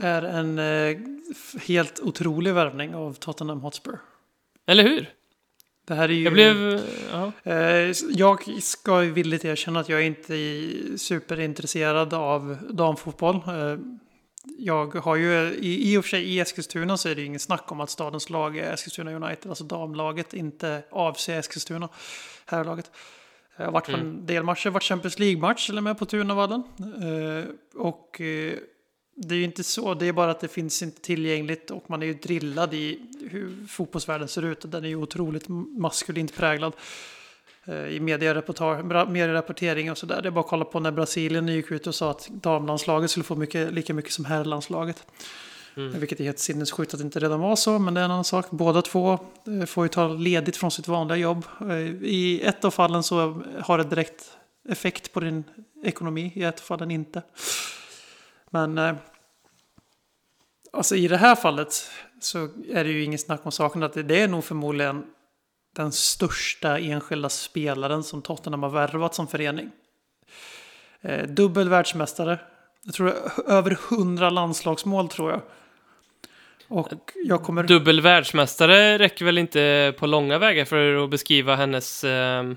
Är 0.00 0.22
en 0.22 0.58
eh, 0.58 0.98
helt 1.66 2.00
otrolig 2.00 2.54
värvning 2.54 2.94
av 2.94 3.12
Tottenham 3.12 3.60
Hotspur. 3.60 3.98
Eller 4.66 4.82
hur? 4.82 5.10
Det 5.84 5.94
här 5.94 6.08
är 6.08 6.12
ju... 6.12 6.24
Jag 6.24 6.32
blev... 6.32 6.80
Ja. 7.12 7.32
Eh, 7.42 7.92
jag 8.10 8.62
ska 8.62 9.04
ju 9.04 9.10
villigt 9.10 9.44
erkänna 9.44 9.80
att 9.80 9.88
jag 9.88 10.02
inte 10.02 10.34
är 10.34 10.96
superintresserad 10.96 12.14
av 12.14 12.56
damfotboll. 12.70 13.36
Eh, 13.36 13.78
jag 14.58 14.94
har 14.94 15.16
ju, 15.16 15.54
i, 15.54 15.92
i 15.92 15.96
och 15.96 16.04
för 16.04 16.08
sig 16.08 16.22
i 16.22 16.40
Eskilstuna 16.40 16.96
så 16.96 17.08
är 17.08 17.14
det 17.14 17.20
ju 17.20 17.26
ingen 17.26 17.40
snack 17.40 17.72
om 17.72 17.80
att 17.80 17.90
stadens 17.90 18.30
lag 18.30 18.56
är 18.56 18.72
Eskilstuna 18.72 19.12
United, 19.12 19.48
alltså 19.48 19.64
damlaget, 19.64 20.34
inte 20.34 20.82
AFC 20.90 21.28
Eskilstuna, 21.28 21.88
herrlaget. 22.46 22.90
Jag 23.56 23.64
har 23.64 23.72
varit 23.72 23.86
på 23.86 23.96
en 23.96 24.26
del 24.26 24.42
matcher, 24.42 24.70
varit 24.70 24.82
Champions 24.82 25.18
League-match 25.18 25.70
och 25.70 25.82
med 25.82 25.98
på 25.98 26.06
Tunavallen. 26.06 26.62
Eh, 26.78 27.80
och 27.80 28.20
eh, 28.20 28.54
det 29.20 29.34
är 29.34 29.38
ju 29.38 29.44
inte 29.44 29.64
så, 29.64 29.94
det 29.94 30.06
är 30.06 30.12
bara 30.12 30.30
att 30.30 30.40
det 30.40 30.48
finns 30.48 30.82
inte 30.82 31.00
tillgängligt 31.00 31.70
och 31.70 31.90
man 31.90 32.02
är 32.02 32.06
ju 32.06 32.14
drillad 32.14 32.74
i 32.74 33.00
hur 33.30 33.66
fotbollsvärlden 33.66 34.28
ser 34.28 34.44
ut. 34.44 34.72
Den 34.72 34.84
är 34.84 34.88
ju 34.88 34.96
otroligt 34.96 35.48
maskulint 35.78 36.36
präglad 36.36 36.72
eh, 37.64 37.86
i 37.86 38.00
medierapportering 38.00 39.90
och 39.90 39.98
sådär. 39.98 40.22
Det 40.22 40.28
är 40.28 40.30
bara 40.30 40.40
att 40.40 40.46
kolla 40.46 40.64
på 40.64 40.80
när 40.80 40.92
Brasilien 40.92 41.48
gick 41.48 41.70
ut 41.70 41.86
och 41.86 41.94
sa 41.94 42.10
att 42.10 42.28
damlandslaget 42.28 43.10
skulle 43.10 43.24
få 43.24 43.36
mycket, 43.36 43.72
lika 43.72 43.94
mycket 43.94 44.12
som 44.12 44.24
herrlandslaget. 44.24 45.06
Mm. 45.76 46.00
Vilket 46.00 46.20
är 46.20 46.24
helt 46.24 46.38
sinnessjukt 46.38 46.94
att 46.94 47.00
det 47.00 47.04
inte 47.04 47.20
redan 47.20 47.40
var 47.40 47.56
så, 47.56 47.78
men 47.78 47.94
det 47.94 48.00
är 48.00 48.04
en 48.04 48.10
annan 48.10 48.24
sak. 48.24 48.50
Båda 48.50 48.82
två 48.82 49.18
eh, 49.46 49.64
får 49.66 49.84
ju 49.84 49.88
ta 49.88 50.08
ledigt 50.08 50.56
från 50.56 50.70
sitt 50.70 50.88
vanliga 50.88 51.16
jobb. 51.16 51.44
Eh, 51.60 51.78
I 52.02 52.40
ett 52.44 52.64
av 52.64 52.70
fallen 52.70 53.02
så 53.02 53.42
har 53.60 53.78
det 53.78 53.84
direkt 53.84 54.24
effekt 54.68 55.12
på 55.12 55.20
din 55.20 55.44
ekonomi, 55.84 56.32
i 56.34 56.42
ett 56.42 56.60
av 56.60 56.62
fallen 56.62 56.90
inte. 56.90 57.22
Men 58.50 58.78
eh, 58.78 58.94
alltså 60.72 60.96
i 60.96 61.08
det 61.08 61.16
här 61.16 61.34
fallet 61.34 61.90
så 62.20 62.48
är 62.68 62.84
det 62.84 62.90
ju 62.90 63.04
ingen 63.04 63.18
snack 63.18 63.40
om 63.44 63.52
saken 63.52 63.82
att 63.82 63.92
det, 63.92 64.20
är 64.20 64.28
nog 64.28 64.44
förmodligen 64.44 65.04
den 65.76 65.92
största 65.92 66.78
enskilda 66.78 67.28
spelaren 67.28 68.04
som 68.04 68.22
Tottenham 68.22 68.62
har 68.62 68.70
värvat 68.70 69.14
som 69.14 69.26
förening. 69.26 69.70
Eh, 71.00 71.26
dubbel 71.26 71.68
världsmästare. 71.68 72.38
Jag 72.84 72.94
tror 72.94 73.14
över 73.46 73.78
hundra 73.90 74.30
landslagsmål 74.30 75.08
tror 75.08 75.30
jag. 75.30 75.40
Och 76.68 76.88
jag 77.24 77.42
kommer... 77.42 77.62
Dubbel 77.62 78.00
världsmästare 78.00 78.98
räcker 78.98 79.24
väl 79.24 79.38
inte 79.38 79.94
på 79.98 80.06
långa 80.06 80.38
vägar 80.38 80.64
för 80.64 81.04
att 81.04 81.10
beskriva 81.10 81.56
hennes 81.56 82.04
eh, 82.04 82.52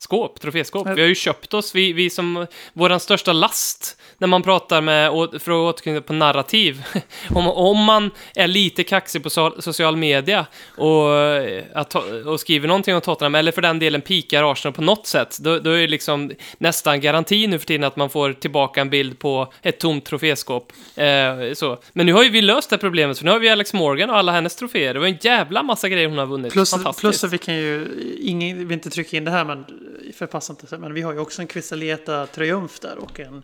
titelskåp, 0.00 0.40
troféskåp. 0.40 0.86
Vi 0.86 1.00
har 1.00 1.08
ju 1.08 1.14
köpt 1.14 1.54
oss, 1.54 1.74
vi, 1.74 1.92
vi 1.92 2.10
som, 2.10 2.46
våran 2.72 3.00
största 3.00 3.32
last 3.32 3.96
när 4.18 4.28
man 4.28 4.42
pratar 4.42 4.80
med, 4.80 5.10
för 5.10 5.34
att 5.34 5.74
återknyta 5.74 6.00
på 6.00 6.12
narrativ, 6.12 6.82
om, 7.34 7.48
om 7.48 7.84
man 7.84 8.10
är 8.34 8.46
lite 8.46 8.84
kaxig 8.84 9.22
på 9.22 9.30
so 9.30 9.62
social 9.62 9.96
media 9.96 10.46
och, 10.76 11.14
eh, 11.14 11.64
att, 11.74 11.94
och 12.26 12.40
skriver 12.40 12.68
någonting 12.68 12.94
om 12.94 13.00
Tottenham, 13.00 13.34
eller 13.34 13.52
för 13.52 13.62
den 13.62 13.78
delen 13.78 14.00
pikar 14.00 14.52
Arsenal 14.52 14.74
på 14.74 14.82
något 14.82 15.06
sätt, 15.06 15.38
då, 15.40 15.58
då 15.58 15.70
är 15.70 15.80
det 15.80 15.86
liksom 15.86 16.32
nästan 16.58 17.00
garanti 17.00 17.46
nu 17.46 17.58
för 17.58 17.66
tiden 17.66 17.84
att 17.84 17.96
man 17.96 18.10
får 18.10 18.32
tillbaka 18.32 18.80
en 18.80 18.90
bild 18.90 19.18
på 19.18 19.52
ett 19.62 19.78
tomt 19.78 20.04
troféskåp. 20.04 20.72
Eh, 20.96 21.52
så. 21.54 21.78
Men 21.92 22.06
nu 22.06 22.12
har 22.12 22.22
ju 22.22 22.30
vi 22.30 22.42
löst 22.42 22.70
det 22.70 22.78
problemet, 22.78 23.18
för 23.18 23.24
nu 23.24 23.30
har 23.30 23.38
vi 23.38 23.48
Alex 23.48 23.72
Morgan 23.72 24.10
och 24.10 24.16
alla 24.16 24.32
hennes 24.32 24.56
troféer. 24.56 24.94
Det 24.94 25.00
var 25.00 25.06
en 25.06 25.18
jävla 25.20 25.62
massa 25.62 25.88
grejer 25.88 26.08
hon 26.08 26.18
har 26.18 26.26
vunnit. 26.26 26.52
Plus, 26.52 26.70
Fantastiskt. 26.70 27.00
plus 27.00 27.24
att 27.24 27.32
vi 27.32 27.38
kan 27.38 27.54
ju, 27.54 27.86
ingen 28.20 28.58
vill 28.58 28.72
inte 28.72 28.90
trycka 28.90 29.16
in 29.16 29.24
det 29.24 29.30
här 29.30 29.44
men 29.44 29.64
förpassa 30.14 30.52
inte 30.52 30.66
sig, 30.66 30.78
men 30.78 30.94
vi 30.94 31.02
har 31.02 31.12
ju 31.12 31.18
också 31.18 31.42
en 31.42 31.48
Quisalieta 31.48 32.26
Triumf 32.26 32.80
där 32.80 32.98
och 32.98 33.20
en 33.20 33.42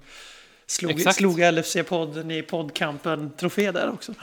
slog, 0.66 0.90
Exakt. 0.90 1.16
slog 1.16 1.40
LFC-podden 1.40 2.32
i 2.32 2.42
poddkampen 2.42 3.30
trofé 3.36 3.70
där 3.70 3.90
också. 3.90 4.14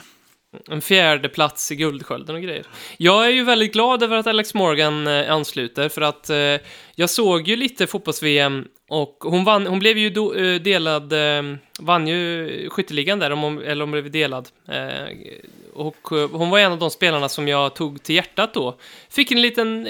En 0.69 0.81
fjärde 0.81 1.29
plats 1.29 1.71
i 1.71 1.75
Guldskölden 1.75 2.35
och 2.35 2.41
grejer. 2.41 2.65
Jag 2.97 3.25
är 3.25 3.29
ju 3.29 3.43
väldigt 3.43 3.73
glad 3.73 4.03
över 4.03 4.17
att 4.17 4.27
Alex 4.27 4.53
Morgan 4.53 5.07
eh, 5.07 5.31
ansluter, 5.31 5.89
för 5.89 6.01
att 6.01 6.29
eh, 6.29 6.37
jag 6.95 7.09
såg 7.09 7.47
ju 7.47 7.55
lite 7.55 7.87
fotbolls-VM 7.87 8.65
och 8.89 9.17
hon, 9.19 9.43
vann, 9.43 9.67
hon 9.67 9.79
blev 9.79 9.97
ju 9.97 10.09
do, 10.09 10.33
eh, 10.33 10.61
delad, 10.61 11.13
eh, 11.13 11.55
vann 11.79 12.07
ju 12.07 12.69
skytteligan 12.69 13.19
där, 13.19 13.31
om 13.31 13.59
eller 13.59 13.83
om 13.83 13.89
hon 13.89 14.01
blev 14.01 14.11
delad. 14.11 14.49
Eh, 14.67 15.17
och 15.73 16.07
hon 16.31 16.49
var 16.49 16.59
en 16.59 16.71
av 16.71 16.79
de 16.79 16.89
spelarna 16.89 17.29
som 17.29 17.47
jag 17.47 17.75
tog 17.75 18.03
till 18.03 18.15
hjärtat 18.15 18.53
då. 18.53 18.77
Fick 19.09 19.31
en 19.31 19.41
liten 19.41 19.87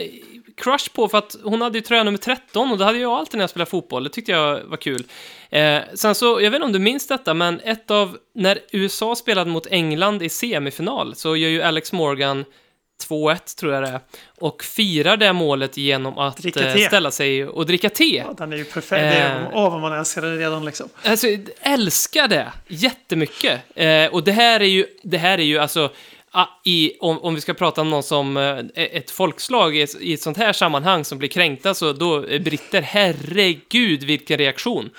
crush 0.58 0.90
på 0.94 1.08
för 1.08 1.18
att 1.18 1.36
hon 1.44 1.62
hade 1.62 1.78
ju 1.78 1.82
tröja 1.82 2.04
nummer 2.04 2.18
13 2.18 2.72
och 2.72 2.78
det 2.78 2.86
hade 2.86 2.98
jag 3.00 3.12
alltid 3.12 3.38
när 3.38 3.44
jag 3.44 3.50
spelade 3.50 3.72
fotboll. 3.72 4.04
Det 4.04 4.10
tyckte 4.10 4.32
jag 4.32 4.62
var 4.64 4.78
kul. 4.78 5.04
Eh, 5.50 5.80
sen 5.94 6.16
så, 6.16 6.42
jag 6.42 6.52
vet 6.52 6.56
inte 6.56 6.66
om 6.66 6.72
du 6.72 6.80
minns 6.80 7.08
detta, 7.08 7.34
men 7.34 7.60
ett 7.60 7.92
av, 7.92 8.18
när 8.36 8.60
USA 8.72 9.16
spelade 9.16 9.52
mot 9.52 9.68
England 9.68 10.24
i 10.24 10.30
semifinal 10.30 11.16
så 11.16 11.36
gör 11.36 11.50
ju 11.50 11.62
Alex 11.62 11.92
Morgan 11.92 12.46
2-1 13.10 13.60
tror 13.60 13.74
jag 13.74 13.84
det 13.84 13.90
är. 13.90 14.00
Och 14.40 14.64
firar 14.64 15.18
det 15.18 15.34
målet 15.34 15.78
genom 15.78 16.18
att 16.18 16.46
eh, 16.46 16.76
ställa 16.88 17.12
sig 17.12 17.46
och 17.48 17.66
dricka 17.66 17.90
te. 17.90 18.16
Ja, 18.28 18.34
den 18.38 18.54
är 18.54 18.58
ju 18.58 18.66
perfekt. 18.66 18.90
Det 18.90 18.98
är, 18.98 19.42
Eh. 19.42 19.48
åh, 19.54 19.72
vad 19.72 19.82
man 19.82 19.94
älskar 19.94 20.22
det 20.22 20.38
redan 20.38 20.66
liksom. 20.66 20.90
Alltså, 21.06 21.28
älskar 21.62 22.28
det 22.28 22.52
jättemycket. 22.68 23.62
Eh, 23.76 24.06
och 24.06 24.24
det 24.24 24.32
här 24.32 24.60
är 24.60 24.66
ju, 24.66 24.86
det 25.04 25.18
här 25.18 25.38
är 25.38 25.44
ju 25.44 25.58
alltså, 25.60 25.90
Ah, 26.36 26.48
i, 26.64 26.92
om, 27.00 27.20
om 27.20 27.36
vi 27.36 27.42
ska 27.42 27.54
prata 27.54 27.82
om 27.82 27.90
någon 27.90 28.04
som 28.04 28.38
eh, 28.38 28.44
e-, 28.44 28.98
ett 28.98 29.12
folkslag 29.12 29.76
i 29.76 29.82
ett, 29.82 30.02
i 30.02 30.14
ett 30.14 30.22
sånt 30.22 30.38
här 30.38 30.54
sammanhang 30.54 31.06
som 31.06 31.18
blir 31.18 31.30
kränkta, 31.30 31.74
så 31.74 31.94
då 31.94 32.16
är 32.16 32.40
britter, 32.40 32.82
herregud 32.82 34.04
vilken 34.04 34.38
reaktion. 34.38 34.90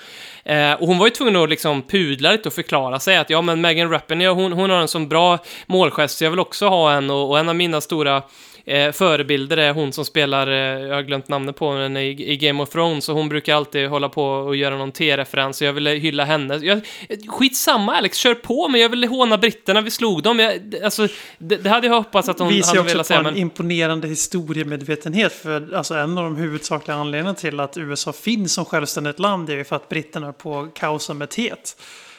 Eh, 0.43 0.73
och 0.73 0.87
hon 0.87 0.97
var 0.97 1.07
ju 1.07 1.11
tvungen 1.11 1.35
att 1.35 1.49
liksom 1.49 1.81
pudla 1.81 2.31
lite 2.31 2.49
och 2.49 2.53
förklara 2.53 2.99
sig 2.99 3.17
att 3.17 3.29
ja, 3.29 3.41
men 3.41 3.61
Megan 3.61 3.89
Rapinoe, 3.89 4.27
hon, 4.27 4.51
hon 4.51 4.69
har 4.69 4.77
en 4.77 4.87
sån 4.87 5.07
bra 5.09 5.37
målgest, 5.65 6.17
så 6.17 6.23
jag 6.23 6.31
vill 6.31 6.39
också 6.39 6.67
ha 6.67 6.91
en, 6.91 7.09
och, 7.09 7.29
och 7.29 7.39
en 7.39 7.49
av 7.49 7.55
mina 7.55 7.81
stora 7.81 8.23
eh, 8.65 8.91
förebilder 8.91 9.57
är 9.57 9.73
hon 9.73 9.93
som 9.93 10.05
spelar, 10.05 10.47
eh, 10.47 10.87
jag 10.87 10.95
har 10.95 11.01
glömt 11.01 11.27
namnet 11.27 11.55
på 11.55 11.71
henne, 11.71 12.03
i, 12.03 12.31
i 12.31 12.37
Game 12.37 12.63
of 12.63 12.69
Thrones, 12.69 13.09
och 13.09 13.15
hon 13.15 13.29
brukar 13.29 13.55
alltid 13.55 13.89
hålla 13.89 14.09
på 14.09 14.23
och 14.23 14.55
göra 14.55 14.77
någon 14.77 14.91
T-referens, 14.91 15.61
och 15.61 15.67
jag 15.67 15.73
ville 15.73 15.89
hylla 15.89 16.25
henne. 16.25 16.55
Jag, 16.55 16.81
skitsamma 17.27 17.95
Alex, 17.95 18.17
kör 18.17 18.35
på, 18.35 18.67
men 18.67 18.81
jag 18.81 18.89
ville 18.89 19.07
håna 19.07 19.37
britterna, 19.37 19.81
vi 19.81 19.91
slog 19.91 20.23
dem. 20.23 20.39
Jag, 20.39 20.75
alltså, 20.83 21.07
det, 21.37 21.55
det 21.55 21.69
hade 21.69 21.87
jag 21.87 21.93
hoppats 21.93 22.29
att 22.29 22.39
hon 22.39 22.47
visar 22.47 22.67
hade 22.67 22.79
också 22.79 22.93
velat 22.93 23.03
på 23.03 23.07
säga, 23.07 23.19
en 23.19 23.25
men... 23.25 23.37
imponerande 23.37 24.07
historiemedvetenhet. 24.07 25.33
För 25.33 25.73
alltså, 25.73 25.95
en 25.95 26.17
av 26.17 26.23
de 26.23 26.35
huvudsakliga 26.35 26.97
anledningarna 26.97 27.35
till 27.35 27.59
att 27.59 27.77
USA 27.77 28.13
finns 28.13 28.53
som 28.53 28.65
självständigt 28.65 29.19
land 29.19 29.49
är 29.49 29.55
ju 29.55 29.63
för 29.63 29.75
att 29.75 29.89
britterna 29.89 30.33
på 30.33 30.67
kaosa 30.73 31.13
med 31.13 31.29
teet. 31.29 31.75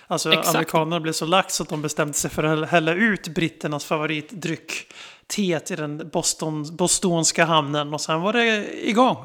Alltså 0.08 0.32
Exakt. 0.32 0.48
amerikanerna 0.48 1.00
blev 1.00 1.12
så 1.12 1.26
lax 1.26 1.60
att 1.60 1.68
de 1.68 1.82
bestämde 1.82 2.14
sig 2.14 2.30
för 2.30 2.44
att 2.44 2.68
hälla 2.68 2.92
ut 2.92 3.28
britternas 3.28 3.84
favoritdryck, 3.84 4.92
teet 5.28 5.70
i 5.70 5.76
den 5.76 6.10
Boston, 6.12 6.76
bostonska 6.76 7.44
hamnen 7.44 7.94
och 7.94 8.00
sen 8.00 8.20
var 8.20 8.32
det 8.32 8.66
igång. 8.88 9.16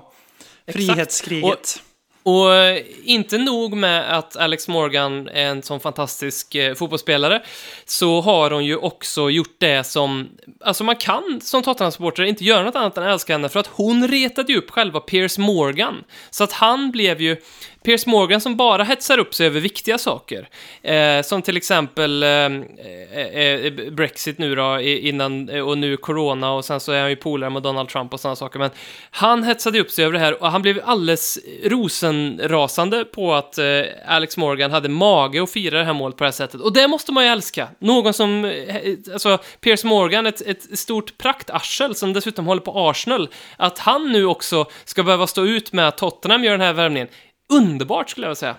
Exakt. 0.66 0.86
Frihetskriget. 0.86 1.82
Och 2.24 2.56
eh, 2.56 2.82
inte 3.04 3.38
nog 3.38 3.74
med 3.74 4.18
att 4.18 4.38
Alex 4.38 4.68
Morgan 4.68 5.28
är 5.28 5.45
en 5.45 5.64
sån 5.64 5.80
fantastisk 5.80 6.56
eh, 6.56 6.76
fotbollsspelare, 6.76 7.41
så 7.86 8.22
har 8.22 8.52
hon 8.52 8.66
ju 8.66 8.76
också 8.76 9.30
gjort 9.30 9.56
det 9.58 9.84
som, 9.84 10.30
alltså 10.60 10.84
man 10.84 10.95
kan 10.95 11.39
som 11.41 11.64
Tottenham-supporter 11.64 12.24
inte 12.24 12.43
göra 12.43 12.64
något 12.64 12.76
annat 12.76 12.97
än 12.97 13.04
älska 13.04 13.34
henne, 13.34 13.49
för 13.49 13.60
att 13.60 13.68
hon 13.68 14.08
retade 14.08 14.54
ju 14.54 14.58
upp 14.58 14.72
själva 14.72 14.99
Piers 14.99 15.38
Morgan. 15.38 16.04
Så 16.30 16.43
att 16.43 16.52
han 16.52 16.91
blev 16.91 17.22
ju, 17.22 17.38
Piers 17.84 18.05
Morgan 18.05 18.41
som 18.41 18.55
bara 18.55 18.84
hetsar 18.84 19.17
upp 19.17 19.34
sig 19.34 19.47
över 19.47 19.59
viktiga 19.59 19.97
saker. 19.97 20.49
Eh, 20.82 21.21
som 21.21 21.41
till 21.41 21.57
exempel 21.57 22.23
eh, 22.23 22.29
eh, 22.29 23.36
eh 23.36 23.91
Brexit 23.91 24.38
nu 24.38 24.55
då, 24.55 24.79
innan, 24.82 25.49
eh, 25.49 25.67
och 25.67 25.77
nu 25.77 25.97
Corona, 25.97 26.51
och 26.51 26.65
sen 26.65 26.79
så 26.79 26.91
är 26.91 27.01
han 27.01 27.09
ju 27.09 27.15
polare 27.15 27.49
med 27.49 27.63
Donald 27.63 27.89
Trump 27.89 28.13
och 28.13 28.19
sådana 28.19 28.36
saker. 28.36 28.59
Men 28.59 28.69
han 29.11 29.43
hetsade 29.43 29.79
upp 29.79 29.91
sig 29.91 30.05
över 30.05 30.13
det 30.13 30.19
här 30.19 30.43
och 30.43 30.51
han 30.51 30.61
blev 30.61 30.82
alldeles 30.86 31.39
rosenrasande 31.63 33.05
på 33.05 33.34
att 33.34 33.57
eh, 33.57 33.65
Alex 34.07 34.38
Morgan 34.38 34.71
hade 34.71 34.89
mage 34.89 35.43
att 35.43 35.51
fira 35.51 35.77
det 35.77 35.86
här 35.86 35.93
målet 35.93 36.17
på 36.17 36.23
det 36.23 36.27
här 36.27 36.32
sättet. 36.32 36.61
Och 36.61 36.73
det 36.73 36.88
måste 36.88 37.11
man 37.11 37.23
ju 37.23 37.29
älska. 37.29 37.67
Någon 37.79 38.13
som, 38.13 38.45
eh, 38.45 38.75
eh 38.75 38.97
alltså 39.13 39.38
Piers 39.61 39.84
Morgan, 39.84 40.27
ett, 40.27 40.41
ett 40.41 40.79
stort 40.79 41.17
praktarsel 41.17 41.95
som 41.95 42.13
dessutom 42.13 42.45
håller 42.45 42.61
på 42.61 42.89
Arsenal, 42.89 43.29
att 43.57 43.79
han 43.79 44.11
nu 44.11 44.25
också 44.25 44.65
ska 44.86 45.03
behöva 45.03 45.27
stå 45.27 45.45
ut 45.45 45.73
med 45.73 45.88
att 45.88 45.97
Tottenham 45.97 46.43
gör 46.43 46.51
den 46.51 46.61
här 46.61 46.73
värvningen. 46.73 47.07
Underbart 47.52 48.10
skulle 48.10 48.28
jag 48.28 48.38
säga. 48.38 48.56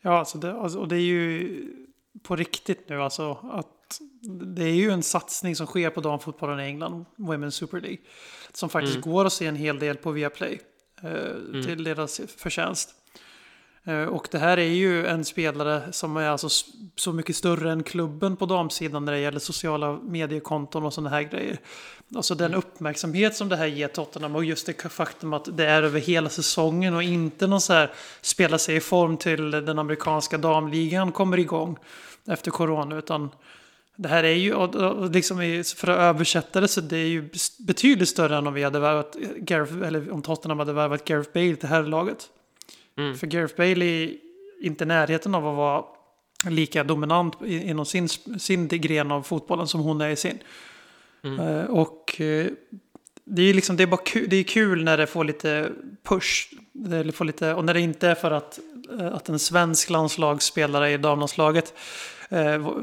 Ja, 0.00 0.18
alltså 0.18 0.38
det, 0.38 0.52
alltså, 0.52 0.78
och 0.78 0.88
det 0.88 0.96
är 0.96 1.00
ju 1.00 1.62
på 2.22 2.36
riktigt 2.36 2.88
nu 2.88 3.02
alltså 3.02 3.38
att 3.52 4.00
det 4.54 4.62
är 4.64 4.74
ju 4.74 4.90
en 4.90 5.02
satsning 5.02 5.56
som 5.56 5.66
sker 5.66 5.90
på 5.90 6.00
damfotbollen 6.00 6.60
i 6.60 6.62
England, 6.62 7.04
Women's 7.16 7.50
Super 7.50 7.80
League, 7.80 7.98
som 8.52 8.68
faktiskt 8.68 9.00
går 9.00 9.24
att 9.24 9.32
se 9.32 9.46
en 9.46 9.56
hel 9.56 9.78
del 9.78 9.96
på 9.96 10.10
Viaplay 10.10 10.60
eh, 11.02 11.62
till 11.64 11.84
deras 11.84 12.20
förtjänst. 12.36 12.94
Eh, 13.84 14.04
och 14.04 14.28
det 14.30 14.38
här 14.38 14.58
är 14.58 14.72
ju 14.72 15.06
en 15.06 15.24
spelare 15.24 15.92
som 15.92 16.16
är 16.16 16.28
alltså 16.28 16.48
så 16.96 17.12
mycket 17.12 17.36
större 17.36 17.72
än 17.72 17.82
klubben 17.82 18.36
på 18.36 18.46
damsidan 18.46 19.04
när 19.04 19.12
det 19.12 19.18
gäller 19.18 19.38
sociala 19.38 19.98
mediekonton 20.02 20.84
och 20.84 20.94
sådana 20.94 21.10
här 21.10 21.22
grejer. 21.22 21.58
Alltså 22.14 22.34
den 22.34 22.54
uppmärksamhet 22.54 23.36
som 23.36 23.48
det 23.48 23.56
här 23.56 23.66
ger 23.66 23.88
Tottenham 23.88 24.36
och 24.36 24.44
just 24.44 24.66
det 24.66 24.92
faktum 24.92 25.32
att 25.32 25.56
det 25.56 25.66
är 25.66 25.82
över 25.82 26.00
hela 26.00 26.28
säsongen 26.28 26.94
och 26.94 27.02
inte 27.02 27.46
någon 27.46 27.60
så 27.60 27.72
här 27.72 27.92
spela 28.20 28.58
sig 28.58 28.76
i 28.76 28.80
form 28.80 29.16
till 29.16 29.50
den 29.50 29.78
amerikanska 29.78 30.38
damligan 30.38 31.12
kommer 31.12 31.38
igång 31.38 31.78
efter 32.26 32.50
corona 32.50 32.98
utan 32.98 33.30
det 33.96 34.08
här 34.08 34.24
är 34.24 34.34
ju, 34.34 34.54
liksom 35.12 35.64
för 35.76 35.88
att 35.88 35.98
översätta 35.98 36.60
det 36.60 36.68
så 36.68 36.80
det 36.80 36.96
är 36.96 37.06
ju 37.06 37.30
betydligt 37.58 38.08
större 38.08 38.36
än 38.36 38.46
om 38.46 38.54
vi 38.54 38.62
hade 38.62 38.78
värvat 38.78 39.16
Gareth, 39.36 39.82
eller 39.82 40.10
om 40.10 40.22
Tottenham 40.22 40.58
hade 40.58 40.72
värvat 40.72 41.04
Gareth 41.04 41.30
Bale 41.34 41.56
till 41.56 41.68
här 41.68 41.82
laget. 41.82 42.28
Mm. 42.98 43.16
För 43.16 43.26
Gareth 43.26 43.56
Bale 43.56 43.84
är 43.84 44.14
inte 44.62 44.84
i 44.84 44.86
närheten 44.86 45.34
av 45.34 45.46
att 45.46 45.56
vara 45.56 45.84
lika 46.48 46.84
dominant 46.84 47.34
inom 47.46 47.86
sin, 47.86 48.08
sin 48.38 48.68
gren 48.68 49.10
av 49.10 49.22
fotbollen 49.22 49.66
som 49.66 49.80
hon 49.80 50.00
är 50.00 50.08
i 50.08 50.16
sin. 50.16 50.38
Mm. 51.24 51.40
Eh, 51.40 51.64
och 51.64 52.20
eh, 52.20 52.46
det 53.24 53.42
är 53.42 53.54
liksom, 53.54 53.76
det 53.76 53.82
är 53.82 53.86
bara 53.86 54.00
kul, 54.04 54.26
det 54.30 54.36
är 54.36 54.42
kul 54.42 54.84
när 54.84 54.96
det 54.96 55.06
får 55.06 55.24
lite 55.24 55.72
push. 56.02 56.52
Det 56.72 57.12
får 57.12 57.24
lite, 57.24 57.54
och 57.54 57.64
när 57.64 57.74
det 57.74 57.80
inte 57.80 58.08
är 58.08 58.14
för 58.14 58.30
att, 58.30 58.58
eh, 58.98 59.06
att 59.06 59.28
en 59.28 59.38
svensk 59.38 59.90
landslagsspelare 59.90 60.92
i 60.92 60.96
damlandslaget 60.96 61.74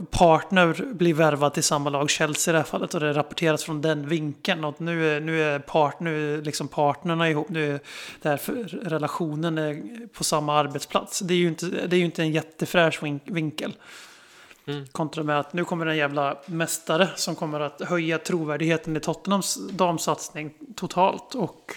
partner 0.09 0.93
blir 0.93 1.13
värvad 1.13 1.53
till 1.53 1.63
samma 1.63 1.89
lag, 1.89 2.09
Chelsea 2.09 2.51
i 2.51 2.53
det 2.53 2.59
här 2.59 2.65
fallet, 2.65 2.93
och 2.93 2.99
det 2.99 3.13
rapporteras 3.13 3.63
från 3.63 3.81
den 3.81 4.07
vinkeln. 4.07 4.63
Och 4.63 4.81
nu 4.81 5.15
är, 5.15 5.21
nu 5.21 5.43
är, 5.43 5.59
part, 5.59 5.99
nu 5.99 6.33
är 6.33 6.41
liksom 6.41 6.67
partnerna 6.67 7.29
ihop, 7.29 7.49
nu 7.49 7.73
är 7.75 7.79
därför 8.21 8.53
relationen 8.83 9.57
är 9.57 10.07
på 10.07 10.23
samma 10.23 10.53
arbetsplats. 10.53 11.19
Det 11.19 11.33
är 11.33 11.37
ju 11.37 11.47
inte, 11.47 11.65
det 11.65 11.95
är 11.95 11.99
ju 11.99 12.05
inte 12.05 12.21
en 12.21 12.31
jättefräsch 12.31 13.03
vink, 13.03 13.23
vinkel. 13.25 13.73
Mm. 14.65 14.87
Kontra 14.87 15.23
med 15.23 15.39
att 15.39 15.53
nu 15.53 15.65
kommer 15.65 15.85
en 15.85 15.97
jävla 15.97 16.37
mästare 16.45 17.09
som 17.15 17.35
kommer 17.35 17.59
att 17.59 17.81
höja 17.81 18.17
trovärdigheten 18.17 18.97
i 18.97 18.99
Tottenhams 18.99 19.69
damsatsning 19.69 20.53
totalt. 20.75 21.35
Och 21.35 21.75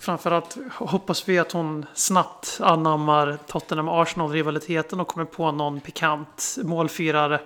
framförallt 0.00 0.56
hoppas 0.74 1.28
vi 1.28 1.38
att 1.38 1.52
hon 1.52 1.86
snabbt 1.94 2.58
anammar 2.62 3.38
Tottenham-Arsenal-rivaliteten 3.46 5.00
och 5.00 5.08
kommer 5.08 5.24
på 5.26 5.52
någon 5.52 5.80
pikant 5.80 6.56
målfirare 6.62 7.40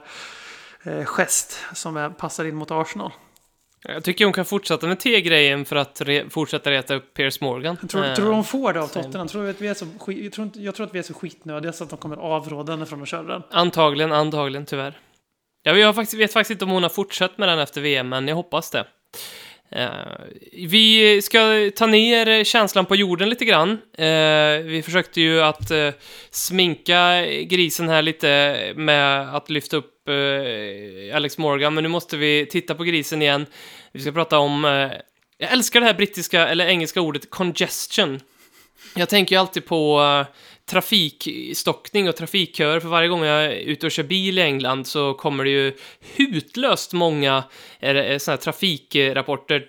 eh, 0.82 1.04
gest 1.04 1.58
som 1.74 2.14
passar 2.18 2.44
in 2.44 2.54
mot 2.54 2.70
Arsenal. 2.70 3.10
Jag 3.84 4.04
tycker 4.04 4.24
hon 4.24 4.32
kan 4.34 4.44
fortsätta 4.44 4.86
med 4.86 5.00
T-grejen 5.00 5.64
för 5.64 5.76
att 5.76 6.00
re- 6.00 6.28
fortsätta 6.30 6.70
reta 6.70 6.94
upp 6.94 7.14
Piers 7.14 7.40
Morgan. 7.40 7.76
Jag 7.80 7.90
tror, 7.90 8.04
Eh, 8.04 8.14
tror 8.14 8.32
hon 8.32 8.44
får 8.44 8.72
det 8.72 8.82
av 8.82 8.86
same. 8.86 9.04
Tottenham? 9.04 9.28
Tror 9.28 9.48
att 9.50 9.60
vi 9.60 9.68
är 9.68 9.74
så, 9.74 9.86
jag, 10.06 10.32
tror 10.32 10.50
jag 10.54 10.74
tror 10.74 10.86
att 10.86 10.94
vi 10.94 10.98
är 10.98 11.02
så 11.02 11.14
skitnödiga 11.14 11.72
så 11.72 11.84
att 11.84 11.90
de 11.90 11.98
kommer 11.98 12.16
avråda 12.16 12.72
henne 12.72 12.86
från 12.86 13.02
att 13.02 13.08
köra 13.08 13.22
den. 13.22 13.42
Antagligen, 13.50 14.12
antagligen 14.12 14.66
tyvärr. 14.66 14.98
Jag 15.62 15.74
vet 15.74 15.94
faktiskt, 15.94 16.20
vet 16.20 16.32
faktiskt 16.32 16.50
inte 16.50 16.64
om 16.64 16.70
hon 16.70 16.82
har 16.82 16.90
fortsatt 16.90 17.38
med 17.38 17.48
den 17.48 17.58
efter 17.58 17.80
VM, 17.80 18.08
men 18.08 18.28
jag 18.28 18.36
hoppas 18.36 18.70
det. 18.70 18.86
Eh, 19.72 19.88
vi 20.52 21.22
ska 21.22 21.70
ta 21.76 21.86
ner 21.86 22.44
känslan 22.44 22.86
på 22.86 22.96
jorden 22.96 23.28
lite 23.28 23.44
grann. 23.44 23.70
Eh, 23.98 24.62
vi 24.64 24.82
försökte 24.84 25.20
ju 25.20 25.42
att 25.42 25.70
eh, 25.70 25.90
sminka 26.30 27.26
grisen 27.26 27.88
här 27.88 28.02
lite 28.02 28.72
med 28.76 29.34
att 29.36 29.50
lyfta 29.50 29.76
upp 29.76 29.88
Alex 31.14 31.38
Morgan, 31.38 31.74
men 31.74 31.84
nu 31.84 31.88
måste 31.88 32.16
vi 32.16 32.46
titta 32.46 32.74
på 32.74 32.84
grisen 32.84 33.22
igen. 33.22 33.46
Vi 33.92 34.00
ska 34.00 34.12
prata 34.12 34.38
om... 34.38 34.64
Jag 35.38 35.52
älskar 35.52 35.80
det 35.80 35.86
här 35.86 35.94
brittiska, 35.94 36.48
eller 36.48 36.66
engelska 36.66 37.00
ordet 37.00 37.30
congestion. 37.30 38.20
Jag 38.94 39.08
tänker 39.08 39.34
ju 39.34 39.40
alltid 39.40 39.64
på 39.64 40.00
trafikstockning 40.70 42.08
och 42.08 42.16
trafikköer, 42.16 42.80
för 42.80 42.88
varje 42.88 43.08
gång 43.08 43.24
jag 43.24 43.44
är 43.44 43.50
ute 43.50 43.86
och 43.86 43.92
kör 43.92 44.02
bil 44.02 44.38
i 44.38 44.42
England 44.42 44.86
så 44.86 45.14
kommer 45.14 45.44
det 45.44 45.50
ju 45.50 45.72
hutlöst 46.16 46.92
många 46.92 47.44
eh, 47.80 48.18
såna 48.18 48.32
här 48.32 48.36
trafikrapporter. 48.36 49.66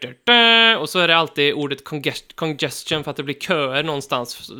Och 0.79 0.89
så 0.89 0.99
är 0.99 1.07
det 1.07 1.17
alltid 1.17 1.53
ordet 1.53 1.83
congest- 1.83 2.35
congestion 2.35 3.03
för 3.03 3.11
att 3.11 3.17
det 3.17 3.23
blir 3.23 3.35
köer 3.35 3.83
någonstans. 3.83 4.51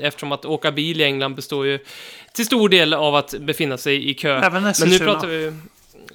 Eftersom 0.00 0.32
att 0.32 0.44
åka 0.44 0.72
bil 0.72 1.00
i 1.00 1.04
England 1.04 1.34
består 1.34 1.66
ju 1.66 1.78
till 2.34 2.46
stor 2.46 2.68
del 2.68 2.94
av 2.94 3.14
att 3.14 3.34
befinna 3.40 3.78
sig 3.78 4.10
i 4.10 4.14
kö. 4.14 4.40
Även 4.40 4.62
Men 4.62 4.88
nu 4.90 4.98
pratar 4.98 5.28
vi... 5.28 5.52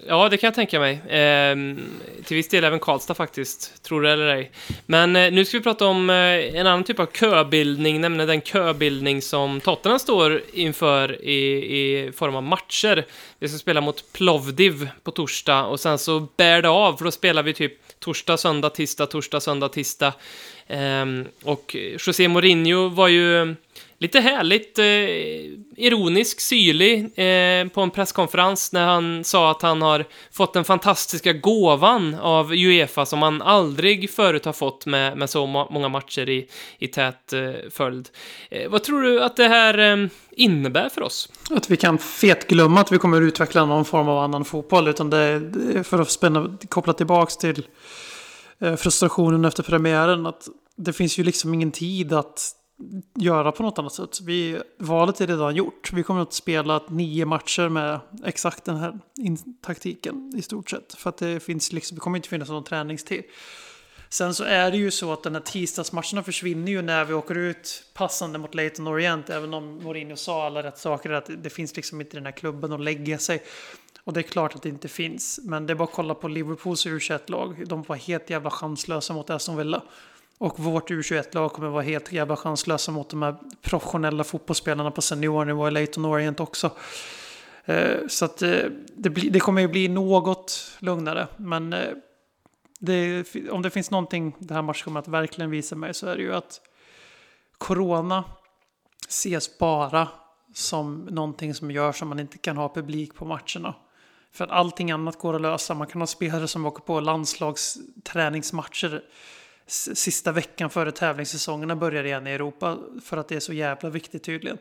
Ja, 0.07 0.29
det 0.29 0.37
kan 0.37 0.47
jag 0.47 0.55
tänka 0.55 0.79
mig. 0.79 1.01
Ehm, 1.09 1.79
till 2.25 2.35
viss 2.37 2.47
del 2.47 2.63
även 2.63 2.79
Karlstad 2.79 3.13
faktiskt, 3.13 3.83
tror 3.83 4.01
det 4.01 4.11
eller 4.11 4.27
ej. 4.27 4.51
Men 4.85 5.15
eh, 5.15 5.31
nu 5.31 5.45
ska 5.45 5.57
vi 5.57 5.63
prata 5.63 5.85
om 5.85 6.09
eh, 6.09 6.15
en 6.59 6.67
annan 6.67 6.83
typ 6.83 6.99
av 6.99 7.05
köbildning, 7.05 8.01
nämligen 8.01 8.27
den 8.27 8.41
köbildning 8.41 9.21
som 9.21 9.61
Tottenham 9.61 9.99
står 9.99 10.41
inför 10.53 11.21
i, 11.21 11.53
i 11.77 12.11
form 12.11 12.35
av 12.35 12.43
matcher. 12.43 13.05
Vi 13.39 13.47
ska 13.47 13.57
spela 13.57 13.81
mot 13.81 14.13
Plovdiv 14.13 14.89
på 15.03 15.11
torsdag 15.11 15.65
och 15.65 15.79
sen 15.79 15.97
så 15.97 16.27
bär 16.37 16.61
det 16.61 16.69
av, 16.69 16.97
för 16.97 17.05
då 17.05 17.11
spelar 17.11 17.43
vi 17.43 17.53
typ 17.53 17.99
torsdag, 17.99 18.37
söndag, 18.37 18.69
tisdag, 18.69 19.05
torsdag, 19.05 19.39
söndag, 19.39 19.69
tisdag. 19.69 20.13
Ehm, 20.67 21.25
och 21.43 21.75
José 22.05 22.27
Mourinho 22.27 22.89
var 22.89 23.07
ju 23.07 23.55
lite 23.99 24.19
härligt 24.19 24.79
eh, 24.79 24.85
ironisk, 25.77 26.39
syrlig 26.39 26.99
eh, 26.99 27.67
på 27.67 27.81
en 27.81 27.91
presskonferens 27.91 28.71
när 28.71 28.85
han 28.85 29.23
sa 29.23 29.51
att 29.51 29.61
han 29.61 29.81
har 29.81 30.05
fått 30.31 30.53
den 30.53 30.63
fantastiska 30.63 31.33
gåvan 31.33 32.15
av 32.15 32.51
Uefa 32.53 33.05
som 33.05 33.21
han 33.21 33.41
aldrig 33.41 34.09
förut 34.09 34.45
har 34.45 34.53
fått 34.53 34.85
med, 34.85 35.17
med 35.17 35.29
så 35.29 35.45
många 35.45 35.89
matcher 35.89 36.29
i, 36.29 36.47
i 36.79 36.87
tät 36.87 37.33
eh, 37.33 37.51
följd. 37.71 38.09
Eh, 38.49 38.69
vad 38.69 38.83
tror 38.83 39.01
du 39.01 39.23
att 39.23 39.35
det 39.35 39.47
här 39.47 39.77
eh, 39.77 40.07
innebär 40.31 40.89
för 40.89 41.01
oss? 41.01 41.29
Att 41.49 41.69
vi 41.69 41.77
kan 41.77 41.97
fetglömma 41.97 42.81
att 42.81 42.91
vi 42.91 42.97
kommer 42.97 43.21
utveckla 43.21 43.65
någon 43.65 43.85
form 43.85 44.09
av 44.09 44.17
annan 44.17 44.45
fotboll, 44.45 44.87
utan 44.87 45.09
det 45.09 45.17
är 45.17 45.83
för 45.83 45.99
att 45.99 46.11
spänna, 46.11 46.57
koppla 46.69 46.93
tillbaks 46.93 47.37
till 47.37 47.67
eh, 48.59 48.75
frustrationen 48.75 49.45
efter 49.45 49.63
premiären, 49.63 50.25
att 50.25 50.47
det 50.75 50.93
finns 50.93 51.19
ju 51.19 51.23
liksom 51.23 51.53
ingen 51.53 51.71
tid 51.71 52.13
att 52.13 52.53
göra 53.15 53.51
på 53.51 53.63
något 53.63 53.79
annat 53.79 53.93
sätt. 53.93 54.21
Vi, 54.21 54.61
valet 54.77 55.21
är 55.21 55.27
redan 55.27 55.55
gjort. 55.55 55.93
Vi 55.93 56.03
kommer 56.03 56.21
att 56.21 56.33
spela 56.33 56.81
nio 56.89 57.25
matcher 57.25 57.69
med 57.69 57.99
exakt 58.25 58.65
den 58.65 58.77
här 58.77 58.99
taktiken 59.61 60.31
i 60.37 60.41
stort 60.41 60.69
sett. 60.69 60.93
För 60.93 61.09
att 61.09 61.17
det 61.17 61.39
finns 61.39 61.73
liksom, 61.73 61.95
det 61.95 62.01
kommer 62.01 62.17
inte 62.17 62.29
finnas 62.29 62.49
någon 62.49 62.63
träningstid. 62.63 63.23
Sen 64.09 64.33
så 64.33 64.43
är 64.43 64.71
det 64.71 64.77
ju 64.77 64.91
så 64.91 65.13
att 65.13 65.23
den 65.23 65.35
här 65.35 65.41
tisdagsmatcherna 65.41 66.23
försvinner 66.23 66.71
ju 66.71 66.81
när 66.81 67.05
vi 67.05 67.13
åker 67.13 67.37
ut 67.37 67.83
passande 67.93 68.39
mot 68.39 68.55
Leighton 68.55 68.87
Orient. 68.87 69.29
Även 69.29 69.53
om 69.53 69.83
Mourinho 69.83 70.15
sa 70.15 70.45
alla 70.45 70.63
rätt 70.63 70.77
saker, 70.77 71.09
att 71.09 71.29
det 71.43 71.49
finns 71.49 71.75
liksom 71.75 72.01
inte 72.01 72.17
den 72.17 72.25
här 72.25 72.31
klubben 72.31 72.71
att 72.71 72.81
lägga 72.81 73.17
sig. 73.17 73.43
Och 74.03 74.13
det 74.13 74.19
är 74.19 74.23
klart 74.23 74.55
att 74.55 74.61
det 74.61 74.69
inte 74.69 74.87
finns. 74.87 75.39
Men 75.43 75.65
det 75.65 75.73
är 75.73 75.75
bara 75.75 75.83
att 75.83 75.91
kolla 75.93 76.15
på 76.15 76.27
Liverpools 76.27 76.85
u 76.85 76.99
lag 77.27 77.67
De 77.67 77.83
var 77.83 77.95
helt 77.95 78.29
jävla 78.29 78.49
chanslösa 78.49 79.13
mot 79.13 79.29
Aston 79.29 79.57
Villa. 79.57 79.81
Och 80.37 80.59
vårt 80.59 80.89
U21-lag 80.89 81.53
kommer 81.53 81.69
vara 81.69 81.83
helt 81.83 82.11
jävla 82.11 82.35
chanslösa 82.35 82.91
mot 82.91 83.09
de 83.09 83.21
här 83.21 83.35
professionella 83.61 84.23
fotbollsspelarna 84.23 84.91
på 84.91 85.01
seniornivå 85.01 85.67
i 85.67 85.71
Leighton 85.71 86.05
Orient 86.05 86.39
också. 86.39 86.71
Eh, 87.65 87.97
så 88.07 88.25
att 88.25 88.41
eh, 88.41 88.49
det, 88.49 88.71
det, 88.95 89.09
det 89.09 89.39
kommer 89.39 89.61
ju 89.61 89.67
bli 89.67 89.87
något 89.87 90.77
lugnare. 90.79 91.27
Men 91.37 91.73
eh, 91.73 91.93
det, 92.79 93.25
om 93.51 93.61
det 93.61 93.69
finns 93.69 93.91
någonting 93.91 94.35
det 94.39 94.53
här 94.53 94.61
matchen 94.61 94.83
kommer 94.83 94.99
att 94.99 95.07
verkligen 95.07 95.51
visa 95.51 95.75
mig 95.75 95.93
så 95.93 96.07
är 96.07 96.15
det 96.15 96.21
ju 96.21 96.35
att 96.35 96.61
Corona 97.57 98.23
ses 99.07 99.57
bara 99.57 100.07
som 100.53 101.07
någonting 101.11 101.53
som 101.53 101.71
gör 101.71 101.91
så 101.91 102.05
man 102.05 102.19
inte 102.19 102.37
kan 102.37 102.57
ha 102.57 102.73
publik 102.73 103.15
på 103.15 103.25
matcherna. 103.25 103.75
För 104.31 104.43
att 104.43 104.51
allting 104.51 104.91
annat 104.91 105.19
går 105.19 105.35
att 105.35 105.41
lösa. 105.41 105.73
Man 105.73 105.87
kan 105.87 106.01
ha 106.01 106.07
spelare 106.07 106.47
som 106.47 106.65
åker 106.65 106.83
på 106.83 106.99
landslagsträningsmatcher 106.99 109.03
sista 109.67 110.31
veckan 110.31 110.69
före 110.69 110.91
tävlingssäsongerna 110.91 111.75
börjar 111.75 112.03
igen 112.03 112.27
i 112.27 112.31
Europa. 112.31 112.77
För 113.03 113.17
att 113.17 113.27
det 113.27 113.35
är 113.35 113.39
så 113.39 113.53
jävla 113.53 113.89
viktigt 113.89 114.23
tydligen. 114.23 114.57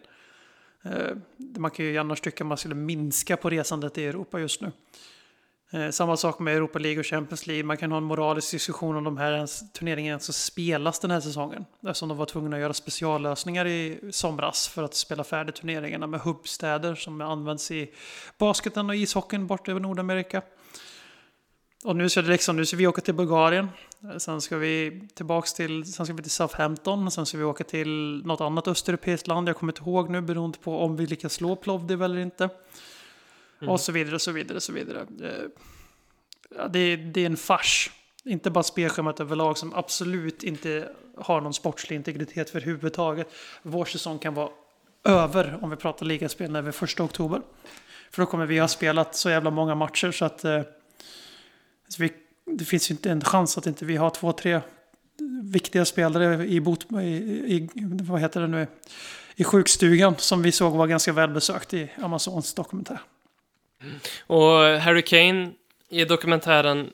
Eh, 0.85 1.17
man 1.59 1.71
kan 1.71 1.85
ju 1.85 1.99
annars 1.99 2.21
tycka 2.21 2.45
att 2.45 2.49
man 2.49 2.59
skulle 2.59 2.75
minska 2.75 3.37
på 3.37 3.51
resandet 3.51 3.99
i 3.99 4.05
Europa 4.05 4.41
just 4.41 4.61
nu. 4.61 4.73
Eh, 5.71 5.91
samma 5.91 6.17
sak 6.17 6.39
med 6.39 6.57
Europa 6.57 6.79
League 6.79 7.01
och 7.01 7.07
Champions 7.07 7.47
League. 7.47 7.65
Man 7.65 7.77
kan 7.77 7.91
ha 7.91 7.99
en 7.99 8.05
moralisk 8.05 8.51
diskussion 8.51 8.97
om 8.97 9.05
de 9.05 9.17
här 9.17 9.33
ens, 9.33 9.73
turneringarna 9.73 10.13
ens 10.13 10.45
spelas 10.45 11.01
den 11.01 11.11
här 11.11 11.21
säsongen. 11.21 11.65
Eftersom 11.83 12.09
de 12.09 12.19
var 12.19 12.27
tvungna 12.27 12.57
att 12.57 12.63
göra 12.63 12.75
speciallösningar 12.75 13.67
i 13.67 13.99
somras 14.11 14.69
för 14.69 14.83
att 14.83 14.95
spela 14.95 15.25
färdigt 15.25 15.55
turneringarna 15.55 16.07
med 16.07 16.21
hubbstäder 16.21 16.95
som 16.95 17.21
används 17.21 17.71
i 17.71 17.95
basketen 18.39 18.91
och 18.91 18.97
ishockeyn 18.97 19.47
bort 19.47 19.69
över 19.69 19.81
Nordamerika. 19.81 20.43
Och 21.87 21.97
nu 21.97 22.09
ska, 22.09 22.23
det 22.23 22.29
liksom, 22.29 22.57
nu 22.57 22.67
ska 22.67 22.77
vi 22.77 22.87
åka 22.87 23.01
till 23.01 23.15
Bulgarien. 23.15 23.69
Sen 24.19 24.41
ska 24.41 24.57
vi 24.57 25.03
tillbaks 25.15 25.55
till, 25.55 25.93
sen 25.93 26.07
ska 26.07 26.15
vi 26.15 26.23
till 26.23 26.31
Southampton. 26.31 27.11
Sen 27.11 27.27
ska 27.27 27.39
vi 27.39 27.45
åka 27.45 27.65
till 27.65 28.23
något 28.25 28.41
annat 28.41 28.69
östeuropeiskt 28.69 29.27
land. 29.27 29.49
Jag 29.49 29.57
kommer 29.57 29.73
inte 29.73 29.83
ihåg 29.83 30.11
nu 30.11 30.21
beroende 30.21 30.59
på 30.59 30.79
om 30.79 30.97
vi 30.97 31.07
lyckas 31.07 31.33
slå 31.33 31.57
Plovdiv 31.57 32.03
eller 32.03 32.19
inte. 32.19 32.49
Mm. 33.61 33.73
Och 33.73 33.81
så 33.81 33.93
vidare, 33.93 34.19
så 34.19 34.33
vidare, 34.33 34.61
så 34.61 34.73
vidare. 34.73 35.07
Eh, 35.23 35.49
ja, 36.57 36.69
det, 36.69 36.97
det 36.97 37.21
är 37.21 37.27
en 37.27 37.37
fars. 37.37 37.91
Inte 38.25 38.51
bara 38.51 38.65
spelschemat 38.65 39.21
överlag 39.21 39.59
som 39.59 39.75
absolut 39.75 40.43
inte 40.43 40.89
har 41.17 41.41
någon 41.41 41.55
sportslig 41.55 41.97
integritet 41.97 42.51
för 42.51 42.61
huvudtaget. 42.61 43.29
Vår 43.63 43.85
säsong 43.85 44.19
kan 44.19 44.35
vara 44.35 44.51
över 45.05 45.59
om 45.63 45.71
vi 45.71 45.77
pratar 45.77 46.07
ligaspel 46.07 46.51
när 46.51 46.63
vi 46.63 46.69
är 46.69 46.73
första 46.73 47.03
oktober. 47.03 47.43
För 48.11 48.23
då 48.23 48.27
kommer 48.27 48.47
vi 48.47 48.59
ha 48.59 48.69
spelat 48.69 49.17
så 49.17 49.31
jävla 49.31 49.51
många 49.51 49.75
matcher 49.75 50.11
så 50.11 50.25
att 50.25 50.45
Alltså 51.87 52.03
vi, 52.03 52.13
det 52.45 52.65
finns 52.65 52.91
ju 52.91 52.93
inte 52.93 53.11
en 53.11 53.25
chans 53.25 53.59
att 53.59 53.67
inte 53.67 53.85
vi 53.85 53.97
har 53.97 54.11
två, 54.11 54.33
tre 54.33 54.61
viktiga 55.43 55.85
spelare 55.85 56.47
i, 56.47 56.61
bot, 56.61 56.87
i, 56.93 57.07
i, 57.07 57.69
vad 58.01 58.21
heter 58.21 58.41
det 58.41 58.47
nu, 58.47 58.67
i 59.37 59.45
sjukstugan 59.45 60.15
som 60.19 60.43
vi 60.43 60.53
såg 60.53 60.75
var 60.75 60.87
ganska 60.87 61.13
välbesökt 61.13 61.75
i 61.75 61.91
Amazons 62.03 62.55
dokumentär. 62.55 63.01
Mm. 63.83 63.95
Och 64.27 64.81
Harry 64.81 65.03
Kane 65.03 65.53
i 65.89 66.05
dokumentären 66.05 66.91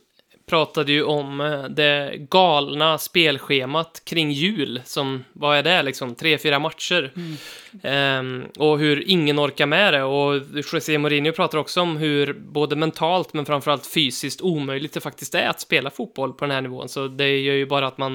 pratade 0.52 0.92
ju 0.92 1.02
om 1.02 1.40
eh, 1.40 1.64
det 1.64 2.16
galna 2.30 2.98
spelschemat 2.98 4.02
kring 4.04 4.30
jul, 4.30 4.80
som, 4.84 5.24
vad 5.32 5.58
är 5.58 5.62
det, 5.62 5.82
liksom, 5.82 6.14
tre, 6.14 6.38
fyra 6.38 6.58
matcher. 6.58 7.12
Mm. 7.16 8.42
Um, 8.42 8.46
och 8.58 8.78
hur 8.78 9.08
ingen 9.08 9.40
orkar 9.40 9.66
med 9.66 9.94
det. 9.94 10.02
Och 10.02 10.40
José 10.72 10.98
Mourinho 10.98 11.32
pratar 11.32 11.58
också 11.58 11.80
om 11.80 11.96
hur, 11.96 12.32
både 12.32 12.76
mentalt 12.76 13.32
men 13.32 13.46
framförallt 13.46 13.86
fysiskt 13.86 14.40
omöjligt 14.40 14.92
det 14.92 15.00
faktiskt 15.00 15.34
är 15.34 15.48
att 15.48 15.60
spela 15.60 15.90
fotboll 15.90 16.32
på 16.32 16.44
den 16.44 16.54
här 16.54 16.60
nivån. 16.60 16.88
Så 16.88 17.08
det 17.08 17.38
gör 17.38 17.54
ju 17.54 17.66
bara 17.66 17.86
att 17.86 17.98
man 17.98 18.14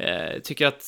uh, 0.00 0.40
tycker 0.42 0.66
att 0.66 0.84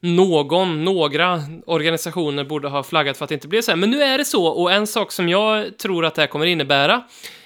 någon, 0.00 0.84
några 0.84 1.42
organisationer 1.66 2.44
borde 2.44 2.68
ha 2.68 2.82
flaggat 2.82 3.16
för 3.16 3.24
att 3.24 3.28
det 3.28 3.34
inte 3.34 3.48
blev 3.48 3.62
så 3.62 3.70
här. 3.70 3.76
Men 3.76 3.90
nu 3.90 4.02
är 4.02 4.18
det 4.18 4.24
så, 4.24 4.46
och 4.46 4.72
en 4.72 4.86
sak 4.86 5.12
som 5.12 5.28
jag 5.28 5.78
tror 5.78 6.04
att 6.04 6.14
det 6.14 6.22
här 6.22 6.26
kommer 6.26 6.46
innebära 6.46 7.02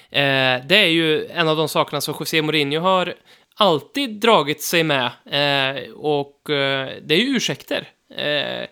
Eh, 0.09 0.65
det 0.65 0.77
är 0.77 0.87
ju 0.87 1.27
en 1.27 1.47
av 1.47 1.57
de 1.57 1.69
sakerna 1.69 2.01
som 2.01 2.15
José 2.19 2.41
Mourinho 2.41 2.79
har 2.79 3.13
alltid 3.55 4.09
dragit 4.09 4.61
sig 4.61 4.83
med 4.83 5.05
eh, 5.25 5.91
och 5.91 6.49
eh, 6.49 6.89
det 7.01 7.15
är 7.15 7.19
ju 7.19 7.35
ursäkter. 7.35 7.87
Eh, 8.17 8.67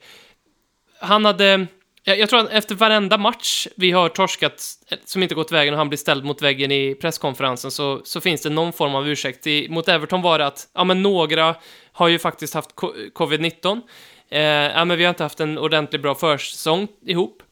han 0.99 1.25
hade, 1.25 1.67
jag, 2.03 2.19
jag 2.19 2.29
tror 2.29 2.39
att 2.39 2.51
efter 2.51 2.75
varenda 2.75 3.17
match 3.17 3.67
vi 3.75 3.91
har 3.91 4.09
torskat 4.09 4.63
eh, 4.89 4.97
som 5.05 5.23
inte 5.23 5.35
gått 5.35 5.51
vägen 5.51 5.73
och 5.73 5.77
han 5.77 5.89
blir 5.89 5.97
ställd 5.97 6.25
mot 6.25 6.41
väggen 6.41 6.71
i 6.71 6.95
presskonferensen 6.95 7.71
så, 7.71 8.01
så 8.03 8.21
finns 8.21 8.41
det 8.41 8.49
någon 8.49 8.73
form 8.73 8.95
av 8.95 9.09
ursäkt. 9.09 9.47
I, 9.47 9.69
mot 9.69 9.87
Everton 9.87 10.21
var 10.21 10.39
det 10.39 10.45
att, 10.45 10.67
ja 10.73 10.83
men 10.83 11.01
några 11.01 11.55
har 11.91 12.07
ju 12.07 12.19
faktiskt 12.19 12.53
haft 12.53 12.69
covid-19. 13.13 13.81
Eh, 14.29 14.41
ja 14.41 14.85
men 14.85 14.97
vi 14.97 15.03
har 15.03 15.09
inte 15.09 15.23
haft 15.23 15.39
en 15.39 15.57
ordentligt 15.57 16.01
bra 16.01 16.15
försäsong 16.15 16.87
ihop. 17.05 17.43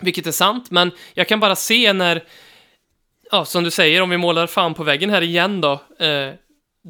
Vilket 0.00 0.26
är 0.26 0.32
sant, 0.32 0.70
men 0.70 0.90
jag 1.14 1.28
kan 1.28 1.40
bara 1.40 1.56
se 1.56 1.92
när 1.92 2.24
ja, 3.34 3.44
som 3.44 3.64
du 3.64 3.70
säger, 3.70 4.02
om 4.02 4.10
vi 4.10 4.16
målar 4.16 4.46
fan 4.46 4.74
på 4.74 4.84
väggen 4.84 5.10
här 5.10 5.22
igen 5.22 5.60
då. 5.60 5.72
Eh, 5.98 6.34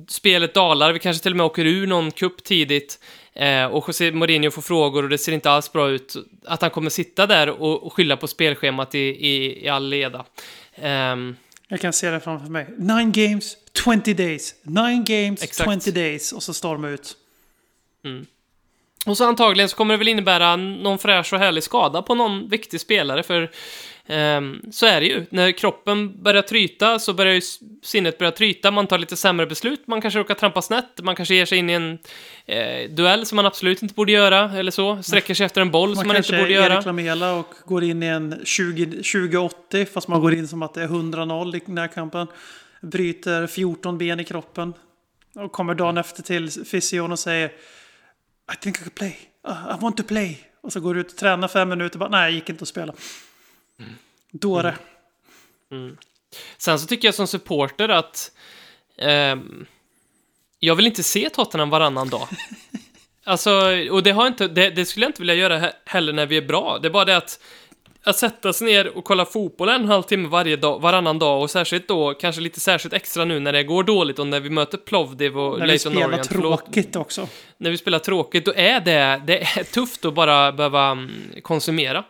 spelet 0.09 0.55
dalar, 0.55 0.92
vi 0.92 0.99
kanske 0.99 1.22
till 1.22 1.32
och 1.32 1.36
med 1.36 1.47
åker 1.47 1.64
ur 1.64 1.86
någon 1.86 2.11
kupp 2.11 2.45
tidigt. 2.45 2.99
Eh, 3.32 3.64
och 3.64 3.84
José 3.88 4.12
Mourinho 4.12 4.51
får 4.51 4.62
frågor 4.62 5.03
och 5.03 5.09
det 5.09 5.18
ser 5.18 5.32
inte 5.32 5.51
alls 5.51 5.72
bra 5.72 5.90
ut. 5.90 6.16
Att 6.47 6.62
han 6.62 6.70
kommer 6.70 6.90
sitta 6.90 7.26
där 7.26 7.51
och, 7.51 7.86
och 7.86 7.92
skylla 7.92 8.16
på 8.16 8.26
spelschemat 8.26 8.95
i, 8.95 8.99
i, 8.99 9.64
i 9.64 9.68
all 9.68 9.88
leda. 9.88 10.24
Um, 10.82 11.36
jag 11.68 11.80
kan 11.80 11.92
se 11.92 12.11
det 12.11 12.20
framför 12.20 12.51
mig. 12.51 12.66
Nine 12.78 13.12
games, 13.12 13.57
20 13.84 14.14
days. 14.14 14.55
Nine 14.62 15.05
games, 15.05 15.42
exakt. 15.42 15.84
20 15.84 15.90
days. 15.90 16.32
Och 16.32 16.42
så 16.42 16.55
storma 16.55 16.88
ut. 16.88 17.16
Mm. 18.05 18.26
Och 19.07 19.16
så 19.16 19.24
antagligen 19.24 19.68
så 19.68 19.76
kommer 19.76 19.95
det 19.95 19.99
väl 19.99 20.09
innebära 20.09 20.57
någon 20.57 20.99
fräsch 20.99 21.32
och 21.32 21.38
härlig 21.38 21.62
skada 21.62 22.03
på 22.03 22.14
någon 22.14 22.49
viktig 22.49 22.80
spelare, 22.80 23.22
för 23.22 23.51
så 24.70 24.86
är 24.86 25.00
det 25.00 25.07
ju. 25.07 25.26
När 25.30 25.52
kroppen 25.52 26.22
börjar 26.22 26.42
tryta 26.42 26.98
så 26.98 27.14
börjar 27.14 27.34
ju 27.34 27.40
sinnet 27.82 28.18
börja 28.18 28.32
tryta, 28.32 28.70
man 28.70 28.86
tar 28.86 28.98
lite 28.98 29.16
sämre 29.16 29.46
beslut, 29.46 29.86
man 29.86 30.00
kanske 30.00 30.20
råkar 30.20 30.34
trampa 30.34 30.62
snett, 30.62 31.00
man 31.02 31.16
kanske 31.16 31.34
ger 31.34 31.46
sig 31.46 31.59
in 31.59 31.70
i 31.70 31.72
en 31.72 31.98
eh, 32.46 32.90
duell 32.90 33.26
som 33.26 33.36
man 33.36 33.46
absolut 33.46 33.82
inte 33.82 33.94
borde 33.94 34.12
göra, 34.12 34.52
eller 34.59 34.70
så. 34.70 35.02
Sträcker 35.02 35.34
sig 35.34 35.46
efter 35.46 35.61
en 35.61 35.70
boll 35.70 35.88
man 35.88 35.96
som 35.96 36.09
man 36.09 36.16
inte 36.16 36.38
borde 36.38 36.52
göra. 36.52 36.62
Man 36.62 36.82
kanske 36.82 36.90
är 36.90 36.92
Lamela 36.92 37.34
och 37.34 37.55
går 37.64 37.84
in 37.84 38.02
i 38.02 38.07
en 38.07 38.34
20-80, 38.34 39.84
fast 39.84 40.09
man 40.09 40.20
går 40.20 40.34
in 40.34 40.48
som 40.48 40.62
att 40.62 40.74
det 40.74 40.82
är 40.82 40.88
100-0 40.88 41.57
i 41.57 41.62
närkampen. 41.66 42.26
Bryter 42.82 43.46
14 43.46 43.98
ben 43.98 44.20
i 44.20 44.24
kroppen. 44.24 44.74
Och 45.34 45.52
kommer 45.52 45.74
dagen 45.74 45.98
efter 45.98 46.22
till 46.22 46.50
fysion 46.50 47.12
och 47.12 47.18
säger 47.18 47.46
I 48.52 48.57
think 48.61 48.76
I 48.76 48.80
can 48.80 48.90
play. 48.90 49.18
I 49.46 49.82
want 49.82 49.96
to 49.96 50.02
play. 50.02 50.38
Och 50.62 50.72
så 50.72 50.80
går 50.80 50.94
du 50.94 51.00
ut 51.00 51.12
och 51.12 51.18
tränar 51.18 51.48
fem 51.48 51.68
minuter 51.68 51.96
och 51.96 52.00
bara 52.00 52.20
nej, 52.20 52.34
gick 52.34 52.48
inte 52.48 52.62
att 52.62 52.68
spela. 52.68 52.94
Mm. 53.78 53.92
Dåre. 54.30 54.76
Mm. 55.70 55.84
Mm. 55.84 55.96
Sen 56.56 56.78
så 56.78 56.86
tycker 56.86 57.08
jag 57.08 57.14
som 57.14 57.26
supporter 57.26 57.88
att 57.88 58.32
eh, 58.96 59.36
jag 60.58 60.74
vill 60.74 60.86
inte 60.86 61.02
se 61.02 61.30
Tottenham 61.30 61.70
varannan 61.70 62.08
dag. 62.08 62.28
alltså, 63.24 63.50
och 63.90 64.02
det, 64.02 64.10
har 64.10 64.26
inte, 64.26 64.48
det, 64.48 64.70
det, 64.70 64.86
skulle 64.86 65.06
jag 65.06 65.10
inte 65.10 65.22
vilja 65.22 65.34
göra 65.34 65.72
heller 65.84 66.12
när 66.12 66.26
vi 66.26 66.36
är 66.36 66.46
bra. 66.46 66.78
Det 66.82 66.88
är 66.88 66.92
bara 66.92 67.04
det 67.04 67.16
att 67.16 67.40
att 68.04 68.16
sätta 68.16 68.52
sig 68.52 68.66
ner 68.66 68.96
och 68.96 69.04
kolla 69.04 69.24
fotboll 69.24 69.68
en 69.68 69.84
halvtimme 69.84 70.28
varje 70.28 70.56
dag, 70.56 70.80
varannan 70.80 71.18
dag 71.18 71.42
och 71.42 71.50
särskilt 71.50 71.88
då, 71.88 72.14
kanske 72.14 72.40
lite 72.40 72.60
särskilt 72.60 72.94
extra 72.94 73.24
nu 73.24 73.40
när 73.40 73.52
det 73.52 73.64
går 73.64 73.84
dåligt 73.84 74.18
och 74.18 74.26
när 74.26 74.40
vi 74.40 74.50
möter 74.50 74.78
Plovdiv 74.78 75.38
och 75.38 75.58
När 75.58 75.66
vi 75.66 75.78
spelar 75.78 76.08
Orient. 76.08 76.26
Förlåt, 76.26 76.64
tråkigt 76.64 76.96
också. 76.96 77.28
när 77.56 77.70
vi 77.70 77.78
spelar 77.78 77.98
tråkigt, 77.98 78.44
då 78.44 78.52
är 78.56 78.80
det, 78.80 79.22
det 79.26 79.42
är 79.42 79.64
tufft 79.64 80.04
att 80.04 80.14
bara 80.14 80.52
behöva 80.52 80.86
mm, 80.86 81.10
konsumera. 81.42 82.04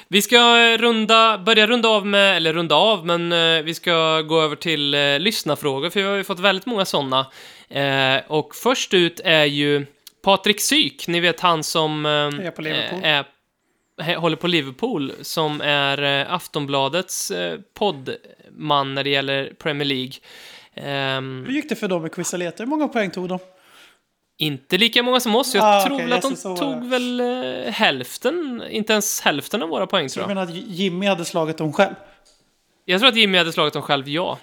Vi 0.08 0.22
ska 0.22 0.38
runda, 0.78 1.38
börja 1.38 1.66
runda 1.66 1.88
av 1.88 2.06
med, 2.06 2.36
eller 2.36 2.52
runda 2.52 2.74
av, 2.74 3.06
men 3.06 3.32
eh, 3.32 3.62
vi 3.62 3.74
ska 3.74 4.20
gå 4.20 4.40
över 4.42 4.56
till 4.56 4.94
eh, 4.94 5.18
lyssnarfrågor, 5.18 5.90
för 5.90 6.00
vi 6.00 6.06
har 6.06 6.16
ju 6.16 6.24
fått 6.24 6.40
väldigt 6.40 6.66
många 6.66 6.84
sådana. 6.84 7.26
Eh, 7.68 8.22
och 8.26 8.54
först 8.54 8.94
ut 8.94 9.20
är 9.24 9.44
ju 9.44 9.86
Patrik 10.22 10.60
Syk, 10.60 11.08
ni 11.08 11.20
vet 11.20 11.40
han 11.40 11.62
som... 11.62 12.06
Eh, 12.06 12.46
Är 12.46 12.50
på 12.50 12.62
Liverpool. 12.62 13.04
eh, 13.04 13.24
är, 14.08 14.16
håller 14.16 14.36
på 14.36 14.46
Liverpool, 14.46 15.12
som 15.22 15.60
är 15.60 16.02
eh, 16.20 16.32
Aftonbladets 16.34 17.30
eh, 17.30 17.58
poddman 17.78 18.94
när 18.94 19.04
det 19.04 19.10
gäller 19.10 19.52
Premier 19.58 19.86
League. 19.86 20.12
Ehm, 20.74 21.44
Hur 21.46 21.54
gick 21.54 21.68
det 21.68 21.76
för 21.76 21.88
dem 21.88 22.06
i 22.06 22.08
Quisaleta? 22.08 22.62
Hur 22.62 22.66
många 22.70 22.88
poäng 22.88 23.10
tog 23.10 23.28
de? 23.28 23.38
Inte 24.38 24.78
lika 24.78 25.02
många 25.02 25.20
som 25.20 25.34
oss, 25.34 25.54
jag 25.54 25.64
Ah, 25.64 25.86
tror 25.86 25.98
väl 25.98 26.12
att 26.12 26.22
de 26.22 26.36
tog 26.56 26.84
väl 26.88 27.20
eh, 27.20 27.72
hälften, 27.72 28.62
inte 28.70 28.92
ens 28.92 29.20
hälften 29.20 29.62
av 29.62 29.68
våra 29.68 29.86
poäng 29.86 30.08
Så 30.08 30.14
tror 30.14 30.28
du 30.28 30.30
jag. 30.30 30.36
menar 30.36 30.52
att 30.52 30.68
Jimmy 30.68 31.06
hade 31.06 31.24
slagit 31.24 31.58
dem 31.58 31.72
själv? 31.72 31.94
Jag 32.84 33.00
tror 33.00 33.08
att 33.08 33.16
Jimmy 33.16 33.38
hade 33.38 33.52
slagit 33.52 33.72
dem 33.72 33.82
själv, 33.82 34.08
ja. 34.08 34.38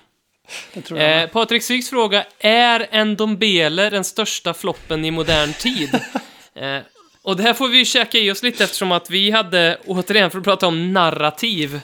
Eh. 0.97 1.29
Patrik 1.29 1.63
Syks 1.63 1.89
fråga, 1.89 2.25
är 2.39 2.87
en 2.91 3.15
Dombele 3.15 3.89
den 3.89 4.03
största 4.03 4.53
floppen 4.53 5.05
i 5.05 5.11
modern 5.11 5.53
tid? 5.53 5.89
eh, 6.55 6.77
och 7.23 7.37
det 7.37 7.43
här 7.43 7.53
får 7.53 7.67
vi 7.67 7.77
ju 7.77 7.85
käka 7.85 8.17
i 8.17 8.31
oss 8.31 8.43
lite 8.43 8.63
eftersom 8.63 8.91
att 8.91 9.09
vi 9.09 9.31
hade, 9.31 9.77
återigen 9.85 10.31
för 10.31 10.37
att 10.37 10.43
prata 10.43 10.67
om 10.67 10.93
narrativ, 10.93 11.79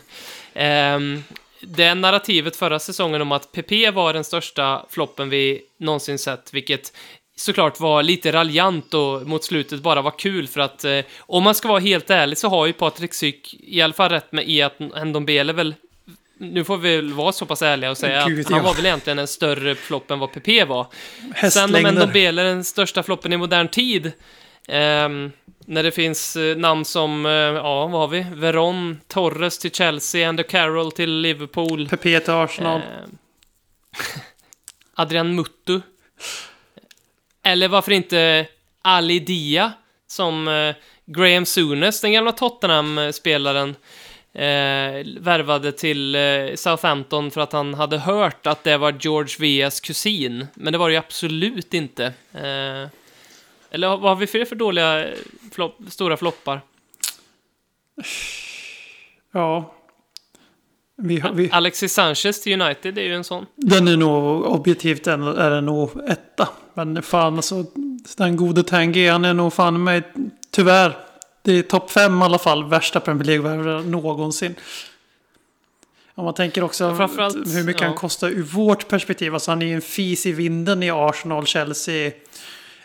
ehm, 0.53 1.23
det 1.61 1.95
narrativet 1.95 2.55
förra 2.55 2.79
säsongen 2.79 3.21
om 3.21 3.31
att 3.31 3.51
PP 3.51 3.91
var 3.91 4.13
den 4.13 4.23
största 4.23 4.85
floppen 4.89 5.29
vi 5.29 5.61
någonsin 5.79 6.19
sett, 6.19 6.53
vilket 6.53 6.93
såklart 7.39 7.79
var 7.79 8.03
lite 8.03 8.31
raljant 8.31 8.93
och 8.93 9.27
mot 9.27 9.43
slutet 9.43 9.81
bara 9.81 10.01
var 10.01 10.19
kul 10.19 10.47
för 10.47 10.59
att 10.59 10.83
eh, 10.83 10.99
om 11.19 11.43
man 11.43 11.55
ska 11.55 11.67
vara 11.67 11.79
helt 11.79 12.09
ärlig 12.09 12.37
så 12.37 12.47
har 12.47 12.65
ju 12.65 12.73
Patrik 12.73 13.13
Syk 13.13 13.55
i 13.59 13.81
alla 13.81 13.93
fall 13.93 14.09
rätt 14.09 14.31
med 14.31 14.49
i 14.49 14.61
att 14.61 14.79
Ndombele 14.79 15.53
väl 15.53 15.75
nu 16.39 16.63
får 16.63 16.77
vi 16.77 16.95
väl 16.95 17.13
vara 17.13 17.31
så 17.31 17.45
pass 17.45 17.61
ärliga 17.61 17.91
och 17.91 17.97
säga 17.97 18.27
Gud, 18.27 18.39
att 18.39 18.51
han 18.51 18.57
ja. 18.57 18.63
var 18.63 18.73
väl 18.73 18.85
egentligen 18.85 19.19
en 19.19 19.27
större 19.27 19.75
flopp 19.75 20.11
än 20.11 20.19
vad 20.19 20.31
PP 20.31 20.47
var. 20.67 20.87
Sen 20.87 21.23
om 21.23 21.31
Hästlängder. 21.35 21.91
Ndombele 21.91 22.41
är 22.41 22.45
den 22.45 22.63
största 22.63 23.03
floppen 23.03 23.33
i 23.33 23.37
modern 23.37 23.67
tid, 23.67 24.11
ehm, 24.67 25.31
när 25.65 25.83
det 25.83 25.91
finns 25.91 26.35
eh, 26.35 26.57
namn 26.57 26.85
som, 26.85 27.25
eh, 27.25 27.31
ja, 27.31 27.87
vad 27.87 28.01
har 28.01 28.07
vi? 28.07 28.25
Veron, 28.33 28.99
Torres 29.07 29.59
till 29.59 29.71
Chelsea, 29.71 30.29
Andy 30.29 30.43
Carroll 30.43 30.91
till 30.91 31.21
Liverpool. 31.21 31.87
PP 31.87 32.19
till 32.19 32.33
Arsenal. 32.33 32.81
Ehm, 32.81 33.17
Adrian 34.95 35.35
Muttu. 35.35 35.81
Eller 37.47 37.67
varför 37.67 37.91
inte 37.91 38.47
Ali 38.81 39.19
Dia, 39.19 39.73
som 40.07 40.47
eh, 40.47 40.75
Graham 41.05 41.45
Souness, 41.45 42.01
den 42.01 42.11
gamla 42.11 42.31
Tottenham-spelaren, 42.31 43.69
eh, 44.33 45.05
värvade 45.19 45.71
till 45.71 46.15
eh, 46.15 46.21
Southampton 46.55 47.31
för 47.31 47.41
att 47.41 47.53
han 47.53 47.73
hade 47.73 47.97
hört 47.97 48.47
att 48.47 48.63
det 48.63 48.77
var 48.77 48.95
George 48.99 49.35
Vias 49.39 49.79
kusin. 49.79 50.47
Men 50.53 50.73
det 50.73 50.77
var 50.79 50.89
det 50.89 50.93
ju 50.93 50.99
absolut 50.99 51.73
inte. 51.73 52.05
Eh, 52.33 52.87
eller 53.71 53.87
vad 53.87 54.01
har 54.01 54.15
vi 54.15 54.27
för, 54.27 54.45
för 54.45 54.55
dåliga 54.55 55.05
eh, 55.07 55.13
flopp, 55.51 55.77
stora 55.89 56.17
floppar? 56.17 56.61
Ja. 59.33 59.73
Vi, 60.97 61.23
vi, 61.33 61.49
Alexis 61.51 61.93
Sanchez 61.93 62.41
till 62.41 62.61
United 62.61 62.97
är 62.97 63.01
ju 63.03 63.15
en 63.15 63.23
sån. 63.23 63.45
den 63.55 63.87
är 63.87 63.97
nog 63.97 64.45
objektivt 64.45 65.07
en- 65.07 65.23
är 65.37 65.49
den 65.49 65.65
nog 65.65 65.89
etta. 66.09 66.49
Men 66.77 67.03
fan 67.03 67.35
alltså. 67.35 67.65
Den 68.17 68.37
gode 68.37 68.63
Tanguy 68.63 69.07
han 69.07 69.25
är 69.25 69.33
nog 69.33 69.53
fan 69.53 69.83
med 69.83 70.03
tyvärr. 70.51 70.97
Det 71.41 71.51
är 71.51 71.63
topp 71.63 71.91
fem 71.91 72.21
i 72.21 72.23
alla 72.23 72.39
fall. 72.39 72.69
Värsta 72.69 72.99
Premier 72.99 73.23
League-värvare 73.25 73.83
någonsin. 73.83 74.55
Om 76.15 76.25
man 76.25 76.33
tänker 76.33 76.63
också 76.63 76.89
hur 76.89 77.63
mycket 77.63 77.81
ja. 77.81 77.87
han 77.87 77.95
kostar 77.95 78.29
ur 78.29 78.43
vårt 78.43 78.87
perspektiv. 78.87 79.33
Alltså 79.33 79.51
han 79.51 79.61
är 79.61 79.65
ju 79.65 79.73
en 79.73 79.81
fis 79.81 80.25
i 80.25 80.31
vinden 80.31 80.83
i 80.83 80.91
Arsenal, 80.91 81.45
Chelsea, 81.45 82.11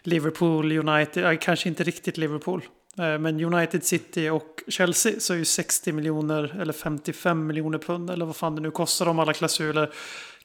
Liverpool, 0.03 0.73
United. 0.73 1.41
Kanske 1.41 1.69
inte 1.69 1.85
riktigt 1.85 2.17
Liverpool. 2.19 2.63
Eh, 2.99 3.19
Men 3.19 3.45
United 3.45 3.85
City 3.85 4.29
och 4.29 4.63
Chelsea 4.69 5.13
så 5.21 5.33
är 5.33 5.37
ju 5.37 5.45
60 5.45 5.93
miljoner 5.93 6.61
eller 6.61 6.73
55 6.73 7.47
miljoner 7.47 7.79
pund 7.79 8.11
eller 8.11 8.27
vad 8.27 8.37
fan 8.37 8.55
det 8.55 8.63
nu 8.63 8.71
kostar 8.71 9.09
om 9.09 9.19
alla 9.19 9.33
klausuler 9.33 9.91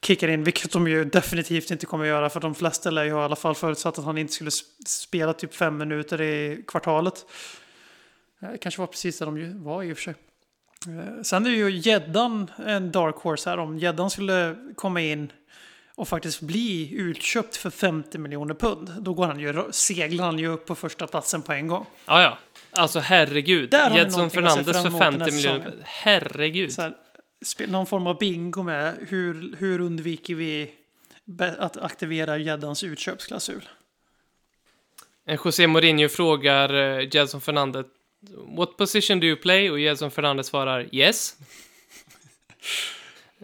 kickar 0.02 0.28
in. 0.28 0.44
Vilket 0.44 0.72
de 0.72 0.88
ju 0.88 1.06
definitivt 1.06 1.72
inte 1.72 1.86
kommer 1.86 2.06
göra 2.06 2.30
för 2.30 2.40
de 2.40 2.56
flesta 2.56 2.90
lär 2.90 3.04
ju 3.04 3.12
ha 3.12 3.22
i 3.22 3.26
alla 3.26 3.36
fall 3.36 3.56
förutsatt 3.56 4.00
att 4.00 4.06
han 4.06 4.18
inte 4.18 4.34
skulle 4.34 4.52
spela 4.86 5.34
typ 5.34 5.54
fem 5.54 5.78
minuter 5.78 6.22
i 6.22 6.64
kvartalet. 6.68 7.26
Eh, 8.42 8.50
kanske 8.62 8.82
var 8.82 8.88
precis 8.88 9.20
där 9.20 9.26
de 9.26 9.64
var 9.64 9.84
i 9.84 9.94
och 9.94 9.98
för 9.98 10.04
sig. 10.04 10.16
Eh, 10.88 11.22
Sen 11.24 11.46
är 11.46 11.50
ju 11.50 11.70
gäddan 11.72 12.52
en 12.66 12.92
dark 12.92 13.16
horse 13.16 13.50
här. 13.50 13.58
Om 13.58 13.78
gäddan 13.78 14.10
skulle 14.10 14.56
komma 14.76 15.02
in 15.02 15.32
och 15.96 16.08
faktiskt 16.08 16.42
bli 16.42 16.94
utköpt 16.94 17.56
för 17.56 17.70
50 17.70 18.18
miljoner 18.18 18.54
pund. 18.54 18.92
Då 19.00 19.14
går 19.14 19.28
han 19.28 19.40
ju, 19.40 19.64
seglar 19.72 20.26
han 20.26 20.40
ju 20.40 20.48
upp 20.48 20.66
på 20.66 20.76
första 20.76 21.08
platsen 21.08 21.42
på 21.42 21.54
en 21.54 21.68
gång. 21.68 21.86
Ja, 22.06 22.22
ja. 22.22 22.38
Alltså 22.72 23.00
herregud. 23.00 23.74
Jedson 23.96 24.26
att 24.26 24.34
Fernandes 24.34 24.66
för 24.66 24.88
emot 24.88 25.00
den 25.02 25.12
50 25.12 25.20
här 25.20 25.32
miljoner. 25.32 25.76
Herregud. 25.84 26.74
Så 26.74 26.82
här, 26.82 26.94
någon 27.68 27.86
form 27.86 28.08
av 28.08 28.18
bingo 28.18 28.64
med 28.64 28.98
hur, 29.10 29.56
hur 29.60 29.80
undviker 29.80 30.36
vi 30.36 30.72
att 31.58 31.78
aktivera 31.78 32.38
gäddans 32.38 32.84
utköpsklausul. 32.84 33.70
En 35.26 35.38
José 35.46 35.68
Mourinho 35.68 36.10
frågar 36.10 36.74
uh, 36.76 37.40
Fernandez 37.40 37.86
What 38.58 38.78
position 38.78 39.20
do 39.20 39.28
you 39.28 39.36
play? 39.36 39.72
Och 39.72 39.80
Jedson 39.80 40.12
Fernandez 40.12 40.48
svarar 40.48 40.90
Yes. 40.92 41.36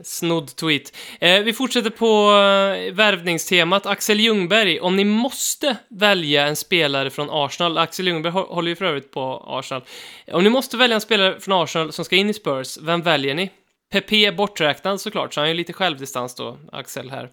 Snodd 0.04 0.56
tweet. 0.56 0.98
Eh, 1.20 1.44
vi 1.44 1.54
fortsätter 1.54 1.89
på 1.89 2.32
eh, 2.32 2.94
värvningstemat. 2.94 3.86
Axel 3.86 4.20
Ljungberg, 4.20 4.80
om 4.80 4.96
ni 4.96 5.04
måste 5.06 5.78
välja 5.88 6.48
en 6.48 6.56
spelare 6.56 7.10
från 7.10 7.28
Arsenal, 7.32 7.78
Axel 7.78 8.08
Ljungberg 8.08 8.34
håller 8.34 8.70
ju 8.70 8.76
för 8.76 8.86
övrigt 8.86 9.12
på 9.12 9.44
Arsenal. 9.48 9.84
Om 10.32 10.44
ni 10.44 10.50
måste 10.50 10.78
välja 10.78 10.96
en 10.96 11.02
spelare 11.02 11.39
från 11.39 11.64
Arsenal 11.64 11.94
som 11.94 12.06
ska 12.06 12.16
in 12.16 12.30
i 12.30 12.34
Spurs, 12.34 12.78
vem 12.82 13.02
väljer 13.02 13.36
ni? 13.36 13.52
Pepe 13.94 14.32
borträknad 14.32 15.02
såklart, 15.02 15.34
så 15.34 15.39
han 15.39 15.46
är 15.46 15.52
ju 15.52 15.58
lite 15.58 15.74
självdistans 15.74 16.36
då, 16.36 16.58
Axel 16.72 17.12
här. 17.12 17.30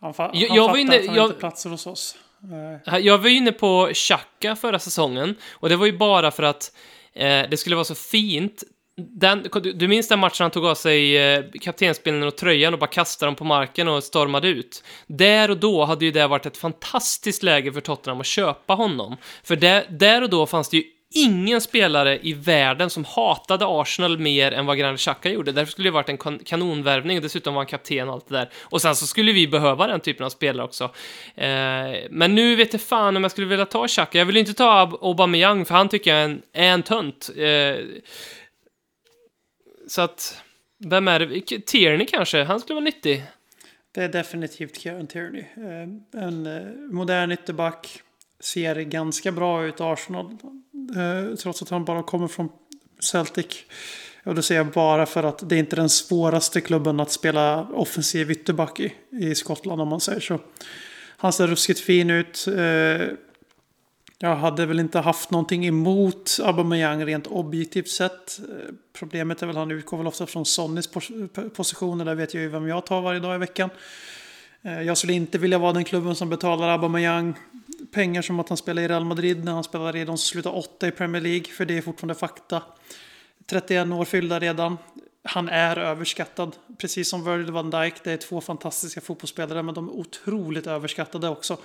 Han, 0.00 0.12
fa- 0.12 0.30
Jag- 0.34 0.48
han 0.48 0.56
jag 0.56 0.68
var 0.68 0.76
inne- 0.76 0.98
att 1.00 1.06
han 1.06 1.16
jag- 1.16 1.26
inte 1.26 1.38
platser 1.38 1.70
hos 1.70 1.86
oss. 1.86 2.16
Eh, 2.84 2.92
Här- 2.92 2.98
Jag 3.00 3.18
var 3.18 3.28
ju 3.28 3.36
inne 3.36 3.52
på 3.52 3.90
Xhaka 3.94 4.56
förra 4.56 4.78
säsongen 4.78 5.34
och 5.52 5.68
det 5.68 5.76
var 5.76 5.86
ju 5.86 5.96
bara 5.98 6.30
för 6.30 6.42
att 6.42 6.72
eh, 7.12 7.42
det 7.50 7.56
skulle 7.56 7.76
vara 7.76 7.84
så 7.84 7.94
fint. 7.94 8.62
Den, 8.96 9.46
du, 9.62 9.72
du 9.72 9.88
minns 9.88 10.08
den 10.08 10.18
matchen 10.18 10.44
han 10.44 10.50
tog 10.50 10.66
av 10.66 10.74
sig 10.74 11.16
eh, 11.18 11.44
kaptensbindeln 11.60 12.26
och 12.26 12.36
tröjan 12.36 12.72
och 12.74 12.80
bara 12.80 12.86
kastade 12.90 13.26
dem 13.28 13.34
på 13.36 13.44
marken 13.44 13.88
och 13.88 14.04
stormade 14.04 14.48
ut? 14.48 14.84
Där 15.06 15.50
och 15.50 15.56
då 15.58 15.84
hade 15.84 16.04
ju 16.04 16.10
det 16.10 16.26
varit 16.26 16.46
ett 16.46 16.56
fantastiskt 16.56 17.42
läge 17.42 17.72
för 17.72 17.80
Tottenham 17.80 18.20
att 18.20 18.26
köpa 18.26 18.74
honom. 18.74 19.16
För 19.44 19.56
där, 19.56 19.86
där 19.90 20.22
och 20.22 20.30
då 20.30 20.46
fanns 20.46 20.68
det 20.68 20.76
ju 20.76 20.84
ingen 21.14 21.60
spelare 21.60 22.18
i 22.22 22.32
världen 22.32 22.90
som 22.90 23.04
hatade 23.04 23.64
Arsenal 23.68 24.18
mer 24.18 24.52
än 24.52 24.66
vad 24.66 24.78
Granit 24.78 25.00
Xhaka 25.00 25.30
gjorde. 25.30 25.52
Därför 25.52 25.72
skulle 25.72 25.86
det 25.88 25.92
varit 25.92 26.08
en 26.08 26.16
kon- 26.18 26.38
kanonvärvning 26.44 27.16
och 27.16 27.22
dessutom 27.22 27.54
var 27.54 27.60
han 27.60 27.66
kapten 27.66 28.08
och 28.08 28.14
allt 28.14 28.28
det 28.28 28.34
där. 28.34 28.48
Och 28.62 28.82
sen 28.82 28.96
så 28.96 29.06
skulle 29.06 29.32
vi 29.32 29.48
behöva 29.48 29.86
den 29.86 30.00
typen 30.00 30.26
av 30.26 30.30
spelare 30.30 30.64
också. 30.66 30.84
Eh, 31.34 31.48
men 32.10 32.34
nu 32.34 32.56
vet 32.56 32.72
jag 32.72 32.82
fan 32.82 33.16
om 33.16 33.24
jag 33.24 33.30
skulle 33.30 33.46
vilja 33.46 33.66
ta 33.66 33.88
Xhaka. 33.88 34.18
Jag 34.18 34.26
vill 34.26 34.36
inte 34.36 34.54
ta 34.54 34.70
Ab- 34.86 34.98
Aubameyang 35.02 35.64
för 35.64 35.74
han 35.74 35.88
tycker 35.88 36.10
jag 36.14 36.20
är 36.20 36.24
en, 36.24 36.42
är 36.52 36.68
en 36.72 36.82
tönt. 36.82 37.30
Eh, 37.36 37.84
så 39.88 40.00
att, 40.02 40.42
vem 40.78 41.08
är 41.08 41.20
det? 41.20 41.40
Tierney 41.66 42.06
kanske? 42.06 42.42
Han 42.44 42.60
skulle 42.60 42.74
vara 42.74 42.84
nyttig. 42.84 43.22
Det 43.94 44.00
är 44.02 44.08
definitivt 44.08 44.80
Kieran 44.80 45.06
Tierney. 45.06 45.40
Eh, 45.56 46.22
En 46.24 46.46
eh, 46.46 46.62
modern 46.92 47.32
ytterback. 47.32 48.00
Ser 48.44 48.74
ganska 48.80 49.32
bra 49.32 49.64
ut 49.64 49.80
Arsenal. 49.80 50.26
eh, 50.96 51.36
Trots 51.36 51.62
att 51.62 51.68
han 51.70 51.84
bara 51.84 52.02
kommer 52.02 52.28
från 52.28 52.48
Celtic. 53.00 53.46
Och 54.24 54.34
det 54.34 54.42
säger 54.42 54.60
jag 54.60 54.72
bara 54.72 55.06
för 55.06 55.22
att 55.22 55.48
det 55.48 55.54
är 55.54 55.58
inte 55.58 55.76
den 55.76 55.88
svåraste 55.88 56.60
klubben 56.60 57.00
att 57.00 57.10
spela 57.10 57.62
offensiv 57.68 58.30
ytterback 58.30 58.80
i, 58.80 58.92
i 59.10 59.34
Skottland 59.34 59.80
om 59.80 59.88
man 59.88 60.00
säger 60.00 60.20
så. 60.20 60.38
Han 61.16 61.32
ser 61.32 61.46
ruskigt 61.46 61.80
fin 61.80 62.10
ut. 62.10 62.46
Eh, 62.56 63.06
jag 64.18 64.36
hade 64.36 64.66
väl 64.66 64.80
inte 64.80 64.98
haft 65.00 65.30
någonting 65.30 65.66
emot 65.66 66.38
Aubameyang 66.42 67.04
rent 67.06 67.26
objektivt 67.26 67.88
sett. 67.88 68.38
Eh, 68.38 68.74
Problemet 68.98 69.42
är 69.42 69.46
väl 69.46 69.56
att 69.56 69.60
han 69.60 69.70
utgår 69.70 69.96
väl 69.98 70.06
ofta 70.06 70.26
från 70.26 70.44
Sonnys 70.44 70.88
pos- 70.92 71.48
positioner. 71.48 72.04
Där 72.04 72.14
vet 72.14 72.34
jag 72.34 72.42
ju 72.42 72.48
vem 72.48 72.68
jag 72.68 72.86
tar 72.86 73.00
varje 73.00 73.20
dag 73.20 73.34
i 73.34 73.38
veckan. 73.38 73.70
Eh, 74.62 74.82
Jag 74.82 74.98
skulle 74.98 75.12
inte 75.12 75.38
vilja 75.38 75.58
vara 75.58 75.72
den 75.72 75.84
klubben 75.84 76.14
som 76.14 76.28
betalar 76.30 76.68
Aubameyang 76.68 77.34
pengar 77.92 78.22
som 78.22 78.40
att 78.40 78.48
han 78.48 78.58
spelar 78.58 78.82
i 78.82 78.88
Real 78.88 79.04
Madrid 79.04 79.44
när 79.44 79.52
han 79.52 79.64
spelar 79.64 79.96
i 79.96 80.04
de 80.04 80.18
som 80.18 80.26
slutar 80.26 80.56
åtta 80.56 80.88
i 80.88 80.90
Premier 80.90 81.22
League. 81.22 81.44
För 81.44 81.64
det 81.64 81.78
är 81.78 81.82
fortfarande 81.82 82.14
fakta. 82.14 82.62
31 83.46 83.92
år 83.92 84.04
fyllda 84.04 84.38
redan. 84.38 84.78
Han 85.22 85.48
är 85.48 85.78
överskattad. 85.78 86.56
Precis 86.78 87.08
som 87.08 87.24
Virgil 87.24 87.52
van 87.52 87.70
Dijk. 87.70 87.94
Det 88.04 88.12
är 88.12 88.16
två 88.16 88.40
fantastiska 88.40 89.00
fotbollsspelare 89.00 89.62
men 89.62 89.74
de 89.74 89.88
är 89.88 89.92
otroligt 89.92 90.66
överskattade 90.66 91.28
också. 91.28 91.56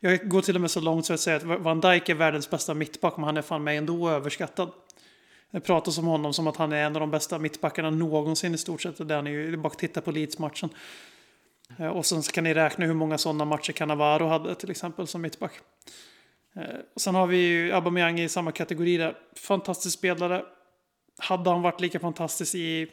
Jag 0.00 0.28
går 0.28 0.42
till 0.42 0.54
och 0.54 0.60
med 0.60 0.70
så 0.70 0.80
långt 0.80 1.06
så 1.06 1.12
att 1.12 1.20
säga 1.20 1.36
att 1.36 1.42
Van 1.42 1.80
Dijk 1.80 2.08
är 2.08 2.14
världens 2.14 2.50
bästa 2.50 2.74
mittback 2.74 3.16
men 3.16 3.24
han 3.24 3.36
är 3.36 3.42
fan 3.42 3.64
mig 3.64 3.76
ändå 3.76 4.10
överskattad. 4.10 4.70
Det 5.50 5.60
pratas 5.60 5.98
om 5.98 6.04
honom 6.04 6.34
som 6.34 6.46
att 6.46 6.56
han 6.56 6.72
är 6.72 6.84
en 6.84 6.96
av 6.96 7.00
de 7.00 7.10
bästa 7.10 7.38
mittbackarna 7.38 7.90
någonsin 7.90 8.54
i 8.54 8.58
stort 8.58 8.82
sett. 8.82 9.00
Och 9.00 9.06
det 9.06 9.14
är 9.14 9.22
ju 9.22 9.50
det 9.50 9.54
är 9.54 9.56
bara 9.56 9.68
att 9.68 9.78
titta 9.78 10.00
på 10.00 10.10
Leeds-matchen. 10.10 10.70
Eh, 11.78 11.86
Och 11.86 12.06
sen 12.06 12.22
så 12.22 12.32
kan 12.32 12.44
ni 12.44 12.54
räkna 12.54 12.86
hur 12.86 12.94
många 12.94 13.18
sådana 13.18 13.44
matcher 13.44 13.72
Cannavaro 13.72 14.26
hade 14.26 14.54
till 14.54 14.70
exempel 14.70 15.06
som 15.06 15.22
mittback. 15.22 15.52
Eh, 16.56 16.62
Och 16.94 17.00
sen 17.00 17.14
har 17.14 17.26
vi 17.26 17.36
ju 17.36 17.72
Aubameyang 17.72 18.20
i 18.20 18.28
samma 18.28 18.52
kategori 18.52 18.96
där. 18.96 19.16
Fantastisk 19.36 19.98
spelare. 19.98 20.44
Hade 21.18 21.50
han 21.50 21.62
varit 21.62 21.80
lika 21.80 22.00
fantastisk 22.00 22.54
i 22.54 22.90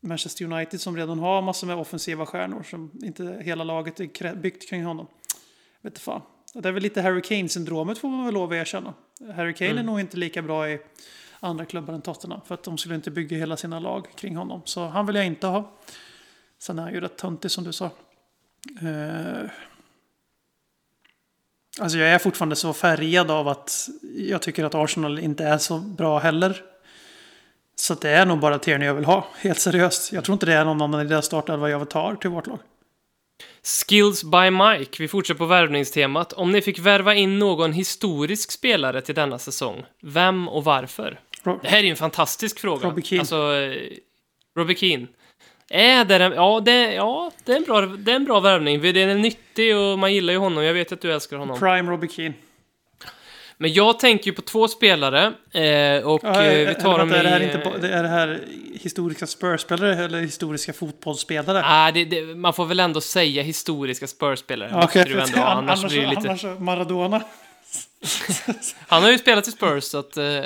Manchester 0.00 0.44
United 0.44 0.80
som 0.80 0.96
redan 0.96 1.18
har 1.18 1.42
massor 1.42 1.66
med 1.66 1.76
offensiva 1.76 2.26
stjärnor 2.26 2.62
som 2.62 2.90
inte 3.02 3.38
hela 3.42 3.64
laget 3.64 4.00
är 4.00 4.34
byggt 4.34 4.68
kring 4.68 4.84
honom. 4.84 5.06
Vet 5.80 5.98
fan. 5.98 6.22
Det 6.54 6.68
är 6.68 6.72
väl 6.72 6.82
lite 6.82 7.02
Harry 7.02 7.22
Kane-syndromet 7.22 7.98
får 7.98 8.08
man 8.08 8.24
väl 8.24 8.34
lov 8.34 8.50
att 8.52 8.54
erkänna. 8.56 8.94
Harry 9.34 9.54
Kane 9.54 9.80
är 9.80 9.82
nog 9.82 10.00
inte 10.00 10.16
lika 10.16 10.42
bra 10.42 10.68
i 10.70 10.80
andra 11.40 11.64
klubbar 11.64 11.94
än 11.94 12.02
Tottenham. 12.02 12.40
För 12.46 12.54
att 12.54 12.62
de 12.62 12.78
skulle 12.78 12.94
inte 12.94 13.10
bygga 13.10 13.36
hela 13.36 13.56
sina 13.56 13.78
lag 13.78 14.06
kring 14.16 14.36
honom. 14.36 14.62
Så 14.64 14.86
han 14.86 15.06
vill 15.06 15.16
jag 15.16 15.26
inte 15.26 15.46
ha. 15.46 15.72
Sen 16.58 16.78
är 16.78 16.82
han 16.82 16.92
ju 16.94 17.00
rätt 17.00 17.16
töntig 17.18 17.50
som 17.50 17.64
du 17.64 17.72
sa. 17.72 17.90
Eh, 18.82 19.50
Alltså 21.80 21.98
jag 21.98 22.08
är 22.08 22.18
fortfarande 22.18 22.56
så 22.56 22.72
färgad 22.72 23.30
av 23.30 23.48
att 23.48 23.88
jag 24.16 24.42
tycker 24.42 24.64
att 24.64 24.74
Arsenal 24.74 25.18
inte 25.18 25.44
är 25.44 25.58
så 25.58 25.78
bra 25.78 26.18
heller. 26.18 26.62
Så 27.76 27.94
det 27.94 28.10
är 28.10 28.26
nog 28.26 28.38
bara 28.38 28.58
Tierney 28.58 28.86
jag 28.86 28.94
vill 28.94 29.04
ha, 29.04 29.26
helt 29.38 29.58
seriöst. 29.58 30.12
Jag 30.12 30.24
tror 30.24 30.32
inte 30.32 30.46
det 30.46 30.52
är 30.54 30.64
någon 30.64 30.82
annan 30.82 31.00
i 31.00 31.04
deras 31.08 31.26
startelva 31.26 31.70
jag 31.70 31.90
tar 31.90 32.14
till 32.14 32.30
vårt 32.30 32.46
lag. 32.46 32.58
Skills 33.86 34.24
by 34.24 34.50
Mike. 34.50 35.02
Vi 35.02 35.08
fortsätter 35.08 35.38
på 35.38 35.46
värvningstemat. 35.46 36.32
Om 36.32 36.52
ni 36.52 36.62
fick 36.62 36.78
värva 36.78 37.14
in 37.14 37.38
någon 37.38 37.72
historisk 37.72 38.50
spelare 38.50 39.00
till 39.00 39.14
denna 39.14 39.38
säsong, 39.38 39.84
vem 40.02 40.48
och 40.48 40.64
varför? 40.64 41.20
Ro- 41.42 41.58
Det 41.62 41.68
här 41.68 41.78
är 41.78 41.82
ju 41.82 41.90
en 41.90 41.96
fantastisk 41.96 42.60
fråga. 42.60 42.88
Robbie 42.88 43.02
Keane. 43.02 43.20
Alltså, 43.20 43.54
eh, 43.54 43.92
Robbie 44.56 44.74
Keane. 44.74 45.06
Är 45.68 46.04
det 46.04 46.16
en, 46.24 46.32
ja, 46.32 46.60
det, 46.60 46.92
ja 46.94 47.30
det, 47.44 47.52
är 47.52 47.56
en 47.56 47.62
bra, 47.64 47.80
det 47.80 48.12
är 48.12 48.16
en 48.16 48.24
bra 48.24 48.40
värvning. 48.40 48.80
Den 48.80 48.96
är 48.96 49.14
nyttig 49.14 49.76
och 49.76 49.98
man 49.98 50.14
gillar 50.14 50.32
ju 50.32 50.38
honom. 50.38 50.64
Jag 50.64 50.74
vet 50.74 50.92
att 50.92 51.00
du 51.00 51.12
älskar 51.12 51.36
honom. 51.36 51.58
Prime 51.58 51.90
Robbie 51.90 52.08
Keane. 52.08 52.34
Men 53.62 53.72
jag 53.72 53.98
tänker 53.98 54.26
ju 54.26 54.32
på 54.32 54.42
två 54.42 54.68
spelare. 54.68 55.32
Eh, 55.52 56.06
och 56.06 56.20
Ja, 56.24 56.42
eh, 56.42 56.54
vi 56.54 56.62
eller 56.62 56.74
tar 56.74 56.98
dem 56.98 57.12
i... 57.12 57.16
är, 57.16 57.22
det 57.22 57.28
här 57.28 57.40
inte, 57.40 57.78
det- 57.80 57.88
är 57.88 58.02
det 58.02 58.08
här 58.08 58.40
historiska 58.80 59.26
Spurs-spelare 59.26 60.04
eller 60.04 60.20
historiska 60.20 60.72
fotbollsspelare? 60.72 61.62
Ah, 61.64 61.90
det, 61.90 62.04
det, 62.04 62.22
man 62.22 62.52
får 62.54 62.66
väl 62.66 62.80
ändå 62.80 63.00
säga 63.00 63.42
historiska 63.42 64.06
Spurs-spelare. 64.06 64.84
Okej, 64.84 65.04
du 65.06 65.20
ändå, 65.20 65.40
annars, 65.40 65.78
annars, 65.78 65.92
blir 65.92 66.02
det 66.02 66.08
lite... 66.08 66.28
annars 66.28 66.44
Maradona. 66.60 67.22
Han 68.88 69.02
har 69.02 69.10
ju 69.10 69.18
spelat 69.18 69.48
i 69.48 69.50
Spurs, 69.50 69.84
så 69.84 69.98
att... 69.98 70.16
Eh, 70.16 70.24
eh, 70.24 70.44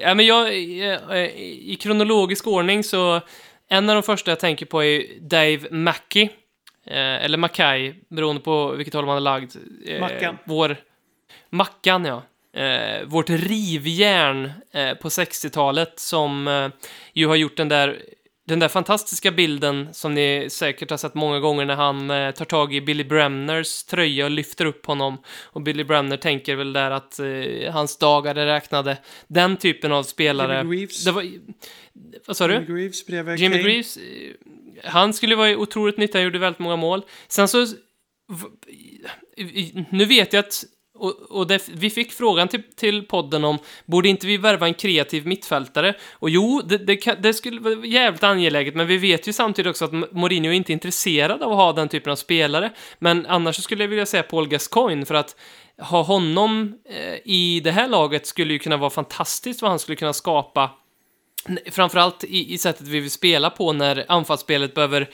ja, 0.00 0.14
men 0.14 0.26
jag, 0.26 0.46
eh, 0.46 1.24
I 1.44 1.78
kronologisk 1.80 2.46
ordning 2.46 2.84
så... 2.84 3.20
En 3.70 3.88
av 3.88 3.94
de 3.94 4.02
första 4.02 4.30
jag 4.30 4.40
tänker 4.40 4.66
på 4.66 4.84
är 4.84 5.04
Dave 5.20 5.70
Mackey. 5.70 6.28
Eh, 6.86 7.24
eller 7.24 7.38
Mackay, 7.38 7.94
beroende 8.08 8.40
på 8.42 8.70
vilket 8.70 8.94
håll 8.94 9.06
man 9.06 9.16
är 9.16 9.20
lagd. 9.20 9.52
Eh, 9.86 10.00
Mackan. 10.00 10.38
Vår... 10.44 10.76
Mackan, 11.50 12.04
ja. 12.04 12.22
Eh, 12.60 13.04
vårt 13.04 13.30
rivjärn 13.30 14.52
eh, 14.72 14.94
på 14.94 15.08
60-talet 15.08 15.98
som 16.00 16.48
eh, 16.48 16.68
ju 17.12 17.26
har 17.26 17.36
gjort 17.36 17.56
den 17.56 17.68
där, 17.68 18.02
den 18.48 18.58
där 18.58 18.68
fantastiska 18.68 19.30
bilden 19.30 19.88
som 19.92 20.14
ni 20.14 20.48
säkert 20.50 20.90
har 20.90 20.96
sett 20.96 21.14
många 21.14 21.40
gånger 21.40 21.64
när 21.64 21.74
han 21.74 22.10
eh, 22.10 22.30
tar 22.30 22.44
tag 22.44 22.74
i 22.74 22.80
Billy 22.80 23.04
Bremners 23.04 23.84
tröja 23.84 24.24
och 24.24 24.30
lyfter 24.30 24.64
upp 24.64 24.86
honom. 24.86 25.18
Och 25.42 25.62
Billy 25.62 25.84
Bremner 25.84 26.16
tänker 26.16 26.56
väl 26.56 26.72
där 26.72 26.90
att 26.90 27.18
eh, 27.18 27.72
hans 27.72 27.98
dagar 27.98 28.34
är 28.34 28.46
räknade. 28.46 28.98
Den 29.26 29.56
typen 29.56 29.92
av 29.92 30.02
spelare. 30.02 30.58
Jimmy 30.58 30.76
Greaves. 30.76 31.04
Det 31.04 31.12
var, 31.12 31.24
vad 32.26 32.36
sa 32.36 32.46
du? 32.46 32.54
Jimmy 32.54 32.66
Greaves 32.66 33.06
bredvid 33.06 33.38
Jimmy 33.38 33.56
Kane. 33.56 33.68
Greaves, 33.68 33.96
eh, 33.96 34.02
han 34.84 35.14
skulle 35.14 35.36
vara 35.36 35.56
otroligt 35.56 35.98
nyttig, 35.98 36.18
han 36.18 36.24
gjorde 36.24 36.38
väldigt 36.38 36.58
många 36.58 36.76
mål. 36.76 37.02
Sen 37.28 37.48
så, 37.48 37.66
nu 39.90 40.04
vet 40.04 40.32
jag 40.32 40.40
att, 40.40 40.64
och, 40.98 41.14
och 41.30 41.46
det, 41.46 41.68
vi 41.68 41.90
fick 41.90 42.12
frågan 42.12 42.48
till, 42.48 42.62
till 42.76 43.02
podden 43.06 43.44
om, 43.44 43.58
borde 43.86 44.08
inte 44.08 44.26
vi 44.26 44.36
värva 44.36 44.66
en 44.66 44.74
kreativ 44.74 45.26
mittfältare? 45.26 45.94
Och 46.12 46.30
jo, 46.30 46.62
det, 46.64 46.78
det, 46.78 46.96
kan, 46.96 47.22
det 47.22 47.34
skulle 47.34 47.60
vara 47.60 47.86
jävligt 47.86 48.24
angeläget, 48.24 48.74
men 48.74 48.86
vi 48.86 48.96
vet 48.96 49.28
ju 49.28 49.32
samtidigt 49.32 49.70
också 49.70 49.84
att 49.84 49.92
Mourinho 49.92 50.50
är 50.50 50.56
inte 50.56 50.72
intresserad 50.72 51.42
av 51.42 51.52
att 51.52 51.58
ha 51.58 51.72
den 51.72 51.88
typen 51.88 52.12
av 52.12 52.16
spelare. 52.16 52.72
Men 52.98 53.26
annars 53.26 53.56
så 53.56 53.62
skulle 53.62 53.84
jag 53.84 53.88
vilja 53.88 54.06
säga 54.06 54.22
Paul 54.22 54.48
Gascoigne, 54.48 55.06
för 55.06 55.14
att 55.14 55.36
ha 55.78 56.02
honom 56.02 56.74
eh, 56.88 57.14
i 57.24 57.60
det 57.64 57.70
här 57.70 57.88
laget 57.88 58.26
skulle 58.26 58.52
ju 58.52 58.58
kunna 58.58 58.76
vara 58.76 58.90
fantastiskt 58.90 59.62
vad 59.62 59.70
han 59.70 59.78
skulle 59.78 59.96
kunna 59.96 60.12
skapa 60.12 60.70
Framförallt 61.70 62.24
i, 62.24 62.54
i 62.54 62.58
sättet 62.58 62.88
vi 62.88 63.00
vill 63.00 63.10
spela 63.10 63.50
på 63.50 63.72
när 63.72 64.04
anfallsspelet 64.08 64.74
behöver... 64.74 65.10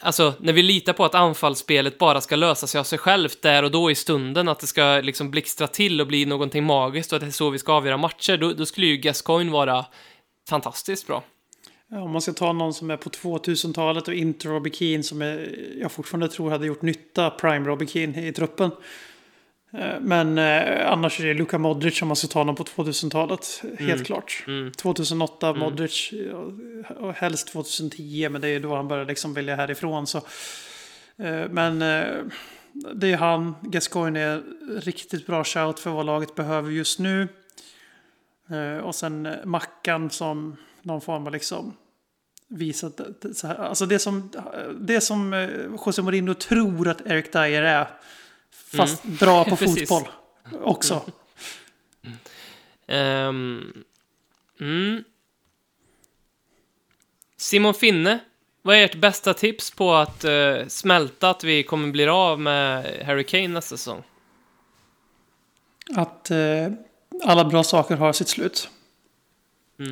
Alltså, 0.00 0.34
när 0.38 0.52
vi 0.52 0.62
litar 0.62 0.92
på 0.92 1.04
att 1.04 1.14
anfallsspelet 1.14 1.98
bara 1.98 2.20
ska 2.20 2.36
lösa 2.36 2.66
sig 2.66 2.78
av 2.78 2.84
sig 2.84 2.98
självt 2.98 3.42
där 3.42 3.62
och 3.62 3.70
då 3.70 3.90
i 3.90 3.94
stunden, 3.94 4.48
att 4.48 4.60
det 4.60 4.66
ska 4.66 5.00
liksom 5.02 5.30
blixtra 5.30 5.66
till 5.66 6.00
och 6.00 6.06
bli 6.06 6.26
någonting 6.26 6.64
magiskt 6.64 7.12
och 7.12 7.16
att 7.16 7.20
det 7.20 7.26
är 7.26 7.30
så 7.30 7.50
vi 7.50 7.58
ska 7.58 7.72
avgöra 7.72 7.96
matcher, 7.96 8.36
då, 8.36 8.52
då 8.52 8.66
skulle 8.66 8.86
ju 8.86 8.96
Gascoigne 8.96 9.52
vara 9.52 9.86
fantastiskt 10.48 11.06
bra. 11.06 11.22
Om 11.90 12.10
man 12.10 12.22
ska 12.22 12.32
ta 12.32 12.52
någon 12.52 12.74
som 12.74 12.90
är 12.90 12.96
på 12.96 13.10
2000-talet 13.10 14.08
och 14.08 14.14
inte 14.14 14.48
Robbie 14.48 14.70
Keane 14.70 15.02
som 15.02 15.22
är, 15.22 15.58
jag 15.80 15.92
fortfarande 15.92 16.28
tror 16.28 16.50
hade 16.50 16.66
gjort 16.66 16.82
nytta, 16.82 17.30
Prime 17.30 17.68
Robbie 17.68 17.86
Keane 17.86 18.28
i 18.28 18.32
truppen. 18.32 18.70
Eh, 19.74 20.00
Men 20.00 20.38
eh, 20.38 20.92
annars 20.92 21.20
är 21.20 21.24
det 21.24 21.34
Luka 21.34 21.58
Modric 21.58 22.02
om 22.02 22.08
man 22.08 22.16
ska 22.16 22.26
ta 22.28 22.44
någon 22.44 22.54
på 22.54 22.64
2000-talet. 22.64 23.62
Helt 23.78 24.06
klart. 24.06 24.44
2008 24.76 25.52
Modric 25.54 26.10
ja, 26.12 26.94
och 26.96 27.12
helst 27.12 27.48
2010 27.48 28.28
men 28.30 28.40
det 28.40 28.48
är 28.48 28.60
då 28.60 28.76
han 28.76 28.88
började 28.88 29.08
liksom 29.08 29.34
välja 29.34 29.56
härifrån. 29.56 30.06
Så. 30.06 30.18
Eh, 31.16 31.48
Men 31.50 31.82
eh, 31.82 32.04
det 32.94 33.12
är 33.12 33.16
han. 33.16 33.54
Gascoigne 33.62 34.20
är 34.20 34.42
riktigt 34.80 35.26
bra 35.26 35.44
shout 35.44 35.80
för 35.80 35.90
vad 35.90 36.06
laget 36.06 36.34
behöver 36.34 36.70
just 36.70 36.98
nu. 36.98 37.28
Eh, 38.50 38.84
Och 38.84 38.94
sen 38.94 39.26
eh, 39.26 39.32
Mackan 39.44 40.10
som 40.10 40.56
någon 40.82 41.00
form 41.00 41.26
av 41.26 41.32
liksom 41.32 41.76
visat 42.48 43.00
så 43.34 43.46
här, 43.46 43.54
alltså 43.54 43.86
det 43.86 43.98
som, 43.98 44.30
det 44.80 45.00
som 45.00 45.48
José 45.86 46.02
Mourinho 46.02 46.34
tror 46.34 46.88
att 46.88 47.06
Eric 47.06 47.32
Dyer 47.32 47.62
är. 47.62 47.86
Fast 48.76 49.02
bra 49.02 49.44
på 49.50 49.56
Precis. 49.56 49.88
fotboll 49.88 50.12
också. 50.62 51.02
Ehm, 52.86 53.84
mm. 54.60 55.04
Simon 57.36 57.74
Finne, 57.74 58.18
vad 58.62 58.76
är 58.76 58.84
ert 58.84 58.94
bästa 58.94 59.34
tips 59.34 59.70
på 59.70 59.94
att 59.94 60.24
eh, 60.24 60.66
smälta 60.68 61.30
att 61.30 61.44
vi 61.44 61.62
kommer 61.62 61.90
bli 61.90 62.08
av 62.08 62.40
med 62.40 63.02
Harry 63.06 63.24
Kane 63.24 63.48
nästa 63.48 63.76
säsong? 63.76 64.02
Att 65.96 66.30
eh, 66.30 66.72
alla 67.24 67.44
bra 67.44 67.62
saker 67.62 67.96
har 67.96 68.12
sitt 68.12 68.28
slut. 68.28 68.68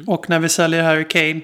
Och 0.07 0.29
när 0.31 0.39
vi 0.39 0.49
säljer 0.49 0.83
Harry 0.83 1.09
Kane 1.09 1.41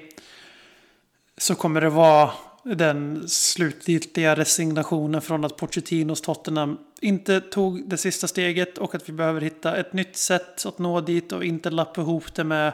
så 1.37 1.55
kommer 1.55 1.81
det 1.81 1.89
vara 1.89 2.31
den 2.63 3.29
slutgiltiga 3.29 4.35
resignationen 4.35 5.21
från 5.21 5.45
att 5.45 5.57
Pochettinos 5.57 6.21
Tottenham 6.21 6.77
inte 7.01 7.41
tog 7.41 7.89
det 7.89 7.97
sista 7.97 8.27
steget 8.27 8.77
och 8.77 8.95
att 8.95 9.09
vi 9.09 9.13
behöver 9.13 9.41
hitta 9.41 9.77
ett 9.77 9.93
nytt 9.93 10.17
sätt 10.17 10.65
att 10.65 10.79
nå 10.79 11.01
dit 11.01 11.31
och 11.31 11.43
inte 11.43 11.69
lappa 11.69 12.01
ihop 12.01 12.35
det 12.35 12.43
med 12.43 12.73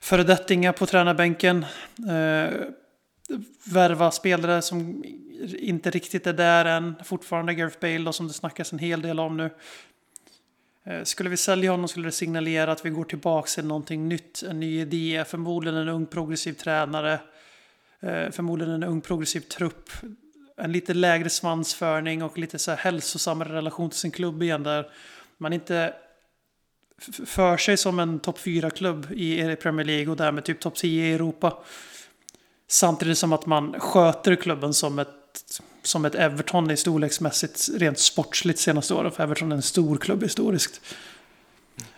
föredettingar 0.00 0.72
på 0.72 0.86
tränarbänken. 0.86 1.66
Eh, 1.98 2.50
värva 3.64 4.10
spelare 4.10 4.62
som 4.62 5.04
inte 5.58 5.90
riktigt 5.90 6.26
är 6.26 6.32
där 6.32 6.64
än. 6.64 6.94
Fortfarande 7.04 7.54
Gareth 7.54 7.80
Bale 7.80 7.98
då, 7.98 8.12
som 8.12 8.28
det 8.28 8.34
snackas 8.34 8.72
en 8.72 8.78
hel 8.78 9.02
del 9.02 9.20
om 9.20 9.36
nu. 9.36 9.50
Eh, 10.86 11.02
Skulle 11.02 11.30
vi 11.30 11.36
sälja 11.36 11.70
honom 11.70 11.88
skulle 11.88 12.08
det 12.08 12.12
signalera 12.12 12.72
att 12.72 12.86
vi 12.86 12.90
går 12.90 13.04
tillbaka 13.04 13.48
till 13.48 13.66
någonting 13.66 14.08
nytt, 14.08 14.42
en 14.42 14.60
ny 14.60 14.80
idé, 14.80 15.24
förmodligen 15.26 15.78
en 15.78 15.88
ung 15.88 16.06
progressiv 16.06 16.52
tränare, 16.52 17.12
eh, 17.12 17.20
Eh, 18.02 18.30
förmodligen 18.30 18.74
en 18.74 18.84
ung 18.84 19.00
progressiv 19.00 19.40
trupp, 19.40 19.90
en 20.56 20.72
lite 20.72 20.94
lägre 20.94 21.30
svansförning 21.30 22.22
och 22.22 22.38
lite 22.38 22.58
så 22.58 22.70
här 22.70 22.78
hälsosammare 22.78 23.52
relation 23.52 23.90
till 23.90 23.98
sin 23.98 24.10
klubb 24.10 24.42
igen 24.42 24.62
där 24.62 24.90
man 25.38 25.52
inte 25.52 25.94
för 27.26 27.56
sig 27.56 27.76
som 27.76 27.98
en 27.98 28.18
topp 28.18 28.38
4-klubb 28.38 29.06
i 29.10 29.56
Premier 29.56 29.86
League 29.86 30.10
och 30.10 30.16
därmed 30.16 30.44
typ 30.44 30.60
topp 30.60 30.74
10 30.74 31.04
i 31.04 31.14
Europa. 31.14 31.58
Samtidigt 32.68 33.18
som 33.18 33.32
att 33.32 33.46
man 33.46 33.80
sköter 33.80 34.36
klubben 34.36 34.74
som 34.74 34.98
ett, 34.98 35.08
som 35.82 36.04
ett 36.04 36.14
Everton 36.14 36.70
i 36.70 36.76
storleksmässigt 36.76 37.68
rent 37.74 37.98
sportsligt 37.98 38.58
senaste 38.58 38.94
åren. 38.94 39.12
För 39.12 39.22
Everton 39.22 39.52
är 39.52 39.56
en 39.56 39.62
stor 39.62 39.96
klubb 39.96 40.22
historiskt. 40.22 40.80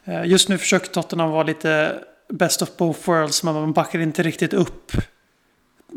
Eh, 0.05 0.25
just 0.25 0.49
nu 0.49 0.59
försöker 0.59 0.87
Tottenham 0.87 1.31
vara 1.31 1.43
lite 1.43 2.01
best 2.29 2.63
of 2.63 2.77
both 2.77 3.09
worlds. 3.09 3.43
Men 3.43 3.55
man 3.55 3.73
backar 3.73 3.99
inte 3.99 4.23
riktigt 4.23 4.53
upp 4.53 4.93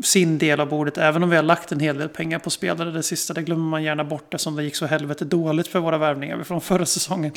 sin 0.02 0.38
del 0.38 0.60
av 0.60 0.68
bordet. 0.68 0.98
Även 0.98 1.22
om 1.22 1.30
vi 1.30 1.36
har 1.36 1.42
lagt 1.42 1.72
en 1.72 1.80
hel 1.80 1.98
del 1.98 2.08
pengar 2.08 2.38
på 2.38 2.50
spelare. 2.50 2.90
Det 2.90 3.02
sista 3.02 3.34
det 3.34 3.42
glömmer 3.42 3.64
man 3.64 3.82
gärna 3.82 4.04
bort 4.04 4.34
eftersom 4.34 4.56
det 4.56 4.64
gick 4.64 4.76
så 4.76 4.86
helvete 4.86 5.24
dåligt 5.24 5.68
för 5.68 5.78
våra 5.78 5.98
värvningar 5.98 6.42
från 6.42 6.60
förra 6.60 6.86
säsongen. 6.86 7.32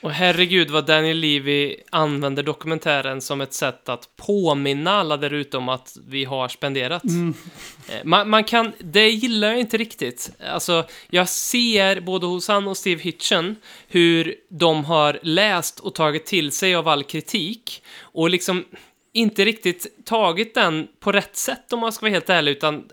Och 0.00 0.10
herregud 0.10 0.70
vad 0.70 0.86
Daniel 0.86 1.16
Levy 1.18 1.76
använder 1.90 2.42
dokumentären 2.42 3.20
som 3.20 3.40
ett 3.40 3.52
sätt 3.52 3.88
att 3.88 4.08
påminna 4.16 4.90
alla 4.90 5.16
där 5.16 5.32
ute 5.32 5.56
om 5.56 5.68
att 5.68 5.96
vi 6.08 6.24
har 6.24 6.48
spenderat. 6.48 7.04
Eh, 7.88 7.94
Man, 8.04 8.30
man 8.30 8.44
kan, 8.44 8.72
det 8.78 9.08
gillar 9.08 9.48
jag 9.48 9.60
inte 9.60 9.76
riktigt. 9.76 10.30
Alltså, 10.50 10.84
jag 11.10 11.28
ser 11.28 12.00
både 12.00 12.26
hos 12.26 12.48
han 12.48 12.68
och 12.68 12.76
Steve 12.76 13.02
Hitchen 13.02 13.56
hur 13.88 14.34
de 14.50 14.84
har 14.84 15.18
läst 15.22 15.80
och 15.80 15.94
tagit 15.94 16.26
till 16.26 16.52
sig 16.52 16.74
av 16.74 16.88
all 16.88 17.04
kritik 17.04 17.82
och 18.00 18.30
liksom 18.30 18.64
inte 19.18 19.44
riktigt 19.44 20.06
tagit 20.06 20.54
den 20.54 20.88
på 21.00 21.12
rätt 21.12 21.36
sätt 21.36 21.72
om 21.72 21.80
man 21.80 21.92
ska 21.92 22.06
vara 22.06 22.12
helt 22.12 22.30
ärlig, 22.30 22.52
utan 22.52 22.84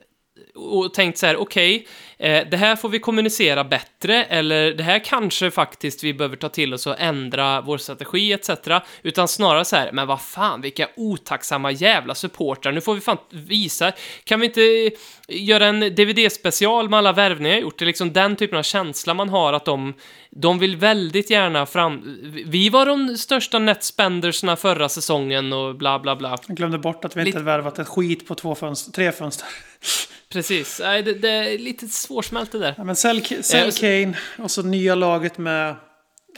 och 0.55 0.93
tänkt 0.93 1.17
så 1.17 1.25
här, 1.25 1.37
okej, 1.37 1.87
eh, 2.17 2.47
det 2.51 2.57
här 2.57 2.75
får 2.75 2.89
vi 2.89 2.99
kommunicera 2.99 3.63
bättre, 3.63 4.23
eller 4.23 4.73
det 4.73 4.83
här 4.83 4.99
kanske 4.99 5.51
faktiskt 5.51 6.03
vi 6.03 6.13
behöver 6.13 6.35
ta 6.35 6.49
till 6.49 6.73
oss 6.73 6.87
och 6.87 6.99
ändra 6.99 7.61
vår 7.61 7.77
strategi 7.77 8.33
etc. 8.33 8.49
Utan 9.03 9.27
snarare 9.27 9.65
så 9.65 9.75
här, 9.75 9.91
men 9.91 10.07
vad 10.07 10.21
fan, 10.21 10.61
vilka 10.61 10.87
otacksamma 10.95 11.71
jävla 11.71 12.15
supportrar, 12.15 12.71
nu 12.71 12.81
får 12.81 12.95
vi 12.95 13.01
fan 13.01 13.17
visa, 13.29 13.91
kan 14.23 14.39
vi 14.39 14.45
inte 14.45 14.91
göra 15.27 15.65
en 15.67 15.79
DVD-special 15.79 16.89
med 16.89 16.99
alla 16.99 17.13
värvningar 17.13 17.53
jag 17.53 17.61
gjort? 17.61 17.79
Det 17.79 17.83
är 17.83 17.87
liksom 17.87 18.13
den 18.13 18.35
typen 18.35 18.59
av 18.59 18.63
känsla 18.63 19.13
man 19.13 19.29
har 19.29 19.53
att 19.53 19.65
de, 19.65 19.93
de 20.29 20.59
vill 20.59 20.75
väldigt 20.77 21.29
gärna 21.29 21.65
fram... 21.65 22.17
Vi 22.45 22.69
var 22.69 22.85
de 22.85 23.17
största 23.17 23.59
netspendersna 23.59 24.55
förra 24.55 24.89
säsongen 24.89 25.53
och 25.53 25.75
bla 25.75 25.99
bla 25.99 26.15
bla. 26.15 26.37
Jag 26.47 26.57
glömde 26.57 26.77
bort 26.77 27.05
att 27.05 27.15
vi 27.15 27.19
inte 27.19 27.25
Lite- 27.25 27.43
värvat 27.43 27.79
ett 27.79 27.87
skit 27.87 28.27
på 28.27 28.35
två 28.35 28.55
fönster, 28.55 28.91
tre 28.91 29.11
fönster. 29.11 29.47
Precis, 30.29 30.79
Nej, 30.83 31.03
det, 31.03 31.13
det 31.13 31.29
är 31.29 31.57
lite 31.57 31.87
svårsmält 31.87 32.51
det 32.51 32.59
där. 32.59 32.75
Ja, 32.77 32.83
men 32.83 32.95
sälj, 32.95 33.43
sälj 33.43 33.69
Eh, 33.69 33.73
Kane 34.05 34.17
och 34.39 34.51
så 34.51 34.61
nya 34.61 34.95
laget 34.95 35.37
med 35.37 35.75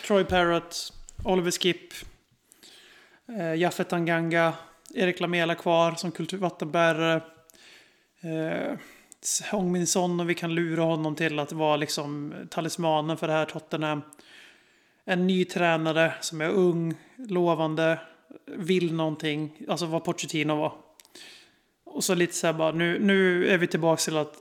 Troy 0.08 0.24
Parrott, 0.24 0.94
Oliver 1.26 1.52
Skip, 1.52 1.94
eh, 3.38 3.56
Jaffet 3.56 3.90
Tanganga, 3.90 4.54
Erik 4.96 5.20
Lamela 5.20 5.56
kvar 5.56 5.96
som 5.96 6.12
kulturvattenbärare. 6.12 7.22
Eh, 8.22 8.78
Hong 9.52 9.72
Min 9.72 9.88
Son 9.88 10.20
och 10.20 10.30
vi 10.30 10.36
kan 10.36 10.56
lura 10.56 10.84
honom 10.84 11.16
till 11.16 11.40
att 11.40 11.52
vara 11.52 11.78
liksom 11.78 12.34
talismanen 12.50 13.18
för 13.18 13.28
det 13.28 13.34
här 13.34 13.46
Tottenham. 13.46 14.02
En 15.06 15.28
ny 15.28 15.46
tränare 15.46 16.14
som 16.22 16.42
är 16.42 16.50
ung, 16.50 16.96
lovande, 17.18 18.00
vill 18.46 18.94
någonting. 18.94 19.52
Alltså 19.68 19.86
vad 19.86 20.04
Pochettino 20.04 20.56
var. 20.56 20.74
Och 21.94 22.04
så 22.04 22.16
lite 22.16 22.36
så 22.36 22.48
här 22.48 22.54
bara, 22.54 22.72
nu, 22.72 23.00
nu 23.00 23.48
är 23.48 23.58
vi 23.58 23.68
tillbaka 23.68 24.00
till 24.00 24.18
att 24.18 24.34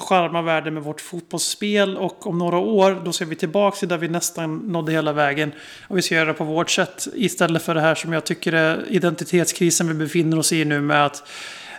charma 0.00 0.42
världen 0.42 0.74
med 0.74 0.82
vårt 0.82 1.00
fotbollsspel 1.00 1.96
och 1.96 2.26
om 2.26 2.38
några 2.38 2.58
år 2.58 3.02
då 3.04 3.12
ska 3.12 3.24
vi 3.24 3.36
tillbaka 3.36 3.76
till 3.76 3.88
där 3.88 3.98
vi 3.98 4.08
nästan 4.08 4.56
nådde 4.56 4.92
hela 4.92 5.12
vägen. 5.12 5.52
Och 5.88 5.96
vi 5.98 6.02
ska 6.02 6.14
göra 6.14 6.24
det 6.24 6.34
på 6.34 6.44
vårt 6.44 6.70
sätt 6.70 7.08
istället 7.14 7.62
för 7.62 7.74
det 7.74 7.80
här 7.80 7.94
som 7.94 8.12
jag 8.12 8.24
tycker 8.24 8.52
är 8.52 8.86
identitetskrisen 8.88 9.88
vi 9.88 9.94
befinner 9.94 10.38
oss 10.38 10.52
i 10.52 10.64
nu 10.64 10.80
med 10.80 11.06
att 11.06 11.28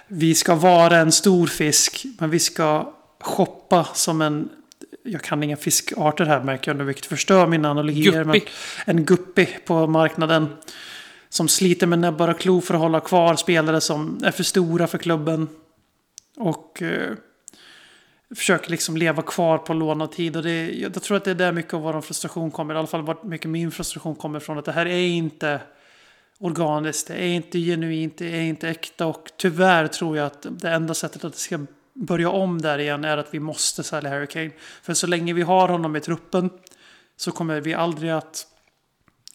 vi 0.07 0.35
ska 0.35 0.55
vara 0.55 0.97
en 0.97 1.11
stor 1.11 1.47
fisk 1.47 2.05
men 2.19 2.29
vi 2.29 2.39
ska 2.39 2.93
shoppa 3.19 3.87
som 3.93 4.21
en 4.21 4.49
jag 5.03 5.21
kan 5.21 5.43
inga 5.43 5.57
fiskarter 5.57 6.25
här 6.25 6.43
märker 6.43 6.71
jag 6.71 6.77
nu 6.77 6.83
vilket 6.83 7.05
förstör 7.05 7.47
mina 7.47 7.69
analogier. 7.69 8.23
Men 8.23 8.33
Guppy. 8.33 8.51
en 8.85 9.05
guppy 9.05 9.45
på 9.65 9.87
marknaden. 9.87 10.47
Som 11.31 11.47
sliter 11.47 11.87
med 11.87 11.99
näbbar 11.99 12.27
och 12.27 12.39
klor 12.39 12.61
för 12.61 12.73
att 12.73 12.79
hålla 12.79 12.99
kvar 12.99 13.35
spelare 13.35 13.81
som 13.81 14.19
är 14.23 14.31
för 14.31 14.43
stora 14.43 14.87
för 14.87 14.97
klubben. 14.97 15.47
Och 16.37 16.81
eh, 16.81 17.11
försöker 18.35 18.71
liksom 18.71 18.97
leva 18.97 19.21
kvar 19.21 19.57
på 19.57 19.73
lånad 19.73 20.11
tid. 20.11 20.37
Och 20.37 20.43
det, 20.43 20.71
jag 20.71 21.03
tror 21.03 21.17
att 21.17 21.23
det 21.23 21.31
är 21.31 21.35
där 21.35 21.51
mycket 21.51 21.73
av 21.73 21.81
vår 21.81 22.01
frustration 22.01 22.51
kommer. 22.51 22.73
I 22.73 22.77
alla 22.77 22.87
fall 22.87 23.01
vart 23.01 23.23
mycket 23.23 23.49
min 23.49 23.71
frustration 23.71 24.15
kommer 24.15 24.39
från. 24.39 24.57
Att 24.57 24.65
det 24.65 24.71
här 24.71 24.85
är 24.85 25.07
inte 25.07 25.59
organiskt. 26.39 27.07
Det 27.07 27.13
är 27.13 27.27
inte 27.27 27.59
genuint. 27.59 28.17
Det 28.17 28.37
är 28.37 28.41
inte 28.41 28.69
äkta. 28.69 29.05
Och 29.05 29.31
tyvärr 29.37 29.87
tror 29.87 30.17
jag 30.17 30.25
att 30.25 30.45
det 30.49 30.69
enda 30.69 30.93
sättet 30.93 31.23
att 31.23 31.33
det 31.33 31.39
ska 31.39 31.65
börja 31.93 32.29
om 32.29 32.61
där 32.61 32.79
igen 32.79 33.05
är 33.05 33.17
att 33.17 33.33
vi 33.33 33.39
måste 33.39 33.83
sälja 33.83 34.09
Harry 34.09 34.27
Kane. 34.27 34.51
För 34.81 34.93
så 34.93 35.07
länge 35.07 35.33
vi 35.33 35.41
har 35.41 35.67
honom 35.67 35.95
i 35.95 35.99
truppen 35.99 36.49
så 37.15 37.31
kommer 37.31 37.61
vi 37.61 37.73
aldrig 37.73 38.11
att 38.11 38.47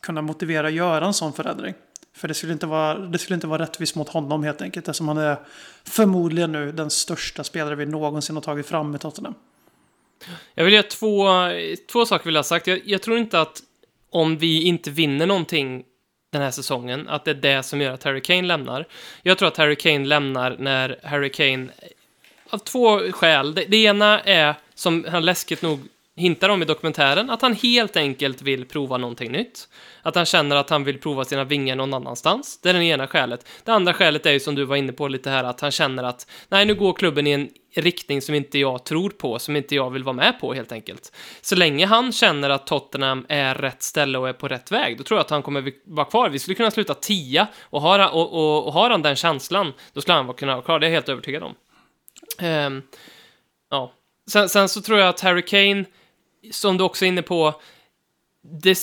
kunna 0.00 0.22
motivera 0.22 0.66
att 0.66 0.72
göra 0.72 1.06
en 1.06 1.14
sån 1.14 1.32
förändring. 1.32 1.74
För 2.16 2.28
det 2.28 2.34
skulle 2.34 2.52
inte 2.52 2.66
vara, 2.66 2.98
det 2.98 3.18
skulle 3.18 3.34
inte 3.34 3.46
vara 3.46 3.62
rättvist 3.62 3.94
mot 3.94 4.08
honom 4.08 4.42
helt 4.42 4.62
enkelt. 4.62 4.88
Eftersom 4.88 5.08
han 5.08 5.18
är 5.18 5.36
förmodligen 5.84 6.52
nu 6.52 6.72
den 6.72 6.90
största 6.90 7.44
spelare 7.44 7.74
vi 7.74 7.86
någonsin 7.86 8.36
har 8.36 8.42
tagit 8.42 8.66
fram 8.66 8.94
i 8.94 8.98
Tottenham. 8.98 9.34
Jag 10.54 10.64
vill 10.64 10.74
göra 10.74 10.82
två, 10.82 11.26
två 11.92 12.06
saker 12.06 12.24
vill 12.24 12.34
jag 12.34 12.38
ha 12.38 12.44
sagt. 12.44 12.66
Jag, 12.66 12.80
jag 12.84 13.02
tror 13.02 13.18
inte 13.18 13.40
att 13.40 13.62
om 14.10 14.38
vi 14.38 14.62
inte 14.62 14.90
vinner 14.90 15.26
någonting 15.26 15.84
den 16.32 16.42
här 16.42 16.50
säsongen, 16.50 17.08
att 17.08 17.24
det 17.24 17.30
är 17.30 17.34
det 17.34 17.62
som 17.62 17.80
gör 17.80 17.92
att 17.92 18.04
Harry 18.04 18.20
Kane 18.20 18.42
lämnar. 18.42 18.86
Jag 19.22 19.38
tror 19.38 19.48
att 19.48 19.56
Harry 19.56 19.76
Kane 19.76 20.04
lämnar 20.04 20.56
när 20.58 21.00
Harry 21.02 21.30
Kane, 21.30 21.68
av 22.50 22.58
två 22.58 23.12
skäl. 23.12 23.54
Det, 23.54 23.64
det 23.64 23.76
ena 23.76 24.20
är, 24.20 24.54
som 24.74 25.06
han 25.08 25.24
läskigt 25.24 25.62
nog 25.62 25.80
hintar 26.16 26.48
om 26.48 26.62
i 26.62 26.64
dokumentären, 26.64 27.30
att 27.30 27.42
han 27.42 27.54
helt 27.54 27.96
enkelt 27.96 28.42
vill 28.42 28.64
prova 28.64 28.96
någonting 28.96 29.32
nytt. 29.32 29.68
Att 30.02 30.14
han 30.14 30.26
känner 30.26 30.56
att 30.56 30.70
han 30.70 30.84
vill 30.84 31.00
prova 31.00 31.24
sina 31.24 31.44
vingar 31.44 31.76
någon 31.76 31.94
annanstans. 31.94 32.60
Det 32.60 32.70
är 32.70 32.74
det 32.74 32.84
ena 32.84 33.06
skälet. 33.06 33.48
Det 33.64 33.72
andra 33.72 33.92
skälet 33.92 34.26
är 34.26 34.32
ju 34.32 34.40
som 34.40 34.54
du 34.54 34.64
var 34.64 34.76
inne 34.76 34.92
på 34.92 35.08
lite 35.08 35.30
här, 35.30 35.44
att 35.44 35.60
han 35.60 35.70
känner 35.70 36.02
att 36.02 36.26
nej, 36.48 36.66
nu 36.66 36.74
går 36.74 36.92
klubben 36.92 37.26
i 37.26 37.30
en 37.30 37.48
riktning 37.74 38.22
som 38.22 38.34
inte 38.34 38.58
jag 38.58 38.84
tror 38.84 39.10
på, 39.10 39.38
som 39.38 39.56
inte 39.56 39.74
jag 39.74 39.90
vill 39.90 40.04
vara 40.04 40.16
med 40.16 40.40
på 40.40 40.54
helt 40.54 40.72
enkelt. 40.72 41.12
Så 41.40 41.56
länge 41.56 41.86
han 41.86 42.12
känner 42.12 42.50
att 42.50 42.66
Tottenham 42.66 43.26
är 43.28 43.54
rätt 43.54 43.82
ställe 43.82 44.18
och 44.18 44.28
är 44.28 44.32
på 44.32 44.48
rätt 44.48 44.72
väg, 44.72 44.98
då 44.98 45.04
tror 45.04 45.18
jag 45.18 45.24
att 45.24 45.30
han 45.30 45.42
kommer 45.42 45.72
vara 45.84 46.06
kvar. 46.06 46.28
Vi 46.28 46.38
skulle 46.38 46.54
kunna 46.54 46.70
sluta 46.70 46.94
tia 46.94 47.46
och 47.62 47.82
har, 47.82 48.14
och, 48.14 48.32
och, 48.32 48.66
och 48.66 48.72
har 48.72 48.90
han 48.90 49.02
den 49.02 49.16
känslan, 49.16 49.72
då 49.92 50.00
skulle 50.00 50.14
han 50.14 50.34
kunna 50.34 50.52
vara 50.52 50.64
kvar. 50.64 50.78
Det 50.78 50.86
är 50.86 50.88
jag 50.88 50.94
helt 50.94 51.08
övertygad 51.08 51.42
om. 51.42 51.54
Um, 52.42 52.82
ja. 53.70 53.92
Sen, 54.30 54.48
sen 54.48 54.68
så 54.68 54.82
tror 54.82 54.98
jag 54.98 55.08
att 55.08 55.20
Harry 55.20 55.42
Kane, 55.42 55.84
som 56.50 56.76
du 56.76 56.84
också 56.84 57.04
är 57.04 57.08
inne 57.08 57.22
på, 57.22 57.60
det, 58.62 58.78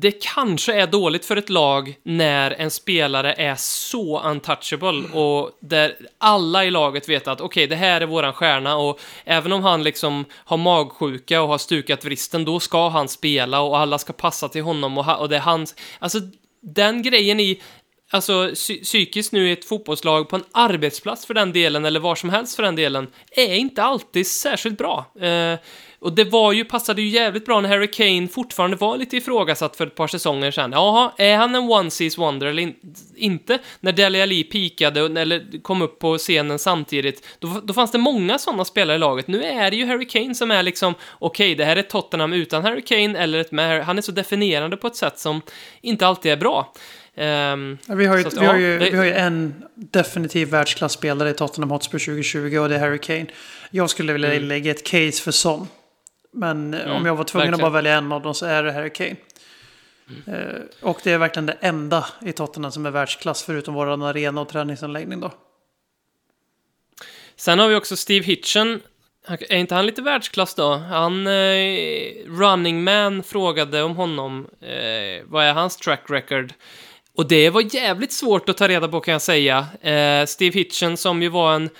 det 0.00 0.10
kanske 0.10 0.74
är 0.74 0.86
dåligt 0.86 1.24
för 1.24 1.36
ett 1.36 1.48
lag 1.48 1.94
när 2.02 2.50
en 2.50 2.70
spelare 2.70 3.32
är 3.32 3.54
så 3.58 4.22
untouchable 4.22 5.18
och 5.20 5.50
där 5.60 5.96
alla 6.18 6.64
i 6.64 6.70
laget 6.70 7.08
vet 7.08 7.28
att 7.28 7.40
okej, 7.40 7.66
det 7.66 7.76
här 7.76 8.00
är 8.00 8.06
våran 8.06 8.32
stjärna 8.32 8.76
och 8.76 9.00
även 9.24 9.52
om 9.52 9.62
han 9.62 9.82
liksom 9.82 10.24
har 10.32 10.56
magsjuka 10.56 11.42
och 11.42 11.48
har 11.48 11.58
stukat 11.58 12.04
vristen, 12.04 12.44
då 12.44 12.60
ska 12.60 12.88
han 12.88 13.08
spela 13.08 13.60
och 13.60 13.78
alla 13.78 13.98
ska 13.98 14.12
passa 14.12 14.48
till 14.48 14.62
honom 14.62 14.98
och, 14.98 15.20
och 15.20 15.28
det 15.28 15.36
är 15.36 15.40
hans... 15.40 15.74
Alltså, 15.98 16.18
den 16.62 17.02
grejen 17.02 17.40
i 17.40 17.62
alltså 18.10 18.32
psy- 18.32 18.82
psykiskt 18.82 19.32
nu 19.32 19.48
i 19.48 19.52
ett 19.52 19.64
fotbollslag 19.64 20.28
på 20.28 20.36
en 20.36 20.44
arbetsplats 20.52 21.26
för 21.26 21.34
den 21.34 21.52
delen, 21.52 21.84
eller 21.84 22.00
var 22.00 22.14
som 22.14 22.30
helst 22.30 22.56
för 22.56 22.62
den 22.62 22.76
delen, 22.76 23.06
är 23.30 23.54
inte 23.54 23.82
alltid 23.82 24.26
särskilt 24.26 24.78
bra. 24.78 25.04
Eh, 25.20 25.58
och 26.04 26.12
det 26.12 26.24
var 26.24 26.52
ju, 26.52 26.64
passade 26.64 27.02
ju 27.02 27.08
jävligt 27.08 27.46
bra 27.46 27.60
när 27.60 27.68
Harry 27.68 27.86
Kane 27.90 28.28
fortfarande 28.28 28.76
var 28.76 28.96
lite 28.96 29.16
ifrågasatt 29.16 29.76
för 29.76 29.86
ett 29.86 29.94
par 29.94 30.06
säsonger 30.08 30.50
sedan. 30.50 30.72
Jaha, 30.72 31.12
är 31.18 31.36
han 31.36 31.54
en 31.54 31.62
one 31.70 31.90
seas 31.90 32.18
wonder 32.18 32.46
eller 32.46 32.62
in, 32.62 32.74
inte? 33.16 33.58
När 33.80 33.92
Dele 33.92 34.22
Alli 34.22 34.44
pikade 34.44 35.20
eller 35.20 35.62
kom 35.62 35.82
upp 35.82 35.98
på 35.98 36.18
scenen 36.18 36.58
samtidigt, 36.58 37.26
då, 37.38 37.60
då 37.64 37.74
fanns 37.74 37.92
det 37.92 37.98
många 37.98 38.38
sådana 38.38 38.64
spelare 38.64 38.96
i 38.96 38.98
laget. 38.98 39.28
Nu 39.28 39.42
är 39.44 39.70
det 39.70 39.76
ju 39.76 39.86
Harry 39.86 40.06
Kane 40.08 40.34
som 40.34 40.50
är 40.50 40.62
liksom, 40.62 40.94
okej, 41.18 41.54
det 41.54 41.64
här 41.64 41.76
är 41.76 41.82
Tottenham 41.82 42.32
utan 42.32 42.62
Harry 42.62 42.82
Kane, 42.82 43.18
eller 43.18 43.38
ett 43.38 43.52
med. 43.52 43.84
Han 43.84 43.98
är 43.98 44.02
så 44.02 44.12
definierande 44.12 44.76
på 44.76 44.86
ett 44.86 44.96
sätt 44.96 45.18
som 45.18 45.40
inte 45.82 46.06
alltid 46.06 46.32
är 46.32 46.36
bra. 46.36 46.72
Ja, 47.16 47.56
Vi 47.94 48.06
har 48.06 48.18
ju, 48.18 48.26
att, 48.26 48.34
vi 48.34 48.46
har 48.46 48.54
ja, 48.54 48.60
ju, 48.60 48.78
det- 48.78 48.90
vi 48.90 48.96
har 48.96 49.04
ju 49.04 49.12
en 49.12 49.54
definitiv 49.74 50.48
världsklasspelare 50.48 51.30
i 51.30 51.34
Tottenham 51.34 51.70
Hotspur 51.70 51.98
2020 51.98 52.56
och 52.58 52.68
det 52.68 52.74
är 52.74 52.78
Harry 52.80 52.98
Kane. 52.98 53.26
Jag 53.70 53.90
skulle 53.90 54.12
vilja 54.12 54.34
Mm. 54.34 54.48
lägga 54.48 54.70
ett 54.70 54.84
case 54.86 55.22
för 55.22 55.30
Son. 55.30 55.68
Men 56.34 56.74
eh, 56.74 56.96
om 56.96 57.06
jag 57.06 57.16
var 57.16 57.24
tvungen 57.24 57.50
verkligen. 57.50 57.66
att 57.66 57.72
bara 57.72 57.82
välja 57.82 57.94
en 57.94 58.12
av 58.12 58.22
dem 58.22 58.34
så 58.34 58.46
är 58.46 58.62
det 58.62 58.72
Harry 58.72 58.90
Kane. 58.90 59.16
Eh, 60.26 60.60
och 60.80 61.00
det 61.04 61.12
är 61.12 61.18
verkligen 61.18 61.46
det 61.46 61.56
enda 61.60 62.06
i 62.26 62.32
Tottenham 62.32 62.72
som 62.72 62.86
är 62.86 62.90
världsklass 62.90 63.42
förutom 63.42 63.74
vår 63.74 64.06
arena 64.06 64.40
och 64.40 64.48
träningsanläggning 64.48 65.20
då. 65.20 65.32
Sen 67.36 67.58
har 67.58 67.68
vi 67.68 67.74
också 67.74 67.96
Steve 67.96 68.24
Hitchen. 68.24 68.80
Är 69.28 69.56
inte 69.56 69.74
han 69.74 69.86
lite 69.86 70.02
världsklass 70.02 70.54
då? 70.54 70.74
Han, 70.74 71.26
eh, 71.26 71.32
Running 72.26 72.84
Man 72.84 73.22
frågade 73.22 73.82
om 73.82 73.96
honom. 73.96 74.48
Eh, 74.60 75.24
vad 75.24 75.44
är 75.44 75.52
hans 75.52 75.76
track 75.76 76.02
record? 76.08 76.52
Och 77.16 77.28
det 77.28 77.50
var 77.50 77.74
jävligt 77.74 78.12
svårt 78.12 78.48
att 78.48 78.56
ta 78.56 78.68
reda 78.68 78.88
på 78.88 79.00
kan 79.00 79.12
jag 79.12 79.22
säga. 79.22 79.66
Eh, 79.80 80.26
Steve 80.26 80.58
Hitchen 80.58 80.96
som 80.96 81.22
ju 81.22 81.28
var 81.28 81.54
en 81.54 81.70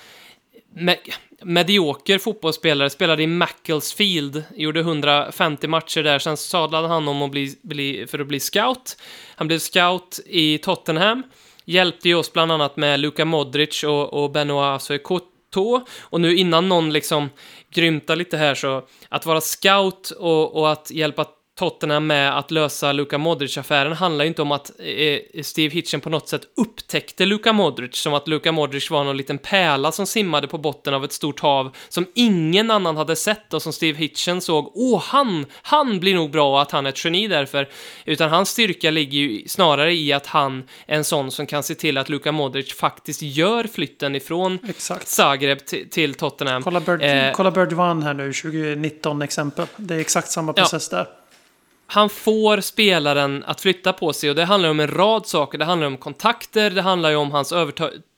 medioker 1.45 2.17
fotbollsspelare, 2.17 2.89
spelade 2.89 3.23
i 3.23 3.27
Macclesfield, 3.27 4.43
gjorde 4.55 4.79
150 4.79 5.67
matcher 5.67 6.03
där, 6.03 6.19
sen 6.19 6.37
sadlade 6.37 6.87
han 6.87 7.07
om 7.07 7.21
att 7.21 7.31
bli, 7.31 7.55
bli, 7.61 8.07
för 8.07 8.19
att 8.19 8.27
bli 8.27 8.39
scout. 8.39 8.97
Han 9.35 9.47
blev 9.47 9.59
scout 9.59 10.19
i 10.25 10.57
Tottenham, 10.57 11.23
hjälpte 11.65 12.09
ju 12.09 12.15
oss 12.15 12.33
bland 12.33 12.51
annat 12.51 12.77
med 12.77 12.99
Luka 12.99 13.25
Modric 13.25 13.83
och, 13.83 14.13
och 14.13 14.31
Benoit 14.31 14.81
Soekoto. 14.81 15.85
Och 15.99 16.21
nu 16.21 16.37
innan 16.37 16.69
någon 16.69 16.93
liksom 16.93 17.29
grymtar 17.73 18.15
lite 18.15 18.37
här 18.37 18.55
så, 18.55 18.83
att 19.09 19.25
vara 19.25 19.41
scout 19.41 20.09
och, 20.09 20.55
och 20.55 20.71
att 20.71 20.91
hjälpa 20.91 21.25
Tottenham 21.59 22.07
med 22.07 22.37
att 22.37 22.51
lösa 22.51 22.91
Luka 22.91 23.17
Modric-affären 23.17 23.93
handlar 23.93 24.25
ju 24.25 24.27
inte 24.27 24.41
om 24.41 24.51
att 24.51 24.71
eh, 24.79 25.41
Steve 25.43 25.73
Hitchen 25.73 26.01
på 26.01 26.09
något 26.09 26.29
sätt 26.29 26.41
upptäckte 26.57 27.25
Luka 27.25 27.53
Modric, 27.53 27.95
som 27.95 28.13
att 28.13 28.27
Luka 28.27 28.51
Modric 28.51 28.91
var 28.91 29.03
någon 29.03 29.17
liten 29.17 29.37
pärla 29.37 29.91
som 29.91 30.05
simmade 30.07 30.47
på 30.47 30.57
botten 30.57 30.93
av 30.93 31.03
ett 31.05 31.11
stort 31.13 31.39
hav 31.39 31.75
som 31.89 32.05
ingen 32.15 32.71
annan 32.71 32.97
hade 32.97 33.15
sett 33.15 33.53
och 33.53 33.61
som 33.61 33.73
Steve 33.73 33.97
Hitchen 33.97 34.41
såg, 34.41 34.71
åh, 34.75 35.01
han, 35.03 35.45
han 35.61 35.99
blir 35.99 36.15
nog 36.15 36.31
bra 36.31 36.51
och 36.51 36.61
att 36.61 36.71
han 36.71 36.85
är 36.85 36.89
ett 36.89 37.05
geni 37.05 37.27
därför. 37.27 37.69
Utan 38.05 38.29
hans 38.29 38.49
styrka 38.49 38.91
ligger 38.91 39.19
ju 39.19 39.47
snarare 39.47 39.93
i 39.93 40.13
att 40.13 40.25
han 40.27 40.63
är 40.87 40.95
en 40.97 41.03
sån 41.03 41.31
som 41.31 41.45
kan 41.45 41.63
se 41.63 41.75
till 41.75 41.97
att 41.97 42.09
Luka 42.09 42.31
Modric 42.31 42.73
faktiskt 42.73 43.21
gör 43.21 43.63
flytten 43.63 44.15
ifrån 44.15 44.59
Exakt. 44.69 45.07
Zagreb 45.07 45.65
till, 45.65 45.89
till 45.89 46.13
Tottenham. 46.13 46.63
Kolla 46.63 46.79
Bird, 46.79 47.01
Eh, 47.01 47.31
kolla 47.33 47.51
Bird 47.51 47.73
One 47.73 48.05
här 48.05 48.13
nu, 48.13 48.33
2019 48.33 49.21
exempel. 49.21 49.65
Det 49.77 49.95
är 49.95 49.99
exakt 49.99 50.31
samma 50.31 50.53
Ja. 50.55 50.61
process 50.63 50.89
där 50.89 51.07
han 51.87 52.09
får 52.09 52.61
spelaren 52.61 53.43
att 53.43 53.61
flytta 53.61 53.93
på 53.93 54.13
sig 54.13 54.29
och 54.29 54.35
det 54.35 54.45
handlar 54.45 54.69
om 54.69 54.79
en 54.79 54.87
rad 54.87 55.27
saker. 55.27 55.57
Det 55.57 55.65
handlar 55.65 55.87
om 55.87 55.97
kontakter, 55.97 56.69
det 56.69 56.81
handlar 56.81 57.09
ju 57.09 57.15
om 57.15 57.31
hans 57.31 57.51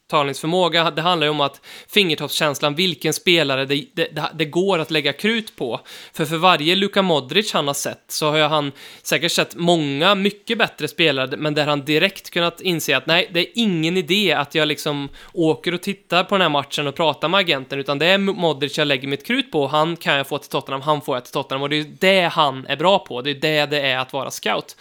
övertalningsförmåga, 0.08 0.92
det 0.92 1.02
handlar 1.02 1.28
ju 1.28 1.32
om 1.32 1.42
att 1.42 1.62
fingertoppskänslan, 1.88 2.76
vilken 2.76 3.14
spelare 3.14 3.66
det, 3.66 3.86
det, 3.94 4.32
det, 4.34 4.46
går 4.46 4.80
att 4.80 4.92
lägga 4.92 5.14
krut 5.14 5.56
på. 5.56 5.80
För 6.14 6.26
för 6.26 6.38
varje 6.38 6.76
Luka 6.76 7.02
Modric 7.02 7.54
han 7.54 7.68
har 7.68 7.74
sett 7.74 8.04
så 8.08 8.32
har 8.32 8.40
han 8.40 8.72
säkert 9.02 9.32
sett 9.32 9.56
många 9.56 10.16
mycket 10.16 10.58
bättre 10.58 10.88
spelare, 10.88 11.38
men 11.38 11.54
där 11.54 11.68
han 11.68 11.86
direkt 11.86 12.30
kunnat 12.30 12.62
inse 12.62 12.98
att 12.98 13.08
nej, 13.08 13.30
det 13.34 13.40
är 13.40 13.48
ingen 13.56 13.98
idé 13.98 14.34
att 14.34 14.56
jag 14.56 14.68
liksom 14.68 15.10
åker 15.34 15.74
och 15.74 15.82
tittar 15.82 16.24
på 16.24 16.36
den 16.36 16.42
här 16.42 16.50
matchen 16.50 16.88
och 16.88 16.96
pratar 16.96 17.28
med 17.28 17.40
agenten, 17.40 17.80
utan 17.80 18.00
det 18.00 18.06
är 18.06 18.18
Modric 18.18 18.78
jag 18.78 18.88
lägger 18.88 19.08
mitt 19.08 19.26
krut 19.26 19.52
på. 19.52 19.68
Han 19.68 19.96
kan 19.96 20.16
jag 20.16 20.28
få 20.28 20.38
till 20.38 20.50
Tottenham, 20.50 20.82
han 20.82 21.02
får 21.02 21.16
jag 21.16 21.24
till 21.24 21.34
Tottenham 21.34 21.62
och 21.62 21.70
det 21.70 21.78
är 21.78 21.86
det 22.00 22.22
han 22.22 22.66
är 22.68 22.76
bra 22.76 23.00
på. 23.00 23.22
Det 23.22 23.30
är 23.30 23.36
det 23.36 23.66
det 23.66 23.82
är 23.82 23.98
att 23.98 24.14
vara 24.14 24.32
scout. 24.32 24.76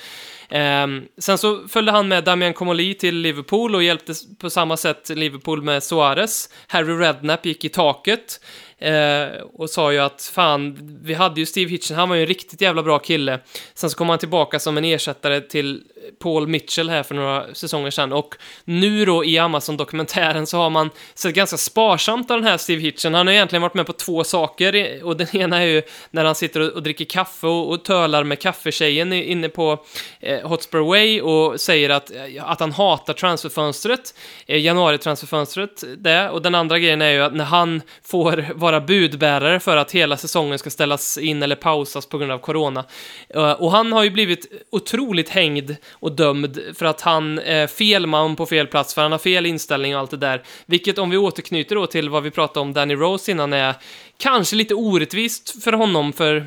Ehm, 0.49 1.05
sen 1.18 1.38
så 1.38 1.68
följde 1.68 1.92
han 1.92 2.09
med 2.09 2.24
Damian 2.24 2.55
Comoli 2.55 2.94
till 2.94 3.16
Liverpool 3.16 3.74
och 3.74 3.82
hjälpte 3.82 4.14
på 4.38 4.51
samma 4.51 4.76
sätt 4.76 5.09
Liverpool 5.09 5.62
med 5.62 5.82
Suarez. 5.82 6.49
Harry 6.66 6.92
Redknapp 6.92 7.47
gick 7.47 7.64
i 7.64 7.68
taket 7.68 8.40
eh, 8.78 9.26
och 9.53 9.70
sa 9.70 9.92
ju 9.92 9.99
att 9.99 10.30
fan, 10.34 10.78
vi 11.03 11.14
hade 11.14 11.40
ju 11.40 11.47
Steve 11.47 11.70
Hitchen, 11.70 11.97
han 11.97 12.09
var 12.09 12.16
ju 12.16 12.22
en 12.22 12.28
riktigt 12.28 12.61
jävla 12.61 12.82
bra 12.82 12.99
kille. 12.99 13.40
Sen 13.74 13.90
så 13.90 13.97
kom 13.97 14.09
han 14.09 14.18
tillbaka 14.18 14.59
som 14.59 14.76
en 14.76 14.84
ersättare 14.84 15.40
till 15.40 15.82
Paul 16.18 16.46
Mitchell 16.46 16.90
här 16.90 17.02
för 17.02 17.14
några 17.14 17.54
säsonger 17.54 17.90
sedan 17.90 18.12
och 18.12 18.34
nu 18.64 19.04
då 19.04 19.24
i 19.24 19.38
Amazon-dokumentären 19.38 20.46
så 20.46 20.59
har 20.59 20.70
man 20.70 20.90
sett 21.14 21.34
ganska 21.34 21.57
sparsamt 21.57 22.30
av 22.30 22.36
den 22.36 22.46
här 22.46 22.57
Steve 22.57 22.82
Hitchen. 22.82 23.14
Han 23.14 23.26
har 23.26 23.34
egentligen 23.34 23.62
varit 23.62 23.74
med 23.74 23.86
på 23.86 23.92
två 23.92 24.24
saker 24.24 25.04
och 25.04 25.16
den 25.16 25.26
ena 25.36 25.62
är 25.62 25.66
ju 25.66 25.82
när 26.11 26.24
han 26.24 26.34
sitter 26.34 26.76
och, 26.76 26.82
dricker 26.82 27.04
kaffe 27.04 27.46
och, 27.46 27.70
och 27.70 27.84
tölar 27.84 28.24
med 28.24 28.38
kaffetjejen 28.38 29.12
inne 29.12 29.48
på 29.48 29.84
eh, 30.20 30.48
Hotspur 30.48 30.80
Way 30.80 31.20
och 31.20 31.61
säger 31.61 31.90
att, 31.90 32.11
eh, 32.11 32.50
att 32.50 32.61
han 32.61 32.72
hatar 32.72 33.14
transferfönstret, 33.14 34.14
eh, 34.46 34.61
januari-transferfönstret, 34.61 35.84
det. 35.98 36.30
Och 36.30 36.42
den 36.42 36.54
andra 36.54 36.78
grejen 36.78 37.02
är 37.02 37.11
ju 37.11 37.22
att 37.22 37.34
när 37.34 37.44
han 37.44 37.82
får 38.02 38.46
vara 38.54 38.80
budbärare 38.80 39.61
för 39.61 39.76
att 39.76 39.92
hela 39.92 40.16
säsongen 40.16 40.59
ska 40.59 40.70
ställas 40.70 41.18
in 41.18 41.42
eller 41.42 41.57
pausas 41.57 42.07
på 42.07 42.18
grund 42.18 42.32
av 42.32 42.38
corona. 42.38 42.84
Eh, 43.28 43.52
och 43.52 43.70
han 43.70 43.92
har 43.92 44.04
ju 44.04 44.11
blivit 44.11 44.66
otroligt 44.70 45.28
hängd 45.28 45.76
och 46.01 46.12
dömd 46.12 46.59
för 46.74 46.86
att 46.86 47.01
han 47.01 47.38
är 47.38 47.66
fel 47.66 48.07
man 48.07 48.36
på 48.36 48.47
fel 48.47 48.66
plats, 48.66 48.94
för 48.94 49.03
han 49.03 49.12
har 49.12 49.18
fel 49.18 49.47
inställning 49.47 49.94
och 49.94 50.01
allt 50.01 50.11
det 50.11 50.16
där. 50.16 50.42
Vilket 50.66 50.99
om 50.99 51.11
vi 51.11 51.16
återknyter 51.16 51.74
då 51.76 51.86
till 51.86 52.09
vad 52.09 52.22
vi 52.22 52.30
pratade 52.30 52.61
om 52.61 52.72
Danny 52.72 52.94
Rose 52.94 53.30
innan 53.30 53.53
är 53.53 53.74
kanske 54.18 54.57
lite 54.57 54.74
orättvist 54.74 55.64
för 55.64 55.72
honom, 55.72 56.12
för 56.12 56.47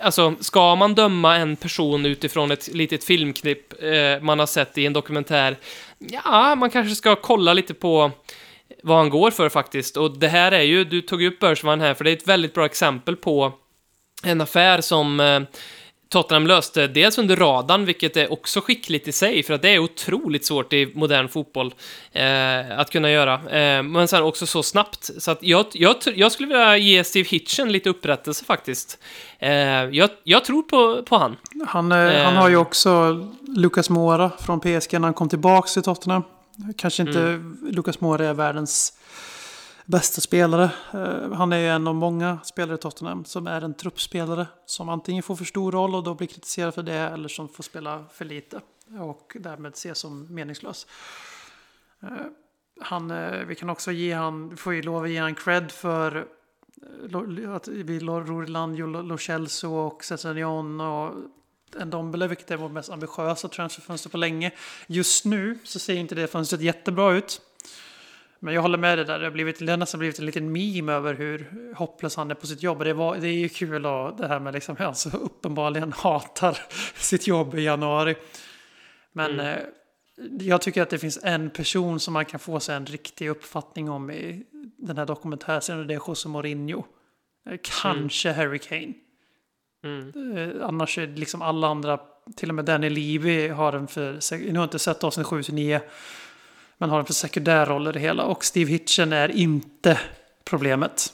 Alltså, 0.00 0.34
ska 0.40 0.74
man 0.74 0.94
döma 0.94 1.36
en 1.36 1.56
person 1.56 2.06
utifrån 2.06 2.50
ett 2.50 2.68
litet 2.74 3.04
filmklipp 3.04 3.82
eh, 3.82 4.22
man 4.22 4.38
har 4.38 4.46
sett 4.46 4.78
i 4.78 4.86
en 4.86 4.92
dokumentär? 4.92 5.56
Ja, 5.98 6.54
man 6.54 6.70
kanske 6.70 6.94
ska 6.94 7.16
kolla 7.16 7.52
lite 7.52 7.74
på 7.74 8.10
vad 8.82 8.96
han 8.96 9.10
går 9.10 9.30
för 9.30 9.48
faktiskt. 9.48 9.96
Och 9.96 10.18
det 10.18 10.28
här 10.28 10.52
är 10.52 10.62
ju, 10.62 10.84
du 10.84 11.00
tog 11.00 11.22
ju 11.22 11.28
upp 11.28 11.40
Börsman 11.40 11.80
här, 11.80 11.94
för 11.94 12.04
det 12.04 12.10
är 12.10 12.16
ett 12.16 12.28
väldigt 12.28 12.54
bra 12.54 12.66
exempel 12.66 13.16
på 13.16 13.52
en 14.22 14.40
affär 14.40 14.80
som 14.80 15.20
eh, 15.20 15.40
Tottenham 16.08 16.46
löste 16.46 16.86
dels 16.86 17.18
under 17.18 17.36
radarn, 17.36 17.84
vilket 17.84 18.16
är 18.16 18.32
också 18.32 18.60
skickligt 18.60 19.08
i 19.08 19.12
sig, 19.12 19.42
för 19.42 19.54
att 19.54 19.62
det 19.62 19.68
är 19.68 19.78
otroligt 19.78 20.46
svårt 20.46 20.72
i 20.72 20.92
modern 20.94 21.28
fotboll 21.28 21.74
eh, 22.12 22.78
att 22.78 22.90
kunna 22.90 23.10
göra. 23.10 23.34
Eh, 23.34 23.82
men 23.82 24.08
sen 24.08 24.22
också 24.22 24.46
så 24.46 24.62
snabbt. 24.62 25.10
Så 25.18 25.30
att 25.30 25.38
jag, 25.40 25.66
jag, 25.72 25.96
jag 26.14 26.32
skulle 26.32 26.48
vilja 26.48 26.76
ge 26.76 27.04
Steve 27.04 27.28
Hitchen 27.28 27.72
lite 27.72 27.90
upprättelse 27.90 28.44
faktiskt. 28.44 28.98
Eh, 29.38 29.50
jag, 29.50 30.10
jag 30.24 30.44
tror 30.44 30.62
på, 30.62 31.02
på 31.02 31.16
han. 31.18 31.36
Han, 31.66 31.92
eh, 31.92 31.98
Eh. 31.98 32.24
han 32.24 32.36
har 32.36 32.48
ju 32.48 32.56
också 32.56 33.20
Lucas 33.56 33.90
Moura 33.90 34.30
från 34.40 34.60
PSG 34.60 34.92
när 34.92 35.00
han 35.00 35.14
kom 35.14 35.28
tillbaka 35.28 35.68
till 35.68 35.82
Tottenham. 35.82 36.22
Kanske 36.76 37.02
inte 37.02 37.18
Mm. 37.20 37.58
Lucas 37.70 38.00
Moura 38.00 38.26
är 38.26 38.34
världens 38.34 38.92
bästa 39.88 40.20
spelare. 40.20 40.70
Eh, 40.92 41.32
han 41.32 41.52
är 41.52 41.58
ju 41.58 41.68
en 41.68 41.86
av 41.86 41.94
många 41.94 42.38
spelare 42.44 42.74
i 42.74 42.78
Tottenham 42.78 43.24
som 43.24 43.46
är 43.46 43.60
en 43.60 43.74
truppspelare 43.74 44.46
som 44.66 44.88
antingen 44.88 45.22
får 45.22 45.36
för 45.36 45.44
stor 45.44 45.72
roll 45.72 45.94
och 45.94 46.02
då 46.02 46.14
blir 46.14 46.28
kritiserad 46.28 46.74
för 46.74 46.82
det 46.82 46.94
eller 46.94 47.28
som 47.28 47.48
får 47.48 47.62
spela 47.62 48.04
för 48.12 48.24
lite 48.24 48.60
och 49.00 49.36
därmed 49.40 49.72
ses 49.72 49.98
som 49.98 50.34
meningslös. 50.34 50.86
Eh, 52.02 52.08
han, 52.80 53.10
eh, 53.10 53.44
vi 53.46 53.54
kan 53.54 53.70
också 53.70 53.92
ge 53.92 54.12
han, 54.12 54.48
vi 54.48 54.56
får 54.56 54.74
ju 54.74 54.82
lov 54.82 55.04
att 55.04 55.10
ge 55.10 55.18
han 55.18 55.34
cred 55.34 55.70
för 55.70 56.28
att 57.54 57.68
vi 57.68 57.98
Roriland, 57.98 58.78
Lo 58.78 59.18
Celso 59.18 59.74
och 59.74 60.04
Cesarion 60.04 60.80
och 60.80 61.14
Ndombele, 61.84 62.26
vilket 62.26 62.50
är 62.50 62.56
vårt 62.56 62.72
mest 62.72 62.90
ambitiösa 62.90 63.48
transferfönster 63.48 64.10
på 64.10 64.16
länge. 64.16 64.52
Just 64.86 65.24
nu 65.24 65.58
så 65.64 65.78
ser 65.78 65.94
inte 65.94 66.14
det 66.14 66.26
fönstret 66.26 66.60
jättebra 66.60 67.12
ut. 67.12 67.40
Men 68.40 68.54
jag 68.54 68.62
håller 68.62 68.78
med 68.78 68.98
dig 68.98 69.04
där, 69.04 69.18
det 69.18 69.26
har, 69.26 69.30
blivit, 69.30 69.58
det 69.58 69.70
har 69.70 69.76
nästan 69.76 69.98
blivit 69.98 70.18
en 70.18 70.26
liten 70.26 70.52
meme 70.52 70.92
över 70.92 71.14
hur 71.14 71.46
hopplös 71.74 72.16
han 72.16 72.30
är 72.30 72.34
på 72.34 72.46
sitt 72.46 72.62
jobb. 72.62 72.84
Det, 72.84 72.92
var, 72.92 73.16
det 73.16 73.28
är 73.28 73.32
ju 73.32 73.48
kul 73.48 73.86
och 73.86 74.16
det 74.16 74.28
här 74.28 74.40
med 74.40 74.54
liksom 74.54 74.76
hur 74.76 74.84
han 74.84 74.94
så 74.94 75.16
uppenbarligen 75.16 75.92
hatar 75.92 76.58
sitt 76.94 77.26
jobb 77.26 77.54
i 77.54 77.62
januari. 77.62 78.16
Men 79.12 79.40
eh, 79.40 79.58
jag 80.40 80.62
tycker 80.62 80.82
att 80.82 80.90
det 80.90 80.98
finns 80.98 81.18
en 81.22 81.50
person 81.50 82.00
som 82.00 82.14
man 82.14 82.24
kan 82.24 82.40
få 82.40 82.60
sig 82.60 82.76
en 82.76 82.86
riktig 82.86 83.28
uppfattning 83.28 83.90
om 83.90 84.10
i 84.10 84.44
den 84.78 84.96
här 84.96 85.06
dokumentärserien 85.06 85.80
och 85.80 85.86
det 85.86 85.94
är 85.94 86.02
José 86.08 86.28
Mourinho. 86.28 86.84
Eh, 87.50 87.58
Kanske 87.82 88.32
Harry 88.32 88.58
Kane. 88.58 88.94
Mm. 89.84 90.36
Eh, 90.36 90.66
annars 90.66 90.98
är 90.98 91.06
det 91.06 91.20
liksom 91.20 91.42
alla 91.42 91.68
andra, 91.68 92.00
till 92.36 92.48
och 92.48 92.54
med 92.54 92.64
Danny 92.64 92.90
Levy 92.90 93.48
har 93.48 93.72
en 93.72 93.88
för, 93.88 94.36
nu 94.38 94.50
har 94.50 94.56
jag 94.56 94.64
inte 94.64 94.78
sett 94.78 95.04
avsnitt 95.04 95.26
7 95.26 95.42
till 95.42 95.54
9, 95.54 95.80
men 96.78 96.90
har 96.90 96.98
en 96.98 97.04
för 97.04 97.12
sekundär 97.12 97.66
roll 97.66 97.88
i 97.88 97.92
det 97.92 98.00
hela. 98.00 98.24
Och 98.24 98.44
Steve 98.44 98.70
Hitchen 98.70 99.12
är 99.12 99.28
inte 99.28 100.00
problemet. 100.44 101.12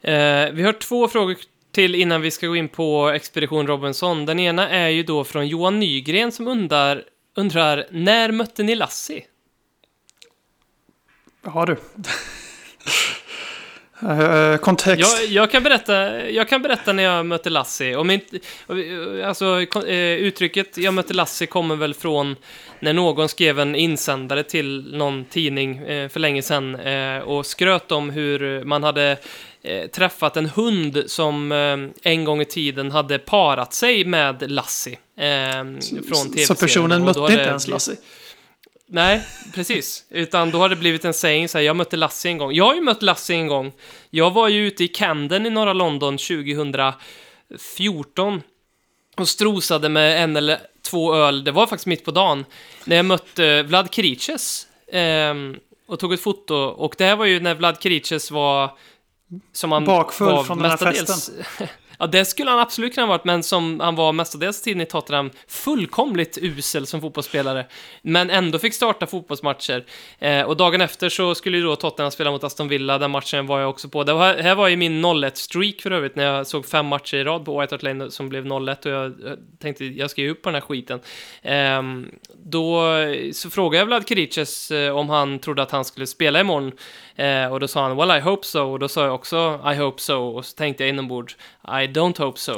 Eh, 0.00 0.50
vi 0.52 0.62
har 0.62 0.72
två 0.72 1.08
frågor 1.08 1.36
till 1.72 1.94
innan 1.94 2.20
vi 2.20 2.30
ska 2.30 2.46
gå 2.46 2.56
in 2.56 2.68
på 2.68 3.08
Expedition 3.08 3.66
Robinson. 3.66 4.26
Den 4.26 4.38
ena 4.38 4.68
är 4.68 4.88
ju 4.88 5.02
då 5.02 5.24
från 5.24 5.48
Johan 5.48 5.80
Nygren 5.80 6.32
som 6.32 6.48
undrar, 6.48 7.04
undrar 7.34 7.86
när 7.90 8.32
mötte 8.32 8.62
ni 8.62 8.74
Lassie? 8.74 9.24
Har 11.42 11.66
du? 11.66 11.76
Uh, 14.02 14.56
kontext. 14.56 15.20
Jag, 15.20 15.30
jag, 15.30 15.50
kan 15.50 15.62
berätta, 15.62 16.30
jag 16.30 16.48
kan 16.48 16.62
berätta 16.62 16.92
när 16.92 17.02
jag 17.02 17.26
mötte 17.26 17.50
Lassie. 17.50 17.96
Om 17.96 18.10
inte, 18.10 18.38
alltså, 19.24 19.60
uttrycket 19.90 20.76
jag 20.76 20.94
mötte 20.94 21.14
Lassie 21.14 21.46
kommer 21.46 21.76
väl 21.76 21.94
från 21.94 22.36
när 22.80 22.92
någon 22.92 23.28
skrev 23.28 23.60
en 23.60 23.74
insändare 23.74 24.42
till 24.42 24.96
någon 24.96 25.24
tidning 25.24 25.80
för 25.86 26.18
länge 26.18 26.42
sedan 26.42 26.74
och 27.20 27.46
skröt 27.46 27.92
om 27.92 28.10
hur 28.10 28.64
man 28.64 28.82
hade 28.82 29.16
träffat 29.92 30.36
en 30.36 30.46
hund 30.46 31.02
som 31.06 31.52
en 32.02 32.24
gång 32.24 32.40
i 32.40 32.44
tiden 32.44 32.90
hade 32.90 33.18
parat 33.18 33.74
sig 33.74 34.04
med 34.04 34.50
Lassie. 34.50 34.98
från 36.08 36.32
tv 36.32 36.44
Så 36.44 36.54
personen 36.54 37.04
mötte 37.04 37.20
inte 37.20 37.34
ens 37.34 37.68
Lassie? 37.68 37.96
Nej, 38.90 39.20
precis. 39.54 40.04
Utan 40.10 40.50
då 40.50 40.58
har 40.58 40.68
det 40.68 40.76
blivit 40.76 41.04
en 41.04 41.14
saying 41.14 41.48
så 41.48 41.58
här, 41.58 41.64
jag 41.64 41.76
mötte 41.76 41.96
Lassie 41.96 42.30
en 42.30 42.38
gång. 42.38 42.52
Jag 42.52 42.64
har 42.64 42.74
ju 42.74 42.80
mött 42.80 43.02
Lassie 43.02 43.36
en 43.36 43.46
gång. 43.46 43.72
Jag 44.10 44.30
var 44.30 44.48
ju 44.48 44.66
ute 44.66 44.84
i 44.84 44.88
Camden 44.88 45.46
i 45.46 45.50
norra 45.50 45.72
London 45.72 46.18
2014 46.18 48.42
och 49.16 49.28
strosade 49.28 49.88
med 49.88 50.24
en 50.24 50.36
eller 50.36 50.58
två 50.82 51.14
öl, 51.14 51.44
det 51.44 51.52
var 51.52 51.66
faktiskt 51.66 51.86
mitt 51.86 52.04
på 52.04 52.10
dagen, 52.10 52.44
när 52.84 52.96
jag 52.96 53.04
mötte 53.04 53.62
Vlad 53.62 53.94
Kiriches 53.94 54.66
eh, 54.92 55.34
och 55.88 55.98
tog 55.98 56.12
ett 56.12 56.22
foto. 56.22 56.54
Och 56.54 56.94
det 56.98 57.04
här 57.04 57.16
var 57.16 57.24
ju 57.24 57.40
när 57.40 57.54
Vlad 57.54 57.82
Kiriches 57.82 58.30
var... 58.30 58.70
Som 59.52 59.72
han 59.72 59.84
Bakfull 59.84 60.26
var 60.26 60.44
från 60.44 60.58
den 60.58 60.70
här 60.70 60.76
festen. 60.76 61.44
Ja, 61.98 62.06
det 62.06 62.24
skulle 62.24 62.50
han 62.50 62.60
absolut 62.60 62.94
kunna 62.94 63.06
ha 63.06 63.12
varit, 63.12 63.24
men 63.24 63.42
som 63.42 63.80
han 63.80 63.94
var 63.94 64.12
mestadels 64.12 64.62
tiden 64.62 64.80
i 64.80 64.86
Tottenham, 64.86 65.30
fullkomligt 65.48 66.38
usel 66.42 66.86
som 66.86 67.00
fotbollsspelare. 67.00 67.66
Men 68.02 68.30
ändå 68.30 68.58
fick 68.58 68.74
starta 68.74 69.06
fotbollsmatcher. 69.06 69.84
Eh, 70.18 70.42
och 70.42 70.56
dagen 70.56 70.80
efter 70.80 71.08
så 71.08 71.34
skulle 71.34 71.56
ju 71.56 71.62
då 71.62 71.76
Tottenham 71.76 72.10
spela 72.10 72.30
mot 72.30 72.44
Aston 72.44 72.68
Villa, 72.68 72.98
den 72.98 73.10
matchen 73.10 73.46
var 73.46 73.60
jag 73.60 73.70
också 73.70 73.88
på. 73.88 74.04
Det 74.04 74.12
var, 74.12 74.34
här 74.34 74.54
var 74.54 74.68
ju 74.68 74.76
min 74.76 75.04
0-1-streak 75.04 75.82
för 75.82 75.90
övrigt, 75.90 76.16
när 76.16 76.24
jag 76.24 76.46
såg 76.46 76.66
fem 76.66 76.86
matcher 76.86 77.16
i 77.16 77.24
rad 77.24 77.44
på 77.44 77.60
White 77.60 77.74
Hart 77.74 77.82
Lane 77.82 78.10
som 78.10 78.28
blev 78.28 78.46
0-1 78.46 78.86
och 78.86 78.92
jag, 78.92 79.14
jag 79.24 79.38
tänkte 79.58 79.84
jag 79.84 80.10
ska 80.10 80.22
ge 80.22 80.30
upp 80.30 80.42
på 80.42 80.48
den 80.48 80.54
här 80.54 80.60
skiten. 80.60 81.00
Eh, 81.42 81.82
då 82.44 82.82
så 83.32 83.50
frågade 83.50 83.78
jag 83.80 83.86
Vlad 83.86 84.08
Kiriches 84.08 84.70
eh, 84.70 84.96
om 84.96 85.08
han 85.08 85.38
trodde 85.38 85.62
att 85.62 85.70
han 85.70 85.84
skulle 85.84 86.06
spela 86.06 86.40
imorgon. 86.40 86.72
Eh, 87.16 87.52
och 87.52 87.60
då 87.60 87.68
sa 87.68 87.82
han 87.82 87.96
“Well, 87.96 88.10
I 88.10 88.20
hope 88.20 88.46
so” 88.46 88.60
och 88.60 88.78
då 88.78 88.88
sa 88.88 89.04
jag 89.04 89.14
också 89.14 89.60
“I 89.72 89.74
hope 89.74 90.02
so” 90.02 90.14
och 90.14 90.44
så 90.44 90.56
tänkte 90.56 90.82
jag 90.82 90.88
inombords 90.88 91.36
“I 91.68 91.86
don't 91.86 92.18
hope 92.18 92.38
so”. 92.38 92.56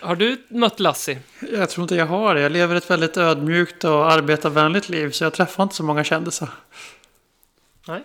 har 0.00 0.16
du 0.16 0.46
mött 0.48 0.80
Lassie? 0.80 1.18
Jag 1.52 1.70
tror 1.70 1.82
inte 1.82 1.94
jag 1.94 2.06
har 2.06 2.34
det. 2.34 2.40
Jag 2.40 2.52
lever 2.52 2.76
ett 2.76 2.90
väldigt 2.90 3.16
ödmjukt 3.16 3.84
och 3.84 4.12
arbetarvänligt 4.12 4.88
liv 4.88 5.10
så 5.10 5.24
jag 5.24 5.32
träffar 5.32 5.62
inte 5.62 5.74
så 5.74 5.82
många 5.82 6.04
kändisar. 6.04 6.48
Nej. 7.88 8.02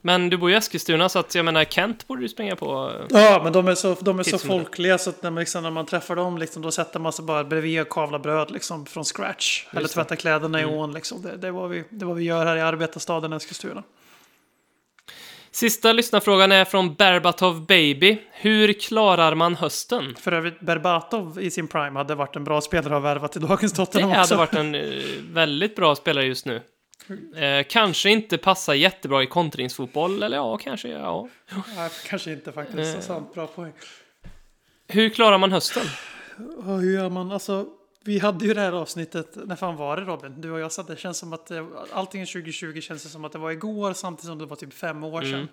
Men 0.00 0.30
du 0.30 0.36
bor 0.36 0.50
i 0.50 0.54
Eskilstuna 0.54 1.08
så 1.08 1.18
att 1.18 1.34
jag 1.34 1.44
menar 1.44 1.64
Kent 1.64 2.06
borde 2.06 2.22
du 2.22 2.28
springa 2.28 2.56
på. 2.56 2.92
Ja, 3.10 3.40
men 3.44 3.52
de 3.52 3.68
är 3.68 3.74
så, 3.74 3.96
de 4.00 4.18
är 4.18 4.22
så 4.22 4.38
folkliga 4.38 4.98
så 4.98 5.10
att 5.10 5.22
när 5.22 5.30
man, 5.30 5.40
liksom, 5.40 5.62
när 5.62 5.70
man 5.70 5.86
träffar 5.86 6.16
dem 6.16 6.38
liksom, 6.38 6.62
då 6.62 6.70
sätter 6.70 7.00
man 7.00 7.12
sig 7.12 7.24
bara 7.24 7.44
bredvid 7.44 7.80
och 7.80 7.88
kavlar 7.88 8.18
bröd 8.18 8.50
liksom, 8.50 8.86
från 8.86 9.04
scratch. 9.04 9.64
Just 9.64 9.76
Eller 9.76 9.88
tvättar 9.88 10.16
kläderna 10.16 10.60
mm. 10.60 10.70
i 10.70 10.76
ån. 10.76 10.92
Liksom. 10.92 11.22
Det, 11.22 11.36
det, 11.36 11.50
vad 11.50 11.70
vi, 11.70 11.84
det 11.90 12.04
vad 12.04 12.16
vi 12.16 12.24
gör 12.24 12.46
här 12.46 12.56
i 12.56 12.60
arbetarstaden 12.60 13.32
Eskilstuna. 13.32 13.82
Sista 15.56 15.92
lyssnarfrågan 15.92 16.52
är 16.52 16.64
från 16.64 16.94
Berbatov 16.94 17.66
Baby. 17.66 18.18
Hur 18.32 18.72
klarar 18.72 19.34
man 19.34 19.54
hösten? 19.54 20.14
För 20.18 20.32
övrigt, 20.32 20.60
Berbatov 20.60 21.40
i 21.40 21.50
sin 21.50 21.68
prime 21.68 21.98
hade 21.98 22.14
varit 22.14 22.36
en 22.36 22.44
bra 22.44 22.60
spelare 22.60 22.96
att 22.96 23.02
värva 23.02 23.28
till 23.28 23.40
dagens 23.40 23.72
Tottenham 23.72 24.10
också. 24.10 24.20
Det 24.20 24.20
hade 24.20 24.36
varit 24.36 24.54
en 24.54 24.74
uh, 24.74 25.02
väldigt 25.32 25.76
bra 25.76 25.94
spelare 25.94 26.26
just 26.26 26.46
nu. 26.46 26.62
Eh, 27.36 27.66
kanske 27.68 28.10
inte 28.10 28.38
passar 28.38 28.74
jättebra 28.74 29.22
i 29.22 29.26
kontringsfotboll, 29.26 30.22
eller 30.22 30.36
ja, 30.36 30.56
kanske 30.56 30.88
ja. 30.88 31.28
Nej, 31.76 31.90
kanske 32.08 32.32
inte 32.32 32.52
faktiskt. 32.52 32.96
Eh. 32.96 33.00
Sant, 33.00 33.34
bra 33.34 33.46
poäng. 33.46 33.72
Hur 34.88 35.08
klarar 35.08 35.38
man 35.38 35.52
hösten? 35.52 35.82
hur 36.64 36.94
gör 36.94 37.10
man? 37.10 37.32
Alltså, 37.32 37.66
vi 38.06 38.18
hade 38.18 38.44
ju 38.44 38.54
det 38.54 38.60
här 38.60 38.72
avsnittet, 38.72 39.36
när 39.46 39.56
fan 39.56 39.76
var 39.76 39.96
det 39.96 40.02
Robin? 40.02 40.40
Du 40.40 40.50
och 40.50 40.60
jag 40.60 40.72
satt, 40.72 40.86
det 40.86 40.96
känns 40.96 41.18
som 41.18 41.32
att 41.32 41.46
det, 41.46 41.66
allting 41.92 42.26
2020 42.26 42.80
känns 42.80 43.12
som 43.12 43.24
att 43.24 43.32
det 43.32 43.38
var 43.38 43.50
igår 43.50 43.92
samtidigt 43.92 44.26
som 44.26 44.38
det 44.38 44.46
var 44.46 44.56
typ 44.56 44.72
fem 44.72 45.04
år 45.04 45.22
sedan. 45.22 45.34
Mm. 45.34 45.48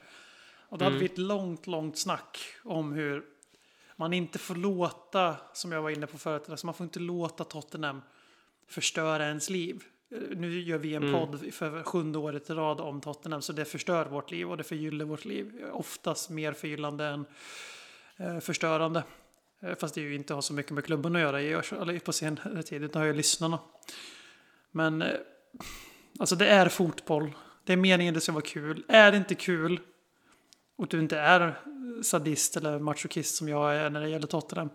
Och 0.70 0.78
då 0.78 0.86
hade 0.86 0.96
mm. 0.96 1.08
vi 1.08 1.14
ett 1.14 1.18
långt, 1.18 1.68
långt 1.68 1.98
snack 1.98 2.40
om 2.64 2.94
hur 2.94 3.24
man 3.96 4.14
inte 4.14 4.40
får 4.40 4.56
låta, 4.56 5.36
som 5.54 5.72
jag 5.72 5.82
var 5.82 5.90
inne 5.90 6.08
på 6.08 6.18
förut, 6.18 6.50
alltså 6.50 6.66
man 6.66 6.74
får 6.74 6.84
inte 6.84 7.00
låta 7.00 7.44
Tottenham 7.44 8.02
förstöra 8.68 9.28
ens 9.28 9.50
liv. 9.50 9.84
Nu 10.36 10.62
gör 10.62 10.78
vi 10.78 10.96
en 10.96 11.04
mm. 11.04 11.14
podd 11.20 11.54
för 11.54 11.84
sjunde 11.84 12.18
året 12.18 12.50
i 12.50 12.54
rad 12.54 12.82
om 12.82 13.02
Tottenham, 13.02 13.42
så 13.42 13.54
det 13.54 13.66
förstör 13.66 14.06
vårt 14.06 14.32
liv 14.32 14.52
och 14.52 14.58
det 14.58 14.64
förgyller 14.64 15.06
vårt 15.06 15.26
liv. 15.26 15.66
Oftast 15.72 16.30
mer 16.30 16.54
förgyllande 16.54 17.06
än 17.06 17.26
eh, 18.18 18.40
förstörande. 18.40 19.04
Eh, 19.64 19.76
fast 19.76 19.95
det 19.95 20.02
ju 20.02 20.15
inte 20.15 20.34
har 20.34 20.41
så 20.41 20.53
mycket 20.53 20.72
med 20.72 20.85
klubben 20.85 21.15
att 21.15 21.22
göra 21.22 21.41
i, 21.41 21.99
på 21.99 22.14
senare 22.14 22.64
tid, 22.64 22.84
utan 22.84 23.02
har 23.02 23.07
ju 23.07 23.14
lyssnarna. 23.14 23.60
Men 24.72 25.02
eh, 25.02 25.10
alltså 26.19 26.35
det 26.35 26.48
är 26.48 26.69
fotboll. 26.69 27.31
Det 27.65 27.73
är 27.73 27.77
meningen 27.77 28.14
det 28.14 28.22
ska 28.22 28.31
vara 28.31 28.45
kul. 28.45 28.84
Är 28.88 29.11
det 29.11 29.18
inte 29.18 29.35
kul 29.35 29.80
och 30.76 30.88
du 30.88 30.99
inte 30.99 31.19
är 31.19 31.60
sadist 32.03 32.57
eller 32.57 32.80
machokist 32.80 33.35
som 33.35 33.49
jag 33.49 33.76
är 33.76 33.90
när 33.90 34.02
det 34.02 34.10
gäller 34.10 34.27
Tottenham. 34.27 34.69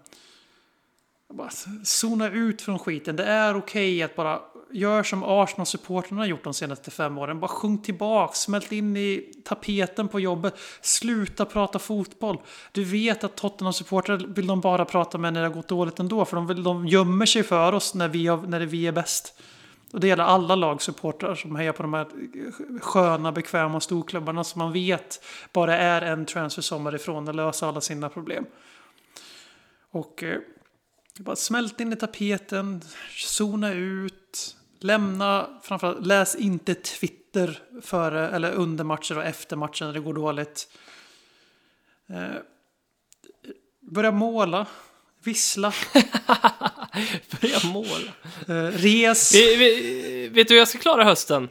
Bara 1.29 1.51
zona 1.85 2.31
ut 2.31 2.63
från 2.63 2.79
skiten. 2.79 3.17
Det 3.17 3.25
är 3.25 3.57
okej 3.57 3.95
okay 3.95 4.03
att 4.03 4.17
bara 4.17 4.43
gör 4.73 5.03
som 5.03 5.25
Arsenal-supportrarna 5.25 6.27
gjort 6.27 6.45
de 6.45 6.55
senaste 6.55 6.91
fem 6.91 7.19
åren. 7.19 7.41
Bara 7.41 7.49
sjung 7.49 7.79
tillbaka, 7.79 8.35
smält 8.35 8.73
in 8.73 8.97
i 8.97 9.33
tapeten 9.45 10.09
på 10.09 10.21
jobbet. 10.21 10.55
Sluta 10.81 11.45
prata 11.45 11.79
fotboll. 11.79 12.41
Du 12.73 12.85
vet 12.85 13.25
att 13.25 13.37
Tottenham-supportrar 13.37 14.35
vill 14.35 14.47
de 14.47 14.61
bara 14.61 14.85
prata 14.85 15.19
med 15.19 15.33
när 15.33 15.41
det 15.41 15.47
har 15.49 15.55
gått 15.55 15.69
dåligt 15.69 15.99
ändå. 15.99 16.25
För 16.25 16.37
de, 16.37 16.47
vill, 16.47 16.63
de 16.63 16.87
gömmer 16.87 17.27
sig 17.27 17.43
för 17.43 17.73
oss 17.73 17.95
när 17.95 18.09
vi, 18.09 18.27
har, 18.27 18.37
när 18.37 18.61
vi 18.61 18.87
är 18.87 18.93
bäst. 18.93 19.41
Och 19.93 20.01
det 20.01 20.09
gäller 20.09 20.25
alla 20.25 20.55
lagsupportrar 20.55 21.35
som 21.35 21.57
hejar 21.57 21.73
på 21.73 21.83
de 21.83 21.95
här 21.95 22.09
sköna, 22.81 23.33
bekväma 23.33 23.81
storklubbarna 23.81 24.45
som 24.45 24.59
man 24.59 24.73
vet 24.73 25.25
bara 25.53 25.77
är 25.77 26.03
en 26.03 26.27
transfersommar 26.27 26.95
ifrån 26.95 27.29
att 27.29 27.35
lösa 27.35 27.69
alla 27.69 27.81
sina 27.81 28.09
problem. 28.09 28.47
Och 29.91 30.23
eh, 30.23 30.39
bara 31.19 31.37
smält 31.37 31.81
in 31.81 31.93
i 31.93 31.97
tapeten, 31.97 32.83
zona 33.17 33.73
ut, 33.73 34.57
lämna, 34.81 35.61
framförallt 35.63 36.07
läs 36.07 36.35
inte 36.35 36.75
Twitter 36.75 37.63
före 37.83 38.29
eller 38.29 38.53
under 38.53 38.85
matcher 38.85 39.19
och 39.19 39.25
efter 39.25 39.57
matchen 39.57 39.87
när 39.87 39.95
det 39.95 40.01
går 40.01 40.15
dåligt. 40.15 40.69
Eh, 42.11 42.41
börja 43.81 44.11
måla, 44.11 44.67
vissla. 45.25 45.73
börja 47.41 47.59
måla. 47.65 48.13
Eh, 48.49 48.73
res. 48.73 49.35
Vi, 49.35 49.57
vi, 49.57 50.29
vet 50.29 50.49
du 50.49 50.55
hur 50.55 50.59
jag 50.59 50.69
ska 50.69 50.79
klara 50.79 51.05
hösten? 51.05 51.49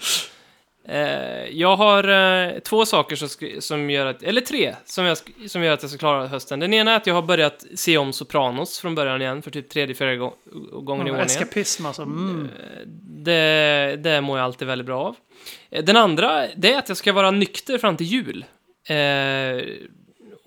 Eh, 0.90 1.50
jag 1.52 1.76
har 1.76 2.08
eh, 2.08 2.60
två 2.60 2.86
saker 2.86 3.16
som, 3.16 3.30
som 3.62 3.90
gör 3.90 4.06
att, 4.06 4.24
eller 4.24 4.42
tre, 4.42 4.76
som, 4.86 5.06
jag, 5.06 5.18
som 5.48 5.64
gör 5.64 5.74
att 5.74 5.82
jag 5.82 5.90
ska 5.90 6.00
klara 6.00 6.28
hösten. 6.28 6.60
Den 6.60 6.74
ena 6.74 6.92
är 6.92 6.96
att 6.96 7.08
jag 7.08 7.14
har 7.14 7.22
börjat 7.22 7.66
se 7.76 7.98
om 7.98 8.14
Sopranos 8.14 8.80
från 8.80 8.96
början 8.96 9.22
igen, 9.22 9.42
för 9.42 9.52
typ 9.52 9.70
tredje, 9.70 9.96
fjärde 9.96 10.18
gång, 10.18 10.34
gången 10.72 11.08
i 11.08 11.12
ordningen. 11.12 11.26
Eskapism 11.26 11.86
alltså. 11.86 12.02
Mm. 12.02 12.46
Eh, 12.46 12.88
det, 13.24 14.00
det 14.04 14.22
mår 14.22 14.38
jag 14.38 14.46
alltid 14.46 14.68
väldigt 14.68 14.86
bra 14.86 15.04
av. 15.04 15.16
Den 15.84 15.96
andra, 15.96 16.48
det 16.56 16.74
är 16.74 16.78
att 16.78 16.90
jag 16.90 16.98
ska 16.98 17.14
vara 17.14 17.32
nykter 17.32 17.78
fram 17.78 17.98
till 17.98 18.08
jul. 18.08 18.46
Eh, 18.90 18.96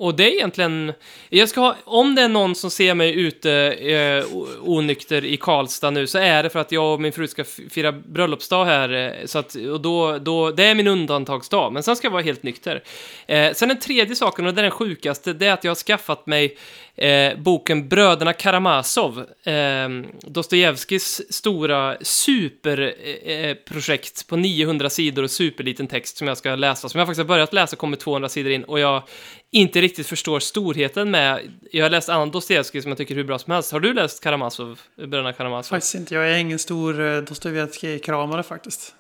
och 0.01 0.15
det 0.15 0.25
är 0.25 0.33
egentligen, 0.33 0.93
jag 1.29 1.49
ska 1.49 1.61
ha, 1.61 1.77
om 1.85 2.15
det 2.15 2.23
är 2.23 2.29
någon 2.29 2.55
som 2.55 2.71
ser 2.71 2.95
mig 2.95 3.15
ute 3.15 3.53
eh, 3.73 4.25
onykter 4.63 5.25
i 5.25 5.37
Karlstad 5.37 5.91
nu 5.91 6.07
så 6.07 6.19
är 6.19 6.43
det 6.43 6.51
för 6.51 6.59
att 6.59 6.73
jag 6.73 6.95
och 6.95 7.01
min 7.01 7.13
fru 7.13 7.29
ska 7.29 7.45
fira 7.45 7.93
bröllopsdag 7.93 8.65
här. 8.65 8.93
Eh, 8.93 9.27
så 9.27 9.39
att, 9.39 9.55
och 9.55 9.81
då, 9.81 10.19
då, 10.19 10.51
det 10.51 10.65
är 10.65 10.75
min 10.75 10.87
undantagsdag, 10.87 11.73
men 11.73 11.83
sen 11.83 11.97
ska 11.97 12.07
jag 12.07 12.13
vara 12.13 12.23
helt 12.23 12.43
nykter. 12.43 12.83
Eh, 13.27 13.53
sen 13.53 13.69
den 13.69 13.79
tredje 13.79 14.17
saken, 14.17 14.47
och 14.47 14.55
det 14.55 14.61
är 14.61 14.63
den 14.63 14.71
sjukaste, 14.71 15.33
det 15.33 15.47
är 15.47 15.53
att 15.53 15.65
jag 15.65 15.71
har 15.71 15.77
skaffat 15.77 16.27
mig 16.27 16.57
eh, 17.01 17.39
boken 17.39 17.89
Bröderna 17.89 18.33
Karamazov, 18.33 19.27
eh, 19.45 19.89
Dostojevskis 20.23 21.35
stora 21.35 21.97
superprojekt 22.01 24.21
eh, 24.21 24.27
på 24.29 24.37
900 24.37 24.91
sidor 24.91 25.23
och 25.23 25.31
superliten 25.31 25.87
text 25.87 26.17
som 26.17 26.29
jag 26.29 26.39
ska 26.39 26.55
läsa, 26.55 26.89
som 26.89 26.99
jag 26.99 27.07
faktiskt 27.07 27.21
har 27.21 27.29
börjat 27.29 27.53
läsa, 27.53 27.77
kommer 27.77 27.97
200 27.97 28.29
sidor 28.29 28.53
in, 28.53 28.65
och 28.65 28.81
jag 28.81 29.03
inte 29.51 29.81
riktigt 29.81 30.07
förstår 30.07 30.41
storheten 30.41 31.11
med. 31.11 31.41
Jag 31.71 31.85
har 31.85 31.91
läst 31.91 32.09
annan 32.09 32.31
Dostojevskij 32.31 32.83
som 32.83 32.89
jag 32.89 32.99
tycker 32.99 33.15
hur 33.15 33.25
bra 33.25 33.39
som 33.39 33.53
helst. 33.53 33.73
Har 33.73 33.81
du 33.81 33.95
läst 33.95 34.23
Karamazov, 34.23 34.81
Bröderna 34.97 35.33
Karamazov? 35.33 35.77
Faktiskt 35.77 35.95
inte, 35.95 36.15
jag 36.15 36.31
är 36.31 36.37
ingen 36.37 36.59
stor 36.59 37.01
uh, 37.01 37.23
Dostojevskij-kramare 37.23 38.43
faktiskt. 38.43 38.95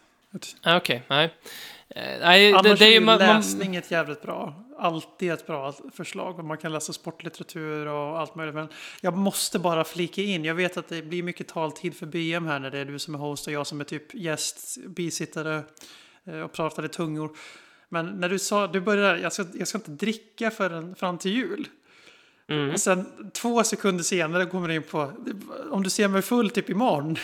Ah, 0.62 0.77
Okej, 0.77 0.77
okay, 0.77 1.01
nej. 1.09 1.31
Eh, 1.94 2.02
nej, 2.20 2.52
det, 2.62 2.74
det 2.74 2.86
är 2.86 2.93
ju 2.93 3.18
läsning 3.18 3.77
ett 3.77 3.90
jävligt 3.90 4.22
bra. 4.22 4.55
Alltid 4.81 5.32
ett 5.32 5.47
bra 5.47 5.74
förslag. 5.93 6.44
Man 6.44 6.59
kan 6.59 6.73
läsa 6.73 6.93
sportlitteratur 6.93 7.86
och 7.86 8.19
allt 8.19 8.35
möjligt. 8.35 8.55
Men 8.55 8.69
jag 9.01 9.16
måste 9.16 9.59
bara 9.59 9.85
flika 9.85 10.23
in. 10.23 10.44
Jag 10.44 10.55
vet 10.55 10.77
att 10.77 10.89
det 10.89 11.02
blir 11.02 11.23
mycket 11.23 11.48
taltid 11.48 11.97
för 11.97 12.07
BM 12.07 12.47
här 12.47 12.59
när 12.59 12.70
det 12.70 12.78
är 12.78 12.85
du 12.85 12.98
som 12.98 13.15
är 13.15 13.19
host 13.19 13.47
och 13.47 13.52
jag 13.52 13.66
som 13.66 13.81
är 13.81 13.85
typ 13.85 14.15
gäst, 14.15 14.78
bisittare 14.86 15.62
eh, 16.24 16.40
och 16.40 16.52
pratar 16.52 16.85
i 16.85 16.89
tungor. 16.89 17.36
Men 17.89 18.07
när 18.07 18.28
du 18.28 18.39
sa, 18.39 18.66
du 18.66 18.81
började, 18.81 19.20
jag 19.20 19.32
ska, 19.32 19.44
jag 19.55 19.69
ska 19.69 19.78
inte 19.78 19.90
dricka 19.90 20.51
förrän 20.51 20.94
fram 20.94 21.19
till 21.19 21.32
jul. 21.32 21.69
Mm. 22.48 22.70
Och 22.70 22.81
sen 22.81 23.31
två 23.32 23.65
sekunder 23.65 24.05
senare 24.05 24.47
kommer 24.47 24.69
du 24.69 24.74
in 24.74 24.82
på, 24.82 25.12
om 25.70 25.82
du 25.82 25.90
ser 25.90 26.09
mig 26.09 26.23
full 26.23 26.51
typ 26.51 26.70
imorgon. 26.70 27.16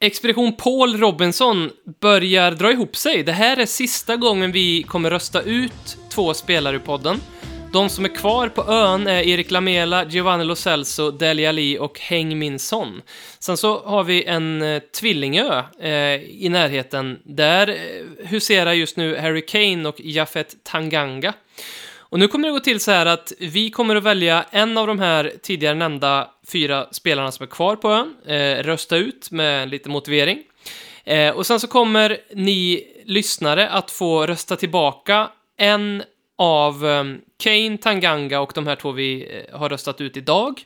Expedition 0.00 0.52
Paul 0.56 0.96
Robinson 0.96 1.70
börjar 2.00 2.50
dra 2.50 2.72
ihop 2.72 2.96
sig. 2.96 3.22
Det 3.22 3.32
här 3.32 3.56
är 3.56 3.66
sista 3.66 4.16
gången 4.16 4.52
vi 4.52 4.82
kommer 4.82 5.10
rösta 5.10 5.42
ut 5.42 5.98
två 6.10 6.34
spelare 6.34 6.76
i 6.76 6.78
podden. 6.78 7.20
De 7.72 7.88
som 7.88 8.04
är 8.04 8.08
kvar 8.08 8.48
på 8.48 8.72
ön 8.72 9.06
är 9.06 9.22
Erik 9.22 9.50
Lamela, 9.50 10.04
Giovanni 10.04 10.44
Lo 10.44 10.54
Celso, 10.54 11.10
Deli 11.10 11.46
Ali 11.46 11.78
och 11.78 12.00
Heng 12.00 12.38
Min 12.38 12.58
Son. 12.58 13.02
Sen 13.38 13.56
så 13.56 13.78
har 13.78 14.04
vi 14.04 14.24
en 14.24 14.62
eh, 14.62 14.78
tvillingö 14.78 15.62
eh, 15.80 16.14
i 16.44 16.48
närheten. 16.50 17.18
Där 17.24 17.68
eh, 17.68 18.28
huserar 18.28 18.72
just 18.72 18.96
nu 18.96 19.16
Harry 19.16 19.46
Kane 19.46 19.88
och 19.88 20.00
Jafet 20.00 20.64
Tanganga. 20.64 21.34
Och 22.10 22.18
nu 22.18 22.28
kommer 22.28 22.48
det 22.48 22.52
gå 22.52 22.60
till 22.60 22.80
så 22.80 22.90
här 22.90 23.06
att 23.06 23.32
vi 23.38 23.70
kommer 23.70 23.96
att 23.96 24.02
välja 24.02 24.44
en 24.50 24.78
av 24.78 24.86
de 24.86 24.98
här 24.98 25.32
tidigare 25.42 25.74
nämnda 25.74 26.30
fyra 26.52 26.86
spelarna 26.90 27.32
som 27.32 27.42
är 27.42 27.50
kvar 27.50 27.76
på 27.76 27.90
ön, 27.90 28.14
eh, 28.26 28.62
rösta 28.62 28.96
ut 28.96 29.30
med 29.30 29.68
lite 29.68 29.88
motivering. 29.88 30.42
Eh, 31.04 31.30
och 31.30 31.46
sen 31.46 31.60
så 31.60 31.66
kommer 31.66 32.18
ni 32.34 32.86
lyssnare 33.04 33.68
att 33.68 33.90
få 33.90 34.26
rösta 34.26 34.56
tillbaka 34.56 35.30
en 35.56 36.02
av 36.38 36.86
eh, 36.86 37.04
Kane, 37.42 37.78
Tanganga 37.78 38.40
och 38.40 38.52
de 38.54 38.66
här 38.66 38.76
två 38.76 38.92
vi 38.92 39.38
eh, 39.50 39.58
har 39.58 39.68
röstat 39.68 40.00
ut 40.00 40.16
idag. 40.16 40.62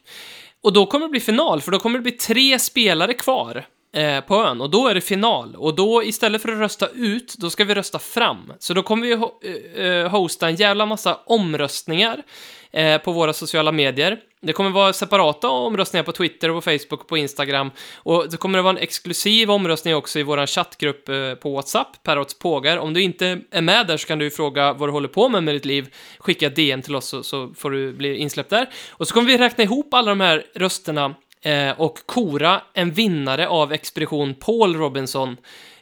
Och 0.63 0.73
då 0.73 0.87
kommer 0.87 1.07
det 1.07 1.11
bli 1.11 1.21
final, 1.21 1.61
för 1.61 1.73
då 1.73 1.79
kommer 1.79 1.99
det 1.99 2.03
bli 2.03 2.13
tre 2.13 2.59
spelare 2.59 3.15
kvar 3.15 3.65
eh, 3.97 4.21
på 4.21 4.37
ön 4.37 4.61
och 4.61 4.71
då 4.71 4.89
är 4.89 4.95
det 4.95 5.01
final. 5.01 5.57
Och 5.57 5.75
då 5.75 6.03
istället 6.05 6.43
för 6.43 6.53
att 6.53 6.59
rösta 6.59 6.89
ut, 6.95 7.35
då 7.39 7.51
ska 7.51 7.65
vi 7.65 7.75
rösta 7.75 7.99
fram. 7.99 8.53
Så 8.59 8.75
då 8.75 8.83
kommer 8.83 9.07
vi 9.07 9.15
ho- 9.15 9.31
eh, 9.77 9.87
eh 9.87 10.11
hosta 10.11 10.49
en 10.49 10.57
jävla 10.57 10.87
massa 10.87 11.19
omröstningar 11.27 12.23
eh, 12.71 12.99
på 12.99 13.13
våra 13.13 13.33
sociala 13.33 13.73
medier. 13.73 14.19
Det 14.45 14.53
kommer 14.53 14.71
vara 14.71 14.93
separata 14.93 15.49
omröstningar 15.49 16.05
på 16.05 16.13
Twitter 16.13 16.51
och 16.51 16.65
på 16.65 16.71
Facebook 16.71 17.01
och 17.01 17.09
på 17.09 17.17
Instagram. 17.17 17.71
Och 17.97 18.31
det 18.31 18.37
kommer 18.37 18.59
att 18.59 18.65
vara 18.65 18.77
en 18.77 18.83
exklusiv 18.83 19.51
omröstning 19.51 19.95
också 19.95 20.19
i 20.19 20.23
vår 20.23 20.47
chattgrupp 20.47 21.09
eh, 21.09 21.35
på 21.35 21.55
WhatsApp, 21.55 22.03
Parrots 22.03 22.39
pågar. 22.39 22.77
Om 22.77 22.95
du 22.95 23.03
inte 23.03 23.41
är 23.51 23.61
med 23.61 23.87
där 23.87 23.97
så 23.97 24.07
kan 24.07 24.19
du 24.19 24.31
fråga 24.31 24.73
vad 24.73 24.89
du 24.89 24.93
håller 24.93 25.09
på 25.09 25.29
med 25.29 25.45
med 25.45 25.55
ditt 25.55 25.65
liv. 25.65 25.95
Skicka 26.19 26.47
ett 26.47 26.57
DM 26.57 26.83
till 26.83 26.95
oss 26.95 27.07
så, 27.07 27.23
så 27.23 27.55
får 27.55 27.71
du 27.71 27.93
bli 27.93 28.17
insläppt 28.17 28.51
där. 28.51 28.71
Och 28.91 29.09
så 29.09 29.15
kommer 29.15 29.27
vi 29.27 29.39
räkna 29.39 29.65
ihop 29.65 29.95
alla 29.95 30.09
de 30.09 30.21
här 30.21 30.47
rösterna 30.55 31.15
eh, 31.43 31.81
och 31.81 31.99
kora 32.07 32.63
en 32.75 32.91
vinnare 32.91 33.49
av 33.49 33.73
Expedition 33.73 34.35
Paul 34.35 34.77
Robinson 34.77 35.37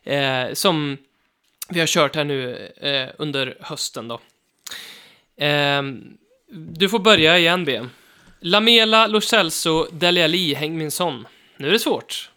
eh, 0.05 0.53
som 0.53 0.97
vi 1.69 1.81
har 1.81 1.87
kört 1.87 2.17
här 2.17 2.25
nu 2.25 2.57
eh, 2.81 3.09
under 3.19 3.57
hösten 3.61 4.09
då. 4.09 4.21
Ehm, 5.37 6.03
du 6.53 6.89
får 6.89 6.99
börja 6.99 7.39
igen, 7.39 7.65
B.M. 7.65 7.91
Lamela, 8.41 9.07
Lo 9.07 9.21
Celso, 9.21 9.87
Dele 9.93 10.25
Alli, 10.25 10.55
Heng 10.55 10.79
Min 10.79 10.91
Son. 10.91 11.27
Nu 11.57 11.69
är 11.69 11.73
det 11.73 11.79
svårt. 11.79 12.31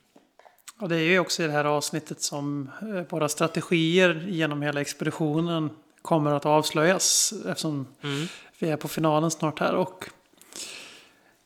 Och 0.79 0.89
det 0.89 0.95
är 0.95 0.99
ju 0.99 1.19
också 1.19 1.43
i 1.43 1.47
det 1.47 1.51
här 1.53 1.65
avsnittet 1.65 2.21
som 2.21 2.69
eh, 2.81 3.01
våra 3.09 3.29
strategier 3.29 4.25
genom 4.29 4.61
hela 4.61 4.81
expeditionen 4.81 5.69
kommer 6.01 6.31
att 6.31 6.45
avslöjas. 6.45 7.33
Eftersom 7.47 7.87
Mm. 8.01 8.27
vi 8.59 8.69
är 8.69 8.77
på 8.77 8.87
finalen 8.87 9.31
snart 9.31 9.59
här. 9.59 9.73
Och, 9.75 10.09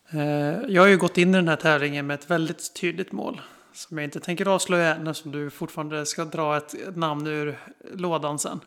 eh, 0.10 0.20
jag 0.68 0.82
har 0.82 0.88
ju 0.88 0.98
gått 0.98 1.18
in 1.18 1.30
i 1.30 1.38
den 1.38 1.48
här 1.48 1.56
tävlingen 1.56 2.08
med 2.08 2.14
ett 2.20 2.30
väldigt 2.30 2.74
tydligt 2.74 3.12
mål. 3.12 3.42
Som 3.74 3.98
jag 3.98 4.04
inte 4.06 4.20
tänker 4.20 4.48
avslöja 4.48 4.96
än 4.96 5.08
eftersom 5.08 5.32
du 5.32 5.50
fortfarande 5.50 6.06
ska 6.06 6.26
dra 6.26 6.58
ett 6.58 6.76
namn 6.96 7.28
ur 7.28 7.60
lådan 7.94 8.40
sen. 8.40 8.60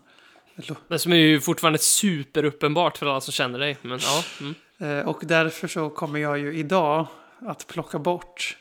Det 0.89 0.99
som 0.99 1.13
är 1.13 1.17
ju 1.17 1.41
fortfarande 1.41 1.79
superuppenbart 1.79 2.99
för 2.99 3.07
alla 3.07 3.21
som 3.21 3.33
känner 3.33 3.59
dig. 3.59 3.77
Men 3.83 3.99
ja. 4.03 4.25
Mm. 4.41 4.55
Eh, 4.81 5.09
och 5.09 5.23
därför 5.23 5.69
så 5.69 5.91
kommer 5.91 6.19
jag 6.19 6.39
ju 6.39 6.55
idag 6.59 7.07
att 7.39 7.67
plocka 7.67 7.99
bort, 7.99 8.57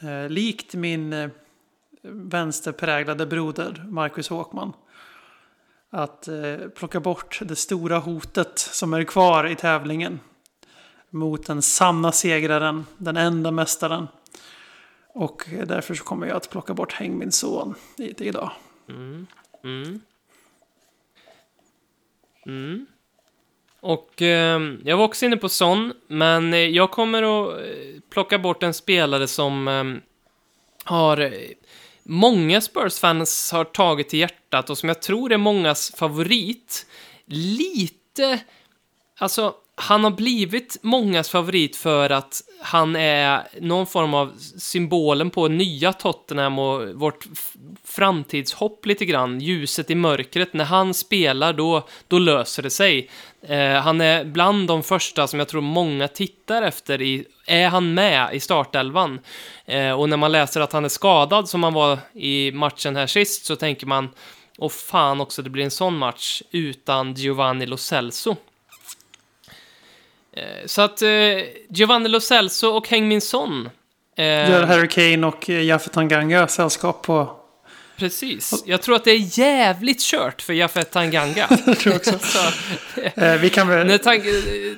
eh, 0.00 0.28
likt 0.28 0.74
min 0.74 1.12
eh, 1.12 1.30
vänsterpräglade 2.02 3.26
broder 3.26 3.84
Marcus 3.88 4.28
Håkman, 4.28 4.72
att 5.90 6.28
plocka 6.74 7.00
bort 7.00 7.40
det 7.42 7.56
stora 7.56 7.98
hotet 7.98 8.58
som 8.58 8.94
är 8.94 9.04
kvar 9.04 9.46
i 9.46 9.56
tävlingen 9.56 10.20
mot 11.10 11.46
den 11.46 11.62
sanna 11.62 12.12
segraren, 12.12 12.86
den 12.96 13.16
enda 13.16 13.50
mästaren. 13.50 14.08
Och 15.08 15.48
därför 15.66 15.94
så 15.94 16.04
kommer 16.04 16.26
jag 16.26 16.36
att 16.36 16.50
plocka 16.50 16.74
bort 16.74 16.92
Häng 16.92 17.18
min 17.18 17.32
son 17.32 17.74
idag. 17.96 18.50
Mm. 18.88 19.26
Mm. 19.64 20.00
Mm. 22.46 22.86
Och 23.80 24.22
eh, 24.22 24.60
jag 24.84 24.96
var 24.96 25.04
också 25.04 25.26
inne 25.26 25.36
på 25.36 25.48
Son, 25.48 25.92
men 26.06 26.54
eh, 26.54 26.60
jag 26.60 26.90
kommer 26.90 27.22
att 27.22 27.60
eh, 27.60 28.00
plocka 28.10 28.38
bort 28.38 28.62
en 28.62 28.74
spelare 28.74 29.26
som 29.26 29.68
ehm, 29.68 29.96
eh, 29.96 30.00
har 30.84 31.32
många 32.02 32.60
Spurs-fans 32.60 33.52
har 33.52 33.64
tagit 33.64 34.08
till 34.08 34.18
hjärtat 34.18 34.70
och 34.70 34.78
som 34.78 34.88
jag 34.88 35.02
tror 35.02 35.32
är 35.32 35.36
mångas 35.36 35.94
favorit. 35.96 36.86
Lite, 37.26 38.40
alltså 39.18 39.54
han 39.80 40.04
har 40.04 40.10
blivit 40.10 40.76
mångas 40.82 41.30
favorit 41.30 41.76
för 41.76 42.10
att 42.10 42.42
han 42.60 42.96
är 42.96 43.48
någon 43.60 43.86
form 43.86 44.14
av 44.14 44.32
symbolen 44.58 45.30
på 45.30 45.48
nya 45.48 45.92
Tottenham 45.92 46.58
och 46.58 46.88
vårt 46.94 47.26
framtidshopp 47.84 48.86
lite 48.86 49.04
grann. 49.04 49.40
Ljuset 49.40 49.90
i 49.90 49.94
mörkret. 49.94 50.52
När 50.52 50.64
han 50.64 50.94
spelar, 50.94 51.52
då, 51.52 51.88
då 52.08 52.18
löser 52.18 52.62
det 52.62 52.70
sig. 52.70 53.10
Eh, 53.42 53.72
han 53.72 54.00
är 54.00 54.24
bland 54.24 54.68
de 54.68 54.82
första 54.82 55.26
som 55.26 55.38
jag 55.38 55.48
tror 55.48 55.60
många 55.60 56.08
tittar 56.08 56.62
efter. 56.62 57.02
I, 57.02 57.24
är 57.46 57.68
han 57.68 57.94
med 57.94 58.34
i 58.34 58.40
startelvan? 58.40 59.20
Eh, 59.66 59.92
och 59.92 60.08
när 60.08 60.16
man 60.16 60.32
läser 60.32 60.60
att 60.60 60.72
han 60.72 60.84
är 60.84 60.88
skadad, 60.88 61.48
som 61.48 61.62
han 61.62 61.74
var 61.74 61.98
i 62.12 62.52
matchen 62.52 62.96
här 62.96 63.06
sist, 63.06 63.44
så 63.44 63.56
tänker 63.56 63.86
man 63.86 64.08
och 64.58 64.72
fan 64.72 65.20
också, 65.20 65.42
det 65.42 65.50
blir 65.50 65.64
en 65.64 65.70
sån 65.70 65.98
match 65.98 66.42
utan 66.50 67.14
Giovanni 67.14 67.66
Lo 67.66 67.76
Celso. 67.76 68.36
Eh, 70.38 70.66
Så 70.66 70.82
att 70.82 71.02
eh, 71.02 71.08
Giovanni 71.70 72.08
Lo 72.08 72.20
Celso 72.20 72.66
och 72.68 72.88
Heng 72.88 73.08
Min 73.08 73.20
Son. 73.20 73.68
eh, 74.16 74.24
Gör 74.24 74.62
Harry 74.66 74.88
Kane 74.88 75.26
och 75.26 75.50
eh, 75.50 75.62
Jaffe 75.64 75.90
Tanganga 75.90 76.48
sällskap 76.48 77.02
på 77.02 77.34
Precis. 77.98 78.62
Jag 78.66 78.82
tror 78.82 78.96
att 78.96 79.04
det 79.04 79.10
är 79.10 79.38
jävligt 79.38 80.00
kört 80.00 80.42
för 80.42 80.52
Jafet 80.52 80.90
Tanganga. 80.90 81.46
Jag 81.66 81.78
tror 81.78 81.96
också. 81.96 82.18
Så, 82.18 82.38
Eh, 83.16 83.34
vi 83.34 83.50
kan 83.50 83.68
väl... 83.68 83.86
när 83.86 83.98
Tang 83.98 84.22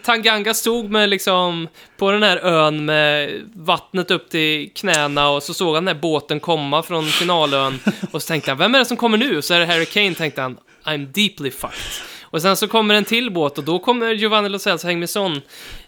Tanganga 0.03 0.55
stod 0.55 0.91
med 0.91 1.09
liksom 1.09 1.69
på 1.97 2.11
den 2.11 2.23
här 2.23 2.37
ön 2.37 2.85
med 2.85 3.31
vattnet 3.55 4.11
upp 4.11 4.31
till 4.31 4.70
knäna 4.74 5.28
och 5.31 5.43
så 5.43 5.55
såg 5.55 5.74
han 5.74 5.85
den 5.85 5.95
här 5.97 6.03
båten 6.03 6.41
komma 6.41 6.82
från 6.82 7.07
finalön 7.07 7.81
och 8.11 8.23
så 8.23 8.28
tänkte 8.28 8.51
han, 8.51 8.59
vem 8.59 8.74
är 8.74 8.78
det 8.78 8.85
som 8.85 8.97
kommer 8.97 9.19
nu? 9.19 9.43
Så 9.43 9.55
är 9.55 9.61
det 9.61 9.66
Harry 9.66 9.87
Kane, 9.87 10.15
tänkte 10.15 10.43
han, 10.43 10.59
I'm 10.85 11.07
deeply 11.07 11.51
fucked. 11.51 11.77
Och 12.31 12.43
sen 12.43 12.57
så 12.57 12.69
kommer 12.69 12.94
en 12.94 13.05
till 13.05 13.31
båt 13.32 13.59
och 13.59 13.65
då 13.65 13.78
kommer 13.78 14.11
Giovanni 14.15 14.48
Lo 14.48 14.59
Celso 14.59 14.86
Hängmesson. 14.86 15.40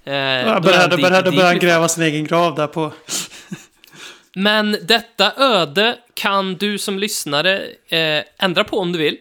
Eh, 0.05 0.15
Ja, 0.15 0.53
han 0.53 0.63
började, 0.63 0.97
deep- 0.97 1.01
började, 1.03 1.31
började 1.31 1.51
deeply 1.53 1.69
gräva 1.69 1.89
sin 1.89 2.03
egen 2.05 2.25
grav 2.25 2.55
där 2.55 2.67
på... 2.67 2.93
Men 4.35 4.77
detta 4.83 5.33
öde 5.37 5.99
kan 6.15 6.55
du 6.55 6.79
som 6.79 6.99
lyssnare 6.99 7.63
eh, 7.89 8.23
ändra 8.39 8.65
på 8.65 8.79
om 8.79 8.93
du 8.93 8.99
vill. 8.99 9.17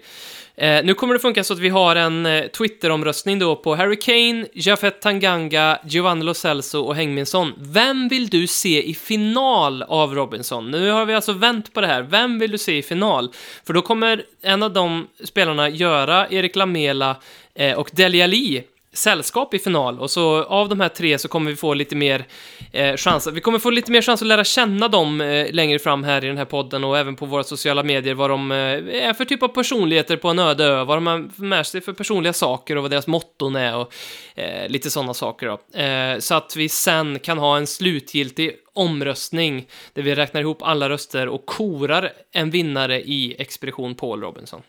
Eh, 0.56 0.84
nu 0.84 0.94
kommer 0.94 1.14
det 1.14 1.20
funka 1.20 1.44
så 1.44 1.54
att 1.54 1.60
vi 1.60 1.70
har 1.70 1.96
en 1.96 2.26
eh, 2.26 2.48
Twitter-omröstning 2.48 3.40
då 3.40 3.56
på 3.56 3.76
Harry 3.76 4.00
Kane, 4.00 4.48
Jafet 4.54 5.02
Tanganga, 5.02 5.80
Giovanni 5.86 6.26
Lo 6.26 6.34
Celso 6.34 6.82
och 6.82 6.96
Hängminsson. 6.96 7.54
Vem 7.58 8.08
vill 8.08 8.28
du 8.28 8.48
se 8.48 8.90
i 8.90 8.94
final 8.94 9.84
av 9.84 10.16
Robinson? 10.16 10.72
Nu 10.72 10.90
har 10.90 11.06
vi 11.06 11.14
alltså 11.14 11.34
vänt 11.34 11.74
på 11.74 11.82
det 11.82 11.88
här. 11.88 12.02
Vem 12.02 12.40
vill 12.40 12.52
du 12.52 12.58
se 12.58 12.78
i 12.78 12.84
final? 12.84 13.32
För 13.66 13.74
då 13.74 13.82
kommer 13.82 14.24
en 14.42 14.64
av 14.64 14.74
de 14.74 15.08
spelarna 15.24 15.70
göra 15.70 16.28
Erik 16.30 16.56
Lamela 16.56 17.16
eh, 17.56 17.78
och 17.78 17.90
Delia 17.94 18.28
Lee 18.28 18.64
sällskap 18.94 19.54
i 19.54 19.60
final 19.60 20.00
och 20.00 20.12
så 20.12 20.44
av 20.44 20.70
de 20.70 20.80
här 20.80 20.90
tre 20.90 21.18
så 21.18 21.28
kommer 21.28 21.52
vi 21.52 21.58
få 21.58 21.74
lite 21.74 21.96
mer 21.96 22.26
eh, 22.72 22.96
chans. 22.96 23.28
Vi 23.28 23.42
kommer 23.42 23.60
få 23.60 23.70
lite 23.70 23.92
mer 23.92 24.02
chans 24.02 24.22
att 24.22 24.28
lära 24.28 24.44
känna 24.44 24.88
dem 24.88 25.22
eh, 25.22 25.52
längre 25.52 25.80
fram 25.80 26.04
här 26.04 26.24
i 26.24 26.28
den 26.28 26.38
här 26.38 26.46
podden 26.46 26.84
och 26.84 26.98
även 26.98 27.16
på 27.16 27.26
våra 27.26 27.44
sociala 27.44 27.84
medier 27.84 28.14
vad 28.14 28.30
de 28.30 28.52
eh, 28.52 28.58
är 29.08 29.14
för 29.14 29.26
typ 29.26 29.44
av 29.44 29.48
personligheter 29.48 30.18
på 30.18 30.30
en 30.30 30.40
öde 30.40 30.66
ö, 30.66 30.84
vad 30.84 30.98
de 30.98 31.08
har 31.08 31.30
med 31.36 31.68
sig 31.68 31.82
för 31.82 31.94
personliga 31.94 32.34
saker 32.34 32.76
och 32.76 32.82
vad 32.82 32.92
deras 32.92 33.08
motton 33.08 33.56
är 33.56 33.78
och 33.78 33.94
eh, 34.36 34.70
lite 34.70 34.90
sådana 34.90 35.14
saker 35.14 35.48
då. 35.48 35.80
Eh, 35.80 36.20
så 36.20 36.36
att 36.36 36.56
vi 36.56 36.70
sen 36.70 37.20
kan 37.20 37.38
ha 37.38 37.58
en 37.58 37.68
slutgiltig 37.68 38.52
omröstning 38.74 39.68
där 39.94 40.02
vi 40.02 40.16
räknar 40.16 40.42
ihop 40.42 40.62
alla 40.62 40.90
röster 40.90 41.28
och 41.28 41.46
korar 41.46 42.12
en 42.32 42.50
vinnare 42.50 43.02
i 43.02 43.36
Expedition 43.40 43.96
Paul 43.96 44.22
Robinson. 44.22 44.62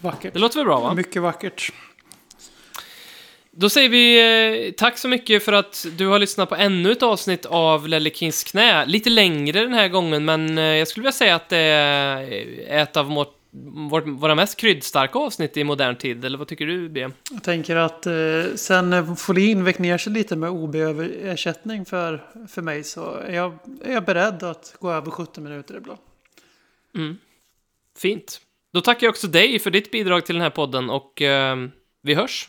Vackert. 0.00 0.32
Det 0.32 0.38
låter 0.38 0.56
väl 0.56 0.66
bra 0.66 0.80
va? 0.80 0.94
Mycket 0.94 1.22
vackert. 1.22 1.72
Då 3.58 3.68
säger 3.68 3.88
vi 3.88 4.66
eh, 4.68 4.72
tack 4.72 4.98
så 4.98 5.08
mycket 5.08 5.44
för 5.44 5.52
att 5.52 5.86
du 5.98 6.06
har 6.06 6.18
lyssnat 6.18 6.48
på 6.48 6.54
ännu 6.54 6.92
ett 6.92 7.02
avsnitt 7.02 7.46
av 7.46 7.88
Lelle 7.88 8.10
Kings 8.10 8.44
knä. 8.44 8.86
Lite 8.86 9.10
längre 9.10 9.60
den 9.60 9.72
här 9.72 9.88
gången, 9.88 10.24
men 10.24 10.58
eh, 10.58 10.64
jag 10.64 10.88
skulle 10.88 11.02
vilja 11.02 11.12
säga 11.12 11.34
att 11.34 11.48
det 11.48 11.58
är 11.58 12.82
ett 12.82 12.96
av 12.96 13.06
vårt, 13.06 13.34
vårt, 13.90 14.06
våra 14.06 14.34
mest 14.34 14.56
kryddstarka 14.56 15.18
avsnitt 15.18 15.56
i 15.56 15.64
modern 15.64 15.96
tid. 15.96 16.24
Eller 16.24 16.38
vad 16.38 16.48
tycker 16.48 16.66
du, 16.66 16.88
B? 16.88 17.08
Jag 17.30 17.42
tänker 17.42 17.76
att 17.76 18.06
eh, 18.06 18.12
sen 18.54 18.92
eh, 18.92 19.14
Folin 19.14 19.64
väck 19.64 19.78
ner 19.78 19.98
sig 19.98 20.12
lite 20.12 20.36
med 20.36 20.50
OB-ersättning 20.50 21.84
för, 21.84 22.24
för 22.48 22.62
mig 22.62 22.84
så 22.84 23.14
är 23.14 23.34
jag, 23.34 23.58
är 23.84 23.92
jag 23.92 24.04
beredd 24.04 24.42
att 24.42 24.74
gå 24.78 24.90
över 24.92 25.10
70 25.10 25.40
minuter 25.40 25.76
ibland. 25.76 26.00
Mm. 26.94 27.18
Fint. 27.98 28.40
Då 28.72 28.80
tackar 28.80 29.06
jag 29.06 29.12
också 29.12 29.26
dig 29.26 29.58
för 29.58 29.70
ditt 29.70 29.90
bidrag 29.90 30.26
till 30.26 30.34
den 30.34 30.42
här 30.42 30.50
podden 30.50 30.90
och 30.90 31.22
vi 32.02 32.14
hörs. 32.14 32.48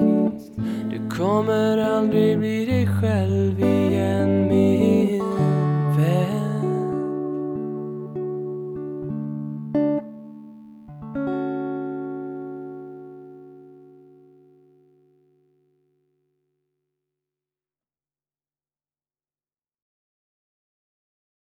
kommer 1.21 1.77
aldrig 1.77 2.39
bli 2.39 2.65
dig 2.65 2.87
själv 2.87 3.59
igen. 3.59 4.47
Med 4.47 4.90